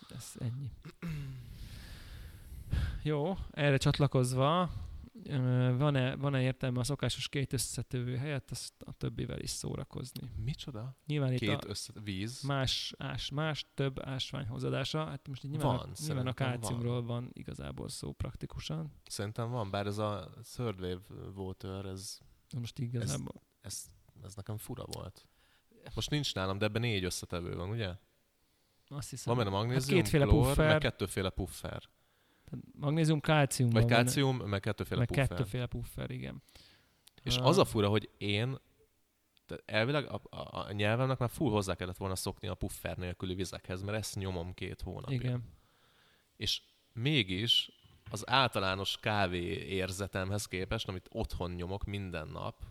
Ez 0.09 0.33
ennyi. 0.39 0.71
Jó, 3.03 3.37
erre 3.51 3.77
csatlakozva 3.77 4.71
van-e, 5.79 6.17
van-e 6.17 6.43
értelme 6.43 6.81
a 6.81 6.85
szokásos 6.85 7.29
két 7.29 7.53
összetövő 7.53 8.17
helyett 8.17 8.51
azt 8.51 8.73
a 8.85 8.93
többivel 8.93 9.41
is 9.41 9.51
szórakozni. 9.51 10.31
Micsoda? 10.45 10.97
Nyilván 11.07 11.33
itt 11.33 11.39
Két 11.39 11.65
a 11.65 11.69
össze... 11.69 11.93
víz? 12.05 12.43
más, 12.43 12.95
ás, 12.99 13.31
más 13.31 13.67
több 13.75 14.07
ásvány 14.07 14.47
hozzáadása, 14.47 15.05
hát 15.05 15.29
most 15.29 15.43
nyilván, 15.43 15.77
Van, 15.77 15.79
a, 15.79 15.89
nyilván 16.07 16.27
a 16.27 16.33
kálciumról 16.33 16.95
van. 16.95 17.07
van 17.07 17.31
igazából 17.33 17.89
szó 17.89 18.13
praktikusan. 18.13 18.93
Szerintem 19.07 19.51
van, 19.51 19.71
bár 19.71 19.87
ez 19.87 19.99
a 19.99 20.31
third 20.55 20.81
wave 20.81 21.01
water, 21.35 21.85
ez, 21.85 22.19
Most 22.61 22.79
igazából 22.79 23.43
ez, 23.61 23.87
ez 24.23 24.35
nekem 24.35 24.57
fura 24.57 24.85
volt. 24.87 25.27
Most 25.95 26.11
nincs 26.11 26.35
nálam, 26.35 26.59
de 26.59 26.65
ebben 26.65 26.81
négy 26.81 27.05
összetevő 27.05 27.57
van, 27.57 27.71
ugye? 27.71 27.95
Azt 28.89 29.11
hiszem. 29.11 29.35
Van 29.35 29.45
benne 29.45 29.57
magnézium, 29.57 30.01
kétféle 30.01 30.25
klór, 30.25 30.47
puffer. 30.47 30.67
meg 30.69 30.79
kettőféle 30.81 31.31
puffer. 31.31 31.83
Tehát 32.45 32.65
magnézium, 32.79 33.21
kálcium 33.21 33.71
Vagy 33.71 33.85
benne, 33.85 33.95
kálcium, 33.95 34.37
meg 34.37 34.61
kettőféle 34.61 34.99
meg 34.99 35.09
puffer. 35.09 35.29
kettőféle 35.29 35.67
puffer, 35.67 36.11
igen. 36.11 36.43
És 37.23 37.37
Ah. 37.37 37.47
az 37.47 37.59
a 37.59 37.65
fura, 37.65 37.89
hogy 37.89 38.11
én 38.19 38.59
tehát 39.47 39.63
elvileg 39.67 40.07
a, 40.11 40.21
a, 40.31 40.59
a 40.59 40.73
nyelvemnek 40.73 41.19
már 41.19 41.31
full 41.31 41.51
hozzá 41.51 41.75
kellett 41.75 41.97
volna 41.97 42.15
szokni 42.17 42.49
a 42.49 42.55
puffer 42.55 42.97
nélküli 42.97 43.35
vizekhez, 43.35 43.83
mert 43.83 43.99
ezt 43.99 44.15
nyomom 44.17 44.55
két 44.55 44.81
hónapja. 44.81 45.15
Igen. 45.17 45.45
És 46.37 46.63
mégis 46.93 47.71
az 48.11 48.29
általános 48.31 48.99
kávé 49.01 49.45
érzetemhez 49.69 50.47
képest, 50.47 50.89
amit 50.89 51.09
otthon 51.11 51.51
nyomok 51.51 51.85
minden 51.85 52.29
nap, 52.29 52.63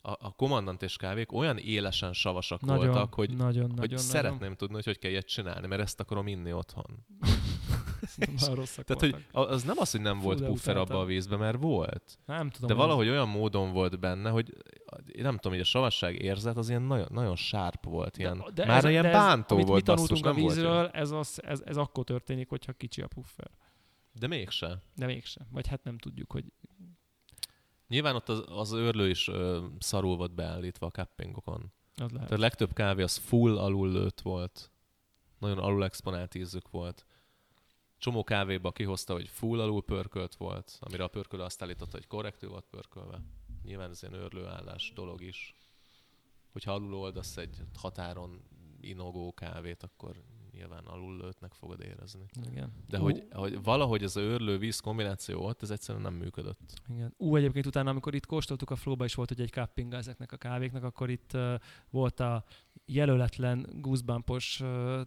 a, 0.00 0.10
a 0.10 0.30
kommandant 0.30 0.82
és 0.82 0.96
kávék 0.96 1.32
olyan 1.32 1.58
élesen 1.58 2.12
savasak 2.12 2.60
Nagyon, 2.60 2.86
voltak, 2.86 3.14
hogy, 3.14 3.36
nagyon, 3.36 3.68
hogy 3.70 3.74
nagyon, 3.74 3.98
szeretném 3.98 4.54
tudni, 4.54 4.74
hogy 4.74 4.84
hogy 4.84 4.98
kell 4.98 5.10
ilyet 5.10 5.26
csinálni, 5.26 5.66
mert 5.66 5.80
ezt 5.80 6.00
akarom 6.00 6.26
inni 6.26 6.52
otthon. 6.52 7.06
Nagyon 8.38 8.54
rosszak 8.54 8.84
Tehát, 8.84 9.02
hogy 9.02 9.24
az 9.32 9.62
nem 9.62 9.76
az, 9.78 9.90
hogy 9.90 10.00
nem 10.00 10.18
Fú, 10.18 10.24
volt 10.24 10.44
puffer 10.44 10.76
abba 10.76 11.00
a 11.00 11.04
vízbe, 11.04 11.36
mert 11.36 11.60
volt. 11.60 12.18
Nem 12.26 12.50
tudom. 12.50 12.68
De 12.68 12.74
valahogy 12.74 13.08
olyan 13.08 13.28
módon 13.28 13.72
volt 13.72 14.00
benne, 14.00 14.30
hogy 14.30 14.54
én 15.06 15.22
nem 15.22 15.34
tudom, 15.34 15.52
hogy 15.52 15.60
a 15.60 15.64
savasság 15.64 16.22
érzet 16.22 16.56
az 16.56 16.68
ilyen 16.68 16.82
nagyon, 16.82 17.08
nagyon 17.10 17.36
sárp 17.36 17.84
volt. 17.84 18.18
Ilyen, 18.18 18.44
de, 18.54 18.66
már 18.66 18.84
ez- 18.84 18.90
ilyen 18.90 19.02
de 19.02 19.08
ez, 19.08 19.14
bántó 19.14 19.54
amit 19.54 19.66
volt, 19.66 19.80
mi 19.80 19.86
tanultunk 19.86 20.22
basszus, 20.22 20.36
a 20.36 20.40
volt 20.40 20.54
vízről, 20.54 20.86
ez, 20.86 21.10
az, 21.10 21.42
ez, 21.44 21.62
ez 21.64 21.76
akkor 21.76 22.04
történik, 22.04 22.48
hogyha 22.48 22.72
kicsi 22.72 23.02
a 23.02 23.06
puffer. 23.06 23.50
De 24.12 24.26
mégse. 24.26 24.82
De 24.94 25.06
mégsem. 25.06 25.46
Vagy 25.50 25.66
hát 25.66 25.84
nem 25.84 25.98
tudjuk, 25.98 26.32
hogy 26.32 26.44
Nyilván 27.88 28.14
ott 28.14 28.28
az, 28.28 28.44
az 28.46 28.72
őrlő 28.72 29.08
is 29.08 29.28
ö, 29.28 29.66
szarul 29.78 30.16
volt 30.16 30.34
beállítva 30.34 30.86
a 30.86 30.90
cuppingokon. 30.90 31.72
az 31.94 32.10
lehet. 32.10 32.12
Tehát 32.12 32.30
a 32.30 32.38
legtöbb 32.38 32.72
kávé 32.72 33.02
az 33.02 33.16
full 33.16 33.58
alul 33.58 33.92
lőtt 33.92 34.20
volt. 34.20 34.70
Nagyon 35.38 35.58
alul 35.58 35.84
exponált 35.84 36.34
ízük 36.34 36.70
volt. 36.70 37.06
Csomó 37.98 38.24
kávéba 38.24 38.72
kihozta, 38.72 39.12
hogy 39.12 39.28
full 39.28 39.60
alul 39.60 39.82
pörkölt 39.82 40.34
volt, 40.34 40.78
amire 40.80 41.04
a 41.04 41.08
pörkölő 41.08 41.42
azt 41.42 41.62
állította, 41.62 41.96
hogy 41.96 42.06
korrektül 42.06 42.50
volt 42.50 42.66
pörkölve. 42.70 43.20
Nyilván 43.62 43.90
ez 43.90 44.02
ilyen 44.02 44.14
őrlőállás 44.14 44.92
dolog 44.94 45.22
is. 45.22 45.54
Hogyha 46.52 46.72
alul 46.72 46.94
oldasz 46.94 47.36
egy 47.36 47.56
határon 47.74 48.42
inogó 48.80 49.32
kávét, 49.32 49.82
akkor 49.82 50.22
nyilván 50.58 50.84
alul 50.84 51.16
lőttnek 51.16 51.52
fogod 51.52 51.80
érezni. 51.80 52.24
Igen. 52.50 52.72
De 52.88 52.98
hogy, 52.98 53.26
hogy 53.30 53.62
valahogy 53.62 54.02
ez 54.02 54.16
a 54.16 54.20
őrlő-víz 54.20 54.80
kombináció 54.80 55.44
ott, 55.44 55.62
ez 55.62 55.70
egyszerűen 55.70 56.04
nem 56.04 56.14
működött. 56.14 56.72
Igen. 56.88 57.14
Ú, 57.16 57.36
egyébként 57.36 57.66
utána, 57.66 57.90
amikor 57.90 58.14
itt 58.14 58.26
kóstoltuk 58.26 58.70
a 58.70 58.76
flóba 58.76 59.04
is 59.04 59.14
volt, 59.14 59.28
hogy 59.28 59.40
egy 59.40 59.50
cupping 59.50 59.94
ezeknek 59.94 60.32
a 60.32 60.36
kávéknak, 60.36 60.82
akkor 60.82 61.10
itt 61.10 61.30
uh, 61.34 61.54
volt 61.90 62.20
a 62.20 62.44
jelöletlen 62.86 63.66
goosebumpos 63.80 64.60
uh, 64.60 65.00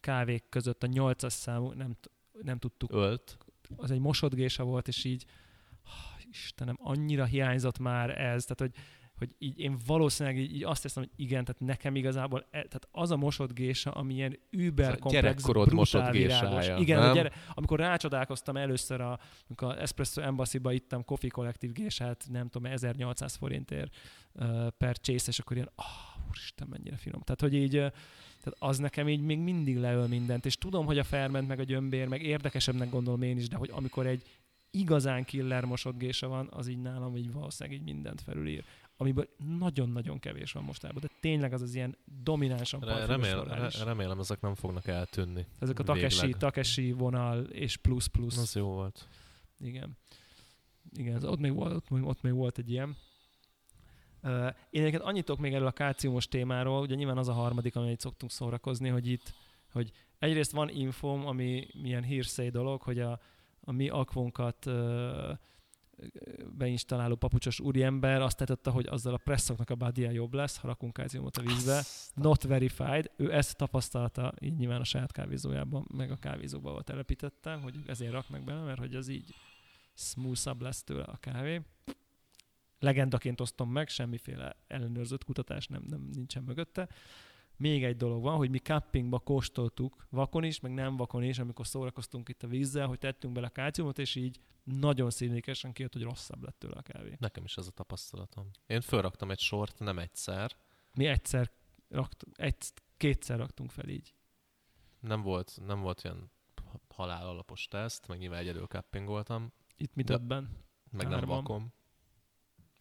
kávék 0.00 0.44
között 0.48 0.82
a 0.82 0.86
8-as 0.86 1.28
számú, 1.28 1.72
nem, 1.72 1.96
nem 2.42 2.58
tudtuk, 2.58 2.92
Ölt. 2.92 3.38
az 3.76 3.90
egy 3.90 4.00
mosodgésa 4.00 4.64
volt, 4.64 4.88
és 4.88 5.04
így, 5.04 5.24
ah, 5.84 6.26
Istenem, 6.30 6.78
annyira 6.80 7.24
hiányzott 7.24 7.78
már 7.78 8.20
ez, 8.20 8.44
tehát 8.44 8.60
hogy, 8.60 8.74
hogy 9.18 9.34
így 9.38 9.58
én 9.58 9.78
valószínűleg 9.86 10.38
így, 10.38 10.54
így 10.54 10.64
azt 10.64 10.82
hiszem, 10.82 11.02
hogy 11.02 11.12
igen, 11.24 11.44
tehát 11.44 11.60
nekem 11.60 11.96
igazából, 11.96 12.40
e, 12.40 12.50
tehát 12.50 12.88
az 12.90 13.10
a 13.10 13.16
mosodgésa, 13.16 13.90
ami 13.90 14.14
ilyen 14.14 14.38
über 14.50 14.98
komplex, 14.98 15.42
brutál 15.42 16.12
virágos. 16.12 16.68
Igen, 16.78 17.00
nem? 17.00 17.12
gyere, 17.14 17.32
amikor 17.54 17.78
rácsodálkoztam 17.78 18.56
először, 18.56 19.00
a, 19.00 19.18
amikor 19.48 19.68
a 19.68 19.80
Espresso 19.80 20.20
Embassy-ba 20.20 20.72
ittam 20.72 21.04
Coffee 21.04 21.30
Collective 21.30 21.72
gésát, 21.72 22.26
nem 22.30 22.48
tudom, 22.48 22.72
1800 22.72 23.34
forintért 23.34 23.96
uh, 24.32 24.68
per 24.68 24.98
csész, 24.98 25.26
és 25.26 25.38
akkor 25.38 25.56
ilyen, 25.56 25.70
ah, 25.74 25.84
oh, 25.84 26.28
úristen, 26.28 26.68
mennyire 26.70 26.96
finom. 26.96 27.20
Tehát, 27.20 27.40
hogy 27.40 27.54
így, 27.54 27.76
uh, 27.76 27.92
tehát 28.42 28.58
az 28.58 28.78
nekem 28.78 29.08
így 29.08 29.20
még 29.20 29.38
mindig 29.38 29.78
leöl 29.78 30.06
mindent, 30.06 30.46
és 30.46 30.56
tudom, 30.56 30.86
hogy 30.86 30.98
a 30.98 31.04
ferment, 31.04 31.48
meg 31.48 31.58
a 31.58 31.64
gyömbér, 31.64 32.08
meg 32.08 32.22
érdekesebbnek 32.22 32.90
gondolom 32.90 33.22
én 33.22 33.36
is, 33.36 33.48
de 33.48 33.56
hogy 33.56 33.70
amikor 33.72 34.06
egy 34.06 34.22
igazán 34.74 35.24
killer 35.24 35.64
mosodgésa 35.64 36.28
van, 36.28 36.48
az 36.50 36.68
így 36.68 36.80
nálam 36.80 37.16
így 37.16 37.32
valószínűleg 37.32 37.78
így 37.78 37.84
mindent 37.84 38.20
felülír. 38.20 38.64
Amiből 38.96 39.28
nagyon-nagyon 39.58 40.18
kevés 40.18 40.52
van 40.52 40.64
mostában, 40.64 41.00
de 41.00 41.08
tényleg 41.20 41.52
az 41.52 41.62
az 41.62 41.74
ilyen 41.74 41.96
dominánsan 42.22 42.80
Re- 42.80 43.06
remél, 43.06 43.44
re- 43.44 43.84
remélem, 43.84 44.18
ezek 44.18 44.40
nem 44.40 44.54
fognak 44.54 44.86
eltűnni. 44.86 45.46
Ezek 45.58 45.78
a 45.78 45.82
Takeshi. 45.82 46.34
Takeshi 46.38 46.92
vonal 46.92 47.42
és 47.44 47.76
plusz 47.76 48.06
plusz. 48.06 48.38
Az 48.38 48.54
jó 48.54 48.66
volt. 48.66 49.08
Igen. 49.60 49.96
Igen, 50.96 51.16
az, 51.16 51.24
ott, 51.24 51.38
még 51.38 51.54
volt, 51.54 51.74
ott, 51.74 51.90
még- 51.90 52.04
ott 52.04 52.22
még 52.22 52.32
volt 52.32 52.58
egy 52.58 52.70
ilyen. 52.70 52.96
Uh, 54.22 54.46
én 54.70 54.80
egyébként 54.80 55.02
annyit 55.02 55.24
tudok 55.24 55.40
még 55.40 55.54
erről 55.54 55.66
a 55.66 55.72
kálciumos 55.72 56.28
témáról, 56.28 56.80
ugye 56.80 56.94
nyilván 56.94 57.18
az 57.18 57.28
a 57.28 57.32
harmadik, 57.32 57.76
amit 57.76 58.00
szoktunk 58.00 58.32
szórakozni, 58.32 58.88
hogy 58.88 59.06
itt, 59.06 59.32
hogy 59.72 59.92
egyrészt 60.18 60.52
van 60.52 60.68
infom, 60.68 61.26
ami 61.26 61.66
milyen 61.82 62.02
hírszei 62.02 62.48
dolog, 62.48 62.82
hogy 62.82 62.98
a, 63.00 63.20
a 63.60 63.72
mi 63.72 63.88
akvónkat 63.88 64.66
uh, 64.66 65.38
beinstaláló 66.56 67.14
papucsos 67.14 67.60
úriember 67.60 68.20
azt 68.20 68.36
tette, 68.36 68.70
hogy 68.70 68.86
azzal 68.86 69.14
a 69.14 69.20
presszoknak 69.24 69.70
a 69.70 69.74
bádja 69.74 70.10
jobb 70.10 70.34
lesz, 70.34 70.56
ha 70.56 70.66
rakunk 70.66 70.92
kálciumot 70.92 71.36
a 71.36 71.42
vízbe. 71.42 71.82
Not 72.14 72.42
verified. 72.42 73.10
Ő 73.16 73.32
ezt 73.32 73.56
tapasztalta 73.56 74.34
így 74.40 74.56
nyilván 74.56 74.80
a 74.80 74.84
saját 74.84 75.12
kávézójában, 75.12 75.86
meg 75.94 76.10
a 76.10 76.16
kávézóba 76.16 76.82
telepítette, 76.82 77.54
hogy 77.54 77.74
ezért 77.86 78.12
raknak 78.12 78.44
bele, 78.44 78.62
mert 78.62 78.78
hogy 78.78 78.94
az 78.94 79.08
így 79.08 79.34
smoothabb 79.94 80.60
lesz 80.60 80.82
tőle 80.82 81.04
a 81.04 81.16
kávé. 81.16 81.60
Legendaként 82.78 83.40
osztom 83.40 83.70
meg, 83.70 83.88
semmiféle 83.88 84.56
ellenőrzött 84.66 85.24
kutatás 85.24 85.66
nem, 85.66 85.84
nem 85.88 86.08
nincsen 86.12 86.42
mögötte. 86.42 86.88
Még 87.56 87.84
egy 87.84 87.96
dolog 87.96 88.22
van, 88.22 88.36
hogy 88.36 88.50
mi 88.50 88.58
cuppingba 88.58 89.18
kóstoltuk, 89.18 90.06
vakon 90.10 90.44
is, 90.44 90.60
meg 90.60 90.72
nem 90.72 90.96
vakon 90.96 91.22
is, 91.22 91.38
amikor 91.38 91.66
szórakoztunk 91.66 92.28
itt 92.28 92.42
a 92.42 92.46
vízzel, 92.46 92.86
hogy 92.86 92.98
tettünk 92.98 93.34
bele 93.34 93.48
kálciumot, 93.48 93.98
és 93.98 94.14
így 94.14 94.40
nagyon 94.64 95.10
színékesen 95.10 95.72
kijött, 95.72 95.92
hogy 95.92 96.02
rosszabb 96.02 96.42
lett 96.42 96.58
tőle 96.58 96.76
a 96.76 96.82
kávé. 96.82 97.16
Nekem 97.18 97.44
is 97.44 97.56
ez 97.56 97.66
a 97.66 97.70
tapasztalatom. 97.70 98.50
Én 98.66 98.80
fölraktam 98.80 99.30
egy 99.30 99.38
sort, 99.38 99.78
nem 99.78 99.98
egyszer. 99.98 100.56
Mi 100.94 101.06
egyszer 101.06 101.50
rakt, 101.88 102.24
egy, 102.32 102.56
kétszer 102.96 103.38
raktunk 103.38 103.70
fel 103.70 103.88
így. 103.88 104.14
Nem 105.00 105.22
volt, 105.22 105.58
nem 105.66 105.80
volt 105.80 106.04
ilyen 106.04 106.30
halál 106.88 107.26
alapos 107.26 107.68
teszt, 107.68 108.08
meg 108.08 108.18
nyilván 108.18 108.38
egyedül 108.38 108.66
cupping 108.66 109.06
voltam, 109.06 109.52
Itt 109.76 109.94
mi 109.94 110.02
többen. 110.04 110.64
meg 110.90 111.08
nem 111.08 111.24
vakom. 111.24 111.72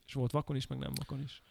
És 0.05 0.13
volt 0.13 0.31
vakon 0.31 0.55
is, 0.55 0.67
meg 0.67 0.77
nem 0.77 0.93
vakon 0.95 1.21
is. 1.21 1.41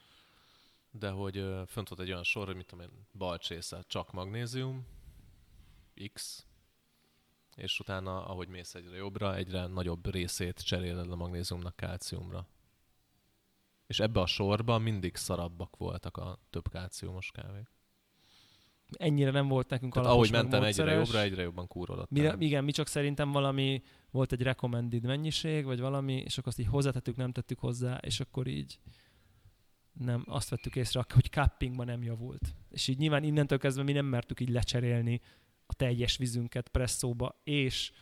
De 0.94 1.10
hogy 1.10 1.34
fönt 1.66 1.88
volt 1.88 2.00
egy 2.00 2.10
olyan 2.10 2.22
sor, 2.22 2.46
hogy 2.46 2.56
mit 2.56 2.66
tudom 2.66 2.84
én, 2.84 3.06
bal 3.12 3.38
csésze, 3.38 3.82
csak 3.86 4.12
magnézium, 4.12 4.86
X, 6.12 6.46
és 7.56 7.80
utána, 7.80 8.26
ahogy 8.26 8.48
mész 8.48 8.74
egyre 8.74 8.96
jobbra, 8.96 9.36
egyre 9.36 9.66
nagyobb 9.66 10.12
részét 10.12 10.64
cseréled 10.64 11.10
a 11.10 11.16
magnéziumnak 11.16 11.76
kálciumra. 11.76 12.46
És 13.86 14.00
ebbe 14.00 14.20
a 14.20 14.26
sorba 14.26 14.78
mindig 14.78 15.16
szarabbak 15.16 15.76
voltak 15.76 16.16
a 16.16 16.38
több 16.50 16.68
kálciumos 16.68 17.30
kávék. 17.30 17.70
Ennyire 18.92 19.30
nem 19.30 19.48
volt 19.48 19.68
nekünk 19.68 19.92
Tehát 19.92 20.08
alapos, 20.08 20.30
ahogy 20.30 20.42
mentem 20.42 20.62
egyre 20.62 20.92
jobbra, 20.92 21.20
egyre 21.20 21.42
jobban 21.42 21.66
kúrodott. 21.66 22.10
Mire, 22.10 22.36
igen, 22.38 22.64
mi 22.64 22.72
csak 22.72 22.86
szerintem 22.86 23.30
valami, 23.30 23.82
volt 24.10 24.32
egy 24.32 24.42
recommended 24.42 25.02
mennyiség, 25.02 25.64
vagy 25.64 25.80
valami, 25.80 26.14
és 26.14 26.38
akkor 26.38 26.48
azt 26.48 26.58
így 26.58 26.66
hozzátettük, 26.66 27.16
nem 27.16 27.32
tettük 27.32 27.58
hozzá, 27.58 27.96
és 27.96 28.20
akkor 28.20 28.46
így 28.46 28.78
nem, 29.92 30.24
azt 30.26 30.48
vettük 30.48 30.76
észre, 30.76 31.04
hogy 31.08 31.30
cuppingban 31.30 31.86
nem 31.86 32.02
javult. 32.02 32.54
És 32.70 32.88
így 32.88 32.98
nyilván 32.98 33.24
innentől 33.24 33.58
kezdve 33.58 33.82
mi 33.82 33.92
nem 33.92 34.06
mertük 34.06 34.40
így 34.40 34.48
lecserélni 34.48 35.20
a 35.66 35.74
teljes 35.74 36.16
vízünket 36.16 36.68
presszóba, 36.68 37.40
és 37.44 37.92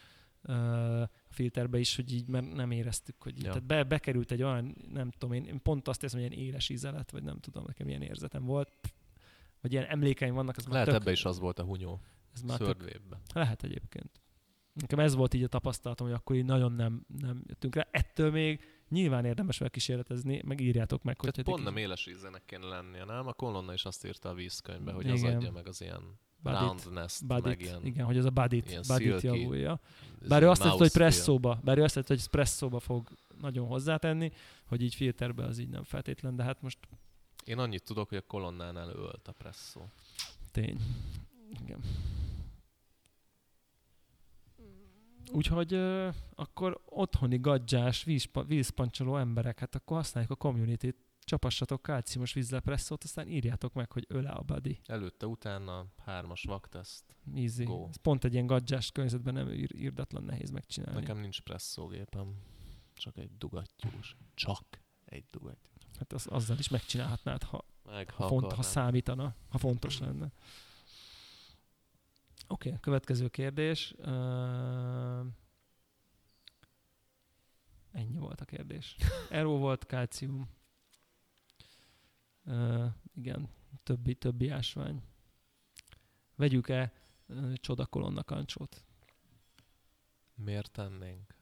uh, 0.43 1.01
a 1.01 1.09
filterbe 1.29 1.79
is, 1.79 1.97
hogy 1.97 2.13
így 2.13 2.29
mert 2.29 2.53
nem 2.53 2.71
éreztük, 2.71 3.23
hogy 3.23 3.37
így. 3.37 3.45
Ja. 3.45 3.49
Tehát 3.49 3.67
be, 3.67 3.85
bekerült 3.85 4.31
egy 4.31 4.43
olyan, 4.43 4.77
nem 4.93 5.11
tudom, 5.11 5.33
én, 5.35 5.45
én 5.45 5.63
pont 5.63 5.89
azt 5.89 6.03
érzem, 6.03 6.21
hogy 6.21 6.33
ilyen 6.33 6.47
éles 6.47 6.69
ízelet, 6.69 7.11
vagy 7.11 7.23
nem 7.23 7.39
tudom, 7.39 7.65
nekem 7.67 7.89
ilyen 7.89 8.03
érzetem 8.03 8.45
volt. 8.45 8.73
Vagy 9.61 9.73
ilyen 9.73 9.85
emlékeim 9.85 10.35
vannak, 10.35 10.57
ez 10.57 10.65
már 10.65 10.73
Lehet 10.73 10.89
tök, 10.89 11.01
ebbe 11.01 11.11
is 11.11 11.25
az 11.25 11.39
volt 11.39 11.59
a 11.59 11.65
hunyó. 11.65 12.01
ez 12.35 12.43
már 12.43 12.59
tök, 12.59 13.01
lehet 13.35 13.63
egyébként. 13.63 14.21
Nekem 14.73 14.99
ez 14.99 15.15
volt 15.15 15.35
így 15.35 15.43
a 15.43 15.49
tapasztalatom, 15.49 16.07
hogy 16.07 16.17
akkor 16.17 16.37
így 16.37 16.45
nagyon 16.45 16.73
nem, 16.73 17.05
nem 17.21 17.43
jöttünk 17.47 17.75
rá. 17.75 17.89
Ettől 17.91 18.31
még 18.31 18.65
nyilván 18.91 19.25
érdemes 19.25 19.59
vele 19.59 19.71
kísérletezni, 19.71 20.43
meg 20.45 20.61
írjátok 20.61 21.03
meg, 21.03 21.21
hogy 21.21 21.31
Tehát 21.31 21.47
pont 21.51 21.65
nem 21.65 21.77
éles 21.77 22.07
ízének 22.07 22.43
kéne 22.47 22.67
lennie, 22.67 23.05
nem? 23.05 23.27
A 23.27 23.33
Kolonna 23.33 23.73
is 23.73 23.85
azt 23.85 24.07
írta 24.07 24.29
a 24.29 24.35
vízkönyvbe, 24.35 24.93
hogy 24.93 25.11
az 25.11 25.19
Igen. 25.23 25.37
adja 25.37 25.51
meg 25.53 25.67
az 25.69 25.81
ilyen 25.81 26.19
Budit. 26.43 26.59
roundness 26.61 27.21
meg 27.21 27.43
Badit, 27.43 27.61
ilyen... 27.61 27.85
igen, 27.87 28.05
hogy 28.07 28.19
az 28.19 28.25
a 28.25 28.31
badit, 28.31 28.87
badit 28.87 29.21
javulja. 29.21 29.81
Bár 30.29 30.43
ő 30.43 30.49
azt 30.49 30.63
tette, 30.63 30.75
hogy 30.77 30.93
presszóba, 30.93 31.61
bár 31.65 31.79
ő 31.79 31.83
azt 31.83 31.95
tette, 31.95 32.15
hogy 32.15 32.27
presszóba 32.29 32.81
fog 32.81 33.09
nagyon 33.41 33.67
hozzátenni, 33.67 34.33
hogy 34.67 34.83
így 34.83 34.95
filterbe 34.95 35.45
az 35.45 35.59
így 35.59 35.69
nem 35.69 35.83
feltétlen, 35.85 36.37
de 36.37 36.43
hát 36.43 36.63
most 36.63 36.79
Én 37.45 37.59
annyit 37.59 37.83
tudok, 37.85 38.09
hogy 38.09 38.19
a 38.19 38.23
kolonnánál 38.27 38.89
ölt 38.89 39.29
a 39.29 39.33
presszó. 39.33 39.81
tény. 40.53 40.81
Igen. 41.63 41.81
Úgyhogy 45.33 45.73
ö, 45.73 46.09
akkor 46.35 46.81
otthoni 46.85 47.39
gadzsás, 47.39 48.05
vízpa, 48.05 48.45
vízpancsoló 48.45 49.17
emberek, 49.17 49.59
hát 49.59 49.75
akkor 49.75 49.97
használjuk 49.97 50.33
a 50.33 50.37
community-t, 50.37 50.97
csapassatok 51.25 51.83
kálciumos 51.83 52.33
vízzel 52.33 52.61
presszót, 52.61 53.05
aztán 53.05 53.29
írjátok 53.29 53.73
meg, 53.73 53.93
hogy 53.93 54.05
öle 54.09 54.31
a 54.31 54.43
body. 54.43 54.81
Előtte, 54.87 55.27
utána 55.27 55.87
hármas 56.05 56.43
vakteszt. 56.43 57.17
Easy. 57.35 57.65
Go. 57.65 57.87
Ez 57.89 57.97
pont 57.97 58.25
egy 58.25 58.33
ilyen 58.33 58.47
gadzsás 58.47 58.91
környezetben 58.91 59.35
nem 59.35 59.53
ír, 59.53 59.75
írdatlan 59.75 60.25
nehéz 60.25 60.51
megcsinálni. 60.51 61.01
Nekem 61.01 61.19
nincs 61.19 61.41
presszógépem. 61.41 62.35
Csak 62.95 63.17
egy 63.17 63.31
dugattyús. 63.39 64.17
Csak 64.35 64.65
egy 65.05 65.25
dugattyú. 65.31 65.71
Hát 65.99 66.13
az, 66.13 66.27
azzal 66.31 66.59
is 66.59 66.69
megcsinálhatnád, 66.69 67.43
ha, 67.43 67.65
Meg, 67.85 68.11
ha, 68.11 68.27
font, 68.27 68.53
ha 68.53 68.63
számítana, 68.63 69.35
ha 69.49 69.59
fontos 69.59 69.99
lenne. 69.99 70.33
Oké, 72.51 72.69
okay, 72.69 72.81
következő 72.81 73.29
kérdés. 73.29 73.95
Uh, 73.99 75.27
ennyi 77.93 78.19
volt 78.19 78.41
a 78.41 78.45
kérdés. 78.45 78.97
Eró 79.29 79.59
volt, 79.59 79.87
kálcium. 79.87 80.51
Uh, 82.45 82.87
igen, 83.15 83.49
többi, 83.83 84.15
többi 84.15 84.49
ásvány. 84.49 85.03
Vegyük-e 86.35 86.93
uh, 87.27 87.53
csodakolonna 87.55 88.25
kancsót? 88.25 88.85
Miért 90.35 90.71
tennénk? 90.71 91.35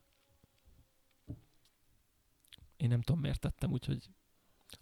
Én 2.76 2.88
nem 2.88 3.02
tudom, 3.02 3.20
miért 3.20 3.40
tettem, 3.40 3.72
úgyhogy 3.72 4.10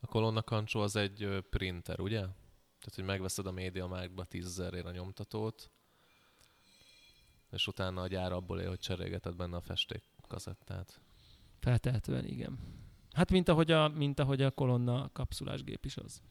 A 0.01 0.07
kolonna 0.07 0.43
kancsó 0.43 0.81
az 0.81 0.97
egy 0.97 1.47
printer, 1.51 2.01
ugye? 2.01 2.21
Tehát, 2.21 2.95
hogy 2.95 3.05
megveszed 3.05 3.47
a 3.47 3.53
médiamákba 3.53 4.25
10 4.25 4.59
a 4.59 4.91
nyomtatót, 4.91 5.71
és 7.57 7.67
utána 7.67 8.03
a 8.03 8.07
gyár 8.07 8.33
abból 8.33 8.61
él, 8.61 8.69
hogy 8.69 8.79
cserélgeted 8.79 9.37
benne 9.37 9.57
a 9.57 9.61
festék 9.61 10.03
kazettát. 10.29 11.01
feltehetően 11.59 12.25
igen. 12.27 12.59
Hát 13.13 13.31
mint 13.31 13.49
ahogy 13.49 13.71
a, 13.71 13.89
mint 13.89 14.19
ahogy 14.19 14.43
a 14.43 14.51
kolonna 14.51 15.11
kapszulás 15.13 15.63
gép 15.65 15.85
is 15.85 15.97
az. 15.97 16.23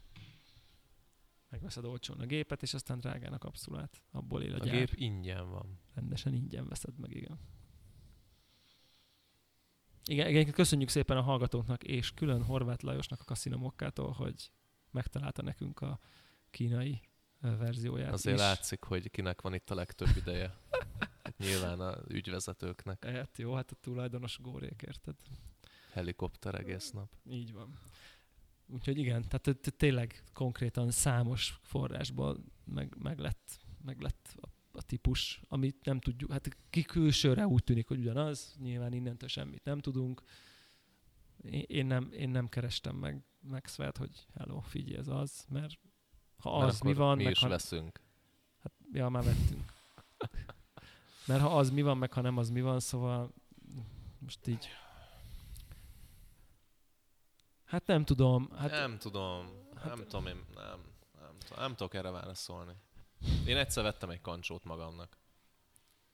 Megveszed 1.49 1.85
olcsón 1.85 2.19
a 2.19 2.25
gépet, 2.25 2.61
és 2.61 2.73
aztán 2.73 2.99
drágán 2.99 3.33
a 3.33 3.37
kapszulát. 3.37 4.01
Abból 4.11 4.41
él 4.41 4.53
a, 4.53 4.55
A 4.55 4.65
gyár. 4.65 4.75
gép 4.75 4.93
ingyen 4.93 5.49
van. 5.49 5.79
Rendesen 5.93 6.33
ingyen 6.33 6.67
veszed 6.67 6.97
meg, 6.99 7.15
igen. 7.15 7.39
Igen, 10.05 10.29
igen, 10.29 10.51
köszönjük 10.51 10.89
szépen 10.89 11.17
a 11.17 11.21
hallgatóknak, 11.21 11.83
és 11.83 12.13
külön 12.13 12.43
Horváth 12.43 12.83
Lajosnak 12.83 13.19
a 13.19 13.23
Kaszinomokkától, 13.23 14.11
hogy 14.11 14.51
megtalálta 14.91 15.41
nekünk 15.41 15.81
a 15.81 15.99
kínai 16.49 17.01
verzióját 17.57 18.11
Azért 18.11 18.35
is. 18.35 18.41
látszik, 18.41 18.83
hogy 18.83 19.11
kinek 19.11 19.41
van 19.41 19.53
itt 19.53 19.69
a 19.69 19.75
legtöbb 19.75 20.15
ideje. 20.15 20.57
Hát 21.23 21.37
nyilván 21.37 21.79
a 21.79 21.97
ügyvezetőknek. 22.07 23.05
Hát 23.05 23.37
jó, 23.37 23.53
hát 23.53 23.71
a 23.71 23.75
tulajdonos 23.75 24.39
górék, 24.41 24.83
érted? 24.87 25.15
Helikopter 25.91 26.55
egész 26.55 26.91
nap. 26.91 27.09
Így 27.29 27.53
van. 27.53 27.79
Úgyhogy 28.67 28.97
igen, 28.97 29.25
tehát 29.27 29.75
tényleg 29.77 30.23
konkrétan 30.33 30.91
számos 30.91 31.59
forrásból 31.61 32.43
meg, 32.63 32.95
meg, 32.97 33.19
lett, 33.19 33.59
meg 33.85 34.01
lett 34.01 34.35
a, 34.41 34.47
a 34.71 34.81
típus, 34.81 35.41
amit 35.47 35.85
nem 35.85 35.99
tudjuk. 35.99 36.31
Hát 36.31 36.57
ki 36.69 36.81
külsőre 36.81 37.47
úgy 37.47 37.63
tűnik, 37.63 37.87
hogy 37.87 37.99
ugyanaz, 37.99 38.55
nyilván 38.59 38.93
innentől 38.93 39.29
semmit 39.29 39.63
nem 39.63 39.79
tudunk. 39.79 40.21
Én, 41.41 41.63
én, 41.67 41.85
nem, 41.85 42.11
én 42.11 42.29
nem 42.29 42.47
kerestem 42.47 42.95
meg 42.95 43.23
Maxwell-t, 43.39 43.97
hogy 43.97 44.25
hello, 44.33 44.59
figyelj, 44.59 44.97
ez 44.97 45.07
az, 45.07 45.45
mert 45.49 45.79
ha 46.51 46.57
Mert 46.59 46.71
az 46.71 46.79
mi 46.79 46.93
van, 46.93 47.17
mi 47.17 47.23
meg 47.23 47.31
is 47.31 47.39
ha, 47.39 47.47
veszünk. 47.47 48.01
Hát, 48.63 48.71
ja, 48.91 49.09
már 49.09 49.23
vettünk. 49.23 49.73
Mert 51.27 51.41
ha 51.41 51.57
az 51.57 51.69
mi 51.69 51.81
van, 51.81 51.97
meg 51.97 52.13
ha 52.13 52.21
nem 52.21 52.37
az 52.37 52.49
mi 52.49 52.61
van, 52.61 52.79
szóval 52.79 53.33
most 54.19 54.47
így... 54.47 54.67
Hát 57.65 57.87
nem 57.87 58.05
tudom. 58.05 58.49
Hát 58.57 58.71
nem 58.71 58.97
tudom, 58.97 59.49
hát- 59.75 59.85
nem 59.85 60.07
tudom, 60.07 60.27
én 60.27 60.45
nem, 60.55 60.79
nem, 61.19 61.35
nem 61.55 61.75
tudok 61.75 61.93
erre 61.93 62.09
válaszolni. 62.09 62.73
Én 63.45 63.57
egyszer 63.57 63.83
vettem 63.83 64.09
egy 64.09 64.21
kancsót 64.21 64.63
magamnak. 64.63 65.17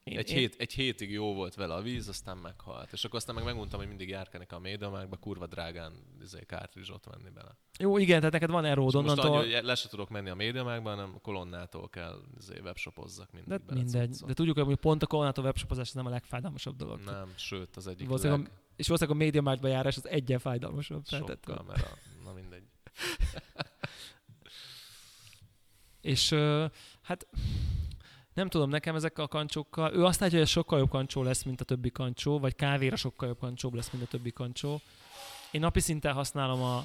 Én, 0.04 0.18
Egy, 0.18 0.30
én, 0.30 0.36
hét, 0.36 0.54
egy 0.58 0.72
hétig 0.72 1.10
jó 1.10 1.34
volt 1.34 1.54
vele 1.54 1.74
a 1.74 1.82
víz, 1.82 2.08
aztán 2.08 2.36
meghalt. 2.36 2.92
És 2.92 3.04
akkor 3.04 3.16
aztán 3.18 3.34
meg 3.34 3.44
megmondtam, 3.44 3.78
hogy 3.78 3.88
mindig 3.88 4.08
járkánik 4.08 4.52
a 4.52 4.58
médiamákba, 4.58 5.16
kurva 5.16 5.46
drágán 5.46 5.92
izé, 6.22 6.44
kártrizsot 6.46 7.04
venni 7.04 7.30
bele. 7.34 7.56
Jó, 7.78 7.98
igen, 7.98 8.16
tehát 8.18 8.32
neked 8.32 8.50
van 8.50 8.64
eród 8.64 8.88
És 8.88 8.94
most 8.94 9.06
annyi, 9.08 9.18
onnantól. 9.20 9.52
hogy 9.52 9.64
le 9.64 9.74
se 9.74 9.88
tudok 9.88 10.08
menni 10.08 10.28
a 10.28 10.34
médiamákba, 10.34 10.90
hanem 10.90 11.18
kolonnától 11.22 11.88
kell 11.88 12.20
izé, 12.38 12.58
webshopozzak 12.62 13.32
mindig 13.32 13.50
De 13.50 13.58
bele 13.58 13.82
mindegy. 13.82 14.12
cuccot. 14.12 14.28
De 14.28 14.34
tudjuk, 14.34 14.58
hogy 14.58 14.76
pont 14.76 15.02
a 15.02 15.06
kolonától 15.06 15.44
webshopozás 15.44 15.92
nem 15.92 16.06
a 16.06 16.10
legfájdalmasabb 16.10 16.76
dolog. 16.76 17.00
Nem, 17.04 17.32
sőt, 17.36 17.76
az 17.76 17.86
egyik 17.86 18.08
leg... 18.08 18.50
És 18.76 18.86
valószínűleg 18.86 19.20
a 19.20 19.24
médiamártba 19.24 19.68
járás 19.68 19.96
az 19.96 20.08
egyen 20.08 20.38
fájdalmasabb. 20.38 21.06
Sokkal, 21.06 21.64
mert 21.68 21.82
a... 21.82 21.96
Na 22.24 22.32
mindegy. 22.32 22.62
És 26.00 26.34
hát 27.02 27.26
nem 28.34 28.48
tudom, 28.48 28.70
nekem 28.70 28.94
ezek 28.94 29.18
a 29.18 29.28
kancsókkal, 29.28 29.92
ő 29.94 30.04
azt 30.04 30.20
látja, 30.20 30.36
hogy 30.36 30.46
ez 30.46 30.52
sokkal 30.52 30.78
jobb 30.78 30.90
kancsó 30.90 31.22
lesz, 31.22 31.42
mint 31.42 31.60
a 31.60 31.64
többi 31.64 31.90
kancsó, 31.90 32.38
vagy 32.38 32.54
kávéra 32.54 32.96
sokkal 32.96 33.28
jobb 33.28 33.38
kancsó 33.38 33.70
lesz, 33.74 33.90
mint 33.90 34.04
a 34.04 34.06
többi 34.06 34.32
kancsó. 34.32 34.80
Én 35.50 35.60
napi 35.60 35.80
szinten 35.80 36.12
használom 36.12 36.62
a, 36.62 36.76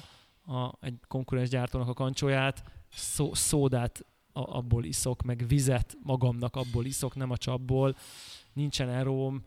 a, 0.52 0.74
egy 0.80 0.94
konkurens 1.08 1.48
gyártónak 1.48 1.88
a 1.88 1.94
kancsóját, 1.94 2.64
szó, 2.90 3.34
szódát 3.34 4.04
a, 4.32 4.56
abból 4.56 4.84
iszok, 4.84 5.22
meg 5.22 5.44
vizet 5.46 5.96
magamnak 6.02 6.56
abból 6.56 6.84
iszok, 6.84 7.14
nem 7.14 7.30
a 7.30 7.36
csapból. 7.36 7.96
Nincsen 8.52 8.88
eróm. 8.88 9.44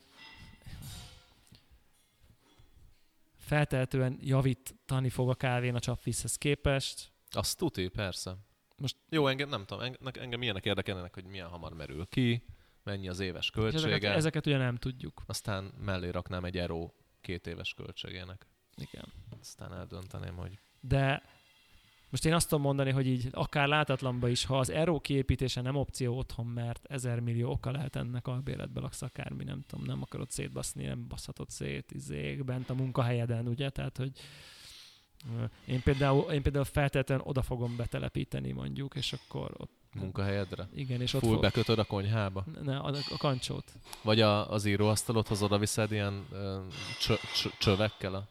Feltehetően 3.37 4.17
javítani 4.21 5.09
fog 5.09 5.29
a 5.29 5.35
kávén 5.35 5.75
a 5.75 5.79
csapvízhez 5.79 6.35
képest. 6.35 7.11
Azt 7.29 7.57
tuti, 7.57 7.87
persze. 7.87 8.37
Most- 8.81 8.97
Jó, 9.09 9.27
engem 9.27 9.49
nem 9.49 9.65
tudom, 9.65 9.83
engem, 9.83 10.11
engem 10.23 10.41
ilyenek 10.41 10.65
érdekelnek, 10.65 11.13
hogy 11.13 11.25
milyen 11.25 11.47
hamar 11.47 11.73
merül 11.73 12.05
ki, 12.05 12.43
mennyi 12.83 13.07
az 13.09 13.19
éves 13.19 13.45
És 13.45 13.51
költsége. 13.51 13.87
ezeket, 13.87 14.15
ezeket 14.15 14.45
ugye 14.45 14.57
nem 14.57 14.75
tudjuk. 14.75 15.21
Aztán 15.25 15.63
mellé 15.63 16.09
raknám 16.09 16.43
egy 16.45 16.57
Aero 16.57 16.89
két 17.21 17.47
éves 17.47 17.73
költségének. 17.73 18.47
Igen. 18.75 19.05
Aztán 19.41 19.73
eldönteném, 19.73 20.35
hogy 20.35 20.59
De 20.79 21.23
most 22.09 22.25
én 22.25 22.33
azt 22.33 22.49
tudom 22.49 22.63
mondani, 22.63 22.91
hogy 22.91 23.07
így 23.07 23.27
akár 23.31 23.67
látatlanba 23.67 24.27
is, 24.27 24.45
ha 24.45 24.59
az 24.59 24.69
Aero 24.69 24.99
kiépítése 24.99 25.61
nem 25.61 25.75
opció 25.75 26.17
otthon, 26.17 26.45
mert 26.45 26.85
ezer 26.85 27.19
millió 27.19 27.51
oka 27.51 27.71
lehet 27.71 27.95
ennek 27.95 28.27
albéletbe 28.27 28.79
laksz 28.79 29.01
akármi, 29.01 29.43
nem 29.43 29.61
tudom, 29.67 29.85
nem 29.85 30.01
akarod 30.01 30.29
szétbaszni, 30.31 30.85
nem 30.85 31.07
baszhatod 31.07 31.49
szét 31.49 31.91
izék, 31.91 32.43
bent 32.43 32.69
a 32.69 32.73
munkahelyeden, 32.73 33.47
ugye? 33.47 33.69
Tehát, 33.69 33.97
hogy 33.97 34.11
én 35.65 35.81
például, 35.81 36.31
én 36.31 36.41
például 36.41 36.65
feltétlenül 36.65 37.23
oda 37.27 37.41
fogom 37.41 37.75
betelepíteni 37.75 38.51
mondjuk, 38.51 38.95
és 38.95 39.13
akkor 39.13 39.51
ott, 39.57 39.71
munkahelyedre. 39.93 40.67
igen, 40.73 41.01
és 41.01 41.13
ott 41.13 41.21
Full 41.21 41.31
fog, 41.31 41.41
bekötöd 41.41 41.79
a 41.79 41.83
konyhába? 41.83 42.45
ne, 42.63 42.77
a, 42.77 42.95
a 43.09 43.17
kancsót. 43.17 43.71
Vagy 44.01 44.21
a, 44.21 44.51
az 44.51 44.65
íróasztalodhoz 44.65 45.41
oda 45.41 45.57
viszed 45.57 45.91
ilyen 45.91 46.27
csö, 46.99 47.15
csö, 47.35 47.49
csövekkel? 47.59 48.15
A, 48.15 48.27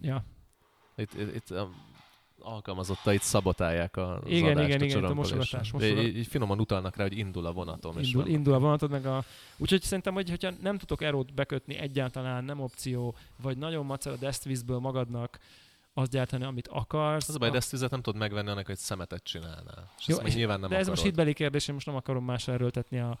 Ja, 0.00 0.24
itt, 0.96 1.14
itt, 1.14 1.34
itt 1.34 1.50
a 1.50 1.70
alkalmazottait 2.42 3.22
szabotálják 3.22 3.96
a 3.96 4.20
Igen, 4.26 4.50
adást, 4.50 4.68
igen, 4.68 4.80
a 4.80 4.84
igen, 4.84 5.04
a 5.04 5.14
mosogatás, 5.14 5.70
De 5.70 5.78
mosogat- 5.78 6.04
Így, 6.04 6.16
így 6.16 6.26
finoman 6.26 6.60
utalnak 6.60 6.96
rá, 6.96 7.02
hogy 7.02 7.18
indul 7.18 7.46
a 7.46 7.52
vonatom. 7.52 7.98
és 7.98 8.06
indul, 8.06 8.22
vannak- 8.22 8.36
indul 8.38 8.54
a 8.54 8.58
vonatod, 8.58 8.90
meg 8.90 9.06
a... 9.06 9.24
Úgyhogy 9.56 9.82
szerintem, 9.82 10.14
hogy, 10.14 10.28
hogyha 10.30 10.50
nem 10.62 10.78
tudok 10.78 11.02
erót 11.02 11.34
bekötni 11.34 11.74
egyáltalán, 11.76 12.44
nem 12.44 12.60
opció, 12.60 13.14
vagy 13.42 13.58
nagyon 13.58 13.86
macer 13.86 14.12
a 14.12 14.16
desztvízből 14.16 14.78
magadnak 14.78 15.38
azt 15.94 16.10
gyártani, 16.10 16.44
amit 16.44 16.68
akarsz. 16.68 17.28
Az 17.28 17.34
a 17.34 17.38
baj, 17.38 17.50
de 17.50 17.56
ezt 17.56 17.70
vizet 17.70 17.90
nem 17.90 18.02
tudod 18.02 18.20
megvenni, 18.20 18.48
annak, 18.50 18.66
hogy 18.66 18.76
szemetet 18.78 19.22
csinálnál. 19.24 19.90
És 19.98 20.06
Jó, 20.08 20.16
ezt 20.18 20.26
és- 20.26 20.34
nyilván 20.34 20.60
nem 20.60 20.68
de 20.68 20.74
ez 20.76 20.80
akarod. 20.80 20.98
most 20.98 21.08
hitbeli 21.08 21.32
kérdés, 21.32 21.68
én 21.68 21.74
most 21.74 21.86
nem 21.86 21.94
akarom 21.96 22.24
másra 22.24 22.52
erőltetni 22.52 22.98
a 22.98 23.18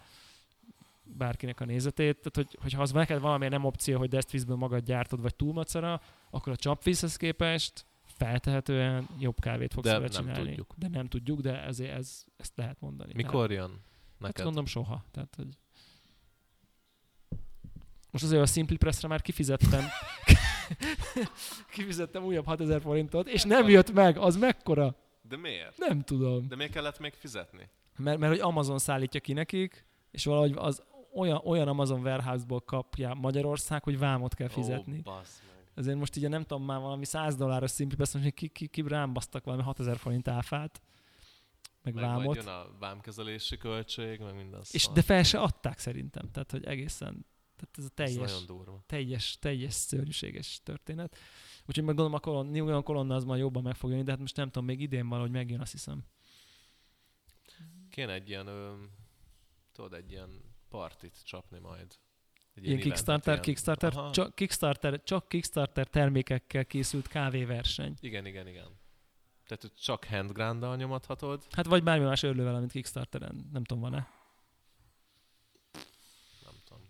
bárkinek 1.02 1.60
a 1.60 1.64
nézetét. 1.64 2.16
Tehát, 2.16 2.36
hogy, 2.36 2.58
hogyha 2.62 2.82
az 2.82 2.92
neked 2.92 3.20
valamilyen 3.20 3.52
nem 3.52 3.64
opció, 3.64 3.98
hogy 3.98 4.08
desztvízből 4.08 4.56
magad 4.56 4.84
gyártod, 4.84 5.20
vagy 5.22 5.34
túl 5.34 5.52
macera, 5.52 6.00
akkor 6.30 6.52
a 6.52 6.56
csapvízhez 6.56 7.16
képest 7.16 7.86
feltehetően 8.24 9.08
jobb 9.18 9.40
kávét 9.40 9.72
fogsz 9.72 9.86
De 9.86 9.92
vele 9.92 10.08
nem 10.12 10.20
csinálni. 10.22 10.44
tudjuk. 10.48 10.74
De 10.76 10.88
nem 10.88 11.06
tudjuk, 11.06 11.40
de 11.40 11.62
ezért 11.62 11.92
ez, 11.96 12.24
ezt 12.36 12.52
lehet 12.56 12.80
mondani. 12.80 13.12
Mikor 13.14 13.50
jön 13.50 13.70
Hát 13.70 14.18
neked? 14.18 14.44
gondolom 14.44 14.66
soha. 14.66 15.04
Tehát, 15.10 15.34
hogy... 15.36 15.48
Most 18.10 18.24
azért 18.24 18.42
a 18.42 18.46
Simply 18.46 18.74
Press-re 18.76 19.08
már 19.08 19.22
kifizettem. 19.22 19.84
kifizettem 21.74 22.24
újabb 22.24 22.44
6000 22.44 22.80
forintot, 22.80 23.28
és 23.28 23.42
nem 23.42 23.68
jött 23.68 23.92
meg. 23.92 24.16
Az 24.18 24.36
mekkora? 24.36 24.94
De 25.22 25.36
miért? 25.36 25.78
Nem 25.78 26.00
tudom. 26.02 26.48
De 26.48 26.56
miért 26.56 26.72
kellett 26.72 26.98
még 26.98 27.12
fizetni? 27.12 27.68
Mert, 27.98 28.18
mert 28.18 28.32
hogy 28.32 28.40
Amazon 28.40 28.78
szállítja 28.78 29.20
ki 29.20 29.32
nekik, 29.32 29.86
és 30.10 30.24
valahogy 30.24 30.52
az 30.56 30.82
olyan, 31.14 31.40
olyan 31.44 31.68
Amazon 31.68 32.00
Warehouse-ból 32.00 32.60
kapja 32.60 33.14
Magyarország, 33.14 33.82
hogy 33.82 33.98
vámot 33.98 34.34
kell 34.34 34.48
fizetni. 34.48 35.02
Ó, 35.06 35.10
meg. 35.10 35.20
Ezért 35.74 35.98
most 35.98 36.16
ugye 36.16 36.28
nem 36.28 36.42
tudom, 36.42 36.64
már 36.64 36.80
valami 36.80 37.04
100 37.04 37.36
dolláros 37.36 37.70
szintű, 37.70 37.96
azt 37.98 38.12
mondja, 38.14 38.32
ki, 38.32 38.48
ki, 38.48 38.66
ki 38.68 38.82
rám 38.86 39.12
basztak 39.12 39.44
valami 39.44 39.62
6000 39.62 39.96
forint 39.96 40.28
áfát, 40.28 40.82
meg, 41.82 41.94
Meg 41.94 42.04
majd 42.04 42.16
vámot. 42.16 42.36
jön 42.36 42.46
a 42.46 42.78
vámkezelési 42.78 43.56
költség, 43.56 44.20
meg 44.20 44.34
minden 44.34 44.60
És 44.70 44.82
szar. 44.82 44.94
de 44.94 45.02
fel 45.02 45.22
se 45.22 45.40
adták 45.40 45.78
szerintem, 45.78 46.30
tehát 46.30 46.50
hogy 46.50 46.64
egészen, 46.64 47.26
tehát 47.56 47.78
ez 47.78 47.84
a 47.84 48.02
Ez 48.02 48.14
teljes, 48.14 48.44
durva. 48.44 48.82
teljes, 48.86 49.38
teljes 49.38 49.72
szörnyűséges 49.74 50.60
történet. 50.62 51.16
Úgyhogy 51.66 51.84
meg 51.84 51.94
gondolom 51.94 52.14
a 52.14 52.20
kolon, 52.20 52.46
New 52.46 52.68
York 52.68 52.84
kolonna 52.84 53.14
az 53.14 53.24
majd 53.24 53.40
jobban 53.40 53.62
meg 53.62 53.74
fog 53.74 53.90
jönni, 53.90 54.02
de 54.02 54.10
hát 54.10 54.20
most 54.20 54.36
nem 54.36 54.46
tudom, 54.50 54.64
még 54.64 54.80
idén 54.80 55.08
valahogy 55.08 55.30
megjön, 55.30 55.60
azt 55.60 55.72
hiszem. 55.72 56.04
Kéne 57.90 58.12
egy 58.12 58.28
ilyen, 58.28 58.46
ö, 58.46 58.74
tudod, 59.72 59.92
egy 59.94 60.10
ilyen 60.10 60.30
partit 60.68 61.24
csapni 61.24 61.58
majd. 61.58 61.94
Ilyen 62.62 62.78
Kickstarter, 62.80 63.32
ilyen- 63.32 63.44
Kickstarter, 63.44 63.96
Aha. 63.96 64.10
csak 64.10 64.34
Kickstarter, 64.34 65.02
csak 65.02 65.28
Kickstarter 65.28 65.86
termékekkel 65.86 66.64
készült 66.64 67.08
kávéverseny. 67.08 67.94
Igen, 68.00 68.26
igen, 68.26 68.46
igen. 68.46 68.66
Tehát 69.46 69.70
csak 69.82 70.04
handgrándal 70.04 70.76
nyomathatod. 70.76 71.46
Hát 71.50 71.66
vagy 71.66 71.82
bármi 71.82 72.04
más 72.04 72.22
örlővel, 72.22 72.54
amit 72.54 72.70
Kickstarteren, 72.72 73.48
nem 73.52 73.64
tudom, 73.64 73.82
van-e. 73.82 74.08
Nem 76.44 76.54
tudom. 76.64 76.82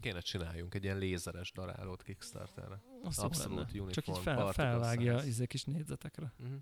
Kéne 0.00 0.20
csináljunk 0.20 0.74
egy 0.74 0.84
ilyen 0.84 0.98
lézeres 0.98 1.52
darálót 1.52 2.02
Kickstarterre. 2.02 2.82
Az 3.02 3.18
Abszolút 3.18 3.58
uniform 3.58 3.90
Csak 3.90 4.08
így 4.08 4.18
fel, 4.18 4.52
felvágja 4.52 5.14
size. 5.16 5.28
izé 5.28 5.46
kis 5.46 5.64
négyzetekre. 5.64 6.32
Uh-huh. 6.38 6.56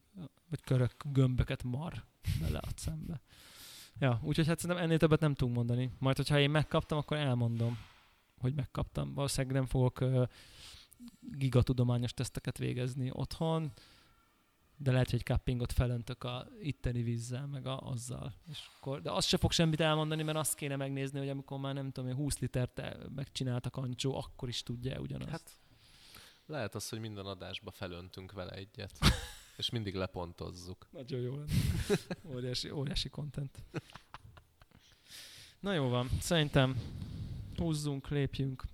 Vagy 0.49 0.61
körök, 0.61 0.93
gömböket 1.13 1.63
mar 1.63 2.05
bele 2.41 2.59
a 2.59 2.69
szembe. 2.77 3.21
Ja, 4.01 4.21
úgyhogy 4.23 4.47
hát 4.47 4.59
szerintem 4.59 4.85
ennél 4.85 4.99
többet 4.99 5.21
nem 5.21 5.35
tudunk 5.35 5.57
mondani. 5.57 5.91
Majd, 5.99 6.17
hogyha 6.17 6.39
én 6.39 6.51
megkaptam, 6.51 6.99
akkor 6.99 7.17
elmondom, 7.17 7.79
hogy 8.41 8.55
megkaptam. 8.55 9.15
Valószínűleg 9.15 9.57
nem 9.57 9.67
fogok 9.67 10.01
uh, 10.01 10.29
gigatudományos 11.21 12.15
teszteket 12.15 12.59
végezni 12.59 13.11
otthon, 13.13 13.73
de 14.77 14.93
lehet, 14.93 15.11
hogy 15.11 15.23
cuppingot 15.23 15.73
felöntök 15.73 16.25
a 16.25 16.47
itteni 16.61 17.03
vízzel, 17.03 17.47
meg 17.47 17.67
a, 17.67 17.79
azzal. 17.79 18.35
És 18.51 18.69
akkor, 18.77 19.03
de 19.03 19.11
azt 19.11 19.29
se 19.29 19.37
fog 19.37 19.53
semmit 19.53 19.81
elmondani, 19.81 20.23
mert 20.23 20.39
azt 20.39 20.55
kéne 20.55 20.77
megnézni, 20.77 21.19
hogy 21.19 21.29
amikor 21.29 21.59
már 21.59 21.75
nem 21.75 21.91
tudom, 21.91 22.11
én 22.11 22.17
20 22.17 22.39
litert 22.39 22.79
el- 22.79 23.09
megcsinált 23.15 23.67
a 23.67 23.71
kancsó, 23.71 24.17
akkor 24.17 24.49
is 24.49 24.63
tudja 24.63 25.01
ugyanazt. 25.01 25.31
Hát 25.31 25.59
lehet 26.47 26.75
az, 26.75 26.89
hogy 26.89 26.99
minden 26.99 27.27
adásba 27.27 27.71
felöntünk 27.71 28.33
vele 28.33 28.51
egyet. 28.51 28.99
és 29.59 29.71
mindig 29.71 29.95
lepontozzuk. 29.95 30.89
Nagyon 30.91 31.21
jó 31.21 31.37
lenne. 31.37 31.53
Óriási, 32.25 32.71
óriási 32.71 33.09
content. 33.09 33.63
Na 35.61 35.73
jó 35.73 35.89
van, 35.89 36.09
szerintem 36.21 36.77
húzzunk, 37.57 38.09
lépjünk. 38.09 38.65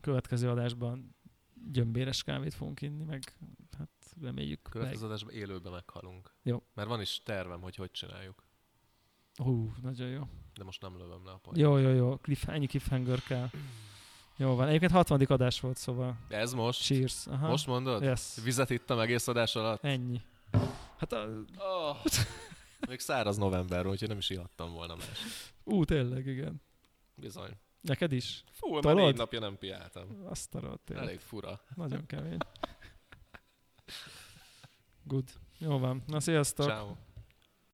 Következő 0.00 0.48
adásban 0.48 1.14
gyömbéres 1.70 2.22
kávét 2.22 2.54
fogunk 2.54 2.80
inni, 2.80 3.04
meg 3.04 3.36
hát 3.78 3.88
reméljük 4.20 4.62
meg. 4.62 4.72
Következő 4.72 5.06
adásban 5.06 5.34
élőben 5.34 5.72
meghalunk. 5.72 6.34
Jó. 6.42 6.62
Mert 6.74 6.88
van 6.88 7.00
is 7.00 7.22
tervem, 7.22 7.60
hogy 7.60 7.76
hogy 7.76 7.90
csináljuk. 7.90 8.44
Hú, 9.34 9.72
nagyon 9.82 10.08
jó. 10.08 10.22
De 10.54 10.64
most 10.64 10.80
nem 10.80 10.96
lövöm 10.96 11.24
le 11.24 11.30
a 11.30 11.36
pont. 11.36 11.56
Jó, 11.56 11.76
jó, 11.76 11.88
jó. 11.88 12.16
Cliff, 12.16 12.48
ennyi 12.48 12.66
cliffhanger 12.66 13.22
kell. 13.22 13.50
Jó 14.40 14.54
van. 14.54 14.68
Egyébként 14.68 14.92
60. 14.92 15.20
adás 15.22 15.60
volt, 15.60 15.76
szóval 15.76 16.16
Ez 16.28 16.52
most? 16.52 16.82
cheers. 16.82 17.26
Aha. 17.26 17.48
Most 17.48 17.66
mondod? 17.66 18.02
Yes. 18.02 18.36
Vizet 18.44 18.70
ittam 18.70 18.98
egész 18.98 19.28
adás 19.28 19.56
alatt? 19.56 19.84
Ennyi. 19.84 20.20
Hát 20.98 21.12
a... 21.12 21.28
Oh. 21.58 21.96
Még 22.88 22.98
száraz 22.98 23.36
november, 23.36 23.86
úgyhogy 23.86 24.08
nem 24.08 24.18
is 24.18 24.30
ihattam 24.30 24.72
volna 24.72 24.94
más. 24.96 25.20
Ú, 25.64 25.84
tényleg, 25.84 26.26
igen. 26.26 26.62
Bizony. 27.14 27.50
Neked 27.80 28.12
is? 28.12 28.44
Fú, 28.52 28.72
már 28.72 28.82
Tolod? 28.82 28.96
négy 29.04 29.16
napja 29.16 29.40
nem 29.40 29.58
piáltam. 29.58 30.26
Azt 30.28 30.54
a 30.54 30.60
rohadt 30.60 30.90
élet. 30.90 31.02
Elég 31.02 31.18
fura. 31.20 31.60
Nagyon 31.74 32.06
kemény. 32.06 32.38
Good. 35.04 35.28
Jó 35.58 35.78
van. 35.78 36.02
Na, 36.06 36.20
sziasztok. 36.20 36.66
Ciao. 36.66 36.96